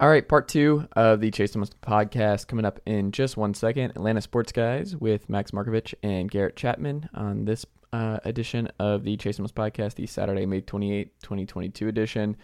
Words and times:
All 0.00 0.08
right, 0.08 0.28
part 0.28 0.46
two 0.46 0.86
of 0.94 1.20
the 1.20 1.32
Chase 1.32 1.50
Thomas 1.50 1.70
podcast 1.82 2.46
coming 2.46 2.64
up 2.64 2.78
in 2.86 3.10
just 3.10 3.36
one 3.36 3.52
second. 3.52 3.90
Atlanta 3.90 4.20
Sports 4.20 4.52
Guys 4.52 4.94
with 4.94 5.28
Max 5.28 5.50
Marcovitch 5.50 5.92
and 6.04 6.30
Garrett 6.30 6.54
Chapman 6.54 7.08
on 7.14 7.46
this 7.46 7.66
uh, 7.92 8.18
edition 8.24 8.68
of 8.78 9.02
the 9.02 9.16
Chase 9.16 9.38
Thomas 9.38 9.50
podcast, 9.50 9.96
the 9.96 10.06
Saturday, 10.06 10.46
May 10.46 10.60
28, 10.60 11.20
2022 11.20 11.88
edition. 11.88 12.36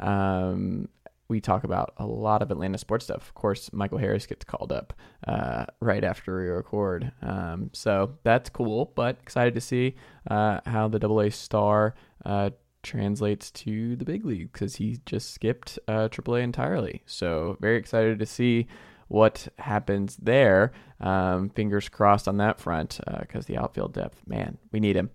Um, 0.00 0.88
we 1.28 1.38
talk 1.42 1.64
about 1.64 1.92
a 1.98 2.06
lot 2.06 2.40
of 2.40 2.50
Atlanta 2.50 2.78
sports 2.78 3.04
stuff. 3.04 3.28
Of 3.28 3.34
course, 3.34 3.70
Michael 3.74 3.98
Harris 3.98 4.24
gets 4.24 4.46
called 4.46 4.72
up 4.72 4.94
uh, 5.28 5.66
right 5.80 6.04
after 6.04 6.38
we 6.38 6.48
record. 6.48 7.12
Um, 7.20 7.68
so 7.74 8.16
that's 8.22 8.48
cool, 8.48 8.90
but 8.94 9.18
excited 9.20 9.52
to 9.54 9.60
see 9.60 9.96
uh, 10.30 10.60
how 10.64 10.88
the 10.88 11.06
AA 11.06 11.28
star 11.28 11.94
uh, 12.24 12.50
translates 12.82 13.50
to 13.50 13.96
the 13.96 14.04
big 14.04 14.24
league 14.24 14.52
because 14.52 14.76
he 14.76 15.00
just 15.06 15.32
skipped 15.32 15.78
uh, 15.88 16.08
AAA 16.08 16.42
entirely. 16.42 17.02
So 17.06 17.56
very 17.60 17.76
excited 17.76 18.18
to 18.18 18.26
see 18.26 18.66
what 19.08 19.48
happens 19.58 20.16
there. 20.16 20.72
Um, 21.00 21.50
fingers 21.50 21.88
crossed 21.88 22.28
on 22.28 22.38
that 22.38 22.58
front 22.58 22.98
because 23.20 23.44
uh, 23.44 23.48
the 23.48 23.58
outfield 23.58 23.92
depth, 23.92 24.22
man, 24.26 24.56
we 24.70 24.80
need 24.80 24.96
him 24.96 25.10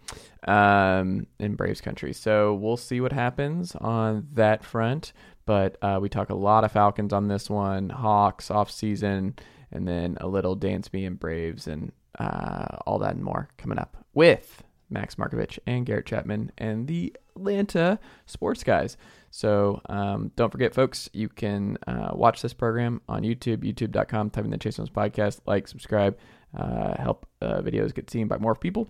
um, 0.47 1.25
in 1.39 1.55
Braves 1.55 1.81
country. 1.81 2.13
So 2.13 2.53
we'll 2.53 2.77
see 2.77 3.01
what 3.01 3.11
happens 3.11 3.75
on 3.75 4.27
that 4.33 4.63
front. 4.63 5.13
But 5.47 5.77
uh, 5.81 5.97
we 6.01 6.09
talk 6.09 6.29
a 6.29 6.35
lot 6.35 6.63
of 6.63 6.73
Falcons 6.73 7.11
on 7.13 7.27
this 7.27 7.49
one, 7.49 7.89
Hawks 7.89 8.51
off 8.51 8.69
season, 8.69 9.35
and 9.71 9.87
then 9.87 10.17
a 10.21 10.27
little 10.27 10.55
Dansby 10.55 11.07
and 11.07 11.19
Braves 11.19 11.67
and 11.67 11.91
uh, 12.19 12.77
all 12.85 12.99
that 12.99 13.15
and 13.15 13.23
more 13.23 13.49
coming 13.57 13.79
up 13.79 13.97
with 14.13 14.63
Max 14.89 15.15
Marcovitch 15.15 15.59
and 15.67 15.85
Garrett 15.85 16.05
Chapman 16.05 16.51
and 16.57 16.87
the 16.87 17.13
Atlanta 17.35 17.99
Sports 18.25 18.63
Guys. 18.63 18.97
So 19.29 19.81
um, 19.89 20.31
don't 20.35 20.51
forget, 20.51 20.73
folks, 20.73 21.09
you 21.13 21.29
can 21.29 21.77
uh, 21.85 22.11
watch 22.13 22.41
this 22.41 22.53
program 22.53 23.01
on 23.07 23.23
YouTube, 23.23 23.57
youtube.com, 23.57 24.29
type 24.29 24.45
in 24.45 24.51
the 24.51 24.57
Chase 24.57 24.77
Thomas 24.77 24.89
podcast, 24.89 25.41
like, 25.45 25.67
subscribe, 25.67 26.17
uh, 26.57 27.01
help 27.01 27.25
uh, 27.41 27.61
videos 27.61 27.93
get 27.93 28.09
seen 28.09 28.27
by 28.27 28.37
more 28.37 28.55
people 28.55 28.89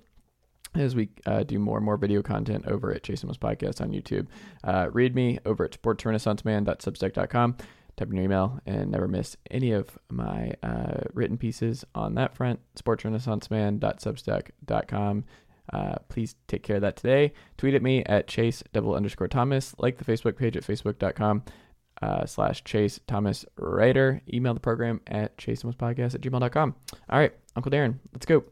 as 0.76 0.96
we 0.96 1.10
uh, 1.26 1.44
do 1.44 1.60
more 1.60 1.78
and 1.78 1.86
more 1.86 1.98
video 1.98 2.22
content 2.22 2.66
over 2.68 2.94
at 2.94 3.04
Chase 3.04 3.22
Thomas 3.22 3.38
Podcast 3.38 3.82
on 3.82 3.92
YouTube. 3.92 4.28
Uh, 4.64 4.90
read 4.92 5.16
me 5.16 5.40
over 5.46 5.66
at 5.66 5.82
sportsrenaissanceman.substack.com. 5.82 7.58
Type 7.96 8.10
in 8.10 8.16
your 8.16 8.26
email 8.26 8.60
and 8.68 8.92
never 8.92 9.08
miss 9.08 9.38
any 9.50 9.72
of 9.72 9.98
my 10.12 10.52
uh, 10.62 11.00
written 11.14 11.38
pieces 11.38 11.84
on 11.96 12.14
that 12.16 12.36
front. 12.36 12.60
sportsrenaissanceman.substack.com. 12.76 15.24
Uh, 15.72 15.96
please 16.10 16.36
take 16.48 16.64
care 16.64 16.78
of 16.78 16.82
that 16.82 16.96
today. 16.96 17.34
Tweet 17.58 17.74
at 17.74 17.82
me 17.82 18.04
at 18.06 18.28
chase 18.28 18.64
double 18.74 18.96
underscore 18.96 19.28
Thomas. 19.28 19.76
Like 19.78 19.98
the 19.98 20.06
Facebook 20.06 20.38
page 20.38 20.56
at 20.56 20.64
facebook.com 20.64 21.44
uh, 22.02 22.26
slash 22.26 22.64
chase 22.64 23.00
Thomas 23.08 23.46
writer. 23.58 24.22
Email 24.32 24.54
the 24.54 24.60
program 24.60 25.02
at 25.08 25.38
chase 25.38 25.62
Thomas 25.62 25.76
podcast 25.76 26.16
at 26.16 26.22
gmail.com. 26.22 26.76
All 27.10 27.20
right, 27.20 27.34
Uncle 27.56 27.72
Darren, 27.72 27.96
let's 28.14 28.26
go. 28.26 28.44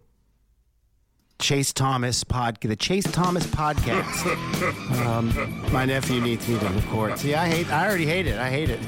Chase 1.38 1.74
Thomas 1.74 2.24
pod, 2.24 2.60
the 2.62 2.78
Chase 2.78 3.04
Thomas 3.04 3.46
podcast. 3.48 4.26
um, 5.06 5.72
my 5.74 5.84
nephew 5.86 6.22
needs 6.22 6.48
me 6.48 6.58
to 6.58 6.68
record. 6.70 7.20
See, 7.20 7.36
I 7.36 7.48
hate. 7.48 7.70
I 7.72 7.86
already 7.86 8.06
hate 8.06 8.26
it. 8.26 8.40
I 8.40 8.50
hate 8.50 8.70
it. 8.70 8.80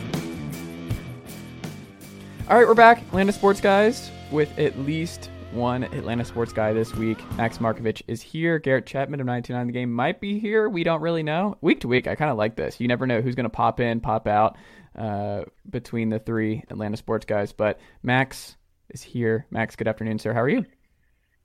All 2.49 2.57
right, 2.57 2.65
we're 2.65 2.73
back, 2.73 3.01
Atlanta 3.01 3.33
Sports 3.33 3.59
Guys, 3.59 4.09
with 4.31 4.57
at 4.57 4.79
least 4.79 5.29
one 5.51 5.83
Atlanta 5.85 6.25
sports 6.25 6.51
guy 6.53 6.73
this 6.73 6.93
week. 6.95 7.17
Max 7.37 7.57
Marcovitch 7.59 8.01
is 8.07 8.21
here. 8.21 8.59
Garrett 8.59 8.85
Chapman 8.85 9.19
of 9.19 9.25
99 9.25 9.67
The 9.67 9.73
Game 9.73 9.91
might 9.93 10.19
be 10.19 10.39
here. 10.39 10.69
We 10.69 10.83
don't 10.83 11.01
really 11.01 11.23
know. 11.23 11.57
Week 11.61 11.79
to 11.81 11.87
week, 11.87 12.07
I 12.07 12.15
kind 12.15 12.29
of 12.29 12.37
like 12.37 12.55
this. 12.55 12.79
You 12.79 12.87
never 12.87 13.07
know 13.07 13.21
who's 13.21 13.35
going 13.35 13.45
to 13.45 13.49
pop 13.49 13.79
in, 13.79 13.99
pop 14.01 14.27
out 14.27 14.57
uh, 14.95 15.43
between 15.69 16.09
the 16.09 16.19
three 16.19 16.63
Atlanta 16.69 16.97
sports 16.97 17.25
guys. 17.25 17.53
But 17.53 17.79
Max 18.03 18.55
is 18.89 19.01
here. 19.01 19.45
Max, 19.49 19.75
good 19.75 19.87
afternoon, 19.87 20.19
sir. 20.19 20.33
How 20.33 20.41
are 20.41 20.49
you? 20.49 20.65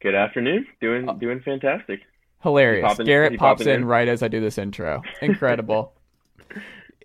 Good 0.03 0.15
afternoon. 0.15 0.67
Doing 0.81 1.09
Uh, 1.09 1.13
doing 1.15 1.41
fantastic. 1.41 2.01
Hilarious. 2.43 2.85
Popping- 2.85 3.07
Garrett 3.07 3.33
he 3.33 3.39
pops 3.39 3.63
in 3.63 3.69
in? 3.69 3.85
right 3.85 4.09
as 4.09 4.23
I 4.23 4.29
do 4.29 4.41
this 4.41 4.59
intro. 4.59 5.01
Incredible. 5.23 5.95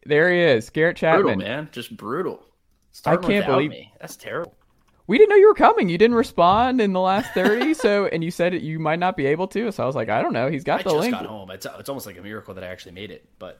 there 0.05 0.31
he 0.33 0.39
is, 0.41 0.71
Garrett 0.71 0.97
Chapman. 0.97 1.21
brutal, 1.37 1.41
man. 1.47 1.69
Just 1.71 1.95
brutal. 1.95 2.43
Starting 2.91 3.29
can't 3.29 3.45
believe- 3.45 3.69
me. 3.69 3.93
That's 4.01 4.15
terrible. 4.15 4.55
We 5.07 5.17
didn't 5.17 5.29
know 5.29 5.35
you 5.37 5.47
were 5.47 5.53
coming. 5.53 5.89
You 5.89 5.97
didn't 5.97 6.15
respond 6.17 6.81
in 6.81 6.93
the 6.93 6.99
last 6.99 7.33
30, 7.33 7.73
so 7.73 8.05
and 8.07 8.23
you 8.23 8.29
said 8.31 8.53
it, 8.53 8.61
you 8.61 8.77
might 8.77 8.99
not 8.99 9.15
be 9.15 9.25
able 9.27 9.47
to. 9.49 9.71
So 9.71 9.83
I 9.83 9.85
was 9.85 9.95
like, 9.95 10.09
I 10.09 10.21
don't 10.21 10.33
know. 10.33 10.49
He's 10.49 10.63
got 10.63 10.83
the 10.83 10.89
I 10.89 10.93
the 10.93 10.97
just 10.97 11.01
link. 11.01 11.13
got 11.13 11.25
home. 11.25 11.49
It's, 11.51 11.65
it's 11.79 11.89
almost 11.89 12.05
like 12.05 12.17
a 12.17 12.21
miracle 12.21 12.53
that 12.55 12.63
I 12.63 12.67
actually 12.67 12.91
made 12.91 13.11
it. 13.11 13.27
But 13.39 13.59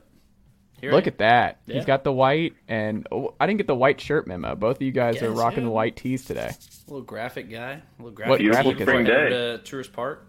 here 0.80 0.92
Look 0.92 1.06
at 1.06 1.18
that. 1.18 1.58
Yeah. 1.66 1.76
He's 1.76 1.84
got 1.84 2.04
the 2.04 2.12
white, 2.12 2.54
and 2.68 3.06
oh, 3.10 3.34
I 3.40 3.46
didn't 3.46 3.58
get 3.58 3.66
the 3.66 3.74
white 3.74 4.00
shirt 4.00 4.26
memo. 4.28 4.54
Both 4.54 4.76
of 4.76 4.82
you 4.82 4.92
guys 4.92 5.20
are 5.22 5.30
rocking 5.30 5.64
the 5.64 5.70
white 5.70 5.96
tees 5.96 6.24
today. 6.24 6.50
a 6.50 6.90
little 6.90 7.02
graphic 7.02 7.50
guy. 7.50 7.72
A 7.72 7.82
little 7.98 8.12
graphic. 8.12 8.30
What 8.30 8.54
graphic 8.54 8.80
is 8.80 8.88
it? 8.88 9.30
To 9.30 9.58
Tourist 9.64 9.92
Park. 9.92 10.26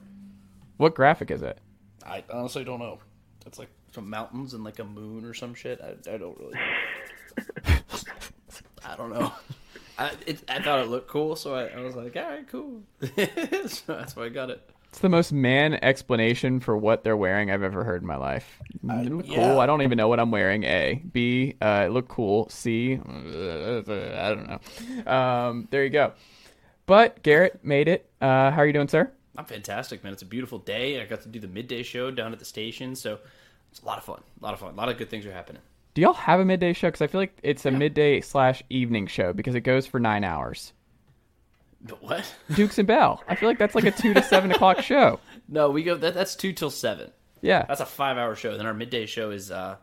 What 0.78 0.96
graphic 0.96 1.30
is 1.30 1.41
it? 1.44 1.59
I 2.06 2.24
honestly 2.31 2.63
don't 2.63 2.80
know. 2.80 3.00
It's 3.46 3.59
like 3.59 3.69
some 3.94 4.09
mountains 4.09 4.53
and 4.53 4.63
like 4.63 4.80
a 4.80 4.84
moon 4.84 5.25
or 5.25 5.34
some 5.34 5.53
shit. 5.53 5.80
I, 5.81 5.96
I 6.12 6.18
don't 6.18 6.38
really. 6.40 6.57
I 8.86 8.96
don't 8.96 9.12
know. 9.12 9.31
I 9.99 10.11
it, 10.25 10.49
I 10.49 10.61
thought 10.61 10.79
it 10.79 10.87
looked 10.87 11.09
cool, 11.09 11.35
so 11.35 11.53
I, 11.53 11.65
I 11.67 11.81
was 11.81 11.95
like, 11.95 12.15
all 12.15 12.23
right, 12.23 12.47
cool. 12.47 12.81
so 13.67 13.95
that's 13.95 14.15
why 14.15 14.25
I 14.25 14.29
got 14.29 14.49
it. 14.49 14.61
It's 14.87 14.99
the 14.99 15.09
most 15.09 15.31
man 15.31 15.75
explanation 15.83 16.59
for 16.59 16.75
what 16.75 17.03
they're 17.03 17.17
wearing 17.17 17.51
I've 17.51 17.61
ever 17.61 17.83
heard 17.83 18.01
in 18.01 18.07
my 18.07 18.15
life. 18.15 18.59
It 18.83 19.11
look 19.11 19.27
yeah. 19.27 19.35
cool. 19.35 19.59
I 19.59 19.67
don't 19.67 19.83
even 19.83 19.97
know 19.97 20.07
what 20.07 20.19
I'm 20.19 20.31
wearing. 20.31 20.63
A. 20.63 21.03
B. 21.11 21.55
Uh, 21.61 21.83
it 21.85 21.91
looked 21.91 22.09
cool. 22.09 22.49
C. 22.49 22.95
uh, 22.95 22.99
I 22.99 24.33
don't 24.33 24.47
know. 24.49 25.11
Um, 25.11 25.67
there 25.69 25.83
you 25.83 25.91
go. 25.91 26.13
But 26.88 27.21
Garrett 27.21 27.59
made 27.63 27.88
it. 27.88 28.09
Uh, 28.19 28.49
how 28.49 28.61
are 28.61 28.65
you 28.65 28.73
doing, 28.73 28.88
sir? 28.88 29.11
I'm 29.38 29.45
fantastic, 29.45 30.03
man. 30.03 30.11
It's 30.11 30.23
a 30.23 30.25
beautiful 30.25 30.57
day. 30.57 30.99
I 30.99 31.05
got 31.05 31.21
to 31.21 31.29
do 31.29 31.39
the 31.39 31.47
midday 31.47 31.83
show 31.83 32.09
down 32.09 32.33
at 32.33 32.39
the 32.39 32.45
station, 32.45 32.95
so 32.95 33.19
it's 33.69 33.81
a 33.81 33.85
lot 33.85 33.99
of 33.99 34.05
fun. 34.05 34.21
A 34.41 34.43
lot 34.43 34.55
of 34.55 34.59
fun. 34.59 34.73
A 34.73 34.75
lot 34.75 34.89
of 34.89 34.97
good 34.97 35.09
things 35.09 35.25
are 35.25 35.31
happening. 35.31 35.61
Do 35.99 36.03
y'all 36.03 36.13
have 36.13 36.39
a 36.39 36.45
midday 36.45 36.71
show? 36.71 36.87
Because 36.87 37.01
I 37.01 37.07
feel 37.07 37.19
like 37.19 37.37
it's 37.43 37.65
a 37.65 37.71
midday 37.71 38.21
slash 38.21 38.63
evening 38.69 39.07
show 39.07 39.33
because 39.33 39.53
it 39.53 39.61
goes 39.61 39.85
for 39.85 39.99
nine 39.99 40.23
hours. 40.23 40.71
What? 41.99 42.23
Dukes 42.55 42.77
and 42.77 42.87
Bell. 42.87 43.21
I 43.27 43.35
feel 43.35 43.49
like 43.49 43.57
that's 43.57 43.75
like 43.75 43.83
a 43.83 43.91
two 43.91 44.13
to 44.13 44.23
seven 44.23 44.49
o'clock 44.49 44.79
show. 44.79 45.19
No, 45.49 45.71
we 45.71 45.83
go. 45.83 45.95
That, 45.95 46.13
that's 46.13 46.38
two 46.38 46.53
till 46.53 46.69
seven. 46.69 47.11
Yeah, 47.41 47.65
That's 47.67 47.81
a 47.81 47.85
five-hour 47.85 48.35
show. 48.35 48.55
Then 48.55 48.65
our 48.65 48.73
midday 48.73 49.07
show 49.07 49.31
is, 49.31 49.51
uh, 49.51 49.75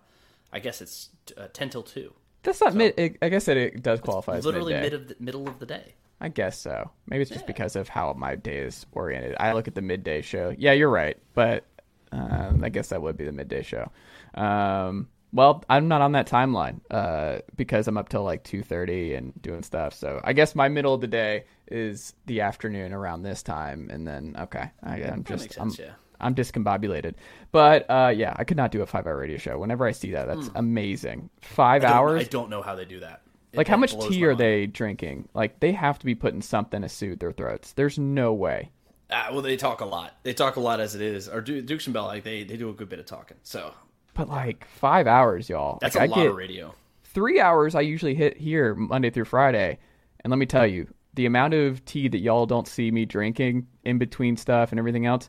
I 0.50 0.60
guess 0.60 0.80
it's 0.80 1.10
uh, 1.36 1.48
ten 1.52 1.68
till 1.68 1.82
two. 1.82 2.14
that's 2.42 2.62
not 2.62 2.74
mid. 2.74 2.94
It, 2.96 3.18
I 3.20 3.28
guess 3.28 3.44
that 3.44 3.58
it 3.58 3.82
does 3.82 4.00
qualify 4.00 4.36
as 4.36 4.46
Literally 4.46 4.72
mid 4.72 4.94
of 4.94 5.08
the, 5.08 5.16
middle 5.18 5.46
of 5.46 5.58
the 5.58 5.66
day. 5.66 5.96
I 6.18 6.28
guess 6.28 6.58
so. 6.58 6.92
Maybe 7.08 7.20
it's 7.20 7.30
just 7.30 7.46
because 7.46 7.76
of 7.76 7.90
how 7.90 8.14
my 8.14 8.36
day 8.36 8.58
is 8.58 8.86
oriented. 8.92 9.36
I 9.38 9.52
look 9.52 9.68
at 9.68 9.74
the 9.74 9.82
midday 9.82 10.22
show. 10.22 10.54
Yeah, 10.56 10.72
you're 10.72 10.88
right, 10.88 11.18
but 11.34 11.64
um, 12.10 12.64
I 12.64 12.70
guess 12.70 12.88
that 12.88 13.02
would 13.02 13.18
be 13.18 13.24
the 13.24 13.32
midday 13.32 13.62
show. 13.62 13.90
Um, 14.34 15.08
well, 15.36 15.62
I'm 15.68 15.86
not 15.88 16.00
on 16.00 16.12
that 16.12 16.26
timeline 16.26 16.80
uh, 16.90 17.40
because 17.54 17.86
I'm 17.86 17.96
up 17.98 18.08
till 18.08 18.24
like 18.24 18.42
two 18.42 18.62
thirty 18.62 19.14
and 19.14 19.32
doing 19.40 19.62
stuff. 19.62 19.94
So 19.94 20.20
I 20.24 20.32
guess 20.32 20.54
my 20.54 20.68
middle 20.68 20.94
of 20.94 21.00
the 21.00 21.06
day 21.06 21.44
is 21.70 22.14
the 22.26 22.40
afternoon 22.40 22.92
around 22.92 23.22
this 23.22 23.42
time, 23.42 23.88
and 23.90 24.06
then 24.06 24.34
okay, 24.38 24.70
I, 24.82 25.02
I'm 25.02 25.24
just 25.24 25.52
sense. 25.52 25.56
I'm, 25.58 25.84
yeah. 25.84 25.92
I'm 26.18 26.34
discombobulated. 26.34 27.14
But 27.52 27.84
uh, 27.90 28.12
yeah, 28.16 28.34
I 28.36 28.44
could 28.44 28.56
not 28.56 28.70
do 28.70 28.80
a 28.82 28.86
five 28.86 29.06
hour 29.06 29.18
radio 29.18 29.36
show. 29.36 29.58
Whenever 29.58 29.86
I 29.86 29.92
see 29.92 30.12
that, 30.12 30.26
that's 30.26 30.50
amazing. 30.54 31.28
Five. 31.42 31.84
I 31.84 31.88
hours. 31.88 32.22
I 32.22 32.24
don't 32.24 32.48
know 32.50 32.62
how 32.62 32.74
they 32.74 32.86
do 32.86 33.00
that. 33.00 33.20
It- 33.52 33.58
Like 33.58 33.68
how 33.68 33.76
much 33.76 33.92
tea 34.08 34.24
are 34.24 34.28
mind. 34.30 34.40
they 34.40 34.66
drinking? 34.66 35.28
Like 35.34 35.60
they 35.60 35.72
have 35.72 35.98
to 35.98 36.06
be 36.06 36.14
putting 36.14 36.40
something 36.42 36.80
to 36.82 36.88
soothe 36.88 37.20
their 37.20 37.32
throats. 37.32 37.72
There's 37.74 37.98
no 37.98 38.32
way. 38.32 38.70
Ah, 39.10 39.28
well, 39.30 39.42
they 39.42 39.56
talk 39.56 39.82
a 39.82 39.84
lot. 39.84 40.14
They 40.24 40.32
talk 40.32 40.56
a 40.56 40.60
lot 40.60 40.80
as 40.80 40.94
it 40.96 41.00
is. 41.02 41.28
Or 41.28 41.40
Du- 41.40 41.62
Dukes 41.62 41.86
and 41.86 41.94
Bell, 41.94 42.06
like 42.06 42.24
they, 42.24 42.42
they 42.42 42.56
do 42.56 42.70
a 42.70 42.72
good 42.72 42.88
bit 42.88 42.98
of 42.98 43.06
talking. 43.06 43.36
So 43.44 43.72
But 44.16 44.28
like 44.28 44.66
five 44.66 45.06
hours, 45.06 45.48
y'all. 45.48 45.78
that's 45.80 45.94
like, 45.94 46.10
a 46.10 46.12
I 46.12 46.16
lot 46.16 46.22
get 46.22 46.30
of 46.30 46.36
radio. 46.36 46.74
three 47.04 47.38
hours. 47.38 47.74
I 47.74 47.82
usually 47.82 48.14
hit 48.14 48.36
here 48.38 48.74
Monday 48.74 49.10
through 49.10 49.26
Friday, 49.26 49.78
and 50.20 50.30
let 50.30 50.38
me 50.38 50.46
tell 50.46 50.66
you, 50.66 50.88
the 51.14 51.26
amount 51.26 51.54
of 51.54 51.84
tea 51.84 52.08
that 52.08 52.18
y'all 52.18 52.46
don't 52.46 52.66
see 52.66 52.90
me 52.90 53.04
drinking 53.04 53.66
in 53.84 53.98
between 53.98 54.36
stuff 54.36 54.72
and 54.72 54.78
everything 54.78 55.06
else, 55.06 55.28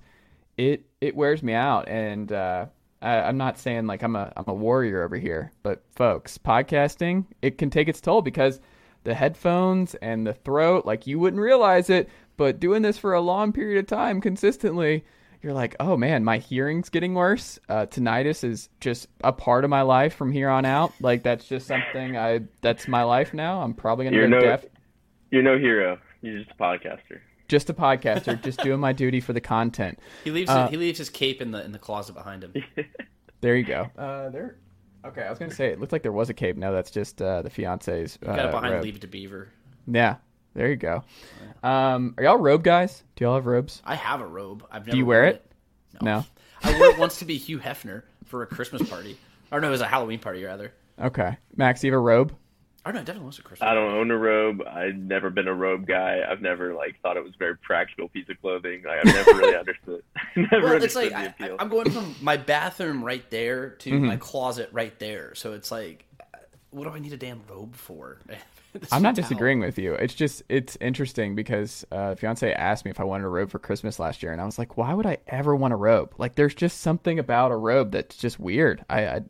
it 0.58 0.86
it 1.02 1.16
wears 1.16 1.44
me 1.44 1.54
out. 1.54 1.88
And 1.88 2.32
uh, 2.32 2.68
I, 3.02 3.16
I'm 3.22 3.38
not 3.38 3.58
saying 3.58 3.88
like 3.88 4.04
I'm 4.04 4.16
a 4.16 4.32
I'm 4.36 4.46
a 4.48 4.54
warrior 4.54 5.04
over 5.04 5.18
here, 5.18 5.52
but 5.64 5.84
folks, 5.96 6.38
podcasting 6.38 7.26
it 7.42 7.58
can 7.58 7.70
take 7.70 7.88
its 7.88 8.02
toll 8.02 8.22
because 8.22 8.60
the 9.04 9.14
headphones 9.14 9.96
and 9.96 10.26
the 10.28 10.34
throat, 10.34 10.86
like 10.86 11.08
you 11.08 11.20
wouldn't 11.20 11.42
realize 11.42 11.90
it, 11.90 12.10
but 12.36 12.60
doing 12.60 12.82
this 12.82 12.98
for 12.98 13.14
a 13.14 13.22
long 13.22 13.54
period 13.54 13.80
of 13.80 13.88
time 13.88 14.20
consistently, 14.20 15.06
you're 15.42 15.54
like, 15.54 15.76
oh 15.80 15.98
man, 15.98 16.24
my 16.24 16.38
hearing's 16.40 16.90
getting 16.90 17.14
worse. 17.14 17.60
Uh, 17.70 17.86
tinnitus 17.86 18.44
is 18.44 18.70
just 18.80 19.08
a 19.24 19.32
part 19.32 19.64
of 19.64 19.70
my 19.70 19.82
life 19.82 20.16
from 20.16 20.32
here 20.32 20.50
on 20.50 20.66
out. 20.66 20.94
Like 21.00 21.24
that's 21.24 21.48
just 21.48 21.68
something 21.68 22.18
I 22.18 22.42
that's 22.62 22.88
my 22.88 23.04
life 23.04 23.34
now. 23.34 23.62
I'm 23.62 23.74
probably 23.74 24.06
gonna 24.06 24.18
You're 24.18 24.30
go 24.30 24.40
no 24.40 24.42
deaf. 24.42 24.66
you're 25.32 25.44
no 25.44 25.58
hero. 25.58 26.00
You're 26.22 26.40
just 26.40 26.52
a 26.52 26.56
podcaster. 26.56 27.20
Just 27.48 27.70
a 27.70 27.74
podcaster, 27.74 28.42
just 28.44 28.60
doing 28.62 28.80
my 28.80 28.92
duty 28.92 29.22
for 29.22 29.32
the 29.32 29.40
content. 29.40 30.00
He 30.24 30.32
leaves 30.32 30.50
Uh, 30.50 30.68
he 30.68 30.76
leaves 30.78 30.98
his 30.98 31.10
cape 31.10 31.42
in 31.42 31.52
the 31.52 31.64
in 31.64 31.72
the 31.72 31.80
closet 31.80 32.14
behind 32.14 32.44
him. 32.44 32.54
There 33.40 33.56
you 33.56 33.64
go. 33.64 33.88
Uh, 33.96 34.30
there. 34.30 34.58
Okay, 35.06 35.22
I 35.22 35.30
was 35.30 35.38
gonna 35.38 35.54
say 35.54 35.68
it 35.68 35.80
looked 35.80 35.92
like 35.92 36.02
there 36.02 36.12
was 36.12 36.30
a 36.30 36.34
cape. 36.34 36.58
No, 36.58 36.74
that's 36.74 36.90
just 36.90 37.22
uh, 37.22 37.44
the 37.44 37.52
fiance's. 37.52 38.18
Uh, 38.26 38.36
Got 38.36 38.46
it 38.46 38.52
behind 38.52 38.74
robe. 38.74 38.84
Leave 38.84 38.96
It 38.96 39.02
to 39.02 39.08
Beaver. 39.08 39.50
Yeah, 39.86 40.16
there 40.58 40.70
you 40.70 40.76
go. 40.76 41.04
Um, 41.64 42.16
are 42.18 42.24
y'all 42.24 42.38
robe 42.38 42.64
guys? 42.64 43.04
Do 43.16 43.24
y'all 43.26 43.36
have 43.36 43.46
robes? 43.46 43.82
I 43.86 43.96
have 43.96 44.22
a 44.22 44.26
robe. 44.28 44.66
I've 44.72 44.82
never 44.86 44.92
Do 44.92 44.98
you 44.98 45.06
wear 45.06 45.22
worn 45.24 45.36
it? 45.36 45.52
No. 46.02 46.26
I 46.64 46.78
wore 46.80 46.88
it 46.90 46.98
once 46.98 47.20
to 47.20 47.26
be 47.26 47.38
Hugh 47.38 47.60
Hefner 47.60 48.04
for 48.26 48.42
a 48.44 48.48
Christmas 48.48 48.88
party. 48.90 49.18
Or 49.52 49.62
no, 49.62 49.68
it 49.68 49.72
was 49.72 49.82
a 49.82 49.88
Halloween 49.88 50.20
party 50.20 50.44
rather. 50.44 50.74
Okay, 51.00 51.38
Max, 51.56 51.82
do 51.82 51.88
you 51.88 51.94
have 51.94 52.00
a 52.00 52.02
robe? 52.02 52.36
Or 52.86 52.92
no, 52.94 53.00
it 53.02 53.06
definitely 53.06 53.28
was 53.28 53.38
a 53.38 53.44
Christmas. 53.44 53.68
I 53.70 53.74
don't 53.76 53.92
own 53.94 54.10
a 54.12 54.18
robe. 54.18 54.62
I've 54.66 54.96
never 54.96 55.30
been 55.30 55.48
a 55.48 55.54
robe 55.54 55.86
guy. 55.86 56.22
I've 56.28 56.42
never 56.42 56.74
like 56.74 57.00
thought 57.02 57.18
it 57.18 57.24
was 57.24 57.34
a 57.36 57.38
very 57.38 57.56
practical 57.58 58.08
piece 58.10 58.28
of 58.30 58.40
clothing. 58.42 58.82
Like, 58.84 59.00
I've 59.00 59.14
never 59.14 59.32
really 59.34 59.56
understood. 59.60 60.02
never 60.36 60.48
Well, 60.64 60.74
it's 60.82 60.96
understood 60.96 61.12
like 61.12 61.12
the 61.12 61.18
I, 61.44 61.48
appeal. 61.48 61.56
I'm 61.60 61.70
going 61.70 61.92
from 61.92 62.16
my 62.22 62.38
bathroom 62.38 63.04
right 63.04 63.30
there 63.30 63.72
to 63.72 63.92
Mm-hmm. 63.92 64.06
my 64.08 64.16
closet 64.18 64.70
right 64.72 64.98
there. 65.00 65.36
So 65.36 65.54
it's 65.54 65.70
like, 65.70 66.06
what 66.78 66.88
do 66.88 66.94
I 66.94 67.00
need 67.00 67.14
a 67.14 67.18
damn 67.18 67.42
robe 67.50 67.76
for? 67.76 68.20
I'm 68.92 69.02
not 69.02 69.16
so 69.16 69.24
disagreeing 69.24 69.60
with 69.60 69.80
you. 69.80 69.94
It's 69.94 70.14
just 70.14 70.44
it's 70.50 70.78
interesting 70.80 71.36
because 71.36 71.86
uh, 71.92 72.16
fiance 72.16 72.54
asked 72.54 72.86
me 72.86 72.92
if 72.92 73.00
I 73.00 73.04
wanted 73.04 73.26
a 73.26 73.30
robe 73.30 73.50
for 73.50 73.60
Christmas 73.60 74.00
last 74.00 74.22
year, 74.22 74.32
and 74.32 74.40
I 74.40 74.46
was 74.46 74.60
like, 74.60 74.78
why 74.78 74.94
would 74.94 75.06
I 75.06 75.18
ever 75.28 75.56
want 75.56 75.74
a 75.74 75.78
robe? 75.78 76.14
Like, 76.18 76.36
there's 76.36 76.54
just 76.56 76.82
something 76.82 77.18
about 77.20 77.52
a 77.52 77.56
robe 77.56 77.92
that's 77.92 78.16
just 78.16 78.40
weird. 78.40 78.86
I, 78.90 79.08
I 79.08 79.22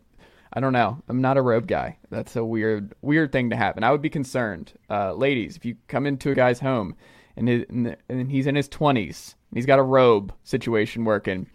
I 0.53 0.59
don't 0.59 0.73
know. 0.73 1.01
I'm 1.07 1.21
not 1.21 1.37
a 1.37 1.41
robe 1.41 1.67
guy. 1.67 1.97
That's 2.09 2.35
a 2.35 2.43
weird 2.43 2.93
weird 3.01 3.31
thing 3.31 3.49
to 3.51 3.55
have, 3.55 3.77
and 3.77 3.85
I 3.85 3.91
would 3.91 4.01
be 4.01 4.09
concerned, 4.09 4.73
uh, 4.89 5.13
ladies, 5.13 5.55
if 5.55 5.65
you 5.65 5.77
come 5.87 6.05
into 6.05 6.31
a 6.31 6.35
guy's 6.35 6.59
home 6.59 6.95
and 7.37 7.47
his, 7.47 7.65
and 7.69 8.31
he's 8.31 8.47
in 8.47 8.55
his 8.55 8.67
20s, 8.67 9.35
and 9.51 9.57
he's 9.57 9.65
got 9.65 9.79
a 9.79 9.83
robe 9.83 10.33
situation 10.43 11.05
working. 11.05 11.47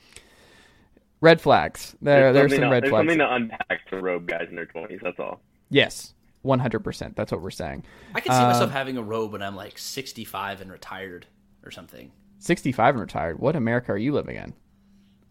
Red 1.21 1.41
flags. 1.41 1.95
There, 2.01 2.33
there's, 2.33 2.51
something 2.51 2.61
some 2.61 2.69
to- 2.69 2.73
red 2.73 2.83
there's 2.85 2.91
flags. 2.91 3.01
something 3.01 3.19
to 3.19 3.35
unpack 3.35 3.89
for 3.89 4.01
robe 4.01 4.27
guys 4.27 4.47
in 4.49 4.57
their 4.57 4.67
20s. 4.67 5.03
That's 5.03 5.19
all. 5.21 5.41
Yes, 5.73 6.15
100%. 6.45 7.15
That's 7.17 7.33
what 7.33 7.41
we're 7.43 7.51
saying. 7.51 7.85
I 8.15 8.21
can 8.21 8.33
see 8.33 8.39
Uh, 8.43 8.47
myself 8.49 8.71
having 8.71 8.97
a 8.97 9.03
robe 9.03 9.33
when 9.33 9.43
I'm 9.43 9.57
like 9.57 9.79
65 9.79 10.61
and 10.61 10.71
retired 10.71 11.27
or 11.65 11.71
something. 11.71 12.13
65 12.39 12.95
and 12.95 13.01
retired. 13.01 13.39
What 13.39 13.57
America 13.57 13.93
are 13.93 13.97
you 13.99 14.13
living 14.13 14.37
in? 14.37 14.53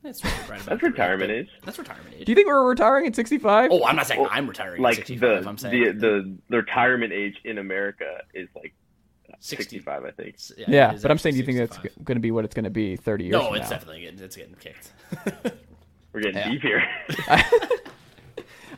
That's 0.03 0.23
right, 0.25 0.49
right 0.49 0.61
That's 0.65 0.81
retirement 0.81 1.29
age. 1.29 1.49
That's 1.63 1.77
retirement 1.77 2.15
age. 2.17 2.25
Do 2.25 2.31
you 2.31 2.35
think 2.35 2.47
we're 2.47 2.67
retiring 2.67 3.05
at 3.05 3.15
65? 3.15 3.69
oh, 3.71 3.85
I'm 3.85 3.95
not 3.95 4.07
saying 4.07 4.25
I'm 4.31 4.47
retiring 4.47 4.81
Like 4.81 4.99
at 4.99 5.05
65. 5.07 5.43
the 5.43 5.49
I'm 5.49 5.55
the, 5.55 5.61
saying 5.61 5.97
the 5.99 6.37
the 6.49 6.57
retirement 6.57 7.13
age 7.13 7.35
in 7.43 7.59
America 7.59 8.21
is 8.33 8.49
like 8.55 8.73
60. 9.41 9.63
65, 9.79 10.03
I 10.05 10.11
think. 10.11 10.35
yeah, 10.57 10.91
it 10.91 10.95
is 10.95 11.01
but 11.03 11.11
I'm 11.11 11.17
saying, 11.19 11.33
do 11.35 11.37
you 11.37 11.43
actually 11.43 11.57
think 11.57 11.69
that's 11.69 11.75
65. 11.83 12.05
going 12.05 12.15
to 12.15 12.19
be 12.21 12.31
what 12.31 12.45
it's 12.45 12.55
going 12.55 12.63
to 12.63 12.69
be 12.71 12.95
30 12.95 13.25
years 13.25 13.31
No, 13.33 13.47
from 13.47 13.55
it's 13.57 13.69
now? 13.69 13.75
definitely 13.77 14.01
getting, 14.01 14.19
it's 14.19 14.35
getting 14.35 14.55
kicked. 14.55 14.91
We're 16.13 16.21
getting 16.21 16.37
Yeah. 16.37 16.49
deep 16.49 16.61
here. 16.63 16.83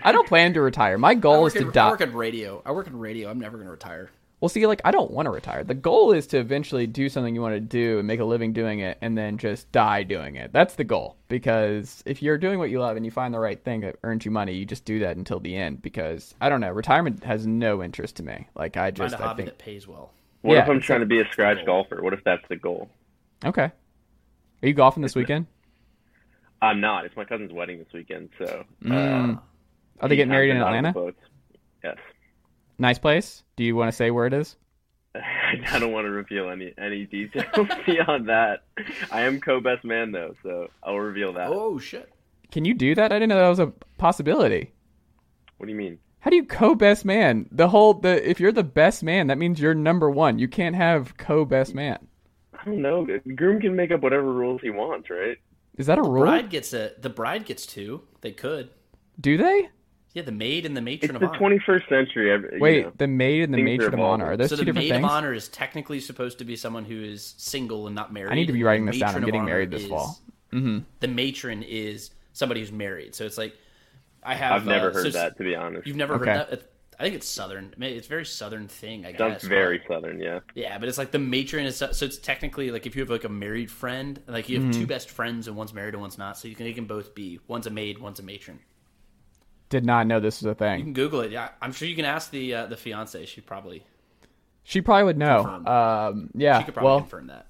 I 0.03 0.11
don't 0.11 0.27
plan 0.27 0.53
to 0.53 0.61
retire. 0.61 0.97
My 0.97 1.13
goal 1.15 1.45
is 1.45 1.53
to 1.53 1.69
in, 1.69 1.77
I 1.77 1.89
work 1.89 2.01
in 2.01 2.13
radio. 2.13 2.61
I 2.65 2.71
work 2.71 2.87
in 2.87 2.97
radio. 2.97 3.29
I'm 3.29 3.39
never 3.39 3.57
going 3.57 3.67
to 3.67 3.71
retire. 3.71 4.09
Well, 4.39 4.49
see, 4.49 4.67
like 4.67 4.81
I 4.83 4.91
don't 4.91 5.11
want 5.11 5.27
to 5.27 5.29
retire. 5.29 5.63
The 5.63 5.73
goal 5.73 6.11
is 6.11 6.27
to 6.27 6.37
eventually 6.37 6.85
do 6.85 7.07
something 7.07 7.33
you 7.33 7.41
want 7.41 7.55
to 7.55 7.61
do 7.61 7.99
and 7.99 8.05
make 8.07 8.19
a 8.19 8.25
living 8.25 8.51
doing 8.51 8.79
it, 8.79 8.97
and 9.01 9.17
then 9.17 9.37
just 9.37 9.71
die 9.71 10.03
doing 10.03 10.35
it. 10.35 10.51
That's 10.51 10.75
the 10.75 10.83
goal. 10.83 11.15
Because 11.29 12.03
if 12.05 12.21
you're 12.21 12.37
doing 12.37 12.59
what 12.59 12.69
you 12.69 12.81
love 12.81 12.97
and 12.97 13.05
you 13.05 13.11
find 13.11 13.33
the 13.33 13.39
right 13.39 13.63
thing 13.63 13.79
that 13.81 13.95
earns 14.03 14.25
you 14.25 14.31
money, 14.31 14.53
you 14.53 14.65
just 14.65 14.83
do 14.83 14.99
that 14.99 15.15
until 15.15 15.39
the 15.39 15.55
end. 15.55 15.81
Because 15.81 16.35
I 16.41 16.49
don't 16.49 16.59
know, 16.59 16.71
retirement 16.71 17.23
has 17.23 17.47
no 17.47 17.81
interest 17.81 18.17
to 18.17 18.23
me. 18.23 18.47
Like 18.53 18.75
I 18.75 18.87
Find 18.91 18.95
just, 18.97 19.15
a 19.15 19.19
I 19.19 19.27
hobby 19.27 19.43
think, 19.43 19.57
that 19.57 19.63
pays 19.63 19.87
well. 19.87 20.11
What 20.41 20.55
Yeah, 20.55 20.63
if 20.63 20.69
I'm 20.69 20.77
it's 20.77 20.85
trying 20.85 20.99
to 20.99 21.05
be 21.05 21.21
a 21.21 21.31
scratch 21.31 21.57
goal. 21.65 21.83
golfer? 21.83 22.01
What 22.03 22.11
if 22.13 22.23
that's 22.25 22.45
the 22.49 22.57
goal? 22.57 22.89
okay. 23.45 23.71
Are 24.61 24.67
you 24.67 24.73
golfing 24.73 25.03
this 25.03 25.15
weekend? 25.15 25.47
I'm 26.61 26.79
not. 26.81 27.05
It's 27.05 27.15
my 27.15 27.25
cousin's 27.25 27.51
wedding 27.53 27.79
this 27.79 27.91
weekend, 27.93 28.29
so. 28.37 28.63
Mm. 28.83 29.41
Are 29.99 30.09
they 30.09 30.15
getting 30.15 30.31
married 30.31 30.51
in 30.51 30.57
Atlanta? 30.57 31.13
Yes. 31.83 31.97
Nice 32.77 32.99
place. 32.99 33.43
Do 33.55 33.63
you 33.63 33.75
want 33.75 33.89
to 33.89 33.95
say 33.95 34.11
where 34.11 34.25
it 34.25 34.33
is? 34.33 34.57
I 35.15 35.79
don't 35.79 35.91
want 35.91 36.05
to 36.05 36.11
reveal 36.11 36.49
any 36.49 36.73
any 36.77 37.05
details 37.05 37.67
beyond 37.85 38.29
that. 38.29 38.63
I 39.11 39.21
am 39.21 39.39
co-best 39.39 39.83
man 39.83 40.11
though, 40.11 40.35
so 40.43 40.69
I'll 40.81 40.99
reveal 40.99 41.33
that. 41.33 41.49
Oh, 41.49 41.77
shit. 41.77 42.11
Can 42.51 42.65
you 42.65 42.73
do 42.73 42.95
that? 42.95 43.11
I 43.11 43.15
didn't 43.15 43.29
know 43.29 43.39
that 43.39 43.49
was 43.49 43.59
a 43.59 43.73
possibility. 43.97 44.71
What 45.57 45.67
do 45.67 45.71
you 45.71 45.77
mean? 45.77 45.99
How 46.19 46.29
do 46.29 46.35
you 46.35 46.45
co 46.45 46.73
best 46.73 47.05
man? 47.05 47.47
The 47.51 47.67
whole 47.67 47.93
the 47.93 48.27
if 48.27 48.39
you're 48.39 48.51
the 48.51 48.63
best 48.63 49.03
man, 49.03 49.27
that 49.27 49.37
means 49.37 49.59
you're 49.59 49.73
number 49.73 50.09
one. 50.09 50.39
You 50.39 50.47
can't 50.47 50.75
have 50.75 51.17
co 51.17 51.45
best 51.45 51.75
man. 51.75 52.07
I 52.53 52.65
don't 52.65 52.81
know. 52.81 53.05
Groom 53.35 53.59
can 53.59 53.75
make 53.75 53.91
up 53.91 54.01
whatever 54.01 54.31
rules 54.31 54.61
he 54.61 54.69
wants, 54.69 55.09
right? 55.09 55.37
Is 55.77 55.87
that 55.87 55.97
a 55.97 56.01
rule? 56.01 56.23
Bride 56.23 56.49
gets 56.49 56.73
a. 56.73 56.91
The 56.99 57.09
bride 57.09 57.45
gets 57.45 57.65
two. 57.65 58.03
They 58.21 58.31
could. 58.31 58.69
Do 59.19 59.37
they? 59.37 59.69
Yeah, 60.13 60.21
the 60.23 60.31
maid 60.31 60.65
and 60.67 60.77
the 60.77 60.81
matron 60.81 61.15
It's 61.15 61.15
of 61.15 61.21
the 61.21 61.27
honor. 61.27 61.39
21st 61.59 61.89
century. 61.89 62.31
every- 62.31 62.53
you 62.55 62.59
Wait, 62.61 62.85
know. 62.85 62.91
the 62.97 63.07
maid 63.07 63.43
and 63.43 63.53
the 63.53 63.61
matron 63.63 63.93
of 63.95 63.99
honor. 63.99 64.25
Are 64.25 64.33
evolving. 64.33 64.37
those 64.37 64.49
so 64.51 64.55
two 64.55 64.59
the 64.61 64.65
different 64.65 64.87
maid 64.89 64.93
things? 64.95 65.05
of 65.05 65.11
honor 65.11 65.33
is 65.33 65.47
technically 65.47 65.99
supposed 65.99 66.37
to 66.39 66.45
be 66.45 66.55
someone 66.55 66.85
who 66.85 67.01
is 67.03 67.33
single 67.37 67.87
and 67.87 67.95
not 67.95 68.13
married. 68.13 68.31
I 68.31 68.35
need 68.35 68.45
to 68.47 68.53
be 68.53 68.63
writing 68.63 68.85
this 68.85 68.99
down. 68.99 69.15
I'm 69.15 69.25
getting 69.25 69.43
married 69.45 69.71
this 69.71 69.83
is- 69.83 69.89
fall. 69.89 70.19
Mm-hmm. 70.51 70.79
The 70.99 71.07
matron 71.07 71.63
is 71.63 72.11
somebody 72.33 72.59
who's 72.61 72.71
married. 72.71 73.15
So 73.15 73.25
it's 73.25 73.37
like 73.39 73.55
I 74.21 74.35
have. 74.35 74.53
I've 74.53 74.65
never 74.67 74.91
uh, 74.91 74.93
heard 74.93 75.03
so 75.05 75.09
that 75.19 75.35
to 75.37 75.43
be 75.43 75.55
honest. 75.55 75.87
You've 75.87 75.97
never 75.97 76.13
Okay. 76.15 76.29
heard 76.31 76.47
that. 76.51 76.69
I 76.99 77.03
think 77.03 77.15
it's 77.15 77.27
southern. 77.27 77.73
It's 77.81 78.05
a 78.05 78.09
very 78.09 78.23
southern 78.25 78.67
thing. 78.67 79.03
I 79.03 79.15
Sounds 79.17 79.41
guess. 79.41 79.43
very 79.45 79.79
but- 79.79 79.87
southern, 79.95 80.19
yeah. 80.19 80.41
Yeah, 80.53 80.77
but 80.77 80.87
it's 80.87 80.99
like 80.99 81.09
the 81.09 81.17
matron 81.17 81.65
is 81.65 81.75
so 81.75 81.91
so 81.91 82.05
it's 82.05 82.19
technically 82.19 82.69
like 82.69 82.85
if 82.85 82.95
you 82.95 83.01
have 83.01 83.09
like 83.09 83.23
a 83.23 83.29
married 83.29 83.71
friend, 83.71 84.21
like 84.27 84.47
you 84.47 84.59
have 84.61 84.69
Mm-hmm. 84.69 84.79
two 84.81 84.85
best 84.87 85.09
friends 85.09 85.47
and 85.47 85.57
one's 85.57 85.73
married 85.73 85.95
and 85.95 86.01
one's 86.01 86.19
not, 86.19 86.37
so 86.37 86.47
you 86.47 86.53
can 86.53 86.67
they 86.67 86.73
can 86.73 86.85
both 86.85 87.15
be 87.15 87.39
one's 87.47 87.65
a 87.65 87.71
maid, 87.71 87.97
one's 87.97 88.19
a 88.19 88.23
matron. 88.23 88.59
Did 89.73 89.85
not 89.87 90.05
know 90.05 90.19
this 90.19 90.39
was 90.39 90.51
a 90.51 90.53
thing. 90.53 90.77
You 90.77 90.83
can 90.85 90.93
Google 90.93 91.21
it. 91.21 91.31
Yeah, 91.31 91.49
I'm 91.59 91.71
sure 91.71 91.87
you 91.87 91.95
can 91.95 92.05
ask 92.05 92.29
the 92.29 92.53
uh, 92.53 92.65
the 92.67 92.77
fiance. 92.77 93.25
She 93.25 93.41
probably 93.41 93.83
She 94.61 94.81
probably 94.81 95.05
would 95.05 95.17
know. 95.17 95.43
Um, 95.65 96.29
yeah. 96.35 96.59
she 96.59 96.65
could 96.65 96.75
probably 96.75 96.89
Well, 96.91 96.99
confirm 96.99 97.27
that. 97.27 97.47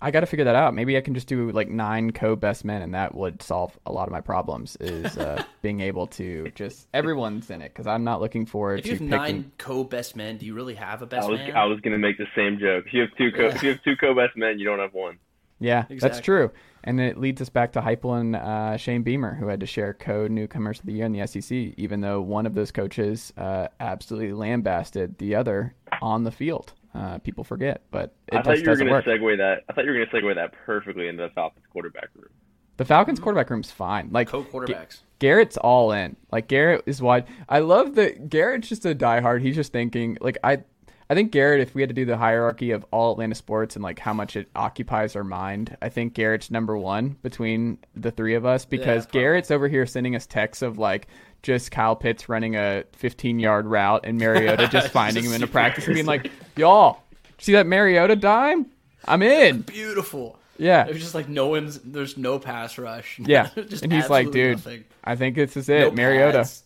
I 0.00 0.10
got 0.10 0.20
to 0.20 0.26
figure 0.26 0.46
that 0.46 0.54
out. 0.54 0.74
Maybe 0.74 0.96
I 0.96 1.02
can 1.02 1.12
just 1.12 1.26
do 1.26 1.50
like 1.52 1.68
nine 1.68 2.12
co 2.12 2.36
best 2.36 2.64
men, 2.64 2.80
and 2.80 2.94
that 2.94 3.14
would 3.14 3.42
solve 3.42 3.78
a 3.84 3.92
lot 3.92 4.08
of 4.08 4.12
my 4.12 4.22
problems. 4.22 4.76
Is 4.80 5.18
uh, 5.18 5.42
being 5.62 5.80
able 5.80 6.06
to 6.06 6.50
just 6.54 6.88
everyone's 6.94 7.50
in 7.50 7.60
it 7.60 7.68
because 7.74 7.86
I'm 7.86 8.02
not 8.04 8.22
looking 8.22 8.46
forward 8.46 8.78
If 8.78 8.84
to 8.84 8.88
you 8.88 8.94
have 8.94 9.00
picking. 9.00 9.10
nine 9.10 9.52
co 9.58 9.84
best 9.84 10.16
men, 10.16 10.38
do 10.38 10.46
you 10.46 10.54
really 10.54 10.76
have 10.76 11.02
a 11.02 11.06
best 11.06 11.26
I 11.26 11.30
was 11.30 11.38
man? 11.40 11.54
I 11.54 11.64
was 11.66 11.80
gonna 11.80 11.98
make 11.98 12.16
the 12.16 12.28
same 12.34 12.58
joke. 12.58 12.86
If 12.86 12.94
you 12.94 13.02
have 13.02 13.10
two 13.18 13.30
co 13.30 13.42
if 13.48 13.62
you 13.62 13.70
have 13.70 13.82
two 13.82 13.96
co-best 13.96 14.36
men, 14.38 14.58
you 14.58 14.64
don't 14.64 14.78
have 14.78 14.94
one. 14.94 15.18
Yeah, 15.60 15.84
that's 16.00 16.20
true. 16.20 16.50
And 16.84 17.00
it 17.00 17.18
leads 17.18 17.40
us 17.42 17.48
back 17.48 17.72
to 17.72 17.80
Heupel 17.80 18.20
and 18.20 18.36
uh, 18.36 18.76
Shane 18.76 19.02
Beamer, 19.02 19.34
who 19.34 19.48
had 19.48 19.60
to 19.60 19.66
share 19.66 19.92
co 19.94 20.26
newcomers 20.26 20.80
of 20.80 20.86
the 20.86 20.92
year 20.92 21.06
in 21.06 21.12
the 21.12 21.26
SEC, 21.26 21.52
even 21.76 22.00
though 22.00 22.20
one 22.20 22.46
of 22.46 22.54
those 22.54 22.70
coaches 22.70 23.32
uh, 23.36 23.68
absolutely 23.80 24.32
lambasted 24.32 25.18
the 25.18 25.34
other 25.34 25.74
on 26.00 26.24
the 26.24 26.30
field. 26.30 26.72
Uh, 26.94 27.18
people 27.18 27.44
forget, 27.44 27.82
but 27.90 28.14
it 28.28 28.36
I 28.38 28.42
thought 28.42 28.56
just 28.56 28.64
you 28.64 28.70
were 28.70 28.76
gonna 28.76 29.02
segue 29.02 29.36
that. 29.38 29.62
I 29.68 29.72
thought 29.72 29.84
you 29.84 29.90
were 29.92 30.04
gonna 30.04 30.22
segue 30.22 30.34
that 30.36 30.52
perfectly 30.64 31.08
into 31.08 31.22
the 31.22 31.28
Falcons 31.30 31.66
quarterback 31.70 32.08
room. 32.14 32.30
the 32.78 32.84
Falcons 32.84 33.20
quarterback 33.20 33.50
room's 33.50 33.70
fine. 33.70 34.08
Like 34.10 34.28
co 34.28 34.42
quarterbacks. 34.42 35.00
Garrett's 35.18 35.56
all 35.58 35.92
in. 35.92 36.16
Like 36.32 36.48
Garrett 36.48 36.84
is 36.86 37.02
wide. 37.02 37.26
I 37.48 37.58
love 37.58 37.94
that 37.96 38.30
Garrett's 38.30 38.68
just 38.68 38.86
a 38.86 38.94
diehard. 38.94 39.42
He's 39.42 39.54
just 39.54 39.72
thinking 39.72 40.16
like 40.20 40.38
I 40.42 40.62
I 41.10 41.14
think 41.14 41.32
Garrett, 41.32 41.60
if 41.60 41.74
we 41.74 41.80
had 41.80 41.88
to 41.88 41.94
do 41.94 42.04
the 42.04 42.18
hierarchy 42.18 42.70
of 42.72 42.84
all 42.90 43.12
Atlanta 43.12 43.34
sports 43.34 43.76
and 43.76 43.82
like 43.82 43.98
how 43.98 44.12
much 44.12 44.36
it 44.36 44.48
occupies 44.54 45.16
our 45.16 45.24
mind, 45.24 45.76
I 45.80 45.88
think 45.88 46.12
Garrett's 46.12 46.50
number 46.50 46.76
one 46.76 47.16
between 47.22 47.78
the 47.94 48.10
three 48.10 48.34
of 48.34 48.44
us 48.44 48.66
because 48.66 49.06
probably. 49.06 49.20
Garrett's 49.20 49.50
over 49.50 49.68
here 49.68 49.86
sending 49.86 50.14
us 50.14 50.26
texts 50.26 50.60
of 50.62 50.76
like 50.78 51.08
just 51.42 51.70
Kyle 51.70 51.96
Pitts 51.96 52.28
running 52.28 52.56
a 52.56 52.84
15 52.92 53.38
yard 53.38 53.66
route 53.66 54.02
and 54.04 54.18
Mariota 54.18 54.68
just 54.72 54.88
finding 54.90 55.24
him 55.24 55.32
in 55.32 55.42
a 55.42 55.46
practice 55.46 55.86
and 55.86 55.94
being 55.94 56.06
like, 56.06 56.30
y'all, 56.56 57.02
see 57.38 57.52
that 57.52 57.66
Mariota 57.66 58.14
dime? 58.16 58.66
I'm 59.06 59.22
in. 59.22 59.62
Beautiful. 59.62 60.38
Yeah. 60.58 60.86
It 60.86 60.92
was 60.92 61.00
just 61.02 61.14
like 61.14 61.28
no 61.28 61.46
one's. 61.48 61.78
There's 61.78 62.18
no 62.18 62.38
pass 62.38 62.76
rush. 62.76 63.18
Yeah. 63.20 63.48
just 63.68 63.82
and 63.82 63.92
he's 63.92 64.10
like, 64.10 64.30
dude, 64.30 64.58
nothing. 64.58 64.84
I 65.04 65.16
think 65.16 65.36
this 65.36 65.56
is 65.56 65.68
No 65.68 65.86
it. 65.86 65.94
Mariota. 65.94 66.38
pads. 66.38 66.64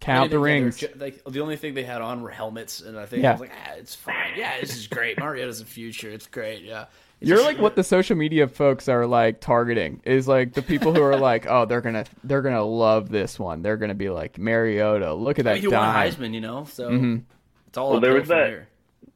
Count 0.00 0.30
the 0.30 0.36
Anything, 0.40 0.62
rings. 0.64 0.80
they're 0.80 0.88
ju- 0.90 0.98
Like 0.98 1.24
the 1.24 1.40
only 1.40 1.56
thing 1.56 1.74
they 1.74 1.82
had 1.82 2.00
on 2.02 2.22
were 2.22 2.30
helmets, 2.30 2.80
and 2.80 2.98
I 2.98 3.06
think 3.06 3.22
Yeah. 3.22 3.30
I 3.30 3.32
was 3.32 3.40
like, 3.40 3.50
ah, 3.66 3.72
it's 3.76 3.94
fine. 3.94 4.14
Yeah, 4.36 4.60
this 4.60 4.76
is 4.76 4.86
great. 4.86 5.18
Mariota's 5.18 5.58
the 5.58 5.64
future. 5.64 6.08
It's 6.10 6.26
great. 6.28 6.62
Yeah. 6.62 6.86
It's 7.20 7.28
You're 7.28 7.38
just- 7.38 7.48
like 7.48 7.58
what 7.58 7.74
the 7.74 7.82
social 7.82 8.16
media 8.16 8.46
folks 8.46 8.88
are 8.88 9.04
like 9.06 9.40
targeting 9.40 10.00
is 10.04 10.28
like 10.28 10.52
the 10.54 10.62
people 10.62 10.94
who 10.94 11.02
are 11.02 11.16
like, 11.20 11.46
oh, 11.48 11.64
they're 11.64 11.80
gonna 11.80 12.04
they're 12.22 12.42
gonna 12.42 12.62
love 12.64 13.08
this 13.08 13.40
one. 13.40 13.62
They're 13.62 13.76
gonna 13.76 13.94
be 13.94 14.08
like 14.08 14.38
Mariota. 14.38 15.12
Look 15.14 15.40
at 15.40 15.44
that 15.46 15.58
he 15.58 15.66
won 15.66 15.74
a 15.74 15.78
dime. 15.78 16.12
Heisman, 16.12 16.32
you 16.32 16.40
know, 16.40 16.64
so 16.64 16.90
Mhm. 16.90 17.22
it's 17.66 17.76
all 17.76 17.88
Well, 17.88 17.96
uphill 17.98 18.08
there 18.10 18.18
was 18.20 18.28
from 18.28 18.38
that- 18.38 18.48
here. 18.48 18.68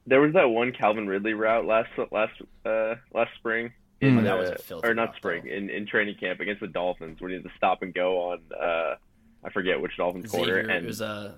There 0.05 0.19
was 0.19 0.33
that 0.33 0.49
one 0.49 0.73
Calvin 0.73 1.07
Ridley 1.07 1.33
route 1.33 1.65
last 1.65 1.91
last 2.11 2.33
uh 2.65 2.95
last 3.13 3.33
spring. 3.35 3.71
Mm. 4.01 4.17
In, 4.17 4.23
That 4.25 4.37
was 4.37 4.49
a 4.49 4.55
filthy 4.57 4.85
or 4.85 4.93
not 4.93 5.07
route, 5.09 5.15
spring 5.15 5.43
though. 5.45 5.51
in, 5.53 5.69
in 5.69 5.85
training 5.85 6.15
camp 6.15 6.41
against 6.41 6.59
the 6.59 6.67
Dolphins 6.67 7.21
when 7.21 7.29
he 7.31 7.35
had 7.37 7.45
to 7.45 7.51
stop 7.55 7.83
and 7.83 7.93
go 7.93 8.17
on 8.31 8.39
uh 8.59 8.95
I 9.43 9.49
forget 9.49 9.81
which 9.81 9.97
Dolphins 9.97 10.29
quarter 10.31 10.55
Xavier, 10.61 10.75
and 10.75 10.85
it 10.85 10.87
was 10.87 11.01
uh, 11.01 11.33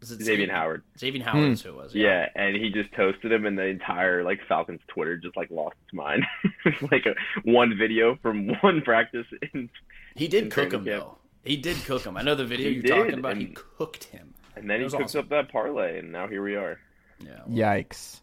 was 0.00 0.10
it 0.12 0.22
Xavier 0.22 0.50
Howard. 0.50 0.82
Xavier 0.98 1.22
Howard 1.24 1.46
Hmm. 1.46 1.52
is 1.52 1.62
who 1.62 1.70
it 1.70 1.76
was. 1.76 1.94
Yeah, 1.94 2.28
and 2.34 2.56
he 2.56 2.70
just 2.70 2.92
toasted 2.94 3.32
him, 3.32 3.46
and 3.46 3.58
the 3.58 3.64
entire 3.66 4.22
like 4.24 4.40
Falcons 4.48 4.80
Twitter 4.88 5.16
just 5.16 5.36
like 5.36 5.50
lost 5.50 5.76
its 5.84 5.92
mind. 5.94 6.24
Like 6.92 7.06
a 7.06 7.14
one 7.44 7.76
video 7.78 8.16
from 8.22 8.48
one 8.60 8.82
practice. 8.82 9.26
In, 9.54 9.70
he 10.14 10.28
did 10.28 10.44
in 10.44 10.50
cook 10.50 10.72
him 10.72 10.84
camp. 10.84 11.02
though. 11.02 11.18
He 11.44 11.56
did 11.56 11.76
cook 11.84 12.04
him. 12.04 12.16
I 12.16 12.22
know 12.22 12.34
the 12.34 12.44
video 12.44 12.68
He 12.68 12.74
you're 12.74 12.82
did, 12.82 12.90
talking 12.90 13.18
about. 13.18 13.36
He 13.38 13.46
cooked 13.46 14.04
him. 14.04 14.34
And 14.56 14.68
then 14.68 14.78
he 14.80 14.84
was 14.84 14.92
cooked 14.92 15.04
awesome. 15.06 15.20
up 15.20 15.28
that 15.30 15.50
parlay, 15.50 15.98
and 16.00 16.12
now 16.12 16.26
here 16.28 16.42
we 16.42 16.56
are. 16.56 16.78
Yeah. 17.20 17.40
Yikes. 17.48 18.20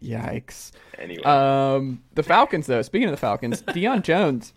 Yikes. 0.00 0.72
Anyway, 0.98 1.22
Um, 1.24 2.02
the 2.14 2.22
Falcons, 2.22 2.66
though. 2.66 2.82
Speaking 2.82 3.08
of 3.08 3.12
the 3.12 3.16
Falcons, 3.20 3.62
Deion 3.68 4.02
Jones 4.02 4.52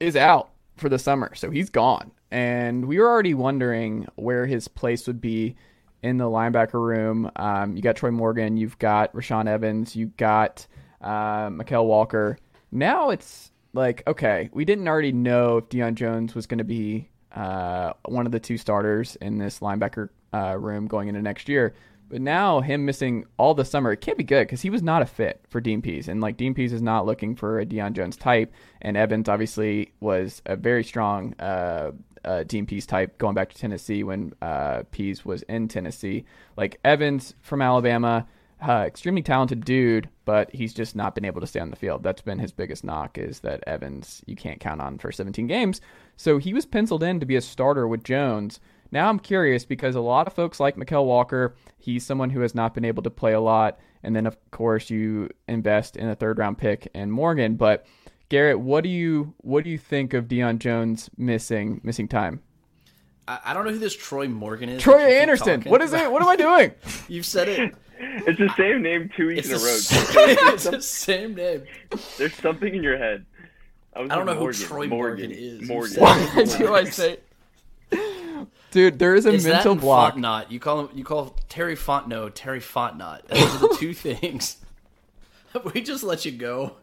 is 0.00 0.16
out 0.16 0.50
for 0.76 0.88
the 0.88 0.98
summer, 0.98 1.34
so 1.34 1.50
he's 1.50 1.70
gone. 1.70 2.10
And 2.30 2.86
we 2.86 2.98
were 2.98 3.08
already 3.08 3.34
wondering 3.34 4.06
where 4.16 4.46
his 4.46 4.68
place 4.68 5.06
would 5.06 5.20
be 5.20 5.56
in 6.02 6.18
the 6.18 6.24
linebacker 6.24 6.80
room. 6.80 7.30
Um, 7.36 7.76
you 7.76 7.82
got 7.82 7.96
Troy 7.96 8.10
Morgan, 8.10 8.56
you've 8.56 8.78
got 8.78 9.12
Rashaan 9.12 9.48
Evans, 9.48 9.96
you 9.96 10.06
got 10.16 10.66
uh, 11.00 11.48
Mykal 11.48 11.86
Walker. 11.86 12.38
Now 12.72 13.10
it's 13.10 13.50
like, 13.72 14.02
okay, 14.06 14.50
we 14.52 14.64
didn't 14.64 14.88
already 14.88 15.12
know 15.12 15.58
if 15.58 15.68
Deion 15.68 15.94
Jones 15.94 16.34
was 16.34 16.46
going 16.46 16.58
to 16.58 16.64
be 16.64 17.08
uh, 17.34 17.92
one 18.06 18.26
of 18.26 18.32
the 18.32 18.40
two 18.40 18.56
starters 18.56 19.16
in 19.16 19.38
this 19.38 19.60
linebacker 19.60 20.08
uh, 20.32 20.56
room 20.58 20.86
going 20.86 21.08
into 21.08 21.22
next 21.22 21.48
year. 21.48 21.74
But 22.08 22.20
now 22.20 22.60
him 22.60 22.84
missing 22.84 23.24
all 23.36 23.54
the 23.54 23.64
summer, 23.64 23.92
it 23.92 24.00
can't 24.00 24.16
be 24.16 24.24
good 24.24 24.46
because 24.46 24.62
he 24.62 24.70
was 24.70 24.82
not 24.82 25.02
a 25.02 25.06
fit 25.06 25.40
for 25.48 25.60
Dean 25.60 25.82
Pees. 25.82 26.06
And 26.08 26.20
like 26.20 26.36
Dean 26.36 26.54
Pees 26.54 26.72
is 26.72 26.82
not 26.82 27.04
looking 27.04 27.34
for 27.34 27.58
a 27.58 27.66
Deion 27.66 27.94
Jones 27.94 28.16
type. 28.16 28.52
And 28.80 28.96
Evans 28.96 29.28
obviously 29.28 29.92
was 30.00 30.40
a 30.46 30.54
very 30.56 30.84
strong 30.84 31.34
uh, 31.40 31.90
uh, 32.26 32.42
Dean 32.42 32.66
Pees 32.66 32.86
type 32.86 33.16
going 33.18 33.34
back 33.34 33.50
to 33.50 33.56
Tennessee 33.56 34.02
when 34.02 34.34
uh, 34.42 34.82
Pees 34.90 35.24
was 35.24 35.42
in 35.42 35.68
Tennessee. 35.68 36.24
Like 36.56 36.78
Evans 36.84 37.34
from 37.40 37.62
Alabama, 37.62 38.26
uh, 38.66 38.84
extremely 38.86 39.22
talented 39.22 39.64
dude, 39.64 40.08
but 40.24 40.50
he's 40.54 40.74
just 40.74 40.96
not 40.96 41.14
been 41.14 41.24
able 41.24 41.40
to 41.40 41.46
stay 41.46 41.60
on 41.60 41.70
the 41.70 41.76
field. 41.76 42.02
That's 42.02 42.22
been 42.22 42.38
his 42.38 42.52
biggest 42.52 42.84
knock 42.84 43.18
is 43.18 43.40
that 43.40 43.62
Evans 43.66 44.22
you 44.26 44.34
can't 44.34 44.60
count 44.60 44.80
on 44.80 44.98
for 44.98 45.12
17 45.12 45.46
games. 45.46 45.80
So 46.16 46.38
he 46.38 46.52
was 46.52 46.66
penciled 46.66 47.02
in 47.02 47.20
to 47.20 47.26
be 47.26 47.36
a 47.36 47.40
starter 47.40 47.86
with 47.86 48.02
Jones. 48.02 48.60
Now 48.90 49.08
I'm 49.08 49.18
curious 49.18 49.64
because 49.64 49.94
a 49.94 50.00
lot 50.00 50.26
of 50.26 50.32
folks 50.32 50.60
like 50.60 50.76
Mykal 50.76 51.04
Walker, 51.04 51.54
he's 51.78 52.06
someone 52.06 52.30
who 52.30 52.40
has 52.40 52.54
not 52.54 52.74
been 52.74 52.84
able 52.84 53.02
to 53.02 53.10
play 53.10 53.32
a 53.32 53.40
lot, 53.40 53.78
and 54.02 54.16
then 54.16 54.26
of 54.26 54.38
course 54.50 54.90
you 54.90 55.28
invest 55.48 55.96
in 55.96 56.08
a 56.08 56.14
third 56.14 56.38
round 56.38 56.58
pick 56.58 56.88
in 56.94 57.10
Morgan. 57.10 57.56
But 57.56 57.86
Garrett, 58.28 58.58
what 58.60 58.82
do 58.82 58.90
you 58.90 59.34
what 59.38 59.64
do 59.64 59.70
you 59.70 59.78
think 59.78 60.14
of 60.14 60.26
Deion 60.26 60.58
Jones 60.58 61.08
missing 61.16 61.80
missing 61.84 62.08
time? 62.08 62.40
I, 63.28 63.38
I 63.46 63.54
don't 63.54 63.64
know 63.64 63.72
who 63.72 63.78
this 63.78 63.96
Troy 63.96 64.28
Morgan 64.28 64.68
is. 64.68 64.82
Troy 64.82 64.98
that 64.98 65.02
you 65.04 65.08
keep 65.14 65.22
Anderson, 65.22 65.62
what 65.62 65.80
is 65.82 65.92
it? 65.92 66.10
What 66.10 66.22
am 66.22 66.28
I 66.28 66.36
doing? 66.36 66.72
You've 67.08 67.26
said 67.26 67.48
it. 67.48 67.74
it's 67.98 68.38
the 68.38 68.52
same 68.56 68.82
name 68.82 69.10
two 69.16 69.28
weeks 69.28 69.48
It's 69.48 69.62
in 69.62 69.68
a 69.68 69.70
row. 69.70 69.76
same, 70.36 70.54
it's 70.54 70.64
the 70.64 70.82
same 70.82 71.34
name. 71.34 71.64
There's 72.18 72.34
something 72.34 72.74
in 72.74 72.82
your 72.82 72.98
head. 72.98 73.24
was 73.96 74.10
I 74.10 74.16
don't 74.16 74.26
like, 74.26 74.36
know 74.38 74.44
who 74.46 74.52
Troy 74.52 74.88
Morgan 74.88 75.30
is. 75.30 75.62
You 75.62 75.66
Morgan. 75.68 75.92
said 75.94 76.02
Why 76.02 76.44
do 76.58 76.74
I 76.74 76.84
say? 76.90 77.18
Dude, 78.72 78.98
there 78.98 79.14
is 79.14 79.24
a 79.24 79.30
Is 79.32 79.46
mental 79.46 79.72
and 79.72 79.80
block. 79.80 80.16
Fontenot? 80.16 80.50
You 80.50 80.60
call 80.60 80.80
him. 80.80 80.88
You 80.94 81.04
call 81.04 81.36
Terry 81.48 81.76
Fontenot 81.76 82.32
Terry 82.34 82.60
Fontenot. 82.60 83.26
Those 83.28 83.54
are 83.54 83.58
the 83.68 83.76
two 83.78 83.94
things. 83.94 84.58
we 85.72 85.80
just 85.80 86.02
let 86.02 86.24
you 86.26 86.32
go. 86.32 86.76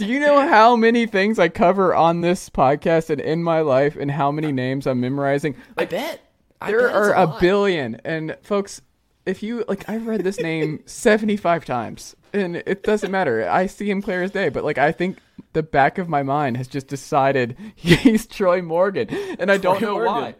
Do 0.00 0.06
you 0.06 0.18
know 0.18 0.48
how 0.48 0.76
many 0.76 1.06
things 1.06 1.38
I 1.38 1.50
cover 1.50 1.94
on 1.94 2.22
this 2.22 2.48
podcast 2.48 3.10
and 3.10 3.20
in 3.20 3.42
my 3.42 3.60
life, 3.60 3.96
and 3.96 4.10
how 4.10 4.32
many 4.32 4.50
names 4.50 4.86
I'm 4.86 4.98
memorizing? 4.98 5.56
I 5.76 5.84
bet. 5.84 6.20
I 6.58 6.70
there 6.70 6.86
bet 6.86 6.96
are 6.96 7.10
it's 7.10 7.36
a, 7.36 7.38
billion 7.38 8.00
and 8.02 8.34
folks 8.42 8.80
if 9.26 9.42
you 9.42 9.64
like 9.68 9.88
i've 9.88 10.06
read 10.06 10.24
this 10.24 10.40
name 10.40 10.82
75 10.86 11.64
times 11.64 12.16
and 12.32 12.56
it 12.56 12.82
doesn't 12.82 13.10
matter 13.10 13.48
i 13.48 13.66
see 13.66 13.90
him 13.90 14.02
clear 14.02 14.22
as 14.22 14.30
day 14.30 14.48
but 14.48 14.64
like 14.64 14.78
i 14.78 14.92
think 14.92 15.18
the 15.52 15.62
back 15.62 15.98
of 15.98 16.08
my 16.08 16.22
mind 16.22 16.56
has 16.56 16.68
just 16.68 16.86
decided 16.86 17.56
he's 17.76 18.26
troy 18.26 18.60
morgan 18.60 19.08
and 19.38 19.50
i 19.50 19.56
don't 19.56 19.78
Troy 19.78 19.86
know 19.88 19.94
Morgan. 19.94 20.12
why 20.22 20.34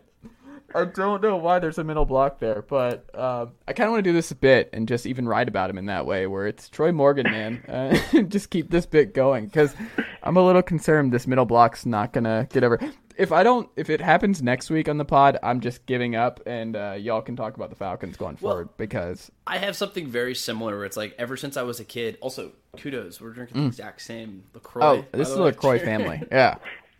I 0.74 0.84
don't 0.84 1.22
know 1.22 1.36
why 1.36 1.58
there's 1.58 1.78
a 1.78 1.84
mental 1.84 2.04
block 2.04 2.38
there, 2.38 2.62
but 2.62 3.10
um, 3.18 3.52
I 3.66 3.72
kind 3.72 3.86
of 3.86 3.92
want 3.92 4.04
to 4.04 4.10
do 4.10 4.14
this 4.14 4.30
a 4.30 4.34
bit 4.34 4.70
and 4.72 4.86
just 4.86 5.06
even 5.06 5.26
write 5.26 5.48
about 5.48 5.70
him 5.70 5.78
in 5.78 5.86
that 5.86 6.06
way, 6.06 6.26
where 6.26 6.46
it's 6.46 6.68
Troy 6.68 6.92
Morgan, 6.92 7.24
man. 7.30 7.62
Uh, 7.70 7.96
just 8.28 8.50
keep 8.50 8.70
this 8.70 8.84
bit 8.84 9.14
going 9.14 9.46
because 9.46 9.74
I'm 10.22 10.36
a 10.36 10.44
little 10.44 10.62
concerned 10.62 11.12
this 11.12 11.26
middle 11.26 11.44
block's 11.44 11.86
not 11.86 12.12
gonna 12.12 12.48
get 12.50 12.64
over. 12.64 12.80
If 13.16 13.32
I 13.32 13.42
don't, 13.42 13.68
if 13.76 13.90
it 13.90 14.00
happens 14.00 14.42
next 14.42 14.70
week 14.70 14.88
on 14.88 14.98
the 14.98 15.04
pod, 15.04 15.38
I'm 15.42 15.60
just 15.60 15.86
giving 15.86 16.16
up, 16.16 16.40
and 16.46 16.74
uh, 16.74 16.96
y'all 16.98 17.22
can 17.22 17.36
talk 17.36 17.54
about 17.54 17.70
the 17.70 17.76
Falcons 17.76 18.16
going 18.16 18.36
forward 18.36 18.70
because 18.76 19.30
I 19.46 19.58
have 19.58 19.76
something 19.76 20.08
very 20.08 20.34
similar 20.34 20.76
where 20.76 20.84
it's 20.84 20.96
like 20.96 21.14
ever 21.18 21.36
since 21.36 21.56
I 21.56 21.62
was 21.62 21.80
a 21.80 21.84
kid. 21.84 22.18
Also, 22.20 22.52
kudos. 22.76 23.20
We're 23.20 23.30
drinking 23.30 23.60
the 23.60 23.66
exact 23.68 24.02
same 24.02 24.44
Lacroix. 24.52 24.82
Mm. 24.82 25.04
oh, 25.04 25.16
this 25.16 25.28
is 25.28 25.36
the. 25.36 25.42
Lacroix 25.42 25.78
family. 25.78 26.22
Yeah, 26.30 26.56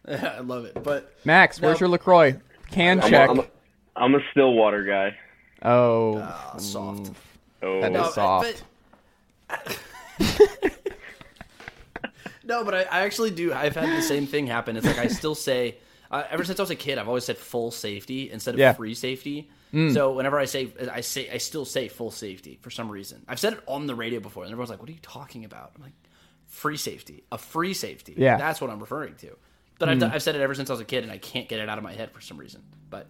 I 0.08 0.40
love 0.40 0.66
it. 0.66 0.82
But 0.82 1.12
Max, 1.24 1.60
where's 1.60 1.80
your 1.80 1.88
Lacroix? 1.88 2.36
Can 2.70 3.00
I'm, 3.00 3.10
check. 3.10 3.30
a, 3.30 3.46
I'm, 4.00 4.14
a, 4.14 4.16
I'm 4.16 4.22
a 4.22 4.24
Stillwater 4.32 4.84
guy. 4.84 5.16
oh, 5.62 6.18
uh, 6.18 6.58
soft. 6.58 7.10
Oh, 7.62 7.80
That 7.80 7.92
is 7.92 7.98
No, 7.98 8.10
soft. 8.10 8.64
but- 9.48 9.78
no, 12.44 12.64
but 12.64 12.74
I, 12.74 12.80
I 12.82 13.00
actually 13.02 13.30
do. 13.30 13.52
I've 13.52 13.74
had 13.76 13.88
the 13.96 14.02
same 14.02 14.26
thing 14.26 14.46
happen. 14.46 14.76
It's 14.76 14.86
like 14.86 14.98
I 14.98 15.08
still 15.08 15.34
say, 15.34 15.76
uh, 16.10 16.24
ever 16.30 16.44
since 16.44 16.58
I 16.58 16.62
was 16.62 16.70
a 16.70 16.76
kid, 16.76 16.98
I've 16.98 17.08
always 17.08 17.24
said 17.24 17.36
full 17.36 17.70
safety 17.70 18.30
instead 18.30 18.54
of 18.54 18.60
Yeah. 18.60 18.72
Mm. 18.72 18.76
free 18.76 18.94
safety. 18.94 19.50
So 19.72 20.12
whenever 20.14 20.36
I 20.36 20.46
say, 20.46 20.68
I 20.92 21.00
say, 21.00 21.30
I 21.30 21.38
still 21.38 21.64
say 21.64 21.86
full 21.86 22.10
safety 22.10 22.58
for 22.60 22.70
some 22.70 22.90
reason. 22.90 23.22
I've 23.28 23.38
said 23.38 23.52
it 23.52 23.60
on 23.68 23.86
the 23.86 23.94
radio 23.94 24.18
before, 24.18 24.42
and 24.42 24.50
everyone's 24.50 24.68
like, 24.70 24.80
"What 24.80 24.88
are 24.88 24.92
you 24.92 24.98
talking 25.00 25.44
about?" 25.44 25.70
I'm 25.76 25.82
like, 25.82 25.92
"Free 26.48 26.76
safety, 26.76 27.22
a 27.30 27.38
free 27.38 27.72
safety." 27.72 28.14
Yeah. 28.16 28.34
Mm. 28.34 28.38
that's 28.40 28.60
what 28.60 28.68
I'm 28.70 28.80
referring 28.80 29.14
to. 29.18 29.36
But 29.78 29.88
I've, 29.88 30.02
I've 30.02 30.22
said 30.24 30.34
it 30.34 30.40
ever 30.40 30.54
since 30.56 30.70
I 30.70 30.72
was 30.72 30.80
a 30.80 30.84
kid, 30.84 31.04
and 31.04 31.12
I 31.12 31.18
can't 31.18 31.48
get 31.48 31.60
it 31.60 31.68
out 31.68 31.78
of 31.78 31.84
my 31.84 31.92
head 31.92 32.10
for 32.10 32.20
some 32.20 32.36
reason. 32.36 32.62
But 32.90 33.06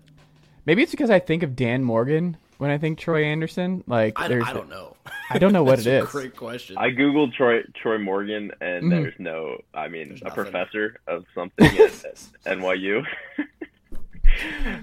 maybe 0.67 0.83
it's 0.83 0.90
because 0.90 1.11
I 1.11 1.19
think 1.19 1.43
of 1.43 1.57
Dan 1.57 1.83
Morgan 1.85 2.37
when 2.59 2.71
I 2.71 2.79
think 2.79 2.99
Troy 2.99 3.25
Anderson. 3.25 3.83
Like, 3.87 4.19
I, 4.21 4.26
I 4.26 4.29
don't 4.52 4.69
know. 4.69 4.97
I 5.31 5.38
don't 5.38 5.52
know 5.52 5.62
what 5.62 5.75
it 5.79 5.87
is. 5.87 6.02
That's 6.02 6.09
a. 6.09 6.12
Great 6.12 6.37
question. 6.37 6.76
I 6.79 6.90
googled 6.90 7.33
Troy 7.35 7.62
Troy 7.81 7.99
Morgan, 7.99 8.52
and 8.61 8.85
Mhm. 8.85 8.90
there's 8.90 9.14
no. 9.19 9.59
I 9.75 9.88
mean, 9.88 10.09
a 10.21 10.25
nothing. 10.25 10.31
professor 10.45 10.97
of 11.07 11.25
something 11.35 11.67
at, 11.67 12.05
at 12.05 12.59
NYU. 12.59 13.05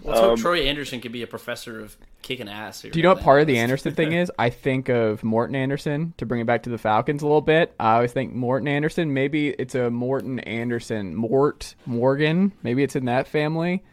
Let's 0.03 0.19
hope 0.19 0.31
Um, 0.31 0.38
Troy 0.38 0.62
Anderson 0.63 1.00
could 1.00 1.13
be 1.13 1.22
a 1.24 1.27
professor 1.27 1.79
of 1.79 1.96
kicking 2.22 2.50
ass. 2.50 2.81
Here 2.81 2.91
Do 2.91 3.00
you 3.00 3.03
know 3.03 3.13
what 3.13 3.24
part 3.24 3.39
of 3.41 3.48
the 3.48 3.57
Anderson? 3.57 3.89
Anderson 3.91 3.96
thing 4.12 4.12
is? 4.17 4.31
I 4.38 4.50
think 4.50 4.89
of 4.89 5.24
Morten 5.24 5.55
Andersen 5.55 6.13
to 6.17 6.25
bring 6.25 6.41
it 6.41 6.46
back 6.48 6.63
to 6.63 6.69
the 6.69 6.77
Falcons 6.77 7.22
a 7.22 7.25
little 7.25 7.41
bit. 7.41 7.74
I 7.79 7.96
always 7.96 8.12
think 8.12 8.34
Morten 8.34 8.67
Andersen. 8.67 9.13
Maybe 9.13 9.50
it's 9.50 9.74
a 9.75 9.89
Morten 9.89 10.39
Andersen, 10.39 11.15
Mort 11.15 11.75
Morgan. 11.86 12.51
Maybe 12.62 12.84
it's 12.84 12.96
in 12.98 13.05
that 13.05 13.27
family. 13.27 13.84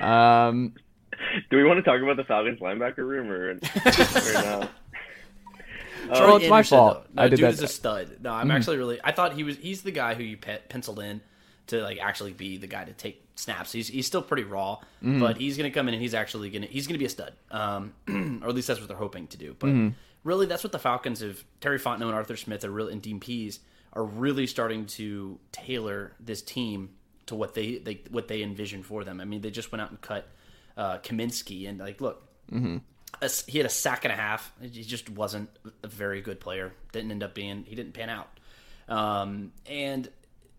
Um, 0.00 0.74
Do 1.50 1.56
we 1.56 1.64
want 1.64 1.78
to 1.78 1.82
talk 1.82 2.00
about 2.00 2.16
the 2.16 2.24
Falcons 2.24 2.60
linebacker 2.60 2.98
room 2.98 3.30
or, 3.30 3.50
or 3.50 3.54
no? 3.54 4.68
Troy 6.14 6.26
Well, 6.26 6.36
it's 6.36 6.48
my 6.48 6.62
fault. 6.62 7.04
though. 7.08 7.14
No, 7.14 7.22
I 7.22 7.28
did 7.28 7.36
dude 7.36 7.44
that. 7.46 7.52
is 7.54 7.62
a 7.62 7.68
stud. 7.68 8.18
No, 8.22 8.32
I'm 8.32 8.48
mm. 8.48 8.54
actually 8.54 8.78
really. 8.78 9.00
I 9.04 9.12
thought 9.12 9.34
he 9.34 9.44
was. 9.44 9.56
He's 9.56 9.82
the 9.82 9.90
guy 9.90 10.14
who 10.14 10.22
you 10.22 10.36
pe- 10.36 10.60
penciled 10.68 11.00
in 11.00 11.20
to 11.68 11.82
like 11.82 11.98
actually 12.00 12.32
be 12.32 12.56
the 12.56 12.66
guy 12.66 12.84
to 12.84 12.92
take 12.92 13.24
snaps. 13.36 13.72
He's 13.72 13.88
he's 13.88 14.06
still 14.06 14.22
pretty 14.22 14.44
raw, 14.44 14.78
mm. 15.02 15.20
but 15.20 15.36
he's 15.36 15.56
gonna 15.56 15.70
come 15.70 15.88
in 15.88 15.94
and 15.94 16.02
he's 16.02 16.14
actually 16.14 16.50
gonna 16.50 16.66
he's 16.66 16.86
gonna 16.86 16.98
be 16.98 17.04
a 17.04 17.10
stud. 17.10 17.32
Um, 17.50 17.94
or 18.42 18.48
at 18.48 18.54
least 18.54 18.68
that's 18.68 18.80
what 18.80 18.88
they're 18.88 18.96
hoping 18.96 19.26
to 19.28 19.36
do. 19.36 19.54
But 19.58 19.68
mm-hmm. 19.68 19.88
really, 20.24 20.46
that's 20.46 20.64
what 20.64 20.72
the 20.72 20.78
Falcons 20.78 21.20
have. 21.20 21.44
Terry 21.60 21.78
Fontenot 21.78 22.02
and 22.02 22.14
Arthur 22.14 22.36
Smith 22.36 22.64
are 22.64 22.70
really 22.70 22.92
and 22.92 23.02
Dean 23.02 23.20
Pees 23.20 23.60
are 23.92 24.04
really 24.04 24.46
starting 24.46 24.86
to 24.86 25.38
tailor 25.52 26.12
this 26.20 26.42
team 26.42 26.90
to 27.26 27.34
what 27.34 27.54
they, 27.54 27.78
they 27.78 28.00
what 28.10 28.28
they 28.28 28.42
envision 28.42 28.82
for 28.82 29.04
them. 29.04 29.20
I 29.20 29.24
mean, 29.24 29.40
they 29.40 29.50
just 29.50 29.72
went 29.72 29.82
out 29.82 29.90
and 29.90 30.00
cut 30.00 30.28
uh, 30.76 30.98
Cominsky 30.98 31.68
and 31.68 31.78
like 31.78 32.00
look, 32.00 32.26
a 33.20 33.24
s 33.24 33.44
he 33.46 33.58
had 33.58 33.66
a 33.66 33.70
sack 33.70 34.04
and 34.04 34.12
a 34.12 34.16
half. 34.16 34.52
He 34.60 34.82
just 34.82 35.10
wasn't 35.10 35.50
a 35.82 35.88
very 35.88 36.20
good 36.20 36.40
player. 36.40 36.72
Didn't 36.92 37.10
end 37.10 37.22
up 37.22 37.34
being. 37.34 37.64
He 37.64 37.74
didn't 37.74 37.92
pan 37.92 38.10
out. 38.10 38.28
Um, 38.88 39.52
and 39.66 40.08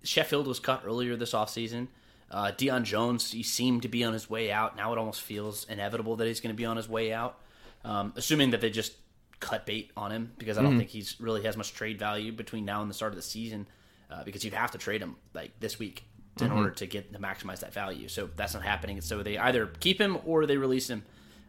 Sheffield 0.03 0.47
was 0.47 0.59
cut 0.59 0.83
earlier 0.85 1.15
this 1.15 1.33
offseason. 1.33 1.87
Uh, 2.29 2.51
Deion 2.57 2.83
Jones, 2.83 3.31
he 3.31 3.43
seemed 3.43 3.81
to 3.81 3.89
be 3.89 4.05
on 4.05 4.13
his 4.13 4.29
way 4.29 4.51
out. 4.51 4.77
Now 4.77 4.93
it 4.93 4.97
almost 4.97 5.21
feels 5.21 5.65
inevitable 5.67 6.15
that 6.15 6.27
he's 6.27 6.39
going 6.39 6.55
to 6.55 6.57
be 6.57 6.65
on 6.65 6.77
his 6.77 6.87
way 6.87 7.11
out, 7.11 7.37
um, 7.83 8.13
assuming 8.15 8.51
that 8.51 8.61
they 8.61 8.69
just 8.69 8.93
cut 9.41 9.65
bait 9.65 9.91
on 9.97 10.11
him 10.11 10.31
because 10.37 10.57
I 10.57 10.61
don't 10.61 10.77
think 10.77 10.91
he's 10.91 11.19
really 11.19 11.43
has 11.43 11.57
much 11.57 11.73
trade 11.73 11.99
value 11.99 12.31
between 12.31 12.63
now 12.63 12.81
and 12.81 12.89
the 12.89 12.93
start 12.93 13.11
of 13.11 13.17
the 13.17 13.23
season. 13.23 13.67
Uh, 14.09 14.25
because 14.25 14.43
you'd 14.43 14.53
have 14.53 14.71
to 14.71 14.77
trade 14.77 15.01
him 15.01 15.15
like 15.33 15.57
this 15.61 15.79
week 15.79 16.03
in 16.39 16.51
order 16.51 16.69
to 16.71 16.85
get 16.85 17.13
to 17.13 17.19
maximize 17.19 17.59
that 17.59 17.73
value. 17.73 18.07
So 18.07 18.29
that's 18.35 18.53
not 18.53 18.63
happening. 18.63 19.01
So 19.01 19.21
they 19.21 19.37
either 19.37 19.67
keep 19.67 19.99
him 19.99 20.17
or 20.25 20.45
they 20.45 20.57
release 20.57 20.89
him 20.89 21.03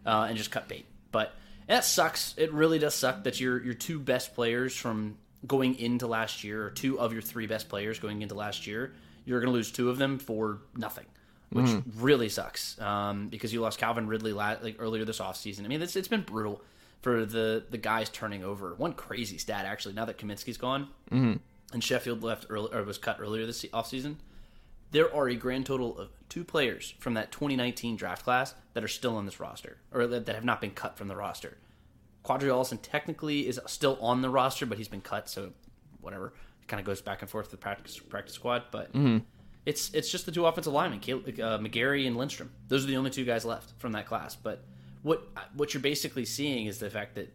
uh, 0.05 0.27
and 0.29 0.37
just 0.37 0.51
cut 0.51 0.69
bait. 0.69 0.87
But 1.13 1.35
that 1.69 1.85
sucks. 1.85 2.35
It 2.37 2.53
really 2.53 2.79
does 2.79 2.95
suck 2.95 3.25
that 3.25 3.41
your 3.41 3.63
your 3.63 3.75
two 3.75 3.99
best 3.99 4.35
players 4.35 4.77
from 4.77 5.17
going 5.47 5.79
into 5.79 6.07
last 6.07 6.45
year, 6.45 6.67
or 6.67 6.71
two 6.71 6.99
of 7.01 7.13
your 7.13 7.23
three 7.23 7.47
best 7.47 7.69
players 7.69 7.99
going 7.99 8.23
into 8.23 8.35
last 8.35 8.67
year, 8.67 8.93
you're 9.25 9.41
going 9.41 9.51
to 9.51 9.55
lose 9.55 9.71
two 9.71 9.91
of 9.91 9.99
them 9.99 10.19
for 10.19 10.59
nothing, 10.77 11.07
which 11.51 11.69
really 11.97 12.29
sucks. 12.29 12.81
Um, 12.81 13.29
because 13.29 13.53
you 13.53 13.61
lost 13.61 13.79
Calvin 13.79 14.07
Ridley 14.07 14.33
la- 14.33 14.57
like 14.63 14.77
earlier 14.79 15.05
this 15.05 15.21
offseason. 15.21 15.65
I 15.65 15.69
mean, 15.69 15.83
it's 15.83 15.97
it's 15.97 16.09
been 16.09 16.23
brutal 16.23 16.63
for 17.01 17.25
the 17.25 17.65
the 17.71 17.79
guys 17.79 18.09
turning 18.11 18.45
over. 18.45 18.75
One 18.75 18.93
crazy 18.93 19.39
stat 19.39 19.65
actually. 19.65 19.95
Now 19.95 20.05
that 20.07 20.19
Cominsky's 20.19 20.57
gone 20.59 20.89
and 21.73 21.83
Sheffield 21.83 22.23
left 22.23 22.47
early 22.51 22.69
or 22.73 22.83
was 22.85 22.99
cut 22.99 23.19
earlier 23.21 23.47
this 23.47 23.65
offseason, 23.67 24.17
there 24.93 25.15
are 25.15 25.29
a 25.29 25.35
grand 25.35 25.67
total 25.67 25.99
of 25.99 26.11
two 26.29 26.45
players 26.45 26.95
from 26.99 27.15
that 27.15 27.33
2019 27.33 27.97
draft 27.97 28.25
class 28.25 28.55
that 28.75 28.85
are 28.85 28.89
still 28.89 29.17
on 29.17 29.27
this 29.27 29.41
roster, 29.41 29.79
or 29.93 30.07
that, 30.07 30.29
have 30.29 30.45
not 30.45 30.61
been 30.61 30.71
cut 30.71 30.97
from 30.97 31.09
the 31.09 31.17
roster. 31.17 31.59
Qadree 32.25 32.45
Ollison 32.45 32.79
technically 32.81 33.49
is 33.49 33.59
still 33.67 33.99
on 34.01 34.23
the 34.23 34.31
roster, 34.31 34.65
but 34.65 34.79
he's 34.79 34.89
been 34.89 35.01
cut, 35.01 35.29
so 35.29 35.53
whatever. 36.01 36.33
It 36.63 36.69
kind 36.69 36.79
of 36.79 36.87
goes 36.87 37.03
back 37.03 37.23
and 37.23 37.31
forth 37.31 37.47
with 37.47 37.51
the 37.53 37.57
practice 37.57 37.99
practice 37.99 38.35
squad, 38.35 38.65
but 38.71 38.95
it's 39.67 39.93
it's 39.93 40.11
just 40.11 40.27
the 40.27 40.33
two 40.33 40.47
offensive 40.47 40.73
linemen, 40.73 41.01
uh, 41.01 41.59
McGary 41.59 42.07
and 42.07 42.17
Lindstrom. 42.17 42.51
Those 42.69 42.85
are 42.85 42.89
the 42.89 42.97
only 42.97 43.11
two 43.11 43.25
guys 43.25 43.45
left 43.45 43.73
from 43.79 43.93
that 43.93 44.07
class. 44.07 44.37
But 44.37 44.65
what 45.03 45.27
what 45.55 45.75
you're 45.75 45.83
basically 45.83 46.25
seeing 46.25 46.67
is 46.67 46.79
the 46.79 46.91
fact 46.91 47.17
that 47.17 47.35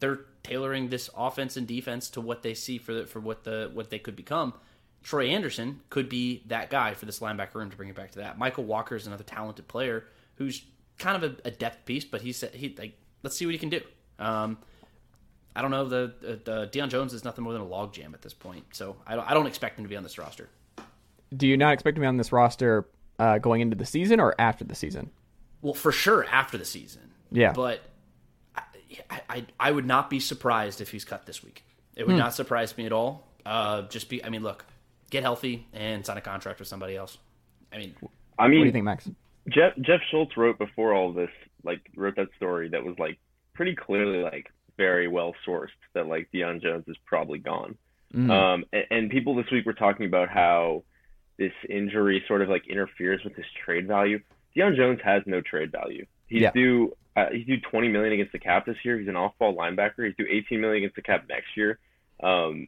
they're 0.00 0.20
tailoring 0.42 0.88
this 0.88 1.10
offense 1.16 1.56
and 1.56 1.66
defense 1.66 2.08
to 2.10 2.20
what 2.20 2.42
they 2.42 2.54
see 2.54 2.78
for 2.78 2.94
the, 2.94 3.06
for 3.06 3.20
what 3.20 3.44
the 3.44 3.70
what 3.74 3.90
they 3.90 3.98
could 3.98 4.16
become. 4.16 4.54
Troy 5.04 5.26
Anderson 5.28 5.80
could 5.90 6.08
be 6.08 6.42
that 6.46 6.70
guy 6.70 6.94
for 6.94 7.04
this 7.06 7.20
linebacker 7.20 7.54
room 7.54 7.70
to 7.70 7.76
bring 7.76 7.90
it 7.90 7.94
back 7.94 8.10
to 8.12 8.20
that. 8.20 8.38
Mykal 8.38 8.64
Walker 8.64 8.96
is 8.96 9.06
another 9.06 9.22
talented 9.22 9.68
player 9.68 10.06
who's 10.36 10.64
kind 10.98 11.22
of 11.22 11.30
a, 11.30 11.48
a 11.48 11.50
depth 11.50 11.84
piece, 11.84 12.04
but 12.04 12.22
he's 12.22 12.42
he 12.52 12.74
like 12.76 12.98
let's 13.22 13.36
see 13.36 13.46
what 13.46 13.52
he 13.52 13.58
can 13.58 13.68
do. 13.68 13.80
Um, 14.18 14.58
I 15.54 15.62
don't 15.62 15.70
know. 15.70 15.86
The, 15.86 16.14
the, 16.20 16.40
the 16.42 16.66
Deion 16.72 16.88
Jones 16.88 17.12
is 17.12 17.22
nothing 17.22 17.44
more 17.44 17.52
than 17.52 17.62
a 17.62 17.66
logjam 17.66 18.14
at 18.14 18.22
this 18.22 18.34
point, 18.34 18.64
so 18.72 18.96
I 19.06 19.14
don't, 19.14 19.30
I 19.30 19.34
don't 19.34 19.46
expect 19.46 19.78
him 19.78 19.84
to 19.84 19.88
be 19.88 19.96
on 19.96 20.02
this 20.02 20.18
roster. 20.18 20.48
Do 21.36 21.46
you 21.46 21.56
not 21.56 21.74
expect 21.74 21.96
him 21.96 22.00
to 22.02 22.04
be 22.04 22.08
on 22.08 22.16
this 22.16 22.32
roster 22.32 22.88
uh, 23.18 23.38
going 23.38 23.60
into 23.60 23.76
the 23.76 23.86
season 23.86 24.20
or 24.20 24.34
after 24.38 24.64
the 24.64 24.74
season? 24.74 25.10
Well, 25.62 25.74
for 25.74 25.92
sure 25.92 26.24
after 26.26 26.58
the 26.58 26.64
season. 26.64 27.02
Yeah. 27.30 27.52
But 27.52 27.80
I, 28.56 29.20
I, 29.28 29.46
I 29.60 29.70
would 29.70 29.86
not 29.86 30.10
be 30.10 30.18
surprised 30.18 30.80
if 30.80 30.90
he's 30.90 31.04
cut 31.04 31.26
this 31.26 31.42
week. 31.42 31.64
It 31.94 32.06
would 32.06 32.16
not 32.16 32.34
surprise 32.34 32.76
me 32.76 32.86
at 32.86 32.92
all. 32.92 33.28
Uh, 33.46 33.82
just 33.82 34.08
be, 34.08 34.24
I 34.24 34.30
mean, 34.30 34.42
look, 34.42 34.64
get 35.10 35.22
healthy 35.22 35.66
and 35.72 36.04
sign 36.04 36.16
a 36.16 36.20
contract 36.20 36.58
with 36.58 36.68
somebody 36.68 36.96
else. 36.96 37.18
I 37.72 37.78
mean, 37.78 37.94
I 38.38 38.44
What 38.44 38.48
do 38.48 38.56
mean, 38.56 38.66
you 38.66 38.72
think, 38.72 38.84
Max? 38.84 39.08
Jeff 39.48 39.72
Jeff 39.80 40.00
Schultz 40.10 40.36
wrote 40.36 40.58
before 40.58 40.94
all 40.94 41.12
this, 41.12 41.30
like 41.62 41.80
wrote 41.96 42.16
that 42.16 42.28
story 42.36 42.68
that 42.70 42.84
was 42.84 42.98
like 42.98 43.18
pretty 43.52 43.74
clearly 43.74 44.22
like 44.22 44.50
very 44.76 45.06
well 45.08 45.34
sourced 45.46 45.68
that 45.92 46.06
like 46.06 46.28
Deion 46.32 46.60
Jones 46.62 46.84
is 46.88 46.96
probably 47.06 47.38
gone. 47.38 47.76
Um, 48.14 48.64
and, 48.72 48.84
and 48.92 49.10
people 49.10 49.34
this 49.34 49.46
week 49.50 49.66
were 49.66 49.72
talking 49.72 50.06
about 50.06 50.28
how 50.28 50.84
this 51.36 51.52
injury 51.68 52.22
sort 52.28 52.42
of 52.42 52.48
like 52.48 52.66
interferes 52.68 53.22
with 53.24 53.34
his 53.34 53.44
trade 53.64 53.88
value. 53.88 54.20
Deion 54.56 54.76
Jones 54.76 55.00
has 55.04 55.22
no 55.26 55.40
trade 55.40 55.72
value. 55.72 56.06
He's 56.28 56.42
Yeah. 56.42 56.52
due 56.52 56.96
uh, 57.16 57.26
he's 57.32 57.46
due 57.46 57.60
20 57.60 57.88
million 57.88 58.12
against 58.12 58.32
the 58.32 58.38
cap 58.40 58.66
this 58.66 58.76
year. 58.84 58.98
He's 58.98 59.08
an 59.08 59.14
off-ball 59.16 59.54
linebacker. 59.56 60.06
He's 60.06 60.16
due 60.16 60.26
18 60.28 60.60
million 60.60 60.78
against 60.78 60.96
the 60.96 61.02
cap 61.02 61.24
next 61.28 61.56
year. 61.56 61.78
Um, 62.22 62.66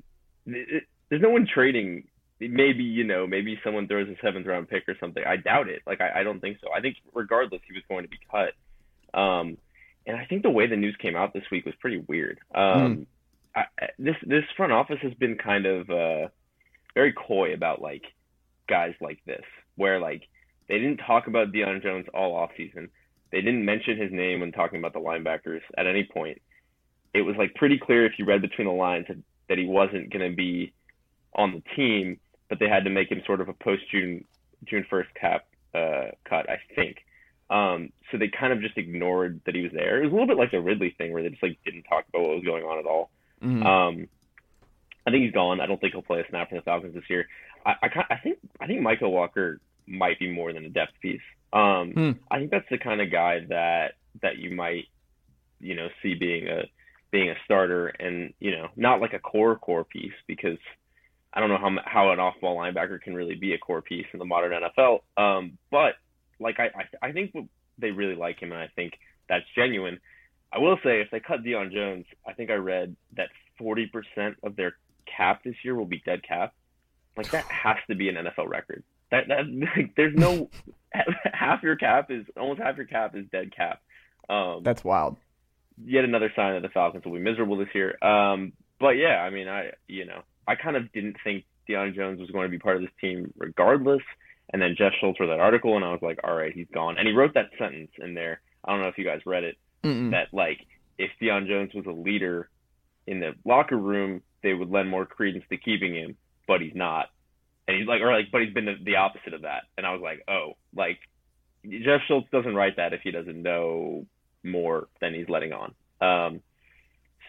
th- 0.49 0.69
th- 0.69 0.85
there's 1.09 1.23
no 1.23 1.31
one 1.31 1.47
trading. 1.53 2.07
Maybe 2.39 2.85
you 2.85 3.05
know, 3.05 3.27
maybe 3.27 3.59
someone 3.65 3.89
throws 3.89 4.09
a 4.09 4.17
seventh 4.23 4.47
round 4.47 4.69
pick 4.69 4.89
or 4.89 4.97
something. 5.01 5.23
I 5.27 5.37
doubt 5.37 5.69
it. 5.69 5.83
Like 5.87 6.01
I, 6.01 6.21
I 6.21 6.23
don't 6.23 6.41
think 6.41 6.59
so. 6.63 6.69
I 6.73 6.81
think 6.81 6.97
regardless, 7.15 7.63
he 7.67 7.73
was 7.73 7.83
going 7.89 8.05
to 8.05 8.11
be 8.11 8.19
cut. 8.31 9.19
Um, 9.19 9.57
and 10.07 10.17
I 10.17 10.27
think 10.27 10.43
the 10.43 10.51
way 10.51 10.67
the 10.67 10.77
news 10.77 10.97
came 11.01 11.17
out 11.17 11.33
this 11.33 11.45
week 11.51 11.65
was 11.65 11.75
pretty 11.81 11.99
weird. 12.07 12.39
Um, 12.55 13.07
I, 13.55 13.65
I- 13.81 13.89
this 13.99 14.17
this 14.27 14.45
front 14.57 14.73
office 14.73 14.99
has 15.03 15.15
been 15.15 15.37
kind 15.39 15.65
of 15.67 15.89
uh, 15.91 16.29
very 16.95 17.13
coy 17.13 17.55
about 17.55 17.81
like 17.81 18.03
guys 18.69 18.95
like 19.01 19.19
this, 19.25 19.45
where 19.77 19.99
like 19.99 20.29
they 20.69 20.79
didn't 20.79 20.99
talk 20.99 21.27
about 21.29 21.53
Deion 21.53 21.83
Jones 21.83 22.07
all 22.13 22.35
off 22.37 22.51
season. 22.57 22.91
They 23.33 23.41
didn't 23.41 23.65
mention 23.65 23.97
his 24.01 24.13
name 24.13 24.41
when 24.41 24.53
talking 24.53 24.79
about 24.79 24.93
the 24.93 25.01
linebackers 25.01 25.61
at 25.77 25.87
any 25.87 26.05
point. 26.05 26.41
It 27.15 27.23
was 27.23 27.37
like 27.37 27.55
pretty 27.55 27.79
clear 27.79 28.05
if 28.05 28.13
you 28.19 28.25
read 28.27 28.43
between 28.43 28.67
the 28.67 28.73
lines 28.75 29.07
that, 29.09 29.17
that 29.49 29.59
he 29.59 29.67
wasn't 29.67 30.13
going 30.13 30.31
to 30.31 30.37
be 30.37 30.73
on 31.35 31.53
the 31.53 31.63
team, 31.75 32.19
but 32.49 32.59
they 32.59 32.69
had 32.69 32.85
to 32.85 32.91
make 32.91 33.11
him 33.11 33.23
sort 33.27 33.41
of 33.41 33.49
a 33.49 33.53
post 33.53 33.83
June 33.91 34.25
June 34.65 34.87
first 34.89 35.09
cap 35.15 35.47
uh, 35.75 36.11
cut, 36.25 36.49
I 36.49 36.59
think. 36.75 36.99
Um, 37.49 37.93
so 38.11 38.19
they 38.19 38.29
kind 38.29 38.53
of 38.53 38.61
just 38.61 38.77
ignored 38.77 39.41
that 39.47 39.55
he 39.55 39.63
was 39.63 39.73
there. 39.73 39.99
It 39.99 40.05
was 40.05 40.13
a 40.13 40.15
little 40.15 40.27
bit 40.27 40.37
like 40.37 40.51
the 40.51 40.61
Ridley 40.61 40.95
thing, 40.97 41.13
where 41.13 41.23
they 41.23 41.29
just 41.29 41.43
like 41.43 41.59
didn't 41.65 41.85
talk 41.85 42.05
about 42.09 42.23
what 42.23 42.37
was 42.37 42.45
going 42.45 42.65
on 42.65 42.79
at 42.79 42.87
all. 42.87 43.11
Um, 43.63 44.09
I 45.07 45.11
think 45.11 45.25
he's 45.25 45.33
gone. 45.33 45.61
I 45.61 45.67
don't 45.67 45.81
think 45.81 45.93
he'll 45.93 46.03
play 46.03 46.21
a 46.21 46.29
snap 46.29 46.49
for 46.49 46.57
the 46.57 46.63
Falcons 46.63 46.95
this 46.95 47.09
year. 47.09 47.29
I, 47.65 47.75
I, 47.83 48.05
I 48.11 48.17
think 48.17 48.39
I 48.61 48.67
think 48.67 48.81
Mykal 48.81 49.11
Walker 49.13 49.61
might 49.87 50.19
be 50.19 50.31
more 50.31 50.53
than 50.53 50.65
a 50.65 50.69
depth 50.69 50.95
piece. 51.01 51.21
Um, 51.53 51.93
Hmm. 51.93 52.11
I 52.31 52.39
think 52.39 52.51
that's 52.51 52.69
the 52.71 52.79
kind 52.79 53.01
of 53.01 53.13
guy 53.13 53.41
that 53.49 53.95
that 54.23 54.39
you 54.39 54.51
might, 54.51 54.87
you 55.61 55.75
know, 55.75 55.89
see 56.03 56.15
being 56.15 56.49
a 56.49 56.65
being 57.13 57.31
a 57.31 57.35
starter, 57.45 57.87
and 57.87 58.35
you 58.41 58.51
know, 58.51 58.69
not 58.75 59.01
like 59.01 59.13
a 59.13 59.21
core 59.21 59.57
core 59.57 59.85
piece 59.85 60.13
because 60.27 60.59
I 61.37 61.41
don't 61.41 61.51
know 61.51 61.59
how 61.59 61.77
how 61.85 62.11
an 62.13 62.19
off 62.19 62.41
ball 62.41 62.57
linebacker 62.57 63.01
can 63.01 63.15
really 63.15 63.35
be 63.35 63.53
a 63.53 63.59
core 63.59 63.83
piece 63.83 64.07
in 64.13 64.19
the 64.19 64.25
modern 64.25 64.53
NFL. 64.53 65.01
Um, 65.19 65.59
but 65.71 65.95
like 66.41 66.59
I 66.59 66.71
I, 67.03 67.09
I 67.09 67.13
think 67.13 67.37
they 67.79 67.91
really 67.91 68.17
like 68.17 68.41
him, 68.41 68.53
and 68.53 68.61
I 68.61 68.69
think 68.75 68.95
that's 69.29 69.45
genuine. 69.55 70.01
I 70.53 70.59
will 70.59 70.79
say, 70.83 71.03
if 71.03 71.11
they 71.11 71.21
cut 71.21 71.43
Deion 71.43 71.73
Jones, 71.73 72.07
I 72.27 72.33
think 72.33 72.51
I 72.51 72.55
read 72.55 72.97
that 73.17 73.29
40% 73.61 74.37
of 74.43 74.57
their 74.57 74.77
cap 75.05 75.43
this 75.45 75.57
year 75.63 75.75
will 75.75 75.87
be 75.87 76.03
dead 76.07 76.23
cap. 76.27 76.55
Like 77.17 77.31
that 77.33 77.45
has 77.51 77.77
to 77.89 77.95
be 77.95 78.09
an 78.09 78.17
NFL 78.17 78.49
record. 78.49 78.83
That 79.11 79.29
that 79.29 79.45
like, 79.77 79.95
there's 79.95 80.17
no 80.17 80.49
half 81.33 81.63
your 81.63 81.77
cap 81.77 82.11
is 82.11 82.25
almost 82.37 82.61
half 82.61 82.77
your 82.77 82.87
cap 82.87 83.15
is 83.15 83.27
dead 83.31 83.55
cap. 83.55 83.83
Um, 84.29 84.63
That's 84.63 84.83
wild. 84.83 85.17
yet 85.85 86.05
another 86.05 86.33
sign 86.35 86.55
that 86.55 86.63
the 86.63 86.73
Falcons 86.73 87.05
will 87.05 87.13
be 87.13 87.21
miserable 87.21 87.59
this 87.59 87.69
year. 87.75 88.03
Um, 88.03 88.55
but 88.81 88.91
yeah, 88.91 89.21
I 89.21 89.31
mean, 89.31 89.49
I 89.49 89.73
you 89.87 90.07
know, 90.07 90.23
I 90.47 90.55
kind 90.55 90.77
of 90.77 90.93
didn't 90.93 91.17
think 91.25 91.45
Deion 91.69 91.95
Jones 91.95 92.21
was 92.21 92.31
going 92.31 92.47
to 92.47 92.51
be 92.51 92.59
part 92.59 92.77
of 92.77 92.83
this 92.83 92.91
team 93.01 93.33
regardless. 93.37 94.03
And 94.53 94.63
then 94.63 94.77
Jeff 94.79 94.93
Schultz 95.01 95.19
wrote 95.19 95.27
that 95.29 95.41
article, 95.41 95.75
and 95.75 95.85
I 95.85 95.91
was 95.91 96.03
like, 96.03 96.21
all 96.23 96.35
right, 96.35 96.53
he's 96.53 96.69
gone. 96.73 96.99
And 96.99 97.09
he 97.09 97.15
wrote 97.15 97.35
that 97.35 97.51
sentence 97.59 97.91
in 97.99 98.15
there. 98.15 98.41
I 98.65 98.73
don't 98.73 98.81
know 98.81 98.89
if 98.89 98.99
you 98.99 99.05
guys 99.05 99.21
read 99.27 99.45
it. 99.45 99.57
Mm-mm. 99.83 100.13
That 100.13 100.29
like, 100.33 100.61
if 100.99 101.11
Deion 101.21 101.49
Jones 101.49 101.75
was 101.75 101.87
a 101.87 101.91
leader 101.91 102.49
in 103.07 103.21
the 103.21 103.33
locker 103.45 103.77
room, 103.77 104.23
they 104.43 104.55
would 104.55 104.71
lend 104.71 104.89
more 104.89 105.05
credence 105.05 105.45
to 105.51 105.57
keeping 105.57 105.95
him, 105.95 106.17
but 106.47 106.61
he's 106.61 106.75
not. 106.75 107.07
And 107.67 107.77
he's 107.77 107.89
like, 107.89 108.01
or 108.01 108.13
like, 108.13 108.31
but 108.31 108.43
he's 108.43 108.55
been 108.55 108.67
the, 108.67 108.77
the 108.83 108.97
opposite 108.97 109.35
of 109.35 109.43
that. 109.43 109.65
And 109.77 109.85
I 109.85 109.93
was 109.93 110.01
like, 110.01 110.23
oh, 110.29 110.53
like 110.75 110.99
Jeff 111.65 112.03
Schultz 112.07 112.29
doesn't 112.31 112.55
write 112.55 112.77
that 112.77 112.93
if 112.93 113.01
he 113.03 113.11
doesn't 113.11 113.43
know 113.43 114.07
more 114.45 114.89
than 115.01 115.15
he's 115.15 115.29
letting 115.29 115.53
on. 115.53 115.75
Um, 116.01 116.41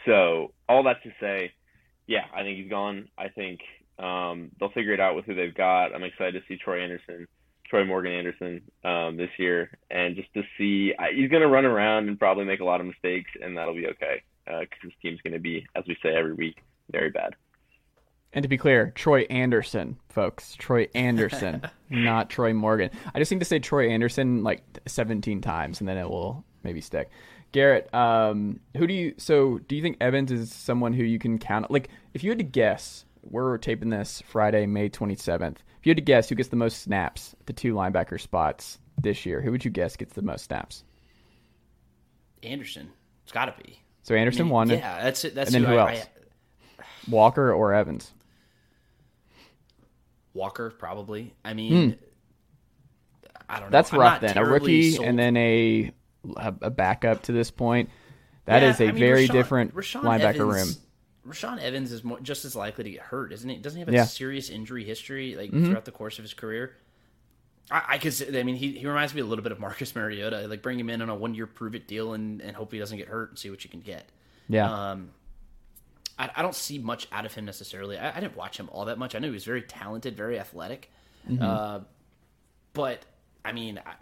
so 0.06 0.54
all 0.70 0.84
that 0.84 1.02
to 1.04 1.12
say, 1.20 1.54
yeah, 2.08 2.26
I 2.34 2.42
think 2.44 2.58
he's 2.58 2.70
gone. 2.70 3.10
I 3.18 3.30
think 3.30 3.60
um, 4.00 4.52
they'll 4.60 4.72
figure 4.72 4.94
it 4.94 5.00
out 5.00 5.16
with 5.16 5.26
who 5.26 5.36
they've 5.36 5.54
got. 5.54 5.94
I'm 5.94 6.04
excited 6.04 6.34
to 6.34 6.48
see 6.48 6.58
Troy 6.58 6.82
Anderson, 6.82 7.28
Troy 7.66 7.86
Morgan 7.86 8.14
Anderson 8.14 8.62
um, 8.84 9.18
this 9.18 9.30
year, 9.38 9.70
and 9.92 10.16
just 10.16 10.34
to 10.34 10.44
see 10.58 10.94
I, 10.98 11.12
he's 11.14 11.30
going 11.30 11.42
to 11.42 11.48
run 11.48 11.66
around 11.66 12.08
and 12.08 12.18
probably 12.18 12.46
make 12.46 12.62
a 12.62 12.66
lot 12.66 12.82
of 12.82 12.88
mistakes, 12.88 13.32
and 13.42 13.58
that'll 13.58 13.76
be 13.76 13.88
okay 13.88 14.24
because 14.46 14.80
his 14.82 14.94
team's 15.02 15.20
going 15.22 15.34
to 15.34 15.40
be, 15.40 15.68
as 15.76 15.84
we 15.88 15.98
say 16.02 16.16
every 16.16 16.34
week, 16.34 16.64
very 16.92 17.10
bad. 17.10 17.36
And 18.34 18.44
to 18.44 18.50
be 18.50 18.58
clear, 18.58 18.92
Troy 18.92 19.22
Anderson, 19.30 19.98
folks. 20.10 20.56
Troy 20.56 20.88
Anderson, 20.94 21.64
not 21.90 22.30
Troy 22.30 22.54
Morgan. 22.54 22.92
I 23.14 23.20
just 23.20 23.32
need 23.32 23.40
to 23.40 23.46
say 23.46 23.60
Troy 23.60 23.90
Anderson 23.90 24.44
like 24.44 24.64
17 24.86 25.42
times 25.42 25.80
and 25.80 25.88
then 25.88 25.98
it 25.98 26.10
will 26.10 26.44
maybe 26.64 26.82
stick. 26.82 27.10
Garrett, 27.52 27.92
um, 27.94 28.60
who 28.76 28.86
do 28.88 28.94
you 28.94 29.14
so 29.18 29.58
do 29.60 29.76
you 29.76 29.82
think 29.82 29.98
Evans 30.02 30.32
is 30.32 30.52
someone 30.52 30.94
who 30.94 31.04
you 31.04 31.18
can 31.20 31.40
count 31.40 31.72
like 31.72 31.90
if 32.14 32.24
you 32.24 32.30
had 32.30 32.38
to 32.40 32.44
guess, 32.44 33.06
we're 33.24 33.58
taping 33.58 33.90
this 33.90 34.22
Friday, 34.28 34.66
May 34.66 34.90
27th. 34.90 35.58
If 35.80 35.86
you 35.86 35.92
had 35.92 35.98
to 35.98 36.02
guess 36.04 36.30
who 36.30 36.36
gets 36.36 36.50
the 36.50 36.56
most 36.56 36.82
snaps 36.82 37.36
at 37.40 37.46
the 37.46 37.54
two 37.54 37.74
linebacker 37.74 38.20
spots 38.20 38.80
this 39.02 39.26
year, 39.26 39.42
who 39.42 39.52
would 39.52 39.64
you 39.66 39.72
guess 39.72 39.96
gets 39.96 40.14
the 40.14 40.22
most 40.22 40.46
snaps? 40.46 40.84
Anderson, 42.44 42.92
it's 43.24 43.32
got 43.32 43.46
to 43.46 43.64
be. 43.64 43.80
So 44.04 44.16
Anderson 44.16 44.42
I 44.42 44.44
mean, 44.46 44.54
won, 44.54 44.70
Yeah, 44.70 45.04
that's 45.04 45.24
it. 45.26 45.36
That's 45.36 45.54
and 45.54 45.64
then 45.66 45.72
who 45.72 45.78
I- 45.78 45.92
else? 45.96 46.06
I- 46.80 46.84
Walker 47.10 47.54
or 47.54 47.74
Evans? 47.74 48.12
Walker 50.34 50.70
probably. 50.72 51.34
I 51.44 51.54
mean, 51.54 51.98
I 53.50 53.60
don't 53.60 53.62
know. 53.62 53.66
Hmm. 53.68 53.72
That's 53.72 53.94
I'm 53.94 54.00
rough 54.00 54.22
then. 54.22 54.38
A 54.38 54.46
rookie 54.46 54.92
sold. 54.92 55.08
and 55.08 55.18
then 55.18 55.36
a 55.38 55.92
a 56.38 56.70
backup 56.70 57.24
to 57.24 57.32
this 57.32 57.52
point. 57.52 57.90
That 58.46 58.62
Yeah, 58.62 58.70
is 58.70 58.80
a 58.80 58.86
I 58.86 58.92
mean, 58.92 59.00
very 59.00 59.28
Rashaan- 59.28 59.32
different 59.32 59.76
Rashaan 59.76 60.02
linebacker 60.04 60.36
Evans, 60.52 60.80
room. 61.26 61.32
Rashaan 61.34 61.60
Evans 61.62 61.92
is 61.92 62.04
more, 62.04 62.20
just 62.22 62.46
as 62.46 62.56
likely 62.56 62.86
to 62.86 62.92
get 62.92 63.02
hurt, 63.02 63.34
isn't 63.34 63.50
he? 63.50 63.58
Doesn't 63.58 63.78
he 63.78 63.82
have 63.82 63.90
a 63.90 63.92
Yeah. 63.92 64.02
Mm-hmm. 64.02 64.08
serious 64.08 64.50
injury 64.50 64.84
history 64.86 65.36
like 65.36 65.52
throughout 65.52 65.86
the 65.86 65.92
course 65.92 66.18
of 66.20 66.24
his 66.24 66.34
career? 66.34 66.76
I, 67.70 67.84
I 67.90 67.98
could. 67.98 68.14
say- 68.14 68.40
I 68.40 68.44
mean, 68.44 68.56
he, 68.56 68.72
he 68.78 68.88
reminds 68.88 69.14
me 69.14 69.20
a 69.22 69.26
little 69.26 69.44
bit 69.44 69.52
of 69.52 69.60
Marcus 69.60 69.94
Mariota. 69.96 70.48
Like 70.48 70.62
bring 70.62 70.80
him 70.80 70.90
in 70.90 71.02
on 71.02 71.10
a 71.10 71.16
one 71.16 71.36
year 71.36 71.46
prove 71.48 71.76
it 71.76 71.88
deal 71.88 72.14
and, 72.14 72.42
and 72.42 72.56
hope 72.56 72.72
he 72.72 72.80
doesn't 72.80 72.98
get 72.98 73.10
hurt 73.10 73.30
and 73.32 73.38
see 73.40 73.50
what 73.50 73.64
you 73.66 73.70
can 73.70 73.82
get. 73.82 74.06
Yeah. 74.48 74.92
Um, 74.92 75.10
I, 76.18 76.30
I 76.38 76.42
don't 76.42 76.56
see 76.56 76.80
much 76.80 77.08
out 77.12 77.26
of 77.26 77.34
him 77.34 77.44
necessarily. 77.44 77.98
I, 77.98 78.16
I 78.16 78.20
didn't 78.22 78.38
watch 78.38 78.58
him 78.58 78.70
all 78.72 78.86
that 78.86 78.98
much. 78.98 79.14
I 79.14 79.20
knew 79.20 79.28
he 79.28 79.34
was 79.34 79.44
very 79.44 79.62
talented, 79.64 80.16
very 80.16 80.40
athletic. 80.40 80.90
Mm-hmm. 81.30 81.44
Uh, 81.44 81.80
but 82.72 83.02
I 83.44 83.52
mean, 83.52 83.82
I- 83.86 83.96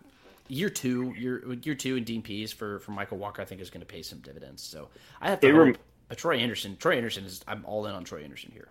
year 0.48 0.70
two, 0.70 1.14
year 1.18 1.44
year 1.64 1.76
two 1.76 1.96
and 1.98 2.06
Dean 2.06 2.22
Pees 2.22 2.52
for 2.54 2.80
for 2.80 2.92
Mykal 2.92 3.18
Walker, 3.18 3.42
I 3.42 3.46
think 3.46 3.62
is 3.62 3.70
going 3.70 3.82
to 3.82 3.86
pay 3.88 4.02
some 4.02 4.20
dividends. 4.20 4.62
So 4.64 4.90
I 5.22 5.30
have 5.30 5.40
to 5.42 5.52
rem- 5.54 5.68
hope. 5.74 5.78
But 6.08 6.18
Troy 6.20 6.38
Anderson, 6.38 6.78
Troy 6.78 6.98
Anderson 6.98 7.26
is. 7.26 7.44
I'm 7.48 7.64
all 7.66 7.86
in 7.88 7.94
on 7.96 8.04
Troy 8.04 8.24
Anderson 8.24 8.52
here. 8.54 8.68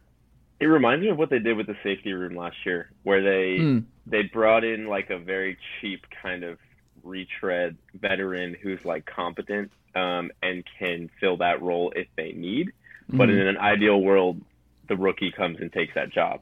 It 0.60 0.66
reminds 0.66 1.02
me 1.02 1.08
of 1.10 1.18
what 1.18 1.30
they 1.30 1.40
did 1.40 1.56
with 1.56 1.66
the 1.66 1.76
safety 1.82 2.12
room 2.12 2.36
last 2.36 2.56
year, 2.64 2.90
where 3.02 3.22
they 3.22 3.58
Mm. 3.60 3.84
they 4.06 4.22
brought 4.22 4.62
in 4.64 4.86
like 4.86 5.10
a 5.10 5.18
very 5.18 5.58
cheap 5.80 6.06
kind 6.22 6.44
of 6.44 6.58
retread 7.02 7.76
veteran 7.94 8.54
who's 8.62 8.84
like 8.84 9.04
competent 9.06 9.70
um, 9.94 10.30
and 10.42 10.64
can 10.78 11.10
fill 11.20 11.36
that 11.38 11.60
role 11.62 11.92
if 11.94 12.06
they 12.16 12.32
need. 12.32 12.72
But 13.08 13.28
Mhm. 13.28 13.40
in 13.40 13.46
an 13.48 13.58
ideal 13.58 14.00
world, 14.00 14.40
the 14.88 14.96
rookie 14.96 15.30
comes 15.30 15.60
and 15.60 15.72
takes 15.72 15.94
that 15.94 16.10
job. 16.10 16.40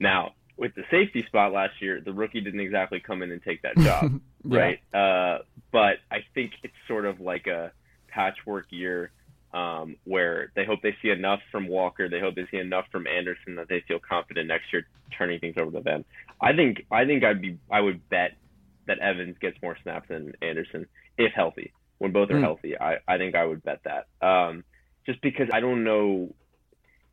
Now, 0.00 0.34
with 0.60 0.74
the 0.74 0.84
safety 0.90 1.24
spot 1.26 1.52
last 1.52 1.80
year, 1.80 2.02
the 2.04 2.12
rookie 2.12 2.42
didn't 2.42 2.60
exactly 2.60 3.00
come 3.00 3.22
in 3.22 3.32
and 3.32 3.42
take 3.42 3.62
that 3.62 3.76
job, 3.78 4.20
Yeah. 4.44 4.58
right? 4.58 4.78
Uh, 4.94 5.38
but 5.72 5.96
I 6.10 6.18
think 6.34 6.52
it's 6.62 6.74
sort 6.86 7.06
of 7.06 7.18
like 7.18 7.46
a 7.46 7.72
patchwork 8.08 8.66
year 8.70 9.10
um, 9.54 9.96
where 10.04 10.52
they 10.54 10.66
hope 10.66 10.80
they 10.82 10.94
see 11.00 11.08
enough 11.08 11.40
from 11.50 11.66
Walker, 11.66 12.08
they 12.10 12.20
hope 12.20 12.34
they 12.34 12.46
see 12.50 12.58
enough 12.58 12.84
from 12.92 13.06
Anderson 13.06 13.56
that 13.56 13.68
they 13.68 13.80
feel 13.88 13.98
confident 13.98 14.48
next 14.48 14.70
year 14.72 14.86
turning 15.16 15.40
things 15.40 15.56
over 15.58 15.70
to 15.72 15.80
them. 15.80 16.04
I 16.40 16.52
think 16.54 16.86
I 16.90 17.04
think 17.06 17.24
I'd 17.24 17.40
be 17.40 17.58
I 17.70 17.80
would 17.80 18.06
bet 18.10 18.32
that 18.86 18.98
Evans 19.00 19.36
gets 19.40 19.56
more 19.62 19.76
snaps 19.82 20.08
than 20.08 20.34
Anderson 20.42 20.86
if 21.16 21.32
healthy. 21.32 21.72
When 21.98 22.12
both 22.12 22.30
are 22.30 22.34
Mm. 22.34 22.42
healthy, 22.42 22.78
I, 22.78 22.96
I 23.08 23.18
think 23.18 23.34
I 23.34 23.44
would 23.44 23.62
bet 23.62 23.80
that. 23.84 24.06
Um, 24.26 24.64
just 25.06 25.20
because 25.22 25.48
I 25.52 25.60
don't 25.60 25.84
know, 25.84 26.34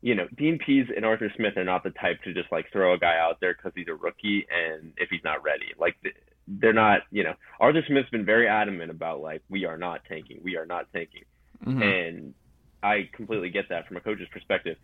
you 0.01 0.15
know, 0.15 0.27
Dean 0.38 0.60
Pees 0.63 0.88
and 0.95 1.05
Arthur 1.05 1.31
Smith 1.36 1.57
are 1.57 1.63
not 1.63 1.83
the 1.83 1.89
type 1.91 2.21
to 2.23 2.33
just 2.33 2.51
like 2.51 2.71
throw 2.71 2.93
a 2.93 2.99
guy 2.99 3.17
out 3.17 3.39
there 3.39 3.53
because 3.53 3.71
he's 3.75 3.88
a 3.88 3.95
rookie 3.95 4.45
and 4.51 4.93
if 4.97 5.10
he's 5.10 5.23
not 5.23 5.43
ready, 5.43 5.73
like 5.79 5.95
they're 6.47 6.73
not. 6.73 7.01
You 7.12 7.23
know, 7.23 7.33
Arthur 7.60 7.83
Smith's 7.88 8.10
been 8.10 8.25
very 8.25 8.47
adamant 8.47 8.91
about 8.91 9.21
like 9.21 9.41
we 9.49 9.65
are 9.65 9.77
not 9.77 10.01
tanking, 10.07 10.39
we 10.43 10.55
are 10.57 10.65
not 10.65 10.88
tanking, 10.93 11.23
Mhm. 11.65 11.81
and 11.81 12.33
I 12.83 13.10
completely 13.12 13.49
get 13.49 13.69
that 13.69 13.88
from 13.88 13.97
a 13.97 14.01
coach's 14.01 14.27
perspective. 14.29 14.77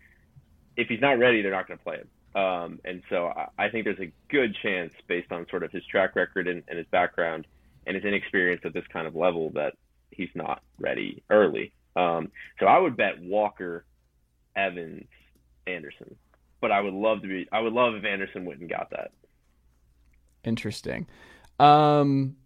If 0.76 0.88
he's 0.88 1.00
not 1.00 1.18
ready, 1.18 1.42
they're 1.42 1.52
not 1.52 1.68
going 1.68 1.78
to 1.78 1.84
play 1.84 1.98
him. 1.98 2.08
Um, 2.34 2.80
and 2.84 3.02
so 3.08 3.28
I, 3.28 3.66
I 3.66 3.68
think 3.70 3.84
there's 3.84 4.00
a 4.00 4.12
good 4.28 4.56
chance, 4.60 4.92
based 5.06 5.30
on 5.30 5.46
sort 5.48 5.62
of 5.62 5.70
his 5.70 5.86
track 5.86 6.16
record 6.16 6.48
and, 6.48 6.64
and 6.66 6.76
his 6.76 6.88
background 6.88 7.46
and 7.86 7.94
his 7.94 8.04
inexperience 8.04 8.62
at 8.64 8.72
this 8.74 8.86
kind 8.92 9.06
of 9.06 9.14
level, 9.14 9.50
that 9.50 9.74
he's 10.10 10.30
not 10.34 10.60
ready 10.80 11.22
early. 11.30 11.72
Um, 11.94 12.32
so 12.58 12.66
I 12.66 12.78
would 12.78 12.96
bet 12.96 13.20
Walker, 13.22 13.84
Evans, 14.56 15.06
Anderson. 15.66 16.16
But 16.60 16.72
I 16.72 16.80
would 16.80 16.94
love 16.94 17.22
to 17.22 17.28
be. 17.28 17.46
I 17.52 17.60
would 17.60 17.72
love 17.72 17.94
if 17.94 18.04
Anderson 18.04 18.48
and 18.48 18.68
got 18.68 18.90
that. 18.90 19.12
Interesting. 20.44 21.06
Um, 21.58 22.36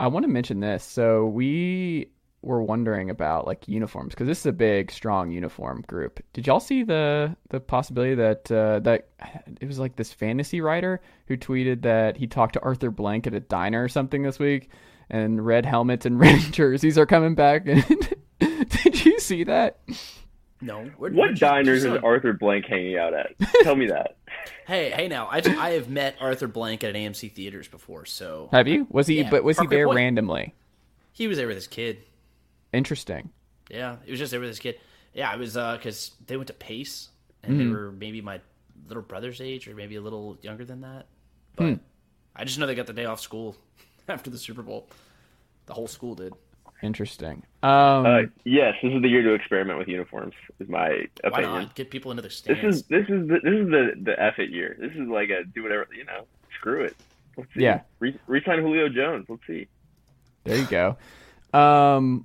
I 0.00 0.06
want 0.08 0.24
to 0.24 0.28
mention 0.28 0.60
this. 0.60 0.84
So 0.84 1.26
we 1.26 2.10
were 2.42 2.62
wondering 2.62 3.10
about 3.10 3.46
like 3.46 3.66
uniforms 3.66 4.14
because 4.14 4.28
this 4.28 4.40
is 4.40 4.46
a 4.46 4.52
big, 4.52 4.92
strong 4.92 5.30
uniform 5.30 5.82
group. 5.86 6.20
Did 6.32 6.46
y'all 6.46 6.60
see 6.60 6.84
the 6.84 7.36
the 7.50 7.60
possibility 7.60 8.14
that 8.14 8.50
uh, 8.50 8.80
that 8.80 9.08
it 9.60 9.66
was 9.66 9.78
like 9.78 9.96
this 9.96 10.12
fantasy 10.12 10.60
writer 10.60 11.00
who 11.26 11.36
tweeted 11.36 11.82
that 11.82 12.16
he 12.16 12.26
talked 12.26 12.54
to 12.54 12.62
Arthur 12.62 12.90
Blank 12.90 13.26
at 13.26 13.34
a 13.34 13.40
diner 13.40 13.82
or 13.82 13.88
something 13.88 14.22
this 14.22 14.38
week, 14.38 14.70
and 15.10 15.44
red 15.44 15.66
helmets 15.66 16.06
and 16.06 16.18
red 16.20 16.40
jerseys 16.52 16.96
are 16.96 17.06
coming 17.06 17.34
back. 17.34 17.66
And 17.66 18.14
did 18.68 19.04
you 19.04 19.18
see 19.18 19.44
that? 19.44 19.80
No. 20.60 20.84
Where, 20.96 21.10
What 21.10 21.14
where'd 21.14 21.38
diners 21.38 21.84
you 21.84 21.94
is 21.94 22.00
saw- 22.00 22.06
Arthur 22.06 22.32
Blank 22.32 22.66
hanging 22.66 22.98
out 22.98 23.14
at? 23.14 23.32
Tell 23.62 23.76
me 23.76 23.86
that. 23.86 24.16
Hey, 24.66 24.90
hey, 24.90 25.08
now 25.08 25.26
I, 25.26 25.38
I 25.58 25.70
have 25.70 25.88
met 25.88 26.16
Arthur 26.20 26.48
Blank 26.48 26.84
at 26.84 26.94
an 26.94 26.96
AMC 26.96 27.32
theaters 27.32 27.68
before, 27.68 28.04
so 28.04 28.48
Have 28.52 28.68
you? 28.68 28.86
Was 28.90 29.06
he? 29.06 29.18
Yeah, 29.18 29.30
but 29.30 29.44
was 29.44 29.58
he 29.58 29.66
there 29.66 29.86
Point. 29.86 29.96
randomly? 29.96 30.54
he 31.18 31.26
was 31.26 31.36
there 31.36 31.48
with 31.48 31.56
his 31.56 31.66
kid. 31.66 32.04
Interesting. 32.72 33.30
Yeah, 33.68 33.96
he 34.04 34.12
was 34.12 34.20
just 34.20 34.30
there 34.30 34.40
with 34.40 34.50
his 34.50 34.60
kid. 34.60 34.78
Yeah, 35.12 35.32
it 35.34 35.38
was 35.38 35.56
uh, 35.56 35.76
because 35.76 36.12
they 36.26 36.36
went 36.36 36.46
to 36.46 36.54
Pace, 36.54 37.08
and 37.42 37.58
they 37.58 37.64
hmm. 37.64 37.72
were 37.72 37.90
maybe 37.90 38.20
my 38.20 38.40
little 38.86 39.02
brother's 39.02 39.40
age, 39.40 39.66
or 39.66 39.74
maybe 39.74 39.96
a 39.96 40.00
little 40.00 40.38
younger 40.42 40.64
than 40.64 40.82
that. 40.82 41.06
But 41.56 41.64
hmm. 41.64 41.74
I 42.36 42.44
just 42.44 42.58
know 42.58 42.66
they 42.66 42.76
got 42.76 42.86
the 42.86 42.92
day 42.92 43.04
off 43.04 43.20
school 43.20 43.56
after 44.08 44.30
the 44.30 44.38
Super 44.38 44.62
Bowl. 44.62 44.88
The 45.66 45.74
whole 45.74 45.88
school 45.88 46.14
did. 46.14 46.32
Interesting. 46.82 47.42
Um, 47.62 48.06
Uh, 48.06 48.22
yes, 48.44 48.74
this 48.82 48.92
is 48.92 49.02
the 49.02 49.08
year 49.08 49.22
to 49.22 49.34
experiment 49.34 49.78
with 49.78 49.88
uniforms. 49.88 50.34
Is 50.60 50.68
my 50.68 51.06
Why 51.22 51.28
opinion. 51.28 51.52
not 51.52 51.74
get 51.74 51.90
people 51.90 52.10
into 52.12 52.22
their 52.22 52.30
stands? 52.30 52.62
This 52.62 52.74
is 52.74 52.82
this 52.84 53.02
is 53.08 53.28
the, 53.28 53.40
this 53.42 53.52
is 53.52 53.68
the 53.68 53.92
the 54.02 54.22
F 54.22 54.38
it 54.38 54.50
year. 54.50 54.76
This 54.78 54.92
is 54.92 55.08
like 55.08 55.30
a 55.30 55.44
do 55.44 55.64
whatever 55.64 55.88
you 55.96 56.04
know. 56.04 56.24
Screw 56.58 56.84
it. 56.84 56.96
Let's 57.36 57.52
see. 57.54 57.62
Yeah. 57.62 57.80
Re- 57.98 58.18
resign 58.26 58.60
Julio 58.60 58.88
Jones. 58.88 59.26
Let's 59.28 59.46
see. 59.46 59.66
There 60.44 60.56
you 60.56 60.66
go. 60.66 60.96
Um, 61.52 62.24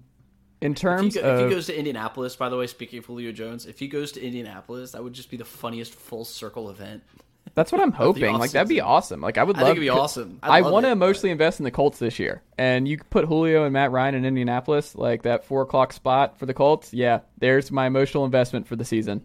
in 0.61 0.75
terms 0.75 1.15
he, 1.15 1.21
go, 1.21 1.35
if 1.35 1.43
he 1.45 1.53
goes 1.53 1.65
to 1.67 1.77
Indianapolis, 1.77 2.35
by 2.35 2.49
the 2.49 2.57
way, 2.57 2.67
speaking 2.67 2.99
of 2.99 3.05
Julio 3.05 3.31
Jones, 3.31 3.65
if 3.65 3.79
he 3.79 3.87
goes 3.87 4.11
to 4.13 4.23
Indianapolis, 4.23 4.91
that 4.91 5.03
would 5.03 5.13
just 5.13 5.29
be 5.29 5.37
the 5.37 5.45
funniest 5.45 5.93
full 5.93 6.25
circle 6.25 6.69
event. 6.69 7.03
That's 7.55 7.71
what 7.71 7.81
I'm 7.81 7.91
hoping. 7.91 8.33
Like 8.35 8.51
that'd 8.51 8.67
be 8.69 8.81
awesome. 8.81 9.21
Like 9.21 9.37
I 9.37 9.43
would 9.43 9.55
I 9.57 9.59
love. 9.59 9.67
think 9.69 9.77
it'd 9.77 9.85
be 9.85 9.89
awesome. 9.89 10.39
I'd 10.41 10.63
I 10.65 10.69
want 10.69 10.85
to 10.85 10.89
it, 10.89 10.93
emotionally 10.93 11.31
invest 11.31 11.59
in 11.59 11.63
the 11.65 11.71
Colts 11.71 11.99
this 11.99 12.17
year, 12.19 12.41
and 12.57 12.87
you 12.87 12.97
could 12.97 13.09
put 13.09 13.25
Julio 13.25 13.63
and 13.63 13.73
Matt 13.73 13.91
Ryan 13.91 14.15
in 14.15 14.25
Indianapolis, 14.25 14.95
like 14.95 15.23
that 15.23 15.45
four 15.45 15.61
o'clock 15.61 15.93
spot 15.93 16.39
for 16.39 16.45
the 16.45 16.53
Colts. 16.53 16.93
Yeah, 16.93 17.19
there's 17.37 17.71
my 17.71 17.85
emotional 17.87 18.25
investment 18.25 18.67
for 18.67 18.75
the 18.75 18.85
season. 18.85 19.21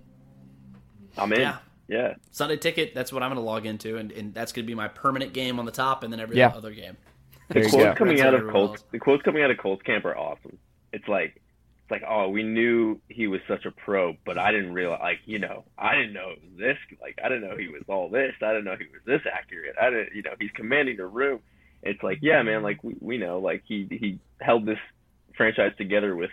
I'm 1.16 1.32
in. 1.32 1.40
Yeah. 1.40 1.56
Yeah. 1.88 2.14
Sunday 2.32 2.56
ticket, 2.58 2.94
that's 2.94 3.12
what 3.12 3.22
I'm 3.22 3.30
going 3.30 3.42
to 3.42 3.46
log 3.50 3.64
into, 3.64 3.96
and, 3.96 4.12
and 4.12 4.34
that's 4.34 4.52
going 4.52 4.64
to 4.64 4.66
be 4.66 4.74
my 4.74 4.88
permanent 4.88 5.32
game 5.32 5.58
on 5.58 5.64
the 5.64 5.72
top, 5.72 6.02
and 6.04 6.12
then 6.12 6.20
every 6.20 6.36
Yeah. 6.36 6.48
other 6.48 6.72
game. 6.72 6.96
There 7.48 7.62
you 7.62 7.70
quotes 7.70 7.84
go. 7.84 7.94
coming 7.94 8.16
That's 8.18 8.26
out 8.26 8.34
of 8.34 8.50
Colts. 8.50 8.82
else. 8.82 8.84
The 8.92 8.98
quotes 8.98 9.22
coming 9.22 9.42
out 9.42 9.50
of 9.50 9.56
Colts 9.56 9.82
camp 9.82 10.04
are 10.04 10.16
awesome. 10.16 10.58
It's 10.92 11.08
like 11.08 11.36
it's 11.36 11.47
like 11.90 12.02
oh 12.08 12.28
we 12.28 12.42
knew 12.42 13.00
he 13.08 13.26
was 13.26 13.40
such 13.48 13.64
a 13.64 13.70
pro, 13.70 14.14
but 14.24 14.38
I 14.38 14.52
didn't 14.52 14.72
realize 14.72 15.00
like 15.00 15.20
you 15.24 15.38
know 15.38 15.64
I 15.78 15.94
didn't 15.96 16.12
know 16.12 16.34
this 16.56 16.76
like 17.00 17.18
I 17.22 17.28
didn't 17.28 17.48
know 17.48 17.56
he 17.56 17.68
was 17.68 17.82
all 17.88 18.08
this. 18.08 18.34
I 18.42 18.48
didn't 18.48 18.64
know 18.64 18.76
he 18.76 18.86
was 18.86 19.02
this 19.04 19.22
accurate. 19.30 19.76
I 19.80 19.90
didn't 19.90 20.14
you 20.14 20.22
know 20.22 20.34
he's 20.40 20.50
commanding 20.52 20.96
the 20.96 21.06
room. 21.06 21.40
It's 21.82 22.02
like 22.02 22.18
yeah 22.22 22.42
man 22.42 22.62
like 22.62 22.82
we 22.82 22.96
we 23.00 23.18
know 23.18 23.38
like 23.38 23.62
he 23.66 23.86
he 23.90 24.18
held 24.40 24.66
this 24.66 24.78
franchise 25.36 25.72
together 25.78 26.14
with 26.14 26.30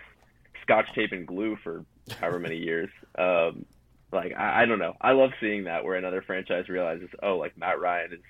scotch 0.62 0.92
tape 0.94 1.12
and 1.12 1.26
glue 1.26 1.56
for 1.62 1.84
however 2.20 2.38
many 2.38 2.56
years. 2.56 2.90
Um, 3.16 3.64
like 4.12 4.32
I, 4.36 4.62
I 4.62 4.66
don't 4.66 4.78
know. 4.78 4.94
I 5.00 5.12
love 5.12 5.30
seeing 5.40 5.64
that 5.64 5.84
where 5.84 5.96
another 5.96 6.22
franchise 6.22 6.68
realizes 6.68 7.08
oh 7.22 7.36
like 7.36 7.56
Matt 7.56 7.80
Ryan 7.80 8.12
is 8.14 8.20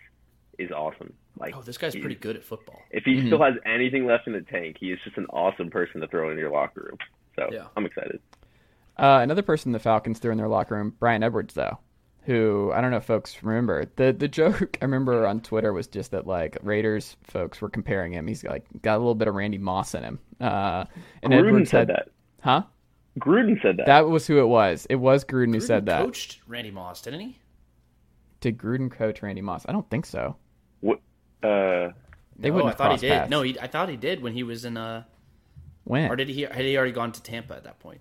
is 0.58 0.70
awesome. 0.70 1.12
Like 1.38 1.54
Oh, 1.56 1.62
this 1.62 1.78
guy's 1.78 1.94
he- 1.94 2.00
pretty 2.00 2.14
good 2.16 2.36
at 2.36 2.44
football. 2.44 2.80
if 2.90 3.04
he 3.04 3.16
Mhm. 3.16 3.26
still 3.26 3.42
has 3.42 3.54
anything 3.66 4.06
left 4.06 4.26
in 4.26 4.32
the 4.32 4.40
tank, 4.42 4.76
he 4.80 4.90
is 4.92 4.98
just 5.04 5.16
an 5.18 5.26
awesome 5.30 5.70
person 5.70 6.00
to 6.00 6.06
throw 6.08 6.30
in 6.30 6.38
your 6.38 6.50
locker 6.50 6.82
room. 6.88 6.98
So 7.36 7.48
Yeah. 7.52 7.66
I'm 7.76 7.84
excited. 7.86 8.20
Uh, 8.96 9.20
another 9.22 9.42
person 9.42 9.72
the 9.72 9.78
Falcons 9.78 10.18
threw 10.18 10.30
in 10.32 10.38
their 10.38 10.48
locker 10.48 10.74
room, 10.74 10.94
Bryan 10.98 11.22
Edwards, 11.22 11.52
though, 11.54 11.78
who 12.22 12.72
I 12.74 12.80
don't 12.80 12.90
know 12.90 12.96
if 12.96 13.04
folks 13.04 13.42
remember. 13.42 13.84
The 13.96 14.12
the 14.12 14.28
joke 14.68 14.78
I 14.80 14.84
remember 14.86 15.26
on 15.26 15.40
Twitter 15.42 15.72
was 15.74 15.86
just 15.86 16.12
that 16.12 16.26
like 16.26 16.56
Raiders 16.62 17.16
folks 17.24 17.60
were 17.60 17.68
comparing 17.68 18.12
him. 18.12 18.26
He's 18.26 18.42
like 18.42 18.64
got 18.80 18.94
a 18.96 18.98
little 18.98 19.14
bit 19.14 19.28
of 19.28 19.34
Randy 19.34 19.58
Moss 19.58 19.94
in 19.94 20.02
him. 20.02 20.18
Uh, 20.40 20.86
and 21.22 21.32
Gruden 21.32 21.46
Edwards 21.48 21.70
said 21.70 21.78
had, 21.80 21.88
that. 21.88 22.08
huh? 22.40 22.62
Gruden 23.18 23.60
said 23.60 23.76
that. 23.78 23.86
That 23.86 24.08
was 24.08 24.26
who 24.26 24.38
it 24.40 24.46
was. 24.46 24.86
It 24.88 24.96
was 24.96 25.24
Gruden 25.24 25.52
who 25.54 25.60
said 25.60 25.86
that. 25.86 26.02
coached 26.04 26.40
Randy 26.46 26.70
Moss, 26.70 27.02
didn't 27.02 27.20
he? 27.20 27.38
Did 28.40 28.58
Gruden 28.58 28.90
coach 28.90 29.22
Randy 29.22 29.40
Moss? 29.42 29.64
I 29.68 29.72
don't 29.72 29.88
think 29.90 30.06
so. 30.06 30.36
What? 30.80 31.00
Uh, 31.42 31.90
They 32.38 32.48
no, 32.50 32.54
wouldn't 32.54 32.64
I 32.64 32.68
have 32.68 32.76
thought 32.78 32.92
he 32.92 32.98
did. 32.98 33.10
paths. 33.10 33.30
No, 33.30 33.42
he, 33.42 33.58
I 33.60 33.66
thought 33.66 33.88
he 33.88 33.96
did 33.96 34.22
when 34.22 34.32
he 34.32 34.42
was 34.42 34.64
in. 34.64 34.76
Uh, 34.76 35.04
when? 35.84 36.10
or 36.10 36.16
did 36.16 36.28
he? 36.28 36.42
Had 36.42 36.64
he 36.64 36.76
already 36.76 36.92
gone 36.92 37.12
to 37.12 37.22
Tampa 37.22 37.54
at 37.54 37.64
that 37.64 37.78
point? 37.80 38.00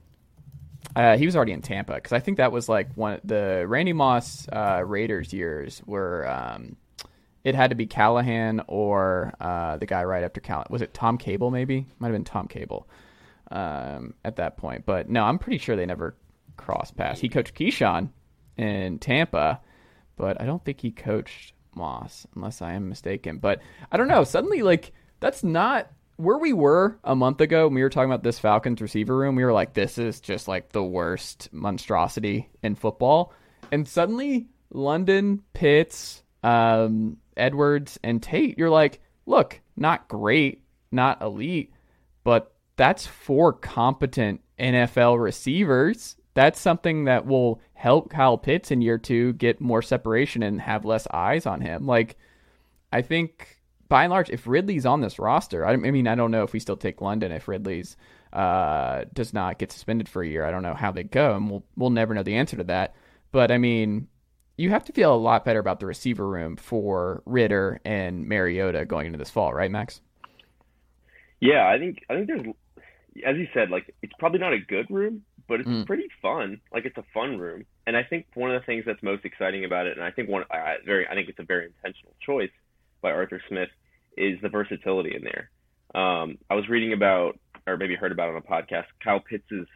Uh, 0.95 1.17
he 1.17 1.25
was 1.25 1.35
already 1.35 1.51
in 1.51 1.61
Tampa 1.61 1.95
because 1.95 2.13
I 2.13 2.19
think 2.19 2.37
that 2.37 2.51
was 2.51 2.69
like 2.69 2.93
one 2.95 3.19
the 3.23 3.65
Randy 3.67 3.93
Moss 3.93 4.47
uh, 4.51 4.81
Raiders 4.85 5.33
years 5.33 5.81
were. 5.85 6.27
Um, 6.29 6.77
it 7.43 7.53
had 7.53 7.69
to 7.69 7.75
be 7.75 7.85
Callahan 7.85 8.61
or 8.67 9.33
uh, 9.39 9.77
the 9.77 9.85
guy 9.85 10.03
right 10.03 10.23
after 10.23 10.41
Callahan. 10.41 10.67
Was 10.71 10.81
it 10.81 10.95
Tom 10.95 11.17
Cable? 11.19 11.51
Maybe 11.51 11.85
might 11.99 12.07
have 12.07 12.15
been 12.15 12.23
Tom 12.23 12.47
Cable 12.47 12.87
um, 13.51 14.15
at 14.23 14.37
that 14.37 14.57
point. 14.57 14.85
But 14.87 15.09
no, 15.09 15.23
I'm 15.23 15.37
pretty 15.37 15.59
sure 15.59 15.75
they 15.75 15.85
never 15.85 16.15
crossed 16.57 16.97
paths. 16.97 17.19
He 17.21 17.29
coached 17.29 17.53
Keyshawn 17.53 18.09
in 18.57 18.97
Tampa, 18.97 19.59
but 20.17 20.41
I 20.41 20.45
don't 20.45 20.63
think 20.65 20.81
he 20.81 20.89
coached 20.89 21.53
Moss, 21.75 22.25
unless 22.35 22.61
I 22.61 22.73
am 22.73 22.89
mistaken. 22.89 23.37
But 23.37 23.61
I 23.91 23.97
don't 23.97 24.07
know. 24.07 24.23
Suddenly, 24.23 24.61
like 24.61 24.91
that's 25.19 25.43
not 25.43 25.91
where 26.17 26.37
we 26.37 26.53
were 26.53 26.97
a 27.03 27.15
month 27.15 27.41
ago. 27.41 27.67
We 27.67 27.81
were 27.81 27.89
talking 27.89 28.09
about 28.09 28.23
this 28.23 28.39
Falcons 28.39 28.81
receiver 28.81 29.15
room. 29.15 29.35
We 29.35 29.43
were 29.43 29.53
like, 29.53 29.73
this 29.73 29.97
is 29.97 30.19
just 30.19 30.47
like 30.47 30.71
the 30.71 30.83
worst 30.83 31.49
monstrosity 31.51 32.49
in 32.63 32.75
football. 32.75 33.33
And 33.71 33.87
suddenly, 33.87 34.47
London, 34.71 35.41
Pitts, 35.53 36.23
um, 36.43 37.17
Edwards, 37.35 37.99
and 38.03 38.21
Tate. 38.21 38.57
You're 38.57 38.69
like, 38.69 39.01
look, 39.25 39.59
not 39.75 40.07
great, 40.07 40.63
not 40.91 41.21
elite, 41.21 41.73
but 42.23 42.53
that's 42.77 43.05
four 43.05 43.53
competent 43.53 44.41
NFL 44.59 45.21
receivers. 45.21 46.15
That's 46.33 46.59
something 46.59 47.05
that 47.05 47.25
will 47.25 47.61
help 47.75 48.09
Kyle 48.09 48.37
Pitts 48.37 48.71
in 48.71 48.81
year 48.81 48.97
two 48.97 49.33
get 49.33 49.61
more 49.61 49.81
separation 49.81 50.41
and 50.41 50.59
have 50.59 50.85
less 50.85 51.07
eyes 51.13 51.45
on 51.45 51.61
him. 51.61 51.85
Like, 51.85 52.17
I 52.91 53.01
think 53.01 53.61
by 53.87 54.05
and 54.05 54.11
large, 54.11 54.29
if 54.29 54.47
Ridley's 54.47 54.85
on 54.85 55.01
this 55.01 55.19
roster, 55.19 55.65
I, 55.65 55.75
mean, 55.75 56.07
I 56.07 56.15
don't 56.15 56.31
know 56.31 56.43
if 56.43 56.53
we 56.53 56.59
still 56.59 56.77
take 56.77 57.01
London 57.01 57.31
if 57.31 57.47
Ridley's 57.47 57.95
uh, 58.33 59.05
does 59.13 59.33
not 59.33 59.59
get 59.59 59.71
suspended 59.71 60.09
for 60.09 60.23
a 60.23 60.27
year. 60.27 60.45
I 60.45 60.51
don't 60.51 60.63
know 60.63 60.73
how 60.73 60.91
they 60.91 61.03
go, 61.03 61.35
and 61.35 61.49
we'll 61.49 61.63
we'll 61.75 61.89
never 61.89 62.13
know 62.13 62.23
the 62.23 62.35
answer 62.35 62.57
to 62.57 62.63
that. 62.65 62.95
But 63.31 63.51
I 63.51 63.57
mean, 63.57 64.07
you 64.57 64.69
have 64.71 64.85
to 64.85 64.93
feel 64.93 65.13
a 65.13 65.17
lot 65.17 65.45
better 65.45 65.59
about 65.59 65.79
the 65.79 65.85
receiver 65.85 66.27
room 66.27 66.55
for 66.55 67.21
Ridder 67.25 67.79
and 67.85 68.27
Mariota 68.27 68.85
going 68.85 69.05
into 69.07 69.17
this 69.17 69.29
fall, 69.29 69.53
right, 69.53 69.71
Max? 69.71 70.01
Yeah, 71.39 71.67
I 71.67 71.77
think 71.77 71.99
I 72.09 72.15
think 72.15 72.27
there's, 72.27 72.45
as 73.25 73.37
you 73.37 73.47
said, 73.53 73.69
like 73.69 73.93
it's 74.01 74.13
probably 74.17 74.39
not 74.39 74.53
a 74.53 74.59
good 74.59 74.89
room, 74.89 75.23
but 75.47 75.59
it's 75.59 75.69
Mm. 75.69 75.85
pretty 75.85 76.09
fun. 76.21 76.59
Like 76.71 76.85
it's 76.85 76.97
a 76.97 77.03
fun 77.13 77.37
room, 77.37 77.65
and 77.87 77.95
I 77.95 78.03
think 78.03 78.27
one 78.33 78.51
of 78.53 78.59
the 78.61 78.65
things 78.65 78.83
that's 78.85 79.01
most 79.03 79.25
exciting 79.25 79.65
about 79.65 79.87
it, 79.87 79.97
and 79.97 80.05
I 80.05 80.11
think 80.11 80.29
one 80.29 80.43
I, 80.51 80.77
very 80.85 81.07
I 81.07 81.13
think 81.13 81.29
it's 81.29 81.39
a 81.39 81.43
very 81.43 81.65
intentional 81.67 82.15
choice 82.19 82.51
by 83.01 83.11
Arthur 83.11 83.41
Smith, 83.47 83.69
is 84.17 84.39
the 84.41 84.49
versatility 84.49 85.15
in 85.15 85.23
there. 85.23 85.49
Um, 85.93 86.37
I 86.49 86.55
was 86.55 86.67
reading 86.67 86.93
about, 86.93 87.39
or 87.67 87.77
maybe 87.77 87.95
heard 87.95 88.11
about 88.11 88.29
on 88.29 88.37
a 88.37 88.41
podcast, 88.41 88.85
Kyle 89.03 89.19
Pitts's 89.19 89.67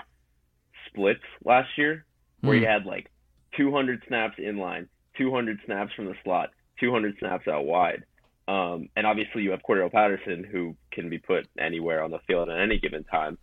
splits 0.87 1.23
last 1.43 1.77
year, 1.77 2.05
where 2.41 2.55
he 2.55 2.61
Mm. 2.63 2.67
had 2.67 2.85
like 2.85 3.09
200 3.55 4.03
snaps 4.07 4.37
in 4.39 4.57
line, 4.57 4.89
200 5.17 5.59
snaps 5.65 5.93
from 5.93 6.05
the 6.05 6.15
slot, 6.23 6.51
200 6.79 7.17
snaps 7.19 7.47
out 7.47 7.65
wide. 7.65 8.03
Um, 8.47 8.89
and 8.95 9.05
obviously, 9.05 9.43
you 9.43 9.51
have 9.51 9.61
Cordarrelle 9.61 9.91
Patterson, 9.91 10.43
who 10.43 10.75
can 10.91 11.09
be 11.09 11.19
put 11.19 11.47
anywhere 11.59 12.01
on 12.01 12.09
the 12.09 12.19
field 12.19 12.49
at 12.49 12.59
any 12.59 12.79
given 12.79 13.03
time. 13.03 13.37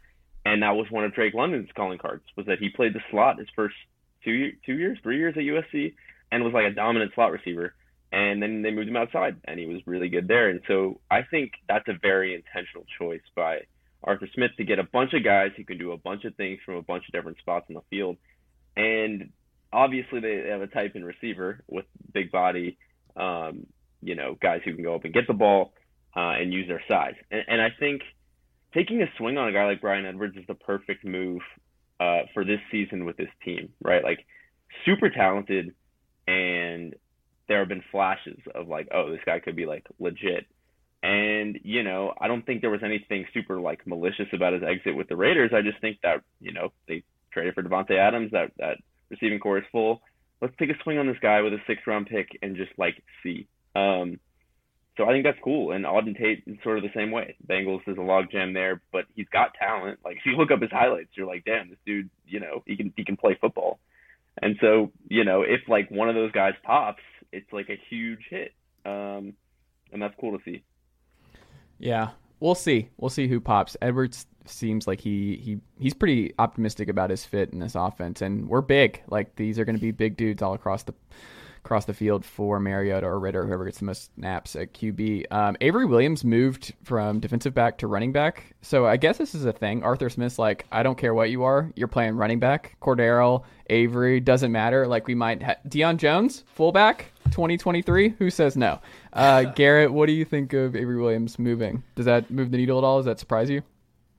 And 0.46 0.62
that 0.62 0.76
was 0.76 0.86
one 0.92 1.04
of 1.04 1.12
Drake 1.12 1.34
London's 1.34 1.70
calling 1.74 1.98
cards, 1.98 2.22
was 2.36 2.46
that 2.46 2.60
he 2.60 2.68
played 2.68 2.94
the 2.94 3.00
slot 3.10 3.40
his 3.40 3.48
first 3.56 3.74
two 4.22 4.52
two 4.64 4.74
years, 4.74 4.96
three 5.02 5.18
years 5.18 5.34
at 5.36 5.42
USC, 5.42 5.94
and 6.30 6.44
was 6.44 6.52
like 6.54 6.70
a 6.70 6.74
dominant 6.74 7.10
slot 7.16 7.32
receiver. 7.32 7.74
And 8.12 8.40
then 8.40 8.62
they 8.62 8.70
moved 8.70 8.88
him 8.88 8.96
outside, 8.96 9.38
and 9.44 9.58
he 9.58 9.66
was 9.66 9.82
really 9.86 10.08
good 10.08 10.28
there. 10.28 10.48
And 10.48 10.60
so 10.68 11.00
I 11.10 11.22
think 11.28 11.50
that's 11.68 11.88
a 11.88 11.98
very 12.00 12.36
intentional 12.36 12.86
choice 12.96 13.26
by 13.34 13.62
Arthur 14.04 14.28
Smith 14.34 14.52
to 14.58 14.64
get 14.64 14.78
a 14.78 14.84
bunch 14.84 15.14
of 15.14 15.24
guys 15.24 15.50
who 15.56 15.64
can 15.64 15.78
do 15.78 15.90
a 15.90 15.96
bunch 15.96 16.24
of 16.24 16.36
things 16.36 16.60
from 16.64 16.76
a 16.76 16.82
bunch 16.82 17.02
of 17.08 17.12
different 17.12 17.38
spots 17.38 17.66
in 17.68 17.74
the 17.74 17.82
field. 17.90 18.16
And 18.76 19.30
obviously, 19.72 20.20
they 20.20 20.46
have 20.48 20.62
a 20.62 20.68
type 20.68 20.94
in 20.94 21.04
receiver 21.04 21.58
with 21.66 21.86
big 22.14 22.30
body, 22.30 22.78
um, 23.16 23.66
you 24.00 24.14
know, 24.14 24.36
guys 24.40 24.60
who 24.64 24.74
can 24.74 24.84
go 24.84 24.94
up 24.94 25.04
and 25.04 25.12
get 25.12 25.26
the 25.26 25.34
ball 25.34 25.72
uh, 26.16 26.38
and 26.38 26.52
use 26.52 26.68
their 26.68 26.84
size. 26.86 27.14
And, 27.32 27.42
and 27.48 27.60
I 27.60 27.70
think 27.80 28.02
taking 28.76 29.00
a 29.02 29.06
swing 29.16 29.38
on 29.38 29.48
a 29.48 29.52
guy 29.52 29.64
like 29.64 29.80
Bryan 29.80 30.06
Edwards 30.06 30.36
is 30.36 30.44
the 30.46 30.54
perfect 30.54 31.04
move 31.04 31.40
uh, 31.98 32.22
for 32.34 32.44
this 32.44 32.60
season 32.70 33.06
with 33.06 33.16
this 33.16 33.30
team, 33.44 33.70
right? 33.82 34.04
Like, 34.04 34.26
super 34.84 35.08
talented, 35.08 35.74
and 36.26 36.94
there 37.48 37.60
have 37.60 37.68
been 37.68 37.82
flashes 37.90 38.38
of 38.54 38.68
like, 38.68 38.88
oh, 38.92 39.10
this 39.10 39.20
guy 39.24 39.40
could 39.40 39.56
be 39.56 39.66
like 39.66 39.86
legit. 39.98 40.46
And, 41.02 41.58
you 41.62 41.82
know, 41.82 42.12
I 42.20 42.26
don't 42.26 42.44
think 42.44 42.60
there 42.60 42.70
was 42.70 42.82
anything 42.82 43.26
super 43.32 43.60
like 43.60 43.86
malicious 43.86 44.26
about 44.32 44.54
his 44.54 44.62
exit 44.62 44.96
with 44.96 45.08
the 45.08 45.16
Raiders. 45.16 45.52
I 45.54 45.62
just 45.62 45.80
think 45.80 45.98
that, 46.02 46.22
you 46.40 46.52
know, 46.52 46.72
they 46.88 47.04
traded 47.32 47.54
for 47.54 47.62
Davante 47.62 47.96
Adams, 47.96 48.32
that 48.32 48.50
that 48.58 48.78
receiving 49.08 49.38
core 49.38 49.58
is 49.58 49.64
full. 49.70 50.02
Let's 50.42 50.54
take 50.58 50.70
a 50.70 50.82
swing 50.82 50.98
on 50.98 51.06
this 51.06 51.16
guy 51.22 51.42
with 51.42 51.52
a 51.52 51.58
six 51.66 51.82
round 51.86 52.06
pick 52.06 52.28
and 52.42 52.56
just 52.56 52.72
like 52.76 53.02
see. 53.22 53.46
Um, 53.76 54.18
so 54.96 55.04
I 55.04 55.12
think 55.12 55.24
that's 55.24 55.38
cool. 55.42 55.72
And 55.72 55.84
Auden 55.84 56.16
Tate 56.16 56.44
is 56.46 56.56
sort 56.62 56.78
of 56.78 56.82
the 56.82 56.90
same 56.94 57.10
way. 57.10 57.36
Bengals 57.46 57.86
is 57.86 57.98
a 57.98 58.00
logjam 58.00 58.54
there, 58.54 58.80
but 58.92 59.04
he's 59.14 59.28
got 59.30 59.54
talent. 59.54 59.98
Like 60.04 60.16
if 60.16 60.26
you 60.26 60.32
look 60.32 60.50
up 60.50 60.62
his 60.62 60.70
highlights, 60.70 61.10
you're 61.14 61.26
like, 61.26 61.44
damn, 61.44 61.68
this 61.68 61.78
dude, 61.84 62.08
you 62.26 62.40
know, 62.40 62.62
he 62.66 62.76
can 62.76 62.92
he 62.96 63.04
can 63.04 63.16
play 63.16 63.36
football. 63.40 63.78
And 64.42 64.56
so, 64.60 64.92
you 65.08 65.24
know, 65.24 65.42
if 65.42 65.62
like 65.68 65.90
one 65.90 66.08
of 66.08 66.14
those 66.14 66.32
guys 66.32 66.54
pops, 66.62 67.02
it's 67.32 67.52
like 67.52 67.68
a 67.68 67.80
huge 67.90 68.20
hit. 68.30 68.52
Um, 68.84 69.34
and 69.92 70.00
that's 70.00 70.14
cool 70.20 70.36
to 70.36 70.44
see. 70.44 70.62
Yeah, 71.78 72.10
we'll 72.40 72.54
see. 72.54 72.88
We'll 72.96 73.10
see 73.10 73.28
who 73.28 73.40
pops. 73.40 73.76
Edwards 73.82 74.26
seems 74.46 74.86
like 74.86 75.00
he 75.00 75.36
he 75.36 75.60
he's 75.78 75.94
pretty 75.94 76.32
optimistic 76.38 76.88
about 76.88 77.10
his 77.10 77.24
fit 77.24 77.50
in 77.52 77.58
this 77.58 77.74
offense, 77.74 78.22
and 78.22 78.48
we're 78.48 78.62
big. 78.62 79.02
Like 79.08 79.36
these 79.36 79.58
are 79.58 79.64
going 79.64 79.76
to 79.76 79.82
be 79.82 79.90
big 79.90 80.16
dudes 80.16 80.42
all 80.42 80.54
across 80.54 80.84
the 80.84 80.94
across 81.66 81.84
the 81.84 81.92
field 81.92 82.24
for 82.24 82.60
Mariota 82.60 83.06
or 83.06 83.18
Ridder, 83.18 83.44
whoever 83.44 83.64
gets 83.64 83.80
the 83.80 83.86
most 83.86 84.14
snaps 84.14 84.54
at 84.54 84.72
QB. 84.72 85.32
Um, 85.32 85.56
Avery 85.60 85.84
Williams 85.84 86.24
moved 86.24 86.72
from 86.84 87.18
defensive 87.18 87.54
back 87.54 87.78
to 87.78 87.88
running 87.88 88.12
back, 88.12 88.54
so 88.62 88.86
I 88.86 88.96
guess 88.96 89.18
this 89.18 89.34
is 89.34 89.44
a 89.44 89.52
thing. 89.52 89.82
Arthur 89.82 90.08
Smith's 90.08 90.38
like, 90.38 90.64
I 90.70 90.84
don't 90.84 90.96
care 90.96 91.12
what 91.12 91.28
you 91.28 91.42
are, 91.42 91.72
you're 91.74 91.88
playing 91.88 92.14
running 92.14 92.38
back. 92.38 92.76
Cordero, 92.80 93.42
Avery, 93.68 94.20
doesn't 94.20 94.52
matter. 94.52 94.86
Like 94.86 95.08
we 95.08 95.16
might 95.16 95.42
ha- 95.42 95.56
Deion 95.66 95.96
Jones, 95.96 96.44
fullback, 96.54 97.06
2023. 97.32 98.10
Who 98.10 98.30
says 98.30 98.56
no? 98.56 98.80
Uh, 99.12 99.42
Garrett, 99.56 99.92
what 99.92 100.06
do 100.06 100.12
you 100.12 100.24
think 100.24 100.52
of 100.52 100.76
Avery 100.76 101.00
Williams 101.00 101.36
moving? 101.36 101.82
Does 101.96 102.06
that 102.06 102.30
move 102.30 102.52
the 102.52 102.58
needle 102.58 102.78
at 102.78 102.84
all? 102.84 102.98
Does 103.00 103.06
that 103.06 103.18
surprise 103.18 103.50
you? 103.50 103.62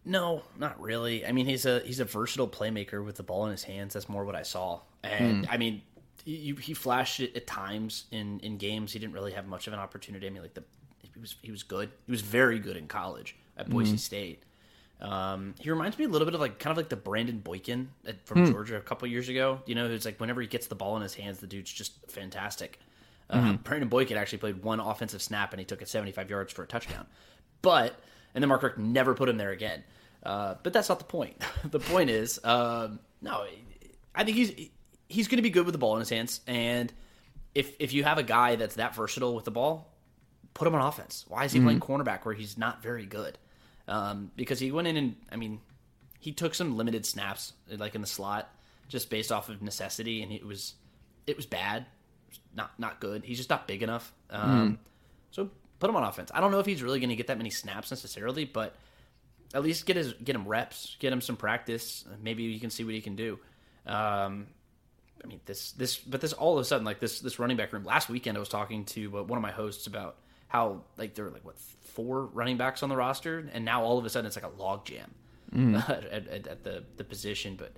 No, 0.04 0.44
not 0.60 0.82
really. 0.82 1.26
I 1.26 1.32
mean, 1.32 1.46
he's 1.46 1.66
a 1.66 1.80
he's 1.82 2.00
a 2.00 2.06
versatile 2.06 2.48
playmaker 2.48 3.04
with 3.04 3.16
the 3.16 3.24
ball 3.24 3.46
in 3.46 3.52
his 3.52 3.64
hands. 3.64 3.94
That's 3.94 4.10
more 4.10 4.26
what 4.26 4.36
I 4.36 4.44
saw. 4.44 4.82
And 5.04 5.48
I 5.50 5.58
mean, 5.58 5.82
he, 6.28 6.54
he 6.62 6.74
flashed 6.74 7.22
it 7.22 7.36
at 7.38 7.48
times 7.48 8.06
in 8.12 8.42
in 8.42 8.58
games. 8.58 8.92
He 8.92 9.00
didn't 9.00 9.13
really 9.13 9.32
have 9.32 9.48
much 9.48 9.68
of 9.68 9.74
an 9.74 9.80
opportunity. 9.80 10.28
I 10.28 10.30
mean, 10.30 10.42
like 10.42 10.54
the 10.54 10.63
he 11.02 11.20
was 11.20 11.36
he 11.42 11.52
was 11.52 11.63
good. 11.63 11.90
He 12.06 12.12
was 12.12 12.22
very 12.22 12.60
good 12.60 12.76
in 12.76 12.88
college 12.88 13.36
at 13.56 13.70
Boise 13.70 13.96
State. 13.98 14.44
Um, 15.00 15.56
he 15.60 15.70
reminds 15.70 15.98
me 15.98 16.06
a 16.06 16.08
little 16.10 16.26
bit 16.26 16.34
of 16.34 16.42
like 16.42 16.60
kind 16.60 16.72
of 16.72 16.78
like 16.78 16.90
the 16.90 16.98
Brandon 16.98 17.40
Boykin 17.40 17.90
at, 18.06 18.26
from 18.26 18.52
Georgia 18.52 18.76
a 18.76 18.82
couple 18.82 19.08
years 19.08 19.30
ago. 19.30 19.62
You 19.66 19.76
know, 19.76 19.90
it's 19.90 20.06
like 20.06 20.20
whenever 20.20 20.42
he 20.42 20.48
gets 20.48 20.68
the 20.68 20.76
ball 20.76 20.98
in 20.98 21.02
his 21.02 21.13
hands, 21.13 21.40
the 21.40 21.48
dude's 21.48 21.72
just 21.72 21.94
fantastic. 22.12 22.80
Uh, 23.30 23.54
Brandon 23.63 23.90
Boykin 23.90 24.18
actually 24.18 24.40
played 24.40 24.63
one 24.63 24.80
offensive 24.80 25.22
snap 25.22 25.54
and 25.54 25.60
he 25.60 25.66
took 25.66 25.82
it 25.82 25.88
75 25.88 26.30
yards 26.30 26.52
for 26.52 26.63
a 26.63 26.68
touchdown. 26.68 27.06
But 27.62 28.00
and 28.34 28.42
then 28.42 28.50
Mark 28.50 28.63
Richt 28.63 28.78
never 28.78 29.13
put 29.13 29.30
him 29.30 29.38
there 29.38 29.52
again. 29.52 29.84
Uh, 30.24 30.56
but 30.62 30.74
that's 30.74 30.90
not 30.90 31.00
the 31.00 31.06
point. 31.06 31.42
the 31.72 31.80
point 31.80 32.10
is, 32.10 32.40
um, 32.44 33.00
no, 33.22 33.46
I 34.13 34.24
think 34.24 34.36
he's 34.36 34.70
he's 35.08 35.28
going 35.28 35.38
to 35.38 35.43
be 35.43 35.50
good 35.50 35.65
with 35.65 35.74
the 35.74 35.80
ball 35.80 35.93
in 35.96 36.00
his 36.00 36.10
hands. 36.10 36.41
And 36.48 36.91
if 37.56 37.76
if 37.80 37.93
you 37.93 38.04
have 38.04 38.17
a 38.17 38.24
guy 38.24 38.56
that's 38.56 38.76
that 38.76 38.96
versatile 38.96 39.36
with 39.36 39.46
the 39.46 39.52
ball, 39.52 39.93
put 40.54 40.67
him 40.67 40.76
on 40.76 40.82
offense. 40.82 41.26
Why 41.28 41.46
is 41.46 41.52
he 41.52 41.60
playing 41.60 41.80
cornerback 41.80 42.26
where 42.26 42.36
he's 42.36 42.58
not 42.58 42.82
very 42.82 43.06
good? 43.06 43.38
Um, 43.88 44.32
because 44.36 44.60
he 44.60 44.72
went 44.72 44.88
in 44.88 44.98
and 44.98 45.15
I 45.32 45.38
mean, 45.38 45.60
he 46.20 46.32
took 46.34 46.54
some 46.54 46.76
limited 46.78 47.06
snaps 47.06 47.54
like 47.70 47.96
in 47.96 48.02
the 48.02 48.08
slot 48.08 48.50
just 48.89 49.10
based 49.10 49.32
off 49.32 49.50
of 49.50 49.62
necessity, 49.62 50.22
and 50.24 50.32
it 50.32 50.46
was 50.46 50.74
it 51.26 51.36
was 51.36 51.46
bad, 51.46 51.86
not 52.56 52.72
not 52.80 53.00
good. 53.00 53.24
He's 53.24 53.38
just 53.38 53.50
not 53.50 53.67
big 53.67 53.84
enough. 53.84 54.13
Um, 54.30 54.80
So 55.32 55.50
put 55.80 55.89
him 55.89 55.96
on 55.96 56.04
offense. 56.04 56.32
I 56.34 56.41
don't 56.41 56.52
know 56.52 56.60
if 56.60 56.65
he's 56.65 56.82
really 56.82 57.00
going 57.00 57.10
to 57.10 57.15
get 57.15 57.28
that 57.28 57.38
many 57.38 57.50
snaps 57.50 57.91
necessarily, 57.91 58.46
but 58.46 58.76
at 59.54 59.63
least 59.63 59.86
get 59.86 59.96
his 59.96 60.13
get 60.13 60.36
him 60.36 60.48
reps, 60.48 60.96
get 61.00 61.13
him 61.13 61.22
some 61.22 61.38
practice. 61.38 62.06
Maybe 62.22 62.43
you 62.43 62.60
can 62.60 62.70
see 62.70 62.84
what 62.84 62.93
he 62.93 63.02
can 63.02 63.15
do. 63.15 63.39
Um, 63.86 64.48
I 65.23 65.27
mean, 65.27 65.39
this 65.45 65.71
this, 65.71 65.97
but 65.97 66.21
this 66.21 66.34
all 66.34 66.58
of 66.58 66.62
a 66.62 66.65
sudden, 66.65 66.86
like 66.86 66.99
this 66.99 67.19
this 67.19 67.39
running 67.39 67.58
back 67.58 67.73
room. 67.73 67.84
Last 67.84 68.10
weekend, 68.10 68.38
I 68.38 68.39
was 68.39 68.49
talking 68.49 68.86
to 68.86 69.19
uh, 69.19 69.23
one 69.23 69.38
of 69.38 69.43
my 69.43 69.51
hosts 69.51 69.88
about 69.88 70.17
how 70.47 70.82
like 70.97 71.15
there 71.15 71.25
were 71.25 71.32
like 71.32 71.45
what 71.45 71.60
four 71.60 72.25
running 72.27 72.58
backs 72.58 72.84
on 72.84 72.89
the 72.89 72.95
roster, 72.95 73.49
and 73.53 73.65
now 73.65 73.84
all 73.84 73.97
of 73.97 74.06
a 74.06 74.10
sudden 74.10 74.27
it's 74.27 74.36
like 74.36 74.45
a 74.45 74.62
log 74.62 74.86
jam 74.86 75.13
at, 75.88 76.06
at, 76.06 76.47
at 76.47 76.63
the 76.63 76.84
the 76.97 77.03
position. 77.03 77.56
But 77.56 77.73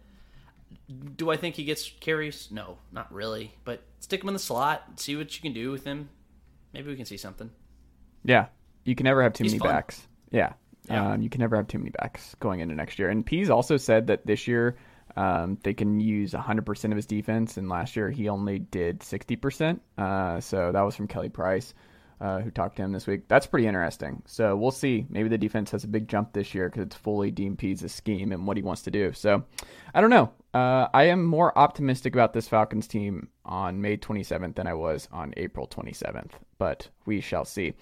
do 1.16 1.30
I 1.30 1.38
think 1.38 1.56
he 1.56 1.64
gets 1.64 1.90
carries? 2.00 2.50
No, 2.52 2.78
not 2.92 3.12
really. 3.14 3.54
But 3.64 3.82
stick 4.00 4.22
him 4.22 4.30
in 4.30 4.34
the 4.34 4.40
slot, 4.40 5.00
see 5.00 5.16
what 5.16 5.36
you 5.36 5.42
can 5.42 5.54
do 5.54 5.72
with 5.72 5.84
him. 5.84 6.10
Maybe 6.74 6.90
we 6.90 6.96
can 6.96 7.06
see 7.06 7.18
something. 7.18 7.50
Yeah, 8.24 8.48
you 8.84 8.96
can 8.96 9.06
never 9.06 9.24
have 9.24 9.34
too 9.34 9.44
He's 9.44 9.54
many 9.54 9.60
fun. 9.60 9.70
backs. 9.70 10.08
Yeah, 10.32 10.54
Yeah. 10.88 11.14
Um, 11.14 11.22
you 11.22 11.30
can 11.30 11.40
never 11.40 11.56
have 11.56 11.68
too 11.68 11.80
many 11.80 11.90
backs 11.92 12.36
going 12.40 12.60
into 12.60 12.76
next 12.76 13.00
year. 13.00 13.10
And 13.10 13.26
Pees 13.26 13.50
also 13.50 13.78
said 13.78 14.08
that 14.08 14.26
this 14.28 14.48
year 14.48 14.78
um, 15.20 15.58
they 15.64 15.74
can 15.74 16.00
use 16.00 16.32
100% 16.32 16.86
of 16.86 16.96
his 16.96 17.06
defense, 17.06 17.58
and 17.58 17.68
last 17.68 17.98
year 17.98 18.10
he 18.10 18.30
only 18.30 18.60
did 18.60 19.02
60%. 19.02 19.82
Uh, 19.98 20.40
so 20.40 20.72
that 20.72 20.82
was 20.82 20.96
from 20.96 21.08
Kelly 21.08 21.28
Price, 21.28 21.74
uh, 22.22 22.40
who 22.40 22.52
talked 22.52 22.76
to 22.78 22.84
him 22.84 22.92
this 22.92 23.08
week. 23.08 23.28
That's 23.28 23.48
pretty 23.48 23.68
interesting. 23.68 24.22
So 24.26 24.56
we'll 24.56 24.72
see. 24.72 25.06
Maybe 25.10 25.30
the 25.30 25.38
defense 25.38 25.72
has 25.72 25.84
a 25.84 25.88
big 25.88 26.08
jump 26.08 26.34
this 26.34 26.54
year 26.54 26.70
because 26.70 26.84
it's 26.86 26.96
fully 26.96 27.32
DMP's 27.32 27.90
scheme 27.94 28.32
and 28.32 28.46
what 28.46 28.58
he 28.58 28.64
wants 28.64 28.82
to 28.84 28.92
do. 28.92 29.14
So 29.14 29.44
I 29.94 30.02
don't 30.02 30.10
know. 30.10 30.32
Uh, 30.54 30.88
I 30.94 31.04
am 31.06 31.24
more 31.24 31.58
optimistic 31.58 32.16
about 32.16 32.34
this 32.34 32.48
Falcons 32.48 32.88
team 32.88 33.30
on 33.46 33.82
May 33.82 33.98
27th 33.98 34.56
than 34.56 34.66
I 34.66 34.74
was 34.74 35.08
on 35.12 35.34
April 35.38 35.68
27th, 35.68 36.32
but 36.58 36.90
we 37.06 37.22
shall 37.22 37.46
see. 37.46 37.74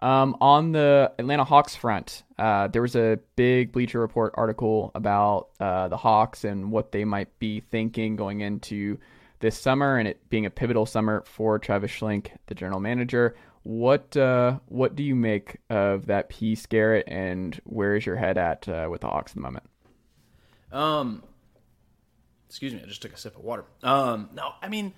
Um, 0.00 0.36
on 0.40 0.72
the 0.72 1.12
Atlanta 1.18 1.44
Hawks 1.44 1.76
front, 1.76 2.22
uh, 2.38 2.68
there 2.68 2.82
was 2.82 2.96
a 2.96 3.18
big 3.36 3.72
Bleacher 3.72 4.00
Report 4.00 4.32
article 4.36 4.90
about 4.94 5.48
uh, 5.60 5.88
the 5.88 5.96
Hawks 5.96 6.44
and 6.44 6.70
what 6.70 6.92
they 6.92 7.04
might 7.04 7.38
be 7.38 7.60
thinking 7.60 8.16
going 8.16 8.40
into 8.40 8.98
this 9.40 9.58
summer, 9.58 9.98
and 9.98 10.08
it 10.08 10.28
being 10.30 10.46
a 10.46 10.50
pivotal 10.50 10.86
summer 10.86 11.22
for 11.26 11.58
Travis 11.58 11.90
Schlenk, 11.90 12.28
the 12.46 12.54
general 12.54 12.80
manager. 12.80 13.36
What 13.64 14.16
uh, 14.16 14.58
what 14.66 14.94
do 14.94 15.02
you 15.02 15.14
make 15.14 15.56
of 15.68 16.06
that 16.06 16.28
piece, 16.28 16.66
Garrett? 16.66 17.08
And 17.08 17.60
where 17.64 17.96
is 17.96 18.06
your 18.06 18.16
head 18.16 18.38
at 18.38 18.68
uh, 18.68 18.88
with 18.90 19.00
the 19.00 19.08
Hawks 19.08 19.32
at 19.32 19.36
the 19.36 19.40
moment? 19.40 19.64
Um, 20.70 21.22
excuse 22.48 22.74
me, 22.74 22.80
I 22.82 22.86
just 22.86 23.02
took 23.02 23.12
a 23.12 23.16
sip 23.16 23.36
of 23.36 23.42
water. 23.42 23.64
Um, 23.82 24.28
no, 24.34 24.52
I 24.62 24.68
mean 24.68 24.92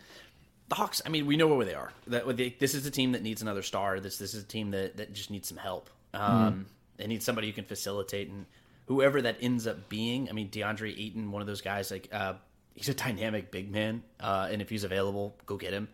the 0.68 0.74
Hawks. 0.74 1.00
I 1.06 1.10
mean, 1.10 1.26
we 1.26 1.36
know 1.36 1.46
where 1.46 1.64
they 1.64 1.74
are. 1.74 1.92
That 2.08 2.36
they, 2.36 2.56
this 2.58 2.74
is 2.74 2.86
a 2.86 2.90
team 2.90 3.12
that 3.12 3.22
needs 3.22 3.42
another 3.42 3.62
star. 3.62 4.00
This 4.00 4.18
this 4.18 4.34
is 4.34 4.42
a 4.42 4.46
team 4.46 4.72
that 4.72 4.96
that 4.96 5.12
just 5.12 5.30
needs 5.30 5.48
some 5.48 5.58
help. 5.58 5.90
Um, 6.12 6.66
they 6.96 7.06
need 7.06 7.22
somebody 7.22 7.48
who 7.48 7.52
can 7.52 7.64
facilitate 7.64 8.28
and 8.30 8.46
whoever 8.86 9.22
that 9.22 9.36
ends 9.40 9.66
up 9.66 9.88
being. 9.88 10.28
I 10.28 10.32
mean, 10.32 10.48
Deandre 10.48 10.98
Ayton, 10.98 11.30
one 11.30 11.42
of 11.42 11.46
those 11.46 11.60
guys. 11.60 11.90
Like, 11.90 12.08
uh, 12.12 12.34
he's 12.74 12.88
a 12.88 12.94
dynamic 12.94 13.50
big 13.50 13.70
man, 13.70 14.02
uh, 14.18 14.48
and 14.50 14.62
if 14.62 14.68
he's 14.68 14.84
available, 14.84 15.36
go 15.46 15.56
get 15.56 15.72
him. 15.72 15.88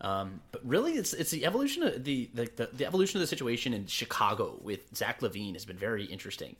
Um, 0.00 0.40
but 0.50 0.66
really, 0.66 0.92
it's 0.92 1.12
it's 1.12 1.30
the 1.30 1.44
evolution 1.44 1.82
of 1.82 2.04
the, 2.04 2.30
the, 2.32 2.48
the 2.56 2.68
the 2.72 2.86
evolution 2.86 3.18
of 3.18 3.20
the 3.20 3.26
situation 3.26 3.74
in 3.74 3.86
Chicago 3.86 4.58
with 4.62 4.94
Zach 4.96 5.20
LaVine 5.20 5.54
has 5.54 5.64
been 5.64 5.76
very 5.76 6.04
interesting. 6.04 6.56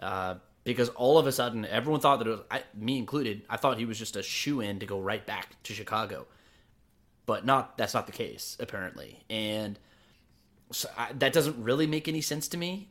Uh, 0.00 0.36
because 0.62 0.88
all 0.90 1.16
of 1.16 1.26
a 1.26 1.32
sudden, 1.32 1.64
everyone 1.64 2.00
thought 2.00 2.18
that 2.18 2.26
it 2.26 2.30
was 2.30 2.40
I, 2.50 2.62
me 2.74 2.98
included. 2.98 3.42
I 3.48 3.56
thought 3.56 3.78
he 3.78 3.86
was 3.86 3.98
just 3.98 4.16
a 4.16 4.22
shoe 4.22 4.60
in 4.60 4.80
to 4.80 4.86
go 4.86 5.00
right 5.00 5.24
back 5.24 5.62
to 5.64 5.72
Chicago, 5.72 6.26
but 7.24 7.44
not. 7.44 7.76
That's 7.78 7.94
not 7.94 8.06
the 8.06 8.12
case 8.12 8.56
apparently, 8.60 9.20
and 9.30 9.78
so 10.70 10.88
I, 10.96 11.12
that 11.14 11.32
doesn't 11.32 11.62
really 11.62 11.86
make 11.86 12.08
any 12.08 12.20
sense 12.20 12.48
to 12.48 12.56
me 12.56 12.88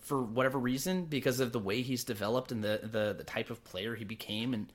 for 0.00 0.22
whatever 0.22 0.58
reason 0.58 1.04
because 1.04 1.38
of 1.38 1.52
the 1.52 1.58
way 1.58 1.82
he's 1.82 2.04
developed 2.04 2.50
and 2.50 2.64
the 2.64 2.80
the, 2.82 3.14
the 3.16 3.24
type 3.24 3.50
of 3.50 3.62
player 3.64 3.94
he 3.94 4.04
became 4.04 4.54
and 4.54 4.72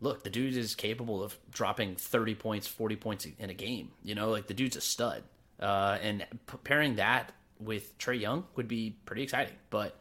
look, 0.00 0.22
the 0.22 0.30
dude 0.30 0.56
is 0.56 0.74
capable 0.74 1.22
of 1.22 1.36
dropping 1.50 1.96
30 1.96 2.34
points, 2.34 2.66
40 2.66 2.96
points 2.96 3.26
in 3.38 3.50
a 3.50 3.54
game. 3.54 3.90
You 4.02 4.14
know, 4.14 4.30
like 4.30 4.46
the 4.46 4.54
dude's 4.54 4.76
a 4.76 4.80
stud. 4.80 5.22
Uh, 5.60 5.98
and 6.02 6.26
pairing 6.64 6.96
that 6.96 7.32
with 7.58 7.98
Trae 7.98 8.20
Young 8.20 8.44
would 8.54 8.68
be 8.68 8.96
pretty 9.04 9.22
exciting. 9.22 9.54
But 9.70 9.96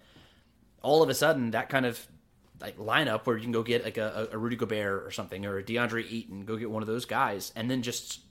all 0.82 1.02
of 1.02 1.10
a 1.10 1.16
sudden, 1.16 1.52
that 1.52 1.70
kind 1.70 1.86
of 1.86 2.06
like 2.62 2.78
lineup 2.78 3.26
where 3.26 3.38
you 3.38 3.44
can 3.44 3.52
go 3.52 3.64
get 3.64 3.84
like 3.84 3.98
a, 3.98 4.30
a 4.32 4.38
Rudy 4.38 4.56
Gobert 4.56 5.04
or 5.04 5.12
something 5.12 5.46
or 5.46 5.58
a 5.58 5.64
DeAndre 5.64 6.12
Ayton, 6.12 6.46
go 6.46 6.58
get 6.58 6.70
one 6.70 6.84
of 6.84 6.88
those 6.88 7.06
guys, 7.06 7.52
and 7.56 7.70
then 7.70 7.82
just 7.82 8.22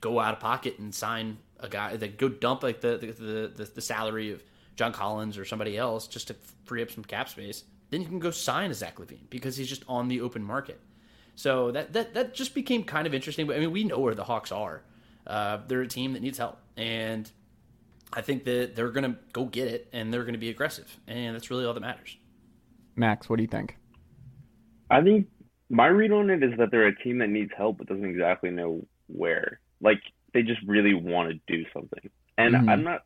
go 0.00 0.20
out 0.20 0.34
of 0.34 0.40
pocket 0.40 0.78
and 0.78 0.94
sign 0.94 1.38
a 1.58 1.68
guy 1.68 1.96
that 1.96 2.18
go 2.18 2.28
dump 2.28 2.62
like 2.62 2.80
the 2.80 2.98
the, 2.98 3.52
the 3.56 3.70
the 3.74 3.80
salary 3.80 4.32
of 4.32 4.42
John 4.76 4.92
Collins 4.92 5.38
or 5.38 5.44
somebody 5.44 5.76
else 5.76 6.06
just 6.06 6.28
to 6.28 6.36
free 6.64 6.82
up 6.82 6.90
some 6.90 7.04
cap 7.04 7.28
space. 7.28 7.64
Then 7.90 8.02
you 8.02 8.08
can 8.08 8.18
go 8.18 8.30
sign 8.30 8.70
a 8.70 8.74
Zach 8.74 8.96
LaVine 8.96 9.30
because 9.30 9.56
he's 9.56 9.68
just 9.68 9.84
on 9.88 10.08
the 10.08 10.20
open 10.20 10.42
market. 10.42 10.80
So 11.36 11.70
that 11.70 11.92
that 11.92 12.14
that 12.14 12.34
just 12.34 12.54
became 12.54 12.82
kind 12.82 13.06
of 13.06 13.14
interesting. 13.14 13.46
But 13.46 13.56
I 13.56 13.60
mean, 13.60 13.70
we 13.70 13.84
know 13.84 13.98
where 13.98 14.14
the 14.14 14.24
Hawks 14.24 14.50
are. 14.50 14.82
Uh, 15.26 15.58
they're 15.68 15.82
a 15.82 15.88
team 15.88 16.14
that 16.14 16.22
needs 16.22 16.38
help, 16.38 16.58
and 16.76 17.30
I 18.12 18.22
think 18.22 18.44
that 18.44 18.74
they're 18.74 18.90
going 18.90 19.12
to 19.12 19.18
go 19.32 19.44
get 19.44 19.68
it, 19.68 19.88
and 19.92 20.12
they're 20.12 20.22
going 20.22 20.34
to 20.34 20.38
be 20.38 20.50
aggressive, 20.50 20.98
and 21.06 21.34
that's 21.34 21.50
really 21.50 21.66
all 21.66 21.74
that 21.74 21.80
matters. 21.80 22.16
Max, 22.94 23.28
what 23.28 23.36
do 23.36 23.42
you 23.42 23.48
think? 23.48 23.76
I 24.88 25.02
think 25.02 25.26
my 25.68 25.86
read 25.86 26.12
on 26.12 26.30
it 26.30 26.42
is 26.42 26.56
that 26.58 26.70
they're 26.70 26.86
a 26.86 26.96
team 26.96 27.18
that 27.18 27.28
needs 27.28 27.50
help 27.56 27.78
but 27.78 27.88
doesn't 27.88 28.04
exactly 28.04 28.50
know 28.50 28.86
where. 29.08 29.60
Like 29.80 30.00
they 30.32 30.42
just 30.42 30.60
really 30.66 30.94
want 30.94 31.30
to 31.30 31.54
do 31.54 31.66
something, 31.74 32.08
and 32.38 32.54
mm-hmm. 32.54 32.68
I'm 32.68 32.82
not 32.82 33.02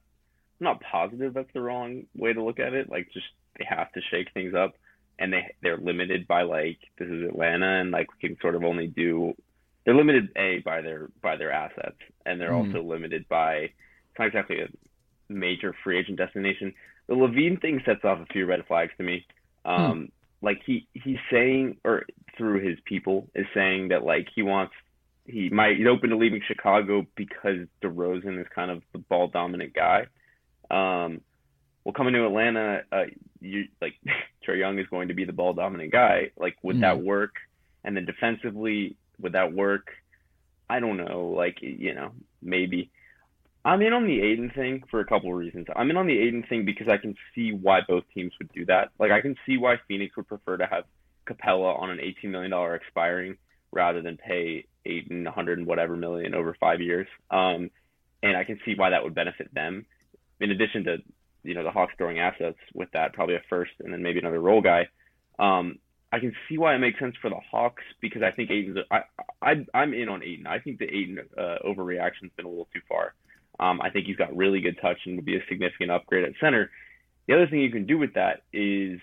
I'm 0.60 0.64
not 0.64 0.80
positive 0.82 1.34
that's 1.34 1.52
the 1.52 1.60
wrong 1.60 2.04
way 2.14 2.32
to 2.32 2.44
look 2.44 2.60
at 2.60 2.74
it. 2.74 2.88
Like 2.88 3.08
just 3.12 3.26
they 3.58 3.64
have 3.64 3.90
to 3.92 4.00
shake 4.10 4.32
things 4.34 4.54
up 4.54 4.74
and 5.20 5.32
they 5.32 5.54
they're 5.62 5.76
limited 5.76 6.26
by 6.26 6.42
like 6.42 6.78
this 6.98 7.08
is 7.08 7.28
Atlanta 7.28 7.80
and 7.80 7.90
like 7.90 8.08
we 8.12 8.28
can 8.28 8.36
sort 8.40 8.56
of 8.56 8.64
only 8.64 8.88
do 8.88 9.34
they're 9.84 9.94
limited 9.94 10.30
a 10.36 10.58
by 10.64 10.80
their 10.80 11.08
by 11.22 11.36
their 11.36 11.52
assets 11.52 11.98
and 12.26 12.40
they're 12.40 12.50
mm. 12.50 12.66
also 12.66 12.82
limited 12.82 13.28
by 13.28 13.54
it's 13.54 14.18
not 14.18 14.28
exactly 14.28 14.60
a 14.60 14.68
major 15.28 15.74
free 15.84 15.98
agent 15.98 16.18
destination. 16.18 16.74
The 17.06 17.14
LaVine 17.14 17.60
thing 17.60 17.80
sets 17.84 18.04
off 18.04 18.18
a 18.18 18.32
few 18.32 18.46
red 18.46 18.66
flags 18.66 18.92
to 18.98 19.04
me. 19.04 19.26
Hmm. 19.64 19.70
Um, 19.70 20.00
mm. 20.00 20.10
Like 20.42 20.62
he 20.64 20.88
he's 20.94 21.18
saying 21.30 21.76
or 21.84 22.06
through 22.36 22.66
his 22.66 22.78
people 22.86 23.28
is 23.34 23.46
saying 23.54 23.88
that 23.88 24.04
like 24.04 24.26
he 24.34 24.42
wants 24.42 24.72
he 25.26 25.50
might 25.50 25.76
he's 25.76 25.86
open 25.86 26.10
to 26.10 26.16
leaving 26.16 26.40
Chicago 26.46 27.06
because 27.14 27.66
DeRozan 27.82 28.40
is 28.40 28.46
kind 28.54 28.70
of 28.70 28.82
the 28.92 28.98
ball 28.98 29.28
dominant 29.28 29.74
guy. 29.74 30.06
Um, 30.70 31.20
well, 31.84 31.92
coming 31.92 32.14
to 32.14 32.26
Atlanta, 32.26 32.82
uh, 32.92 33.04
you 33.40 33.68
like 33.80 33.94
Trae 34.46 34.58
Young 34.58 34.78
is 34.78 34.86
going 34.88 35.08
to 35.08 35.14
be 35.14 35.24
the 35.24 35.32
ball 35.32 35.52
dominant 35.52 35.92
guy. 35.92 36.30
Like, 36.36 36.56
would 36.62 36.76
mm. 36.76 36.80
that 36.80 37.00
work? 37.00 37.34
And 37.84 37.96
then 37.96 38.04
defensively, 38.04 38.96
would 39.20 39.32
that 39.32 39.52
work? 39.52 39.88
I 40.68 40.80
don't 40.80 40.98
know. 40.98 41.32
Like, 41.36 41.58
you 41.60 41.94
know, 41.94 42.12
maybe. 42.42 42.90
I'm 43.64 43.82
in 43.82 43.92
on 43.92 44.06
the 44.06 44.20
Ayton 44.20 44.50
thing 44.54 44.84
for 44.90 45.00
a 45.00 45.04
couple 45.04 45.30
of 45.30 45.36
reasons. 45.36 45.66
I'm 45.74 45.90
in 45.90 45.96
on 45.96 46.06
the 46.06 46.18
Ayton 46.18 46.44
thing 46.48 46.64
because 46.64 46.88
I 46.88 46.96
can 46.96 47.14
see 47.34 47.52
why 47.52 47.80
both 47.86 48.04
teams 48.14 48.32
would 48.38 48.52
do 48.52 48.64
that. 48.66 48.90
Like, 48.98 49.10
I 49.10 49.20
can 49.20 49.36
see 49.44 49.58
why 49.58 49.76
Phoenix 49.86 50.16
would 50.16 50.28
prefer 50.28 50.56
to 50.56 50.66
have 50.66 50.84
Capela 51.26 51.78
on 51.78 51.90
an 51.90 51.98
$18 51.98 52.30
million 52.30 52.74
expiring 52.74 53.36
rather 53.72 54.00
than 54.00 54.16
pay 54.16 54.64
Ayton 54.86 55.24
100 55.24 55.58
and 55.58 55.66
whatever 55.66 55.96
million 55.96 56.34
over 56.34 56.56
five 56.58 56.80
years. 56.80 57.06
Um, 57.30 57.70
and 58.22 58.36
I 58.36 58.44
can 58.44 58.58
see 58.64 58.74
why 58.76 58.90
that 58.90 59.02
would 59.02 59.14
benefit 59.14 59.52
them. 59.54 59.86
In 60.40 60.50
addition 60.50 60.84
to 60.84 60.98
you 61.42 61.54
know 61.54 61.64
the 61.64 61.70
Hawks 61.70 61.94
throwing 61.96 62.18
assets 62.18 62.58
with 62.74 62.90
that, 62.92 63.12
probably 63.12 63.36
a 63.36 63.42
first 63.48 63.72
and 63.80 63.92
then 63.92 64.02
maybe 64.02 64.18
another 64.18 64.40
role 64.40 64.60
guy. 64.60 64.88
Um, 65.38 65.78
I 66.12 66.18
can 66.18 66.34
see 66.48 66.58
why 66.58 66.74
it 66.74 66.78
makes 66.78 66.98
sense 66.98 67.14
for 67.22 67.30
the 67.30 67.38
Hawks 67.50 67.82
because 68.00 68.22
I 68.22 68.32
think 68.32 68.50
Ayton's. 68.50 68.78
I, 68.90 69.02
I 69.40 69.64
I'm 69.72 69.94
in 69.94 70.08
on 70.08 70.22
Ayton. 70.22 70.46
I 70.46 70.58
think 70.58 70.78
the 70.78 70.86
Ayton 70.86 71.20
uh, 71.38 71.56
overreaction's 71.64 72.32
been 72.36 72.46
a 72.46 72.48
little 72.48 72.68
too 72.74 72.80
far. 72.88 73.14
Um, 73.60 73.80
I 73.80 73.90
think 73.90 74.06
he's 74.06 74.16
got 74.16 74.36
really 74.36 74.60
good 74.60 74.78
touch 74.80 74.98
and 75.04 75.16
would 75.16 75.24
be 75.24 75.36
a 75.36 75.46
significant 75.48 75.90
upgrade 75.90 76.24
at 76.24 76.32
center. 76.40 76.70
The 77.28 77.34
other 77.34 77.46
thing 77.46 77.60
you 77.60 77.70
can 77.70 77.86
do 77.86 77.98
with 77.98 78.14
that 78.14 78.42
is, 78.52 78.98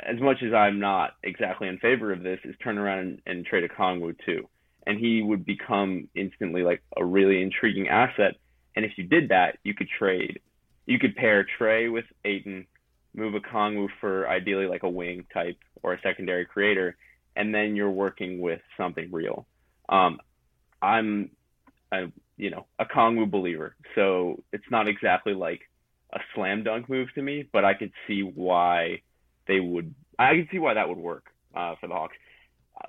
as 0.00 0.20
much 0.20 0.38
as 0.46 0.54
I'm 0.54 0.78
not 0.78 1.16
exactly 1.22 1.68
in 1.68 1.78
favor 1.78 2.12
of 2.12 2.22
this, 2.22 2.38
is 2.44 2.54
turn 2.62 2.78
around 2.78 3.00
and, 3.00 3.22
and 3.26 3.44
trade 3.44 3.68
Okongwu 3.68 4.16
too, 4.24 4.48
and 4.86 4.98
he 4.98 5.22
would 5.22 5.44
become 5.44 6.08
instantly 6.14 6.62
like 6.62 6.82
a 6.96 7.04
really 7.04 7.42
intriguing 7.42 7.88
asset. 7.88 8.36
And 8.76 8.84
if 8.84 8.92
you 8.96 9.04
did 9.04 9.28
that, 9.28 9.58
you 9.62 9.74
could 9.74 9.88
trade 9.88 10.40
you 10.86 10.98
could 10.98 11.16
pair 11.16 11.44
Trae 11.58 11.92
with 11.92 12.04
Ayton, 12.24 12.66
move 13.14 13.34
Okongwu 13.34 13.88
for 14.00 14.28
ideally 14.28 14.66
like 14.66 14.84
a 14.84 14.88
wing 14.88 15.26
type 15.32 15.58
or 15.82 15.92
a 15.94 16.00
secondary 16.00 16.46
creator, 16.46 16.96
and 17.34 17.54
then 17.54 17.76
you're 17.76 17.90
working 17.90 18.40
with 18.40 18.60
something 18.76 19.10
real. 19.12 19.46
Um, 19.88 20.18
I'm, 20.80 21.30
a, 21.92 22.06
you 22.36 22.50
know, 22.50 22.66
Okongwu 22.80 23.30
believer, 23.30 23.76
so 23.94 24.42
it's 24.52 24.70
not 24.70 24.88
exactly 24.88 25.34
like 25.34 25.60
a 26.12 26.20
slam 26.34 26.62
dunk 26.62 26.88
move 26.88 27.08
to 27.14 27.22
me, 27.22 27.48
but 27.52 27.64
I 27.64 27.74
could 27.74 27.92
see 28.06 28.22
why 28.22 29.02
they 29.46 29.60
would. 29.60 29.94
I 30.18 30.34
can 30.34 30.48
see 30.50 30.58
why 30.58 30.74
that 30.74 30.88
would 30.88 30.98
work 30.98 31.26
uh, 31.54 31.74
for 31.80 31.88
the 31.88 31.94
Hawks. 31.94 32.16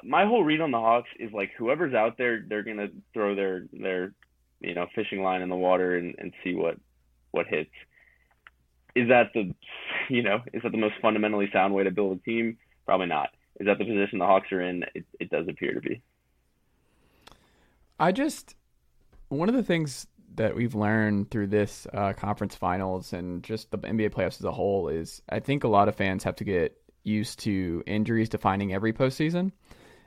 My 0.03 0.25
whole 0.25 0.43
read 0.43 0.61
on 0.61 0.71
the 0.71 0.79
Hawks 0.79 1.09
is 1.19 1.31
like 1.31 1.51
whoever's 1.57 1.93
out 1.93 2.17
there, 2.17 2.45
they're 2.47 2.63
gonna 2.63 2.89
throw 3.13 3.35
their 3.35 3.65
their 3.73 4.13
you 4.59 4.75
know 4.75 4.87
fishing 4.95 5.23
line 5.23 5.41
in 5.41 5.49
the 5.49 5.55
water 5.55 5.97
and, 5.97 6.15
and 6.17 6.33
see 6.43 6.53
what 6.53 6.77
what 7.31 7.47
hits. 7.47 7.71
Is 8.97 9.09
that 9.09 9.31
the 9.33 9.53
you 10.09 10.23
know 10.23 10.41
is 10.53 10.63
that 10.63 10.71
the 10.71 10.77
most 10.77 10.95
fundamentally 11.01 11.49
sound 11.53 11.73
way 11.73 11.83
to 11.83 11.91
build 11.91 12.17
a 12.17 12.21
team? 12.21 12.57
Probably 12.85 13.07
not. 13.07 13.29
Is 13.59 13.67
that 13.67 13.77
the 13.77 13.85
position 13.85 14.19
the 14.19 14.25
Hawks 14.25 14.51
are 14.51 14.61
in? 14.61 14.83
It, 14.95 15.05
it 15.19 15.29
does 15.29 15.47
appear 15.47 15.73
to 15.73 15.81
be. 15.81 16.01
I 17.99 18.11
just 18.11 18.55
one 19.29 19.49
of 19.49 19.55
the 19.55 19.63
things 19.63 20.07
that 20.35 20.55
we've 20.55 20.75
learned 20.75 21.31
through 21.31 21.47
this 21.47 21.87
uh, 21.93 22.13
conference 22.13 22.55
finals 22.55 23.13
and 23.13 23.43
just 23.43 23.71
the 23.71 23.77
NBA 23.79 24.11
playoffs 24.11 24.39
as 24.39 24.45
a 24.45 24.51
whole 24.51 24.87
is 24.87 25.21
I 25.29 25.39
think 25.39 25.63
a 25.63 25.67
lot 25.67 25.89
of 25.89 25.95
fans 25.95 26.23
have 26.23 26.35
to 26.37 26.43
get 26.43 26.79
used 27.03 27.39
to 27.39 27.83
injuries 27.87 28.29
defining 28.29 28.73
every 28.73 28.93
postseason. 28.93 29.51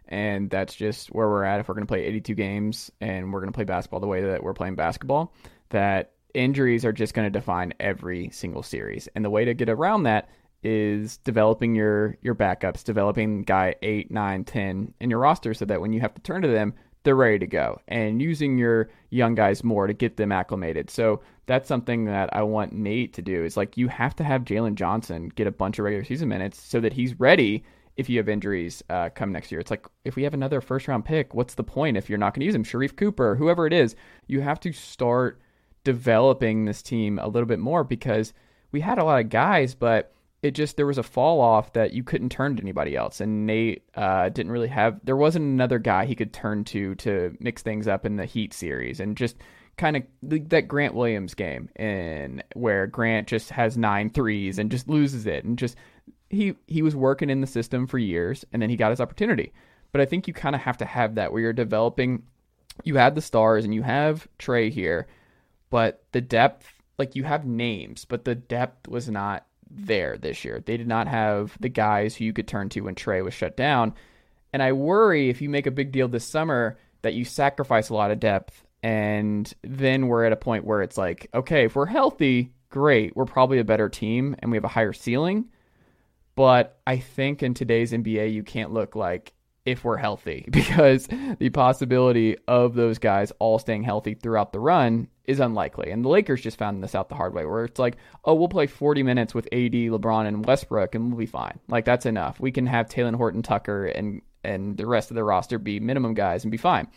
And 0.07 0.51
that's 0.51 0.75
just 0.75 1.09
where 1.09 1.29
we're 1.29 1.45
at. 1.45 1.61
If 1.61 1.69
we're 1.69 1.75
going 1.75 1.87
to 1.87 1.91
play 1.91 2.05
82 2.05 2.35
games 2.35 2.91
and 3.01 3.33
we're 3.33 3.41
going 3.41 3.53
to 3.53 3.57
play 3.57 3.65
basketball 3.65 4.01
the 4.01 4.09
way 4.09 4.23
that 4.23 4.43
we're 4.43 4.55
playing 4.55 4.75
basketball, 4.75 5.33
that 5.71 6.13
injuries 6.35 6.85
are 6.85 6.93
just 6.93 7.15
going 7.15 7.27
to 7.27 7.39
define 7.39 7.73
every 7.81 8.31
single 8.31 8.63
series. 8.63 9.09
And 9.15 9.25
the 9.25 9.31
way 9.31 9.45
to 9.45 9.55
get 9.55 9.69
around 9.69 10.05
that 10.05 10.29
is 10.63 11.17
developing 11.19 11.75
your 11.75 12.17
your 12.23 12.35
backups, 12.35 12.85
developing 12.85 13.43
guy 13.43 13.75
8, 13.83 14.11
9, 14.11 14.45
10 14.45 14.95
in 15.01 15.11
your 15.11 15.19
roster 15.19 15.55
so 15.55 15.65
that 15.65 15.81
when 15.81 15.93
you 15.93 16.01
have 16.01 16.15
to 16.15 16.21
turn 16.21 16.43
to 16.43 16.49
them, 16.49 16.75
they're 17.03 17.17
ready 17.17 17.39
to 17.39 17.47
go 17.47 17.81
and 17.89 18.21
using 18.21 18.59
your 18.59 18.91
young 19.09 19.35
guys 19.35 19.65
more 19.65 19.87
to 19.87 19.95
get 19.95 20.17
them 20.17 20.33
acclimated. 20.33 20.91
So 20.91 21.23
that's 21.47 21.67
something 21.67 22.05
that 22.05 22.29
I 22.35 22.43
want 22.43 22.73
Nate 22.73 23.15
to 23.15 23.23
do 23.23 23.43
is 23.43 23.57
like 23.57 23.77
you 23.77 23.89
have 23.89 24.15
to 24.17 24.25
have 24.25 24.45
Jalen 24.45 24.75
Johnson 24.75 25.31
get 25.35 25.47
a 25.47 25.53
bunch 25.53 25.79
of 25.79 25.85
regular 25.85 26.05
season 26.05 26.29
minutes 26.29 26.61
so 26.61 26.79
that 26.81 26.93
he's 26.93 27.19
ready 27.19 27.65
if 27.97 28.09
you 28.09 28.19
have 28.19 28.29
injuries 28.29 28.83
uh, 28.91 29.09
come 29.11 29.33
next 29.33 29.51
year. 29.51 29.61
It's 29.61 29.71
like 29.71 29.87
if 30.05 30.17
we 30.17 30.23
have 30.23 30.35
another 30.35 30.61
first 30.61 30.89
round 30.89 31.05
pick, 31.05 31.35
what's 31.35 31.55
the 31.55 31.65
point 31.65 31.97
if 31.97 32.09
you're 32.09 32.19
not 32.19 32.35
going 32.35 32.41
to 32.41 32.47
use 32.47 32.55
him? 32.55 32.65
Sharife 32.65 32.97
Cooper, 32.97 33.35
whoever 33.35 33.67
it 33.67 33.73
is, 33.73 33.97
you 34.27 34.41
have 34.41 34.61
to 34.61 34.73
start 34.73 35.41
developing 35.85 36.65
this 36.65 36.83
team 36.83 37.19
a 37.19 37.29
little 37.29 37.47
bit 37.47 37.59
more 37.59 37.85
because 37.85 38.33
we 38.73 38.81
had 38.81 38.99
a 38.99 39.05
lot 39.05 39.21
of 39.21 39.29
guys, 39.31 39.75
but 39.75 40.13
it 40.43 40.53
just 40.53 40.77
there 40.77 40.87
was 40.87 40.99
a 40.99 41.03
fall 41.03 41.41
off 41.41 41.73
that 41.75 41.93
you 41.93 42.03
couldn't 42.03 42.31
turn 42.31 42.57
to 42.57 42.63
anybody 42.63 42.97
else, 42.97 43.21
and 43.21 43.47
Nate 43.47 43.83
uh, 43.95 44.29
didn't 44.31 44.53
really 44.53 44.69
have. 44.69 45.01
There 45.05 45.17
wasn't 45.17 45.45
another 45.45 45.79
guy 45.79 46.07
he 46.07 46.15
could 46.15 46.33
turn 46.33 46.65
to 46.65 46.95
to 46.97 47.37
mix 47.41 47.63
things 47.63 47.87
up 47.87 48.07
in 48.07 48.17
the 48.17 48.25
Heat 48.25 48.55
series, 48.55 49.01
and 49.01 49.17
just 49.17 49.37
kind 49.77 49.97
of 49.97 50.03
that 50.23 50.69
Grant 50.69 50.95
Williams 50.95 51.35
game, 51.35 51.69
and 51.77 52.43
where 52.55 52.87
Grant 52.87 53.29
just 53.29 53.51
has 53.51 53.77
nine 53.77 54.11
threes 54.11 54.59
and 54.59 54.71
just 54.71 54.89
loses 54.89 55.27
it, 55.27 55.45
and 55.45 55.59
just 55.59 55.77
he 56.31 56.55
he 56.67 56.81
was 56.81 56.97
working 56.97 57.29
in 57.29 57.43
the 57.43 57.47
system 57.47 57.87
for 57.87 57.99
years, 57.99 58.45
and 58.53 58.63
then 58.63 58.71
he 58.71 58.77
got 58.77 58.91
his 58.91 59.01
opportunity. 59.01 59.53
But 59.93 60.01
I 60.01 60.07
think 60.07 60.27
you 60.27 60.33
kind 60.33 60.55
of 60.55 60.63
have 60.63 60.79
to 60.79 60.85
have 60.85 61.17
that 61.17 61.33
where 61.33 61.43
you're 61.43 61.53
developing. 61.53 62.23
You 62.85 62.97
have 62.97 63.15
the 63.15 63.21
stars, 63.21 63.67
and 63.67 63.75
you 63.75 63.83
have 63.83 64.27
Trae 64.39 64.71
here 64.71 65.07
but 65.71 66.05
the 66.13 66.21
depth, 66.21 66.67
like 66.99 67.17
you 67.17 67.25
have 67.25 67.47
names, 67.47 68.05
but 68.05 68.25
the 68.25 68.35
depth 68.35 68.89
was 68.89 69.09
not 69.09 69.47
there 69.71 70.19
this 70.19 70.45
year. 70.45 70.61
They 70.65 70.77
did 70.77 70.89
not 70.89 71.07
have 71.09 71.57
the 71.61 71.69
guys 71.69 72.17
who 72.17 72.25
you 72.25 72.33
could 72.33 72.49
turn 72.49 72.69
to 72.71 72.81
when 72.83 72.97
Trae 72.97 73.25
was 73.25 73.35
shut 73.35 73.57
down. 73.57 73.95
And 74.53 74.63
I 74.63 74.73
worry 74.73 75.31
if 75.31 75.41
you 75.41 75.49
make 75.49 75.67
a 75.67 75.71
big 75.71 75.93
deal 75.93 76.09
this 76.09 76.27
summer 76.27 76.77
that 77.03 77.15
you 77.15 77.25
sacrifice 77.25 77.89
a 77.89 77.95
lot 77.95 78.11
of 78.11 78.21
depth 78.21 78.65
And 78.83 79.53
then 79.63 80.09
we're 80.09 80.25
at 80.25 80.33
a 80.33 80.37
point 80.37 80.65
where 80.65 80.83
it's 80.83 80.97
like, 80.97 81.29
okay, 81.35 81.67
if 81.67 81.77
we're 81.77 81.87
healthy, 81.87 82.53
great. 82.71 83.15
We're 83.15 83.27
probably 83.27 83.59
a 83.59 83.65
better 83.65 83.89
team 83.89 84.37
and 84.39 84.51
we 84.51 84.57
have 84.57 84.65
a 84.65 84.69
higher 84.69 84.93
ceiling. 84.93 85.49
But 86.35 86.79
I 86.87 86.99
think 86.99 87.43
in 87.43 87.55
today's 87.55 87.93
NBA, 87.93 88.33
you 88.33 88.43
can't 88.43 88.73
look 88.73 88.97
like 88.97 89.35
if 89.71 89.85
we're 89.85 89.97
healthy 89.97 90.47
because 90.51 91.09
the 91.39 91.51
possibility 91.51 92.37
of 92.49 92.75
those 92.75 92.99
guys 92.99 93.33
all 93.39 93.59
staying 93.59 93.83
healthy 93.83 94.15
throughout 94.15 94.53
the 94.53 94.61
run 94.61 95.09
is 95.25 95.41
unlikely. 95.41 95.91
And 95.91 96.05
the 96.05 96.09
Lakers 96.09 96.41
just 96.41 96.59
found 96.59 96.83
this 96.83 96.95
out 96.95 97.09
the 97.09 97.15
hard 97.15 97.35
way 97.35 97.45
where 97.45 97.65
it's 97.65 97.79
like, 97.79 97.97
oh, 98.25 98.35
we'll 98.35 98.49
play 98.49 98.67
40 98.67 99.03
minutes 99.03 99.35
with 99.35 99.47
AD, 99.47 99.73
LeBron, 99.73 100.27
and 100.27 100.45
Westbrook 100.45 100.95
and 100.95 101.11
we'll 101.11 101.19
be 101.19 101.27
fine. 101.27 101.59
Like 101.69 101.85
that's 101.85 102.07
enough. 102.07 102.41
We 102.41 102.51
can 102.51 102.67
have 102.67 102.89
Talen 102.89 103.15
Horton 103.15 103.43
Tucker 103.43 103.87
and 103.87 104.23
and 104.43 104.77
the 104.77 104.87
rest 104.87 105.11
of 105.11 105.17
the 105.17 105.25
roster 105.25 105.59
be 105.59 105.81
minimum 105.81 106.15
guys 106.15 106.45
and 106.45 106.51
be 106.51 106.57
fine. 106.57 106.89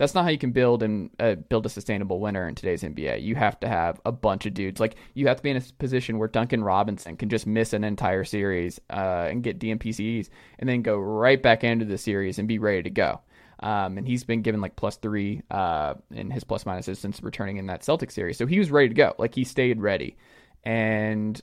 That's 0.00 0.14
not 0.14 0.24
how 0.24 0.30
you 0.30 0.38
can 0.38 0.52
build 0.52 0.82
and 0.82 1.10
uh, 1.20 1.34
build 1.34 1.66
a 1.66 1.68
sustainable 1.68 2.20
winner 2.20 2.48
in 2.48 2.54
today's 2.54 2.82
NBA. 2.82 3.22
You 3.22 3.34
have 3.34 3.60
to 3.60 3.68
have 3.68 4.00
a 4.06 4.10
bunch 4.10 4.46
of 4.46 4.54
dudes. 4.54 4.80
Like 4.80 4.94
you 5.12 5.28
have 5.28 5.36
to 5.36 5.42
be 5.42 5.50
in 5.50 5.58
a 5.58 5.62
position 5.78 6.16
where 6.16 6.26
Duncan 6.26 6.64
Robinson 6.64 7.18
can 7.18 7.28
just 7.28 7.46
miss 7.46 7.74
an 7.74 7.84
entire 7.84 8.24
series 8.24 8.80
uh, 8.88 9.28
and 9.28 9.42
get 9.42 9.58
DNPCs, 9.58 10.30
and 10.58 10.66
then 10.66 10.80
go 10.80 10.96
right 10.96 11.42
back 11.42 11.64
into 11.64 11.84
the 11.84 11.98
series 11.98 12.38
and 12.38 12.48
be 12.48 12.58
ready 12.58 12.82
to 12.84 12.88
go. 12.88 13.20
Um, 13.62 13.98
and 13.98 14.08
he's 14.08 14.24
been 14.24 14.40
given 14.40 14.62
like 14.62 14.74
plus 14.74 14.96
three 14.96 15.42
uh, 15.50 15.92
in 16.10 16.30
his 16.30 16.44
plus 16.44 16.64
minuses 16.64 16.96
since 16.96 17.22
returning 17.22 17.58
in 17.58 17.66
that 17.66 17.84
Celtic 17.84 18.10
series. 18.10 18.38
So 18.38 18.46
he 18.46 18.58
was 18.58 18.70
ready 18.70 18.88
to 18.88 18.94
go. 18.94 19.14
Like 19.18 19.34
he 19.34 19.44
stayed 19.44 19.82
ready. 19.82 20.16
And 20.64 21.38